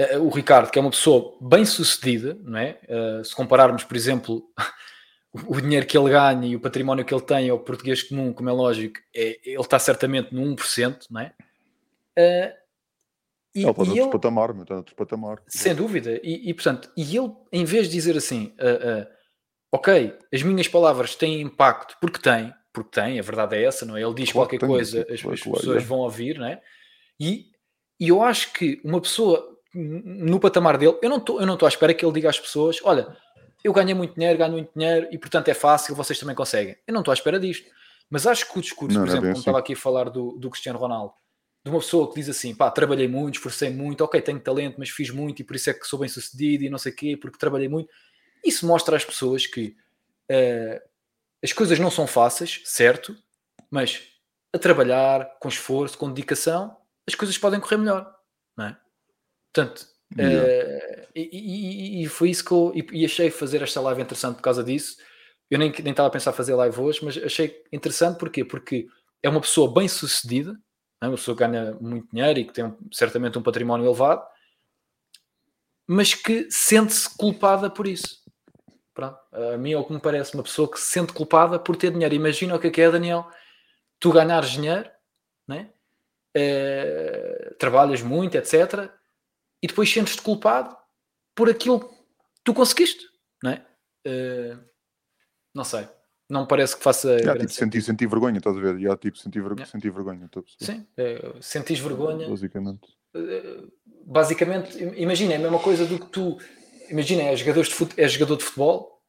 uh, 0.00 0.18
o 0.20 0.30
Ricardo, 0.30 0.70
que 0.70 0.78
é 0.78 0.82
uma 0.82 0.90
pessoa 0.90 1.36
bem 1.40 1.66
sucedida, 1.66 2.38
não 2.42 2.58
é? 2.58 2.80
Uh, 2.88 3.22
se 3.22 3.34
compararmos, 3.36 3.84
por 3.84 3.94
exemplo, 3.94 4.42
o 5.46 5.60
dinheiro 5.60 5.86
que 5.86 5.96
ele 5.96 6.08
ganha 6.08 6.46
e 6.46 6.56
o 6.56 6.60
património 6.60 7.04
que 7.04 7.12
ele 7.12 7.22
tem 7.22 7.50
ao 7.50 7.58
português 7.58 8.02
comum, 8.02 8.32
como 8.32 8.48
é 8.48 8.52
lógico, 8.52 8.98
é, 9.14 9.38
ele 9.44 9.60
está 9.60 9.78
certamente 9.78 10.34
no 10.34 10.42
1%, 10.56 11.04
não 11.10 11.20
é? 11.20 11.34
E, 13.58 13.62
ele 13.62 13.70
está 13.70 13.84
noutro 13.84 14.10
patamar, 14.10 14.50
está 14.50 14.74
noutro 14.74 14.94
patamar. 14.94 15.42
Sem 15.46 15.74
dúvida. 15.74 16.20
E, 16.22 16.50
e, 16.50 16.54
portanto, 16.54 16.90
e 16.96 17.16
ele, 17.16 17.32
em 17.52 17.64
vez 17.64 17.86
de 17.86 17.92
dizer 17.92 18.16
assim, 18.16 18.54
uh, 18.60 19.02
uh, 19.02 19.06
ok, 19.72 20.16
as 20.32 20.42
minhas 20.42 20.68
palavras 20.68 21.14
têm 21.14 21.40
impacto, 21.40 21.96
porque 22.00 22.20
têm, 22.20 22.52
porque 22.72 23.00
têm, 23.00 23.18
a 23.18 23.22
verdade 23.22 23.56
é 23.56 23.64
essa, 23.64 23.84
não 23.84 23.96
é? 23.96 24.02
Ele 24.02 24.14
diz 24.14 24.32
claro 24.32 24.48
qualquer 24.48 24.58
tem, 24.58 24.68
coisa, 24.68 25.06
as, 25.10 25.20
claro, 25.20 25.34
as 25.34 25.40
pessoas 25.40 25.82
é. 25.82 25.86
vão 25.86 25.98
ouvir, 25.98 26.38
não 26.38 26.46
é? 26.46 26.60
E, 27.20 27.46
e 28.00 28.08
eu 28.08 28.22
acho 28.22 28.52
que 28.52 28.80
uma 28.84 29.00
pessoa 29.00 29.56
no 29.74 30.40
patamar 30.40 30.78
dele, 30.78 30.98
eu 31.02 31.10
não 31.10 31.18
estou 31.18 31.66
à 31.66 31.68
espera 31.68 31.92
que 31.92 32.04
ele 32.04 32.12
diga 32.12 32.30
às 32.30 32.40
pessoas, 32.40 32.78
olha, 32.82 33.16
eu 33.62 33.72
ganhei 33.72 33.94
muito 33.94 34.14
dinheiro, 34.14 34.38
ganho 34.38 34.52
muito 34.52 34.70
dinheiro 34.74 35.08
e 35.10 35.18
portanto 35.18 35.48
é 35.48 35.54
fácil, 35.54 35.94
vocês 35.94 36.18
também 36.18 36.34
conseguem. 36.34 36.76
Eu 36.86 36.94
não 36.94 37.00
estou 37.00 37.12
à 37.12 37.14
espera 37.14 37.38
disto. 37.38 37.68
Mas 38.10 38.26
acho 38.26 38.50
que 38.50 38.58
o 38.58 38.62
discurso, 38.62 38.96
não, 38.96 39.04
por 39.04 39.10
exemplo, 39.10 39.26
é 39.26 39.28
como 39.28 39.32
assim. 39.32 39.40
estava 39.40 39.58
aqui 39.58 39.74
a 39.74 39.76
falar 39.76 40.08
do, 40.08 40.38
do 40.38 40.48
Cristiano 40.48 40.78
Ronaldo, 40.78 41.12
de 41.68 41.74
uma 41.74 41.80
pessoa 41.80 42.08
que 42.08 42.16
diz 42.16 42.28
assim, 42.28 42.54
pá, 42.54 42.70
trabalhei 42.70 43.06
muito, 43.08 43.36
esforcei 43.36 43.70
muito, 43.70 44.02
ok, 44.02 44.20
tenho 44.20 44.40
talento, 44.40 44.76
mas 44.78 44.90
fiz 44.90 45.10
muito 45.10 45.40
e 45.40 45.44
por 45.44 45.56
isso 45.56 45.70
é 45.70 45.74
que 45.74 45.86
sou 45.86 45.98
bem 45.98 46.08
sucedido 46.08 46.64
e 46.64 46.70
não 46.70 46.78
sei 46.78 46.92
o 46.92 46.96
quê, 46.96 47.16
porque 47.16 47.38
trabalhei 47.38 47.68
muito. 47.68 47.90
Isso 48.44 48.66
mostra 48.66 48.96
às 48.96 49.04
pessoas 49.04 49.46
que 49.46 49.76
uh, 50.30 50.80
as 51.42 51.52
coisas 51.52 51.78
não 51.78 51.90
são 51.90 52.06
fáceis, 52.06 52.62
certo, 52.64 53.16
mas 53.70 54.02
a 54.52 54.58
trabalhar, 54.58 55.38
com 55.40 55.48
esforço, 55.48 55.98
com 55.98 56.08
dedicação, 56.08 56.76
as 57.06 57.14
coisas 57.14 57.36
podem 57.36 57.60
correr 57.60 57.76
melhor, 57.76 58.12
não 58.56 58.66
é? 58.66 58.76
Portanto, 59.52 59.86
Uh, 60.14 61.06
e, 61.14 62.00
e, 62.00 62.02
e, 62.02 62.06
foi 62.08 62.30
isso 62.30 62.44
que 62.44 62.50
eu 62.50 62.72
e, 62.92 63.04
achei 63.04 63.30
fazer 63.30 63.60
esta 63.60 63.80
live 63.80 64.00
interessante 64.00 64.36
por 64.36 64.42
causa 64.42 64.64
disso. 64.64 64.96
Eu 65.50 65.58
nem, 65.58 65.70
nem 65.70 65.90
estava 65.90 66.08
a 66.08 66.10
pensar 66.12 66.32
fazer 66.32 66.54
live 66.54 66.80
hoje, 66.80 67.04
mas 67.04 67.18
achei 67.18 67.62
interessante 67.72 68.18
porquê? 68.18 68.44
porque 68.44 68.86
é 69.22 69.28
uma 69.28 69.40
pessoa 69.40 69.72
bem 69.72 69.88
sucedida, 69.88 70.58
é? 71.00 71.06
uma 71.06 71.16
pessoa 71.16 71.36
que 71.36 71.46
ganha 71.46 71.72
muito 71.80 72.08
dinheiro 72.12 72.40
e 72.40 72.44
que 72.44 72.52
tem 72.52 72.76
certamente 72.92 73.38
um 73.38 73.42
património 73.42 73.86
elevado, 73.86 74.26
mas 75.86 76.14
que 76.14 76.50
sente-se 76.50 77.16
culpada 77.16 77.70
por 77.70 77.86
isso. 77.86 78.22
Pronto. 78.92 79.18
A 79.32 79.56
mim 79.56 79.72
é 79.72 79.78
o 79.78 79.84
que 79.84 79.92
me 79.92 80.00
parece 80.00 80.34
uma 80.34 80.42
pessoa 80.42 80.70
que 80.70 80.78
se 80.78 80.90
sente 80.90 81.12
culpada 81.12 81.58
por 81.58 81.76
ter 81.76 81.92
dinheiro. 81.92 82.14
Imagina 82.14 82.56
o 82.56 82.58
que 82.58 82.66
é, 82.66 82.70
que 82.70 82.80
é 82.80 82.90
Daniel, 82.90 83.28
tu 84.00 84.12
ganhares 84.12 84.50
dinheiro, 84.50 84.90
né? 85.46 85.70
É, 86.34 87.54
trabalhas 87.58 88.02
muito, 88.02 88.36
etc 88.36 88.90
e 89.62 89.66
depois 89.66 89.92
sentes-te 89.92 90.22
culpado 90.22 90.76
por 91.34 91.48
aquilo 91.48 91.80
que 91.80 91.96
tu 92.44 92.54
conseguiste, 92.54 93.04
não 93.42 93.50
é? 93.52 93.66
Uh, 94.06 94.64
não 95.54 95.64
sei. 95.64 95.88
Não 96.28 96.46
parece 96.46 96.76
que 96.76 96.82
faça. 96.82 97.18
Já, 97.20 97.36
tipo, 97.36 97.50
senti, 97.52 97.80
senti 97.80 98.06
vergonha, 98.06 98.36
estás 98.36 98.56
a 98.56 98.60
ver? 98.60 98.78
Já, 98.78 98.96
tipo, 98.96 99.16
senti, 99.16 99.40
ver... 99.40 99.66
senti 99.66 99.88
vergonha. 99.88 100.26
Estou 100.26 100.44
a 100.46 100.64
Sim, 100.64 100.86
uh, 100.98 101.42
sentis 101.42 101.78
vergonha. 101.78 102.28
Basicamente. 102.28 102.86
Uh, 103.16 103.72
basicamente, 104.04 104.78
imagina, 104.96 105.32
é 105.32 105.36
a 105.36 105.40
mesma 105.40 105.58
coisa 105.58 105.86
do 105.86 105.98
que 105.98 106.06
tu. 106.06 106.36
Imagina, 106.90 107.22
és 107.22 107.40
jogador 107.40 107.64
de, 107.64 107.74
fute... 107.74 107.94
és 107.98 108.12
jogador 108.12 108.36
de 108.36 108.44
futebol, 108.44 109.00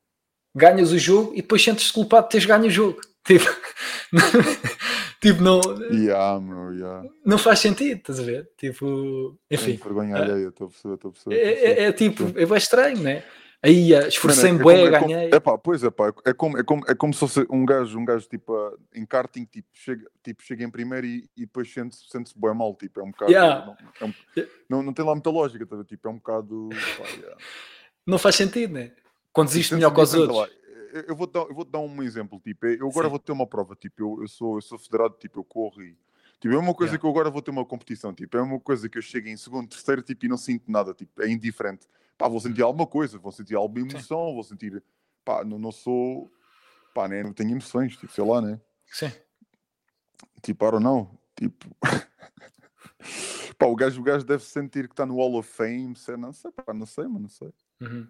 ganhas 0.56 0.92
o 0.92 0.98
jogo 0.98 1.34
e 1.34 1.42
depois 1.42 1.62
sentes-te 1.62 1.92
culpado 1.92 2.28
de 2.28 2.32
teres 2.32 2.46
ganho 2.46 2.66
o 2.66 2.70
jogo. 2.70 3.02
Tipo, 3.22 3.46
tipo, 5.22 5.44
não, 5.44 5.60
Yeah, 5.92 6.40
meu, 6.40 6.74
yeah. 6.74 7.08
não 7.24 7.38
faz 7.38 7.60
sentido, 7.60 7.98
estás 7.98 8.20
a 8.20 8.24
ver? 8.24 8.50
Tipo, 8.58 9.38
enfim. 9.52 9.74
Enfim. 9.74 9.84
Vergonha 9.84 10.16
ah, 10.16 10.24
alheia, 10.24 10.48
estou 10.48 10.66
a 10.66 10.70
perceber, 10.70 10.96
estou 10.96 11.10
a 11.10 11.14
perceber. 11.14 11.36
É, 11.36 11.52
é- 11.52 11.84
é 11.84 11.92
tipo, 11.92 12.24
é 12.36 12.46
bem 12.46 12.58
estranho, 12.58 12.98
né? 12.98 13.24
Aí 13.62 13.92
esforcei-me 14.08 14.52
Mano, 14.60 14.64
bué, 14.64 14.84
é 14.84 15.00
como- 15.00 15.12
ganhei. 15.12 15.30
É 15.34 15.40
pá, 15.40 15.58
pois 15.58 15.84
é 15.84 15.90
pá, 15.90 16.14
é 16.26 16.34
como, 16.34 16.58
é 16.58 16.64
como, 16.64 16.82
é 16.88 16.96
como 16.96 17.14
se 17.14 17.20
fosse 17.20 17.46
um 17.50 17.66
gajo, 17.66 18.00
um 18.00 18.06
gajo 18.06 18.26
tipo 18.30 18.56
ah, 18.56 18.74
em 18.96 19.06
karting, 19.06 19.44
tipo, 19.44 19.68
chega, 19.74 20.10
tipo, 20.24 20.42
chega 20.44 20.64
em 20.64 20.70
primeiro 20.70 21.06
e, 21.06 21.30
e 21.36 21.42
depois 21.42 21.72
sente-se 21.74 22.08
sente 22.10 22.32
bué 22.38 22.54
mal, 22.54 22.74
tipo, 22.76 23.02
é 23.02 23.04
um 23.04 23.12
bocado, 23.12 23.32
Yeah. 23.32 23.66
não, 23.66 23.78
é 24.00 24.06
um- 24.06 24.14
não, 24.70 24.84
não 24.84 24.94
tem 24.94 25.04
lá 25.04 25.14
muita 25.14 25.30
lógica, 25.30 25.66
tá 25.66 25.84
tipo, 25.84 26.08
é 26.08 26.12
um 26.12 26.16
bocado, 26.16 26.70
pá, 26.98 27.08
yeah. 27.10 27.36
Não 28.08 28.18
faz 28.18 28.36
sentido, 28.36 28.74
né? 28.74 28.94
Conduziste 29.34 29.70
Tipo, 29.70 29.76
melhor 29.76 29.94
que 29.94 30.02
os 30.02 30.14
outros. 30.14 30.38
lá. 30.38 30.48
Eu- 30.94 31.04
Eu 31.10 31.16
vou, 31.16 31.28
dar, 31.28 31.42
eu 31.42 31.54
vou 31.54 31.66
dar 31.66 31.80
um 31.80 32.02
exemplo, 32.02 32.40
tipo, 32.44 32.66
eu 32.66 32.88
agora 32.90 33.06
Sim. 33.08 33.10
vou 33.12 33.20
ter 33.20 33.32
uma 33.32 33.46
prova, 33.46 33.76
tipo, 33.76 34.02
eu, 34.02 34.22
eu, 34.24 34.28
sou, 34.28 34.56
eu 34.58 34.62
sou 34.62 34.80
federado, 34.80 35.16
tipo, 35.20 35.40
eu 35.40 35.44
corro 35.44 35.84
e, 35.84 35.96
tipo, 36.40 36.54
é 36.54 36.58
uma 36.58 36.74
coisa 36.74 36.92
Yeah. 36.94 37.00
que 37.00 37.06
eu 37.06 37.10
agora 37.10 37.30
vou 37.30 37.42
ter 37.42 37.52
uma 37.52 37.66
competição, 37.66 38.14
tipo, 38.14 38.38
é 38.38 38.42
uma 38.42 38.60
coisa 38.60 38.88
que 38.88 38.98
eu 38.98 39.02
chego 39.02 39.28
em 39.28 39.38
segundo, 39.38 39.68
terceiro, 39.70 40.02
tipo, 40.02 40.26
e 40.26 40.30
não 40.30 40.38
sinto 40.38 40.72
nada, 40.72 40.94
tipo, 40.94 41.22
é 41.22 41.30
indiferente. 41.30 41.88
Pá, 42.18 42.28
vou 42.28 42.40
sentir 42.40 42.62
alguma 42.62 42.86
coisa, 42.88 43.18
vou 43.18 43.32
sentir 43.32 43.56
alguma 43.56 43.88
emoção, 43.88 44.34
vou 44.34 44.44
sentir, 44.44 44.84
pá, 45.24 45.44
não, 45.44 45.58
não 45.58 45.72
sou, 45.72 46.32
pá, 46.94 47.08
né, 47.08 47.24
não 47.24 47.34
tenho 47.34 47.52
emoções, 47.52 47.96
tipo, 47.96 48.12
sei 48.12 48.26
lá, 48.26 48.42
né, 48.42 48.60
Sim. 48.88 49.12
tipo, 50.42 50.66
I 50.66 50.72
don't 50.72 50.84
know, 50.84 51.12
tipo... 51.36 51.68
Pá, 53.58 53.66
o 53.66 53.76
gajo, 53.76 54.00
o 54.00 54.04
gajo 54.04 54.26
deve 54.26 54.42
sentir 54.44 54.88
que 54.88 54.94
está 54.94 55.06
no 55.06 55.16
Hall 55.18 55.36
of 55.36 55.50
Fame, 55.50 55.94
sei, 55.94 56.16
não 56.16 56.32
sei, 56.32 56.50
pá, 56.50 56.74
não 56.74 56.86
sei, 56.86 57.06
mas 57.08 57.22
não 57.22 57.28
sei. 57.30 57.50
Uhum. 57.82 58.08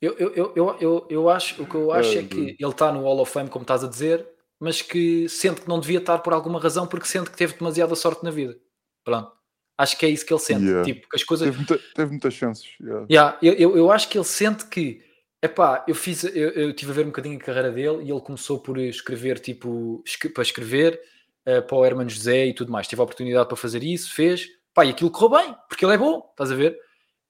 Eu, 0.00 0.12
eu, 0.18 0.34
eu, 0.34 0.76
eu, 0.80 1.06
eu, 1.10 1.28
acho, 1.28 1.62
o 1.62 1.66
que 1.66 1.74
eu 1.74 1.92
acho 1.92 2.18
é 2.18 2.20
Ah, 2.20 2.26
que 2.26 2.56
ele 2.58 2.70
está 2.70 2.92
no 2.92 3.02
Hall 3.02 3.20
of 3.20 3.32
Fame, 3.32 3.48
como 3.48 3.62
estás 3.62 3.82
a 3.82 3.88
dizer, 3.88 4.28
mas 4.62 4.80
que 4.82 5.28
sente 5.28 5.60
que 5.62 5.68
não 5.68 5.80
devia 5.80 5.98
estar 5.98 6.18
por 6.18 6.32
alguma 6.32 6.60
razão, 6.60 6.86
porque 6.86 7.06
sente 7.06 7.30
que 7.30 7.36
teve 7.36 7.54
demasiada 7.54 7.94
sorte 7.94 8.22
na 8.24 8.30
vida. 8.30 8.56
Pronto. 9.04 9.32
Acho 9.76 9.98
que 9.98 10.06
é 10.06 10.08
isso 10.08 10.24
que 10.24 10.32
ele 10.32 10.40
sente. 10.40 10.64
Yeah. 10.64 10.84
Tipo, 10.84 11.08
que 11.08 11.16
as 11.16 11.24
coisas. 11.24 11.46
Teve, 11.46 11.56
muita- 11.56 11.78
teve 11.94 12.10
muitas 12.10 12.34
chances, 12.34 12.66
yeah. 12.80 13.06
Yeah, 13.10 13.38
eu, 13.42 13.54
eu, 13.54 13.76
eu 13.76 13.90
acho 13.92 14.08
que 14.08 14.16
ele 14.16 14.24
sente 14.24 14.66
que 14.66 15.02
epá, 15.42 15.84
eu 15.88 15.94
fiz, 15.94 16.22
eu, 16.24 16.50
eu 16.50 16.72
tive 16.72 16.92
a 16.92 16.94
ver 16.94 17.02
um 17.04 17.08
bocadinho 17.08 17.36
a 17.36 17.40
carreira 17.40 17.70
dele 17.72 18.04
e 18.04 18.10
ele 18.10 18.20
começou 18.20 18.60
por 18.60 18.78
escrever 18.78 19.40
tipo 19.40 20.04
para 20.32 20.42
escrever 20.42 21.00
eh, 21.44 21.60
para 21.60 21.76
o 21.76 21.84
Hermano 21.84 22.08
José 22.08 22.46
e 22.46 22.54
tudo 22.54 22.70
mais. 22.70 22.86
Teve 22.86 23.00
a 23.00 23.04
oportunidade 23.04 23.48
para 23.48 23.56
fazer 23.56 23.82
isso, 23.82 24.14
fez, 24.14 24.46
pá, 24.72 24.84
e 24.86 24.90
aquilo 24.90 25.10
correu 25.10 25.30
bem, 25.40 25.56
porque 25.68 25.84
ele 25.84 25.94
é 25.94 25.98
bom, 25.98 26.28
estás 26.30 26.52
a 26.52 26.54
ver? 26.54 26.78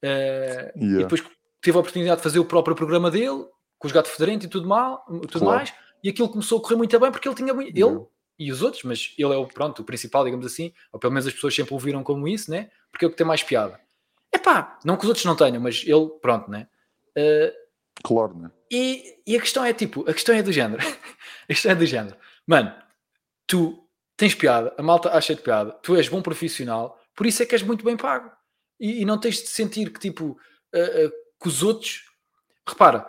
E 0.03 0.07
Yeah. 0.77 0.99
depois 1.05 1.23
teve 1.63 1.77
a 1.77 1.81
oportunidade 1.81 2.17
de 2.19 2.23
fazer 2.23 2.39
o 2.39 2.45
próprio 2.45 2.75
programa 2.75 3.11
dele, 3.11 3.45
com 3.79 3.87
os 3.87 3.93
gatos 3.93 4.11
federentes 4.11 4.47
e 4.47 4.51
tudo, 4.51 4.69
mal, 4.69 5.05
tudo 5.07 5.39
Claro. 5.39 5.57
mais, 5.57 5.73
e 6.03 6.11
aquilo 6.11 6.29
começou 6.29 6.59
a 6.59 6.63
correr 6.63 6.77
muito 6.77 6.99
bem 6.99 7.11
porque 7.11 7.29
ele 7.29 7.35
tinha. 7.35 7.53
Ele 7.53 8.07
e 8.39 8.51
os 8.51 8.63
outros, 8.63 8.83
mas 8.83 9.15
ele 9.17 9.33
é 9.33 9.37
o 9.37 9.47
pronto, 9.47 9.83
o 9.83 9.85
principal, 9.85 10.25
digamos 10.25 10.45
assim, 10.47 10.73
ou 10.91 10.99
pelo 10.99 11.13
menos 11.13 11.27
as 11.27 11.33
pessoas 11.35 11.55
sempre 11.55 11.75
o 11.75 11.79
viram 11.79 12.03
como 12.03 12.27
isso, 12.27 12.51
né? 12.51 12.71
Porque 12.91 13.05
é 13.05 13.09
o 13.09 13.11
que 13.11 13.17
tem 13.17 13.27
mais 13.27 13.43
piada. 13.43 13.79
Epá, 14.35 14.79
não 14.85 14.97
que 14.97 15.05
os 15.05 15.09
outros 15.09 15.25
não 15.25 15.37
tenham, 15.37 15.61
mas 15.61 15.85
ele, 15.87 16.09
pronto, 16.21 16.51
né? 16.51 16.67
Eh, 17.15 17.55
Claro, 18.03 18.37
né? 18.37 18.51
e, 18.71 19.21
e 19.27 19.37
a 19.37 19.41
questão 19.41 19.65
é 19.65 19.73
tipo, 19.73 20.09
a 20.09 20.13
questão 20.15 20.35
é 20.35 20.43
do 20.43 20.51
género. 20.51 20.83
a 21.45 21.47
questão 21.47 21.71
é 21.71 21.75
do 21.75 21.87
género. 21.87 22.17
Mano, 22.47 22.75
tu 23.47 23.87
tens 24.17 24.35
piada, 24.35 24.75
a 24.77 24.83
malta 24.83 25.11
acha 25.11 25.35
de 25.35 25.43
piada, 25.43 25.73
tu 25.83 25.95
és 25.95 26.09
bom 26.09 26.23
profissional, 26.23 26.99
por 27.15 27.27
isso 27.27 27.43
é 27.43 27.47
que 27.47 27.55
és 27.55 27.63
muito 27.63 27.85
bem 27.85 27.97
pago. 27.97 28.33
E, 28.81 29.03
e 29.03 29.05
não 29.05 29.19
tens 29.19 29.37
de 29.37 29.49
sentir 29.49 29.93
que 29.93 30.01
tipo, 30.01 30.37
eh, 30.73 31.05
eh, 31.05 31.11
que 31.41 31.49
os 31.49 31.63
outros. 31.63 32.11
Repara, 32.67 33.09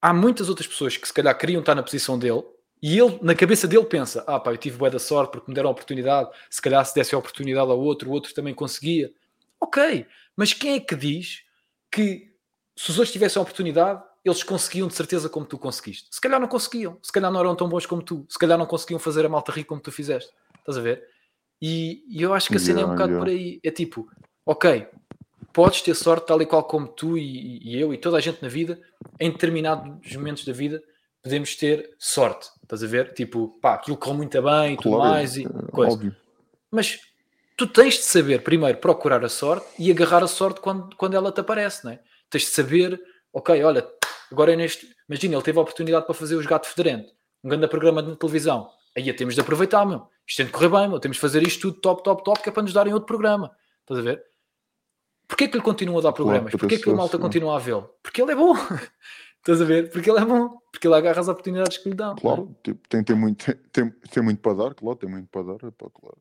há 0.00 0.12
muitas 0.12 0.48
outras 0.48 0.66
pessoas 0.66 0.96
que 0.96 1.06
se 1.06 1.12
calhar 1.12 1.36
queriam 1.36 1.60
estar 1.60 1.74
na 1.74 1.82
posição 1.82 2.18
dele 2.18 2.42
e 2.82 2.98
ele, 2.98 3.18
na 3.20 3.34
cabeça 3.34 3.68
dele, 3.68 3.84
pensa: 3.84 4.24
ah, 4.26 4.40
pá, 4.40 4.52
eu 4.52 4.56
tive 4.56 4.78
boa 4.78 4.90
da 4.90 4.98
sorte 4.98 5.32
porque 5.32 5.50
me 5.50 5.54
deram 5.54 5.68
a 5.68 5.72
oportunidade. 5.72 6.30
Se 6.48 6.62
calhar, 6.62 6.84
se 6.84 6.94
desse 6.94 7.14
a 7.14 7.18
oportunidade 7.18 7.70
ao 7.70 7.78
outro, 7.78 8.08
o 8.08 8.12
outro 8.12 8.32
também 8.32 8.54
conseguia. 8.54 9.12
Ok, 9.60 10.06
mas 10.34 10.54
quem 10.54 10.76
é 10.76 10.80
que 10.80 10.96
diz 10.96 11.42
que 11.92 12.32
se 12.74 12.90
os 12.90 12.98
outros 12.98 13.12
tivessem 13.12 13.38
a 13.38 13.42
oportunidade, 13.42 14.02
eles 14.24 14.42
conseguiam 14.42 14.88
de 14.88 14.94
certeza 14.94 15.28
como 15.28 15.44
tu 15.44 15.58
conseguiste? 15.58 16.08
Se 16.10 16.20
calhar 16.20 16.40
não 16.40 16.48
conseguiam, 16.48 16.98
se 17.02 17.12
calhar 17.12 17.30
não 17.30 17.40
eram 17.40 17.54
tão 17.54 17.68
bons 17.68 17.84
como 17.84 18.02
tu, 18.02 18.24
se 18.28 18.38
calhar 18.38 18.58
não 18.58 18.64
conseguiam 18.64 18.98
fazer 18.98 19.26
a 19.26 19.28
malta 19.28 19.52
rir 19.52 19.64
como 19.64 19.80
tu 19.80 19.92
fizeste. 19.92 20.32
Estás 20.58 20.78
a 20.78 20.80
ver? 20.80 21.02
E, 21.60 22.02
e 22.08 22.22
eu 22.22 22.32
acho 22.32 22.48
que 22.48 22.56
a 22.56 22.60
cena 22.60 22.80
é 22.80 22.84
um 22.84 22.92
Yeah, 22.92 22.94
bocado 22.94 23.12
yeah. 23.12 23.24
por 23.24 23.30
aí. 23.30 23.60
É 23.62 23.70
tipo, 23.70 24.08
ok, 24.46 24.88
podes 25.52 25.82
ter 25.82 25.94
sorte 25.94 26.26
tal 26.26 26.40
e 26.40 26.46
qual 26.46 26.64
como 26.64 26.88
tu 26.88 27.16
e, 27.18 27.58
e 27.62 27.80
eu 27.80 27.92
e 27.92 27.98
toda 27.98 28.16
a 28.16 28.20
gente 28.20 28.42
na 28.42 28.48
vida, 28.48 28.80
em 29.18 29.30
determinados 29.30 30.14
momentos 30.14 30.44
da 30.44 30.52
vida, 30.52 30.82
podemos 31.22 31.54
ter 31.56 31.90
sorte. 31.98 32.48
Estás 32.62 32.82
a 32.82 32.86
ver? 32.86 33.12
Tipo, 33.14 33.48
pá, 33.60 33.74
aquilo 33.74 33.96
correu 33.96 34.16
muito 34.16 34.42
bem 34.42 34.74
e 34.74 34.76
tudo 34.76 34.96
Claro, 34.96 35.10
mais 35.10 35.36
e 35.36 35.44
é, 35.44 35.48
coisa. 35.72 35.92
óbvio. 35.92 36.16
Mas 36.70 36.98
tu 37.56 37.66
tens 37.66 37.94
de 37.94 38.02
saber 38.02 38.42
primeiro 38.42 38.78
procurar 38.78 39.24
a 39.24 39.28
sorte 39.28 39.66
e 39.78 39.90
agarrar 39.90 40.22
a 40.22 40.28
sorte 40.28 40.60
quando, 40.60 40.94
quando 40.96 41.14
ela 41.14 41.32
te 41.32 41.40
aparece, 41.40 41.84
não 41.84 41.92
é? 41.92 42.00
Tens 42.30 42.42
de 42.44 42.50
saber, 42.50 43.00
ok, 43.32 43.62
olha, 43.64 43.86
agora 44.30 44.52
é 44.52 44.56
neste. 44.56 44.88
Imagina, 45.08 45.34
ele 45.34 45.42
teve 45.42 45.58
a 45.58 45.62
oportunidade 45.62 46.06
para 46.06 46.14
fazer 46.14 46.36
os 46.36 46.46
Gato 46.46 46.66
Federente, 46.68 47.12
um 47.42 47.48
grande 47.48 47.66
programa 47.68 48.00
na 48.00 48.14
televisão. 48.14 48.70
Aí 48.96 49.12
temos 49.12 49.34
de 49.34 49.40
aproveitar, 49.40 49.84
meu. 49.84 50.06
Isto 50.26 50.38
tem 50.38 50.46
de 50.46 50.52
correr 50.52 50.68
bem, 50.68 50.88
meu. 50.88 51.00
Temos 51.00 51.16
de 51.16 51.20
fazer 51.20 51.42
isto 51.42 51.60
tudo 51.70 51.80
top, 51.80 52.04
top, 52.04 52.24
top, 52.24 52.42
que 52.42 52.48
é 52.48 52.52
para 52.52 52.62
nos 52.62 52.72
darem 52.72 52.92
outro 52.92 53.06
programa. 53.06 53.50
Estás 53.80 53.98
a 53.98 54.02
ver? 54.02 54.22
Porquê 55.30 55.46
que 55.46 55.56
lhe 55.56 55.62
continua 55.62 56.00
a 56.00 56.02
dar 56.02 56.12
programas? 56.12 56.50
para 56.50 56.58
Porquê 56.58 56.76
que 56.76 56.90
a 56.90 56.92
malta 56.92 57.12
sucesso, 57.12 57.22
continua 57.22 57.54
a 57.56 57.58
vê-lo? 57.60 57.88
Porque 58.02 58.20
ele 58.20 58.32
é 58.32 58.34
bom. 58.34 58.52
Estás 59.38 59.62
a 59.62 59.64
ver? 59.64 59.88
Porque 59.90 60.10
ele 60.10 60.18
é 60.18 60.24
bom. 60.24 60.58
Porque 60.72 60.88
ele 60.88 60.94
agarra 60.96 61.20
as 61.20 61.28
oportunidades 61.28 61.78
que 61.78 61.88
lhe 61.88 61.94
dão. 61.94 62.12
é? 62.12 62.20
Claro, 62.20 62.56
tipo, 62.64 62.80
tem, 62.88 63.04
tem, 63.04 63.14
muito, 63.16 63.54
tem, 63.72 63.88
tem 63.90 64.22
muito 64.22 64.40
para 64.42 64.54
dar, 64.54 64.74
claro, 64.74 64.98
tem 64.98 65.08
muito 65.08 65.28
para 65.28 65.42
dar, 65.44 65.68
é 65.68 65.70
pá, 65.70 65.88
claro. 65.88 66.18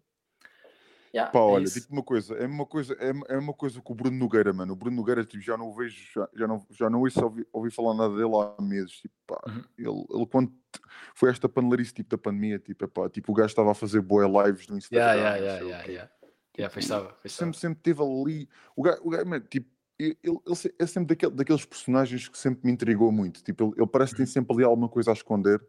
Yeah, 1.12 1.32
Pá, 1.32 1.40
é 1.40 1.42
olha, 1.42 1.64
isso. 1.64 1.82
digo 1.82 1.92
uma 1.92 2.04
coisa, 2.04 2.36
é 2.36 2.46
uma 2.46 2.68
coisa, 2.68 2.96
é, 3.00 3.34
é 3.34 3.38
uma 3.40 3.52
coisa 3.54 3.82
com 3.82 3.94
o 3.94 3.96
Bruno 3.96 4.16
Nogueira, 4.16 4.54
mano. 4.54 4.74
O 4.74 4.76
Bruno 4.76 4.96
Nogueira, 4.96 5.26
tipo, 5.26 5.42
já 5.44 5.58
não 5.58 5.70
o 5.70 5.74
vejo, 5.74 5.98
já, 6.14 6.30
já 6.36 6.48
não, 6.48 6.64
já 6.70 6.88
não 6.88 7.00
ouço 7.02 7.24
ouvi, 7.24 7.48
ouvi 7.52 7.72
falar 7.72 7.96
nada 7.96 8.16
dele 8.16 8.30
há 8.36 8.62
meses. 8.62 8.92
Tipo, 9.02 9.16
pá, 9.26 9.42
Uhum. 9.48 9.64
ele, 9.76 10.06
ele 10.18 10.28
quando 10.28 10.54
foi 11.16 11.32
esta 11.32 11.50
panelarice 11.50 11.92
tipo 11.96 12.12
da 12.12 12.18
pandemia, 12.20 12.60
tipo, 12.60 12.86
é 12.86 12.88
pá, 12.88 13.10
tipo, 13.10 13.32
o 13.32 13.36
gajo 13.36 13.48
estava 13.48 13.72
a 13.72 13.76
fazer 13.76 14.02
boé 14.02 14.28
lives 14.28 14.68
no 14.68 14.78
Instagram. 14.78 15.04
Yeah, 15.04 15.20
yeah, 15.20 15.38
yeah, 15.38 15.66
o 15.66 15.70
yeah, 15.70 15.92
yeah. 15.92 16.12
Yeah, 16.60 16.80
estava, 16.80 17.16
estava. 17.24 17.30
sempre, 17.52 17.58
sempre 17.60 17.80
teve 17.82 18.02
ali. 18.02 18.50
O 18.76 18.84
gajo, 18.84 19.00
o 19.04 19.10
gajo 19.10 19.26
mano, 19.26 19.46
tipo, 19.50 19.70
ele, 19.98 20.18
ele- 20.24 20.40
é 20.78 20.86
sempre 20.86 21.16
daquele, 21.16 21.34
daqueles 21.34 21.66
personagens 21.66 22.28
que 22.28 22.38
sempre 22.38 22.66
me 22.66 22.72
intrigou 22.74 23.12
muito. 23.12 23.44
Tipo, 23.44 23.66
ele, 23.66 23.74
ele 23.78 23.88
parece 23.88 24.12
que 24.12 24.18
tem 24.18 24.26
sempre 24.26 24.54
ali 24.56 24.64
alguma 24.64 24.90
coisa 24.90 25.12
a 25.12 25.14
esconder. 25.14 25.62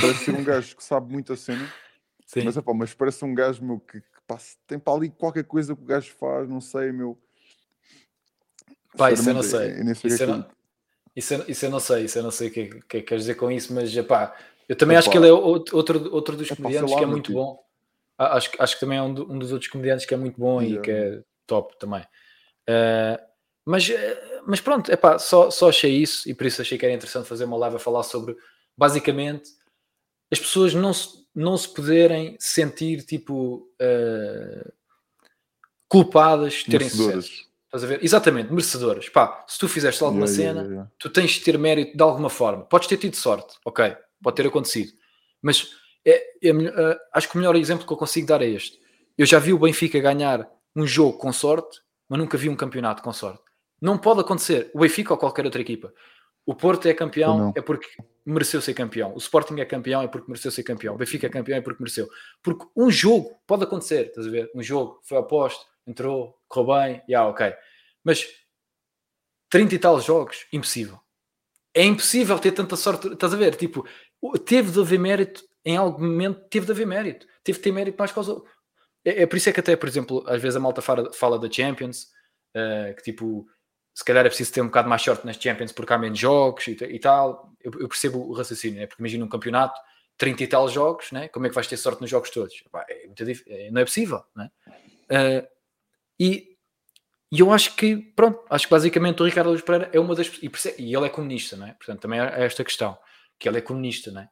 Parece 0.00 0.24
ser 0.24 0.34
um 0.34 0.44
gajo 0.44 0.76
que 0.76 0.84
sabe 0.84 1.12
muita 1.12 1.34
cena, 1.36 1.72
Sim. 2.26 2.42
mas, 2.44 2.56
epá, 2.56 2.72
mas 2.74 2.94
parece 2.94 3.24
um 3.24 3.34
gajo 3.34 3.64
meu, 3.64 3.80
que, 3.80 4.00
que 4.00 4.38
se 4.38 4.56
tem 4.66 4.78
para 4.78 4.92
ali 4.92 5.10
qualquer 5.10 5.44
coisa 5.44 5.74
que 5.74 5.82
o 5.82 5.84
gajo 5.86 6.12
faz, 6.12 6.48
não 6.48 6.60
sei, 6.60 6.92
meu. 6.92 7.18
Pá, 8.96 9.12
isso 9.12 9.28
eu 9.28 9.34
não 9.34 9.42
sei. 9.42 9.70
eu 9.80 9.94
sei 9.94 10.10
o 10.10 10.14
Isso 10.14 10.22
eu 10.22 10.28
é 10.28 10.36
não, 10.36 10.48
isso, 11.16 11.34
eu, 11.34 11.44
isso 11.48 11.66
eu 11.66 11.70
não 11.70 11.80
sei. 11.80 12.04
Isso 12.04 12.18
eu 12.18 12.22
não 12.22 12.30
sei 12.30 12.48
o 12.48 12.50
que, 12.52 12.60
é- 12.60 12.68
que 12.68 12.76
é 12.76 12.80
que 12.80 13.02
queres 13.02 13.24
dizer 13.24 13.34
com 13.34 13.50
isso, 13.50 13.72
mas 13.74 13.94
pá, 14.06 14.36
eu 14.68 14.76
também 14.76 14.96
acho 14.96 15.08
Epá. 15.08 15.12
que 15.12 15.18
ele 15.18 15.28
é 15.28 15.32
outro, 15.32 15.76
outro, 16.12 16.36
dos 16.36 16.48
comediantes 16.50 16.94
que 16.94 17.02
é 17.02 17.06
muito 17.06 17.26
tipo. 17.26 17.38
bom. 17.38 17.67
Ah, 18.18 18.36
Acho, 18.36 18.50
que- 18.50 18.60
acho 18.60 18.74
que 18.74 18.80
também 18.80 18.98
é 18.98 19.02
um, 19.02 19.14
do- 19.14 19.32
um 19.32 19.38
dos 19.38 19.52
outros 19.52 19.70
comediantes 19.70 20.04
que 20.04 20.12
é 20.12 20.16
muito 20.16 20.38
bom 20.40 20.60
e 20.60 20.66
Yeah. 20.66 20.82
que 20.82 20.90
é 20.90 21.22
top 21.46 21.78
também. 21.78 22.04
Ah, 22.68 23.20
mas, 23.64 23.88
eh, 23.88 24.40
mas 24.46 24.60
pronto, 24.60 24.90
epá, 24.90 25.18
só, 25.18 25.50
só 25.50 25.68
achei 25.68 25.92
isso 25.96 26.28
e 26.28 26.34
por 26.34 26.46
isso 26.46 26.60
achei 26.60 26.76
que 26.78 26.84
era 26.84 26.94
interessante 26.94 27.28
fazer 27.28 27.44
uma 27.44 27.56
live 27.56 27.76
a 27.76 27.78
falar 27.78 28.02
sobre 28.02 28.36
basicamente 28.76 29.50
as 30.32 30.38
pessoas 30.38 30.74
não 30.74 30.92
se, 30.92 31.08
não 31.34 31.56
se 31.56 31.72
poderem 31.72 32.36
sentir 32.40 33.04
tipo 33.04 33.70
ah, 33.80 34.72
culpadas 35.88 36.54
de 36.54 36.64
terem 36.70 36.88
sucesso. 36.88 37.48
Estás 37.66 37.84
a 37.84 37.86
ver? 37.86 38.02
Exatamente, 38.02 38.50
merecedoras. 38.50 39.08
Pá, 39.10 39.44
se 39.46 39.58
tu 39.58 39.68
fizeste 39.68 40.02
alguma 40.02 40.24
yeah, 40.26 40.36
cena, 40.36 40.60
yeah, 40.60 40.70
yeah. 40.72 40.90
tu 40.98 41.10
tens 41.10 41.32
de 41.32 41.40
ter 41.40 41.58
mérito 41.58 41.96
de 41.96 42.02
alguma 42.02 42.30
forma. 42.30 42.64
Podes 42.64 42.88
ter 42.88 42.96
tido 42.96 43.14
sorte, 43.14 43.56
ok, 43.64 43.94
pode 44.22 44.36
ter 44.36 44.46
acontecido. 44.46 44.92
Mas 45.42 45.68
é, 46.08 46.48
é 46.48 46.50
eh, 46.50 46.98
acho 47.12 47.28
que 47.28 47.34
o 47.34 47.38
melhor 47.38 47.56
exemplo 47.56 47.86
que 47.86 47.92
eu 47.92 47.96
consigo 47.96 48.26
dar 48.26 48.42
é 48.42 48.48
este. 48.48 48.80
Eu 49.16 49.26
já 49.26 49.38
vi 49.38 49.52
o 49.52 49.58
Benfica 49.58 49.98
ganhar 50.00 50.48
um 50.74 50.86
jogo 50.86 51.18
com 51.18 51.32
sorte, 51.32 51.80
mas 52.08 52.18
nunca 52.18 52.38
vi 52.38 52.48
um 52.48 52.56
campeonato 52.56 53.02
com 53.02 53.12
sorte. 53.12 53.42
Não 53.80 53.98
pode 53.98 54.20
acontecer. 54.20 54.70
O 54.74 54.80
Benfica 54.80 55.12
ou 55.12 55.18
qualquer 55.18 55.44
outra 55.44 55.60
equipa. 55.60 55.92
O 56.46 56.54
Porto 56.54 56.86
é 56.88 56.94
campeão 56.94 57.52
é 57.54 57.60
porque 57.60 57.86
mereceu 58.24 58.62
ser 58.62 58.72
campeão. 58.72 59.12
O 59.14 59.18
Sporting 59.18 59.60
é 59.60 59.66
campeão 59.66 60.00
é 60.00 60.08
porque 60.08 60.30
mereceu 60.30 60.50
ser 60.50 60.62
campeão. 60.62 60.94
O 60.94 60.98
Benfica 60.98 61.26
é 61.26 61.30
campeão 61.30 61.58
é 61.58 61.60
porque 61.60 61.82
mereceu. 61.82 62.08
Porque 62.42 62.64
um 62.74 62.90
jogo 62.90 63.38
pode 63.46 63.64
acontecer, 63.64 64.06
estás 64.06 64.26
a 64.26 64.30
ver? 64.30 64.50
Um 64.54 64.62
jogo 64.62 64.98
foi 65.02 65.18
oposto, 65.18 65.66
entrou, 65.86 66.38
correu 66.48 66.74
bem, 66.74 67.02
já, 67.08 67.26
ok. 67.26 67.52
Mas 68.02 68.26
30 69.50 69.74
e 69.74 69.78
tal 69.78 70.00
jogos, 70.00 70.46
impossível. 70.52 70.98
É 71.74 71.84
impossível 71.84 72.38
ter 72.38 72.52
tanta 72.52 72.76
sorte, 72.76 73.08
estás 73.08 73.34
a 73.34 73.36
ver? 73.36 73.54
Tipo, 73.54 73.86
teve 74.46 74.70
de 74.70 74.80
haver 74.80 74.98
mérito 74.98 75.47
em 75.64 75.76
algum 75.76 76.04
momento, 76.04 76.40
teve 76.48 76.66
de 76.66 76.72
haver 76.72 76.86
mérito. 76.86 77.26
Teve 77.44 77.58
de 77.58 77.64
ter 77.64 77.72
mérito 77.72 77.98
mais 77.98 78.16
outros. 78.16 78.50
É, 79.04 79.22
é 79.22 79.26
por 79.26 79.36
isso 79.36 79.48
é 79.48 79.52
que 79.52 79.60
até, 79.60 79.76
por 79.76 79.88
exemplo, 79.88 80.24
às 80.26 80.40
vezes 80.40 80.56
a 80.56 80.60
malta 80.60 80.82
fala, 80.82 81.12
fala 81.12 81.38
da 81.38 81.50
Champions, 81.50 82.08
eh, 82.54 82.94
que 82.96 83.02
tipo, 83.02 83.46
se 83.94 84.04
calhar 84.04 84.24
é 84.24 84.28
preciso 84.28 84.52
ter 84.52 84.60
um 84.60 84.66
bocado 84.66 84.88
mais 84.88 85.02
sorte 85.02 85.26
nas 85.26 85.36
Champions 85.36 85.72
porque 85.72 85.92
há 85.92 85.98
menos 85.98 86.18
jogos 86.18 86.66
e, 86.68 86.72
e 86.72 86.98
tal. 86.98 87.52
Eu, 87.60 87.72
eu 87.80 87.88
percebo 87.88 88.20
o 88.20 88.32
raciocínio, 88.32 88.80
né? 88.80 88.86
porque 88.86 89.02
imagina 89.02 89.24
um 89.24 89.28
campeonato, 89.28 89.78
30 90.16 90.42
e 90.42 90.46
tal 90.46 90.68
jogos, 90.68 91.10
né? 91.12 91.28
como 91.28 91.46
é 91.46 91.48
que 91.48 91.54
vais 91.54 91.66
ter 91.66 91.76
sorte 91.76 92.00
nos 92.00 92.10
jogos 92.10 92.30
todos? 92.30 92.54
É 92.88 93.06
muito 93.06 93.24
é, 93.48 93.70
não 93.70 93.80
é 93.80 93.84
possível. 93.84 94.22
Né? 94.36 94.50
Uh, 95.10 95.48
e, 96.20 96.56
e 97.32 97.40
eu 97.40 97.52
acho 97.52 97.76
que, 97.76 97.96
pronto, 97.96 98.44
acho 98.48 98.66
que 98.66 98.70
basicamente 98.70 99.20
o 99.22 99.26
Ricardo 99.26 99.50
Luís 99.50 99.62
Pereira 99.62 99.90
é 99.92 100.00
uma 100.00 100.14
das. 100.14 100.28
E, 100.42 100.50
e 100.78 100.94
ele 100.94 101.06
é 101.06 101.10
comunista, 101.10 101.56
não 101.56 101.66
é? 101.66 101.72
Portanto, 101.74 102.00
também 102.00 102.20
é 102.20 102.44
esta 102.44 102.64
questão, 102.64 102.96
que 103.38 103.48
ele 103.48 103.58
é 103.58 103.60
comunista, 103.60 104.10
não 104.10 104.22
é? 104.22 104.30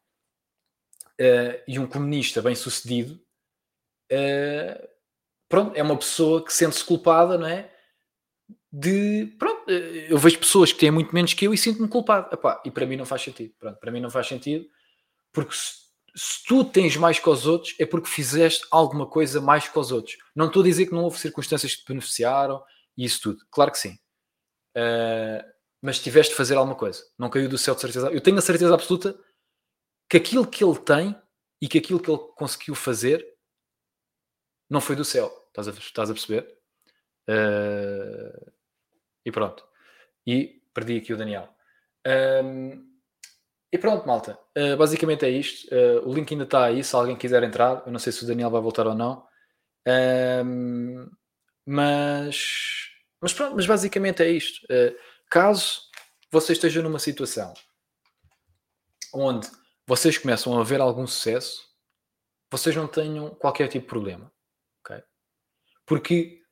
Uh, 1.21 1.63
e 1.67 1.79
um 1.79 1.87
comunista 1.87 2.43
bem 2.43 2.55
sucedido, 2.55 3.19
uh, 4.13 4.89
pronto, 5.49 5.75
é 5.75 5.83
uma 5.83 5.97
pessoa 5.97 6.45
que 6.45 6.53
sente-se 6.53 6.85
culpada, 6.85 7.39
não 7.39 7.47
é? 7.47 7.73
De, 8.71 9.35
pronto, 9.39 9.71
eu 9.71 10.19
vejo 10.19 10.39
pessoas 10.39 10.71
que 10.71 10.79
têm 10.79 10.91
muito 10.91 11.15
menos 11.15 11.33
que 11.33 11.47
eu 11.47 11.55
e 11.55 11.59
sinto-me 11.59 11.89
culpado. 11.89 12.29
Epá, 12.35 12.61
e 12.65 12.71
para 12.71 12.85
mim 12.85 12.97
não 12.97 13.07
faz 13.07 13.23
sentido. 13.23 13.55
Pronto, 13.59 13.79
para 13.79 13.91
mim 13.91 14.01
não 14.01 14.11
faz 14.11 14.27
sentido, 14.27 14.67
porque 15.33 15.55
se, 15.55 15.73
se, 16.15 16.45
tu 16.47 16.63
tens 16.65 16.97
mais 16.97 17.19
que 17.19 17.29
os 17.29 17.47
outros, 17.47 17.75
é 17.79 17.87
porque 17.87 18.09
fizeste 18.09 18.67
alguma 18.71 19.07
coisa 19.07 19.41
mais 19.41 19.67
que 19.67 19.79
os 19.79 19.91
outros. 19.91 20.19
Não 20.35 20.49
estou 20.49 20.61
a 20.61 20.65
dizer 20.67 20.87
que 20.87 20.93
não 20.93 21.05
houve 21.05 21.19
circunstâncias 21.19 21.75
que 21.75 21.83
te 21.83 21.89
beneficiaram 21.89 22.63
e 22.97 23.05
isso 23.07 23.23
tudo. 23.23 23.39
Claro 23.51 23.73
que 23.73 23.79
sim. 23.79 23.99
Uh, 24.77 25.43
mas 25.81 25.99
tiveste 25.99 26.33
de 26.33 26.37
fazer 26.37 26.57
alguma 26.57 26.77
coisa. 26.77 27.03
Não 27.19 27.31
caiu 27.31 27.49
do 27.49 27.57
céu 27.57 27.75
de 27.75 27.81
certeza. 27.81 28.11
Eu 28.11 28.21
tenho 28.21 28.39
a 28.39 28.43
certeza 28.43 28.75
absoluta 28.75 29.19
que 30.09 30.17
aquilo 30.17 30.47
que 30.47 30.65
ele 30.65 30.79
tem 30.79 31.17
e 31.61 31.69
que 31.69 31.79
aquilo 31.79 32.01
que 32.01 32.11
ele 32.11 32.21
conseguiu 32.37 32.75
fazer 32.75 33.27
não 34.69 34.81
foi 34.81 34.97
do 34.97 35.05
céu. 35.05 35.31
Estás 35.49 35.69
a, 35.69 35.71
estás 35.71 36.11
a 36.11 36.15
perceber? 36.15 36.59
Uh, 37.29 38.53
e 39.25 39.33
pronto. 39.33 39.67
E 40.27 40.63
perdi 40.75 40.99
aqui 40.99 41.13
o 41.13 41.17
Daniel. 41.17 41.49
Um, 42.45 42.87
e 43.73 43.79
pronto, 43.79 44.07
malta. 44.07 44.39
Uh, 44.57 44.77
basicamente 44.77 45.25
é 45.25 45.31
isto. 45.31 45.67
Uh, 45.75 46.09
o 46.09 46.15
link 46.15 46.31
ainda 46.33 46.45
está 46.45 46.65
aí, 46.65 46.83
se 46.85 46.95
alguém 46.95 47.17
quiser 47.17 47.43
entrar. 47.43 47.83
Eu 47.87 47.93
não 47.93 47.99
sei 47.99 48.13
se 48.13 48.23
o 48.25 48.27
Daniel 48.27 48.51
vai 48.51 48.61
voltar 48.61 48.87
ou 48.87 48.95
não. 48.95 49.27
Um, 50.45 51.09
mas, 51.65 52.91
mas 53.21 53.33
pronto, 53.33 53.57
mas 53.57 53.67
basicamente 53.67 54.23
é 54.23 54.29
isto. 54.29 54.67
Caso 55.29 55.83
você 56.31 56.53
esteja 56.53 56.83
numa 56.83 56.99
situação 56.99 57.55
onde 59.13 59.49
vocês 59.87 60.19
começam 60.19 60.59
a 60.59 60.65
ver 60.65 60.81
algum 60.81 61.07
sucesso, 61.07 61.67
vocês 62.51 62.75
não 62.75 62.87
tenham 62.87 63.31
qualquer 63.31 63.69
tipo 63.69 63.85
de 63.85 63.91
problema. 63.91 64.33
Okay? 64.85 65.03
Porque 65.85 66.43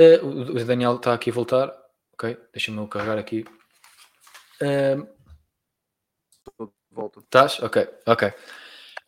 uh, 0.00 0.26
o 0.26 0.64
Daniel 0.64 0.96
está 0.96 1.14
aqui 1.14 1.30
a 1.30 1.34
voltar. 1.34 1.80
Ok, 2.14 2.36
deixa-me 2.52 2.86
carregar 2.88 3.18
aqui. 3.18 3.44
Uh, 4.60 5.20
Volta. 6.90 7.20
Estás? 7.20 7.60
Ok, 7.60 7.88
ok. 8.06 8.28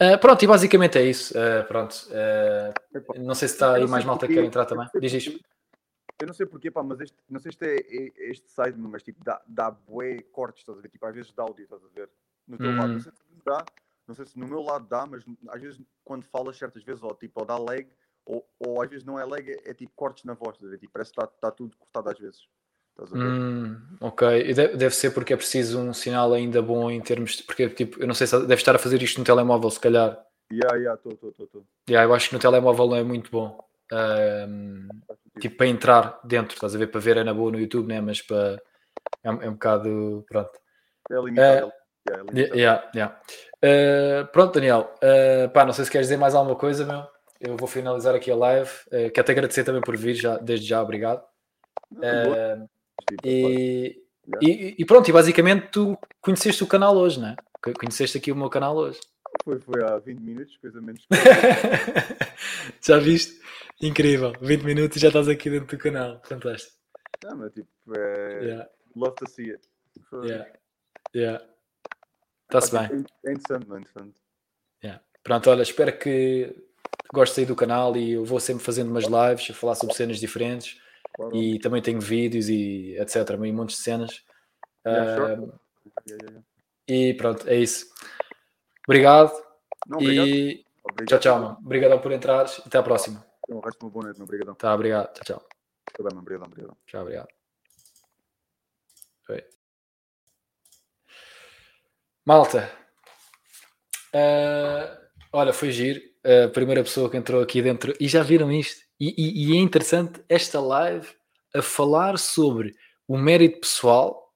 Uh, 0.00 0.18
pronto, 0.20 0.42
e 0.42 0.46
basicamente 0.46 0.98
é 0.98 1.02
isso. 1.02 1.34
Uh, 1.36 1.66
pronto. 1.66 1.94
Uh, 2.08 3.20
não 3.20 3.34
sei 3.34 3.48
se 3.48 3.54
está 3.54 3.74
aí 3.74 3.86
mais 3.86 4.04
malta 4.04 4.26
que 4.26 4.34
quer 4.34 4.44
entrar 4.44 4.64
também. 4.66 4.88
Diz 5.00 5.12
isto. 5.12 5.40
Eu 6.20 6.26
não 6.26 6.34
sei 6.34 6.46
porquê, 6.46 6.70
pá, 6.70 6.82
mas 6.82 7.00
este, 7.00 7.16
não 7.28 7.40
sei 7.40 7.50
se 7.50 7.64
é, 7.64 7.76
é 7.76 8.30
este 8.30 8.48
site, 8.50 8.78
mas 8.78 9.02
tipo, 9.02 9.22
dá, 9.24 9.42
dá 9.46 9.70
bué 9.70 10.22
cortes, 10.30 10.60
estás 10.60 10.78
a 10.78 10.80
ver? 10.80 10.88
Tipo, 10.88 11.06
às 11.06 11.14
vezes 11.14 11.32
dá 11.32 11.42
áudio, 11.42 11.64
estás 11.64 11.82
a 11.84 11.88
ver? 11.88 12.08
No 12.46 12.58
teu 12.58 12.70
hum. 12.70 12.76
lado. 12.76 12.92
Não 12.92 13.00
sei 13.00 13.12
se 13.12 13.22
dá, 13.44 13.64
não 14.06 14.14
sei 14.14 14.26
se 14.26 14.38
no 14.38 14.48
meu 14.48 14.62
lado 14.62 14.86
dá, 14.88 15.06
mas 15.06 15.24
às 15.48 15.60
vezes 15.60 15.80
quando 16.04 16.24
falas 16.24 16.56
certas 16.56 16.82
vezes, 16.82 17.02
ou 17.02 17.14
tipo, 17.14 17.40
ou 17.40 17.46
dá 17.46 17.56
lag, 17.56 17.88
ou, 18.24 18.46
ou 18.58 18.82
às 18.82 18.90
vezes 18.90 19.04
não 19.04 19.18
é 19.18 19.24
lag, 19.24 19.48
é, 19.50 19.70
é 19.70 19.74
tipo 19.74 19.92
cortes 19.94 20.24
na 20.24 20.34
voz, 20.34 20.56
tipo, 20.58 20.92
parece 20.92 21.12
que 21.12 21.20
está 21.20 21.26
tá 21.26 21.50
tudo 21.50 21.76
cortado 21.76 22.10
às 22.10 22.18
vezes. 22.18 22.48
Hum, 23.10 23.80
ok, 24.00 24.50
e 24.50 24.54
deve 24.54 24.90
ser 24.90 25.12
porque 25.12 25.32
é 25.32 25.36
preciso 25.36 25.80
um 25.80 25.94
sinal 25.94 26.32
ainda 26.34 26.60
bom 26.60 26.90
em 26.90 27.00
termos 27.00 27.36
de. 27.36 27.42
Porque, 27.42 27.68
tipo, 27.70 28.00
eu 28.00 28.06
não 28.06 28.14
sei 28.14 28.26
se 28.26 28.38
deve 28.40 28.54
estar 28.54 28.76
a 28.76 28.78
fazer 28.78 29.02
isto 29.02 29.18
no 29.18 29.24
telemóvel, 29.24 29.70
se 29.70 29.80
calhar. 29.80 30.22
Yeah, 30.52 30.76
yeah, 30.76 30.96
tô, 30.98 31.10
tô, 31.16 31.32
tô. 31.32 31.64
Yeah, 31.88 32.06
eu 32.06 32.14
acho 32.14 32.28
que 32.28 32.34
no 32.34 32.40
telemóvel 32.40 32.88
não 32.88 32.96
é 32.96 33.02
muito 33.02 33.30
bom. 33.30 33.58
Um, 33.90 34.88
tipo, 35.40 35.56
para 35.56 35.66
entrar 35.66 36.20
dentro, 36.22 36.54
estás 36.54 36.74
a 36.74 36.78
ver? 36.78 36.88
Para 36.88 37.00
ver 37.00 37.16
é 37.16 37.24
na 37.24 37.32
boa 37.32 37.50
no 37.50 37.58
YouTube, 37.58 37.88
né? 37.88 38.00
Mas 38.00 38.20
para. 38.20 38.62
É, 39.24 39.28
é 39.28 39.48
um 39.48 39.54
bocado. 39.54 40.24
Pronto. 40.28 40.52
É 41.10 41.14
limitado. 41.14 41.68
Uh, 41.68 41.81
yeah, 42.08 42.22
é 42.22 42.26
limitado. 42.26 42.58
Yeah, 42.58 42.90
yeah. 42.94 43.20
Uh, 43.62 44.26
pronto, 44.32 44.54
Daniel. 44.54 44.94
Uh, 44.96 45.48
pá, 45.50 45.64
não 45.64 45.72
sei 45.72 45.84
se 45.84 45.90
queres 45.90 46.06
dizer 46.08 46.16
mais 46.16 46.34
alguma 46.34 46.56
coisa, 46.56 46.84
meu. 46.84 47.06
Eu 47.40 47.56
vou 47.56 47.68
finalizar 47.68 48.14
aqui 48.14 48.30
a 48.30 48.36
live. 48.36 48.70
Uh, 48.88 49.10
quero 49.12 49.24
te 49.24 49.32
agradecer 49.32 49.64
também 49.64 49.80
por 49.82 49.96
vir, 49.96 50.14
já, 50.14 50.36
desde 50.38 50.66
já, 50.66 50.82
obrigado. 50.82 51.22
Não, 51.90 52.68
e, 53.24 54.00
e, 54.40 54.76
e, 54.78 54.84
pronto, 54.84 55.08
e 55.08 55.12
basicamente 55.12 55.68
tu 55.70 55.98
conheceste 56.20 56.62
o 56.62 56.66
canal 56.66 56.96
hoje, 56.96 57.20
não 57.20 57.28
é? 57.28 57.36
Conheceste 57.78 58.18
aqui 58.18 58.32
o 58.32 58.36
meu 58.36 58.48
canal 58.48 58.76
hoje. 58.76 59.00
Foi, 59.44 59.58
foi 59.60 59.82
há 59.84 59.98
20 59.98 60.18
minutos, 60.20 60.56
coisa 60.58 60.80
menos. 60.80 61.06
já 62.80 62.98
viste? 62.98 63.40
Incrível, 63.80 64.32
20 64.40 64.62
minutos 64.62 64.96
e 64.96 65.00
já 65.00 65.08
estás 65.08 65.28
aqui 65.28 65.50
dentro 65.50 65.76
do 65.76 65.82
canal. 65.82 66.20
Fantástico. 66.24 66.76
Não, 67.24 67.36
mas 67.36 67.52
tipo, 67.52 67.68
é... 67.96 68.44
yeah. 68.44 68.68
love 68.96 69.14
to 69.16 69.28
see 69.28 69.50
it. 69.50 69.68
Yeah. 70.24 70.46
Yeah. 71.14 71.44
Está-se 72.58 72.72
bem. 72.72 73.04
É 73.24 73.32
interessante, 73.32 73.72
é 73.72 73.78
interessante. 73.78 74.20
Yeah. 74.84 75.02
Pronto, 75.22 75.50
olha, 75.50 75.62
espero 75.62 75.96
que 75.98 76.54
gostes 77.12 77.38
aí 77.38 77.46
do 77.46 77.56
canal 77.56 77.96
e 77.96 78.12
eu 78.12 78.24
vou 78.24 78.40
sempre 78.40 78.64
fazendo 78.64 78.90
umas 78.90 79.04
lives 79.04 79.50
a 79.50 79.54
falar 79.54 79.74
sobre 79.74 79.94
cenas 79.94 80.18
diferentes 80.18 80.80
Claro. 81.14 81.36
E 81.36 81.58
também 81.58 81.82
tenho 81.82 82.00
vídeos 82.00 82.48
e 82.48 82.96
etc. 82.98 83.30
Um 83.38 83.52
monte 83.52 83.70
de 83.70 83.76
cenas. 83.76 84.24
Yeah, 84.86 85.12
uh, 85.14 85.52
yeah, 86.08 86.24
yeah, 86.24 86.42
e 86.88 87.14
pronto, 87.14 87.48
é 87.48 87.56
isso. 87.56 87.86
Obrigado. 88.88 89.32
Não, 89.86 89.98
obrigado. 89.98 90.28
E 90.28 90.64
obrigado. 90.82 91.08
tchau, 91.08 91.18
tchau, 91.18 91.40
mano. 91.40 91.58
Obrigado 91.64 92.00
por 92.00 92.12
entrares. 92.12 92.60
Até 92.66 92.78
à 92.78 92.82
próxima. 92.82 93.24
Um 93.48 93.60
resto 93.60 93.78
de 93.78 93.84
uma 93.84 93.90
boa 93.90 94.04
noite, 94.06 94.22
obrigado. 94.22 94.54
Tá, 94.56 94.74
obrigado. 94.74 95.12
Tchau, 95.14 95.38
tchau. 95.38 95.48
Tá 95.92 96.02
bem, 96.08 96.18
obrigado, 96.18 96.46
obrigado. 96.46 96.76
Tchau, 96.86 97.02
obrigado. 97.02 97.28
Malta. 102.24 102.70
Uh, 104.14 104.96
olha, 105.32 105.52
foi 105.52 105.72
giro. 105.72 106.00
A 106.24 106.48
primeira 106.48 106.84
pessoa 106.84 107.10
que 107.10 107.16
entrou 107.16 107.42
aqui 107.42 107.60
dentro. 107.60 107.92
E 107.98 108.06
já 108.06 108.22
viram 108.22 108.52
isto? 108.52 108.80
E, 109.00 109.14
e, 109.18 109.48
e, 109.48 109.56
é 109.56 109.60
interessante 109.60 110.22
esta 110.28 110.60
live 110.60 111.08
a 111.52 111.60
falar 111.60 112.16
sobre 112.16 112.76
o 113.08 113.18
mérito 113.18 113.60
pessoal 113.60 114.32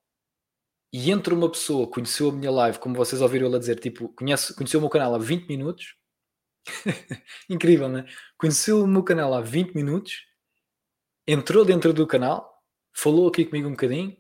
e 0.92 1.12
entre 1.12 1.32
uma 1.32 1.48
pessoa 1.48 1.86
que 1.86 1.92
conheceu 1.92 2.30
a 2.30 2.32
minha 2.32 2.50
live, 2.50 2.78
como 2.78 2.96
vocês 2.96 3.22
ouviram 3.22 3.46
ela 3.46 3.60
dizer, 3.60 3.78
tipo, 3.78 4.08
conhece, 4.10 4.54
conheceu 4.56 4.78
o 4.78 4.82
meu 4.82 4.90
canal 4.90 5.14
há 5.14 5.18
20 5.18 5.46
minutos. 5.46 5.94
Incrível, 7.48 7.88
né? 7.88 8.04
Conheceu 8.36 8.82
o 8.82 8.86
meu 8.86 9.04
canal 9.04 9.32
há 9.34 9.40
20 9.40 9.74
minutos, 9.74 10.26
entrou 11.26 11.64
dentro 11.64 11.92
do 11.92 12.06
canal, 12.06 12.60
falou 12.92 13.28
aqui 13.28 13.44
comigo 13.44 13.68
um 13.68 13.72
bocadinho 13.72 14.16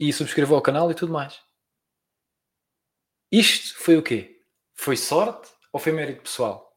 e 0.00 0.12
subscreveu 0.12 0.56
ao 0.56 0.62
canal 0.62 0.90
e 0.90 0.94
tudo 0.94 1.12
mais. 1.12 1.40
Isto 3.32 3.78
foi 3.78 3.96
o 3.96 4.02
quê? 4.02 4.42
Foi 4.74 4.94
sorte 4.94 5.50
ou 5.72 5.80
foi 5.80 5.90
mérito 5.90 6.20
pessoal? 6.20 6.76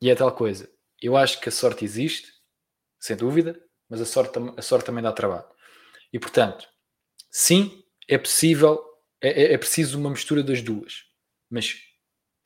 E 0.00 0.10
é 0.10 0.14
tal 0.16 0.34
coisa. 0.34 0.68
Eu 1.00 1.16
acho 1.16 1.40
que 1.40 1.48
a 1.48 1.52
sorte 1.52 1.84
existe, 1.84 2.32
sem 2.98 3.16
dúvida, 3.16 3.64
mas 3.88 4.00
a 4.00 4.04
sorte, 4.04 4.36
a 4.56 4.62
sorte 4.62 4.86
também 4.86 5.04
dá 5.04 5.12
trabalho. 5.12 5.48
E 6.12 6.18
portanto, 6.18 6.68
sim, 7.30 7.84
é 8.08 8.18
possível, 8.18 8.84
é, 9.20 9.28
é, 9.28 9.52
é 9.52 9.58
preciso 9.58 10.00
uma 10.00 10.10
mistura 10.10 10.42
das 10.42 10.60
duas. 10.60 11.04
Mas, 11.48 11.74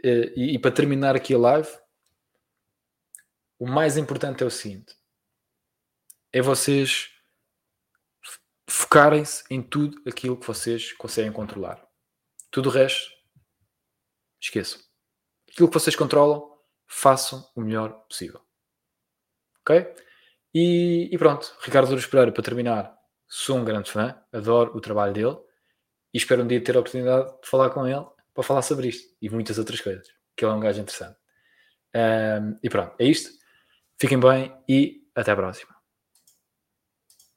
uh, 0.04 0.30
e, 0.36 0.54
e 0.54 0.58
para 0.58 0.72
terminar 0.72 1.16
aqui 1.16 1.32
a 1.32 1.38
live, 1.38 1.70
o 3.58 3.66
mais 3.66 3.96
importante 3.96 4.42
é 4.42 4.46
o 4.46 4.50
seguinte: 4.50 4.94
é 6.34 6.42
vocês 6.42 7.10
focarem-se 8.68 9.42
em 9.48 9.62
tudo 9.62 10.02
aquilo 10.06 10.36
que 10.36 10.46
vocês 10.46 10.92
conseguem 10.92 11.32
controlar. 11.32 11.85
Tudo 12.56 12.70
o 12.70 12.72
resto, 12.72 13.10
esqueçam. 14.40 14.80
Aquilo 15.46 15.68
que 15.68 15.74
vocês 15.74 15.94
controlam, 15.94 16.56
façam 16.86 17.46
o 17.54 17.60
melhor 17.60 17.90
possível. 18.08 18.40
Ok? 19.60 19.94
E, 20.54 21.10
e 21.12 21.18
pronto, 21.18 21.54
Ricardo 21.60 21.88
Douros 21.88 22.06
Pereira, 22.06 22.32
para 22.32 22.42
terminar, 22.42 22.96
sou 23.28 23.58
um 23.58 23.62
grande 23.62 23.90
fã, 23.90 24.18
adoro 24.32 24.74
o 24.74 24.80
trabalho 24.80 25.12
dele 25.12 25.36
e 26.14 26.16
espero 26.16 26.44
um 26.44 26.46
dia 26.46 26.64
ter 26.64 26.74
a 26.74 26.80
oportunidade 26.80 27.30
de 27.42 27.46
falar 27.46 27.68
com 27.68 27.86
ele 27.86 28.06
para 28.32 28.42
falar 28.42 28.62
sobre 28.62 28.88
isto 28.88 29.14
e 29.20 29.28
muitas 29.28 29.58
outras 29.58 29.82
coisas, 29.82 30.08
que 30.34 30.42
ele 30.42 30.52
é 30.52 30.54
um 30.54 30.60
gajo 30.60 30.80
interessante. 30.80 31.18
Um, 31.94 32.58
e 32.62 32.70
pronto, 32.70 32.96
é 32.98 33.04
isto. 33.04 33.38
Fiquem 34.00 34.18
bem 34.18 34.56
e 34.66 35.06
até 35.14 35.32
a 35.32 35.36
próxima. 35.36 35.75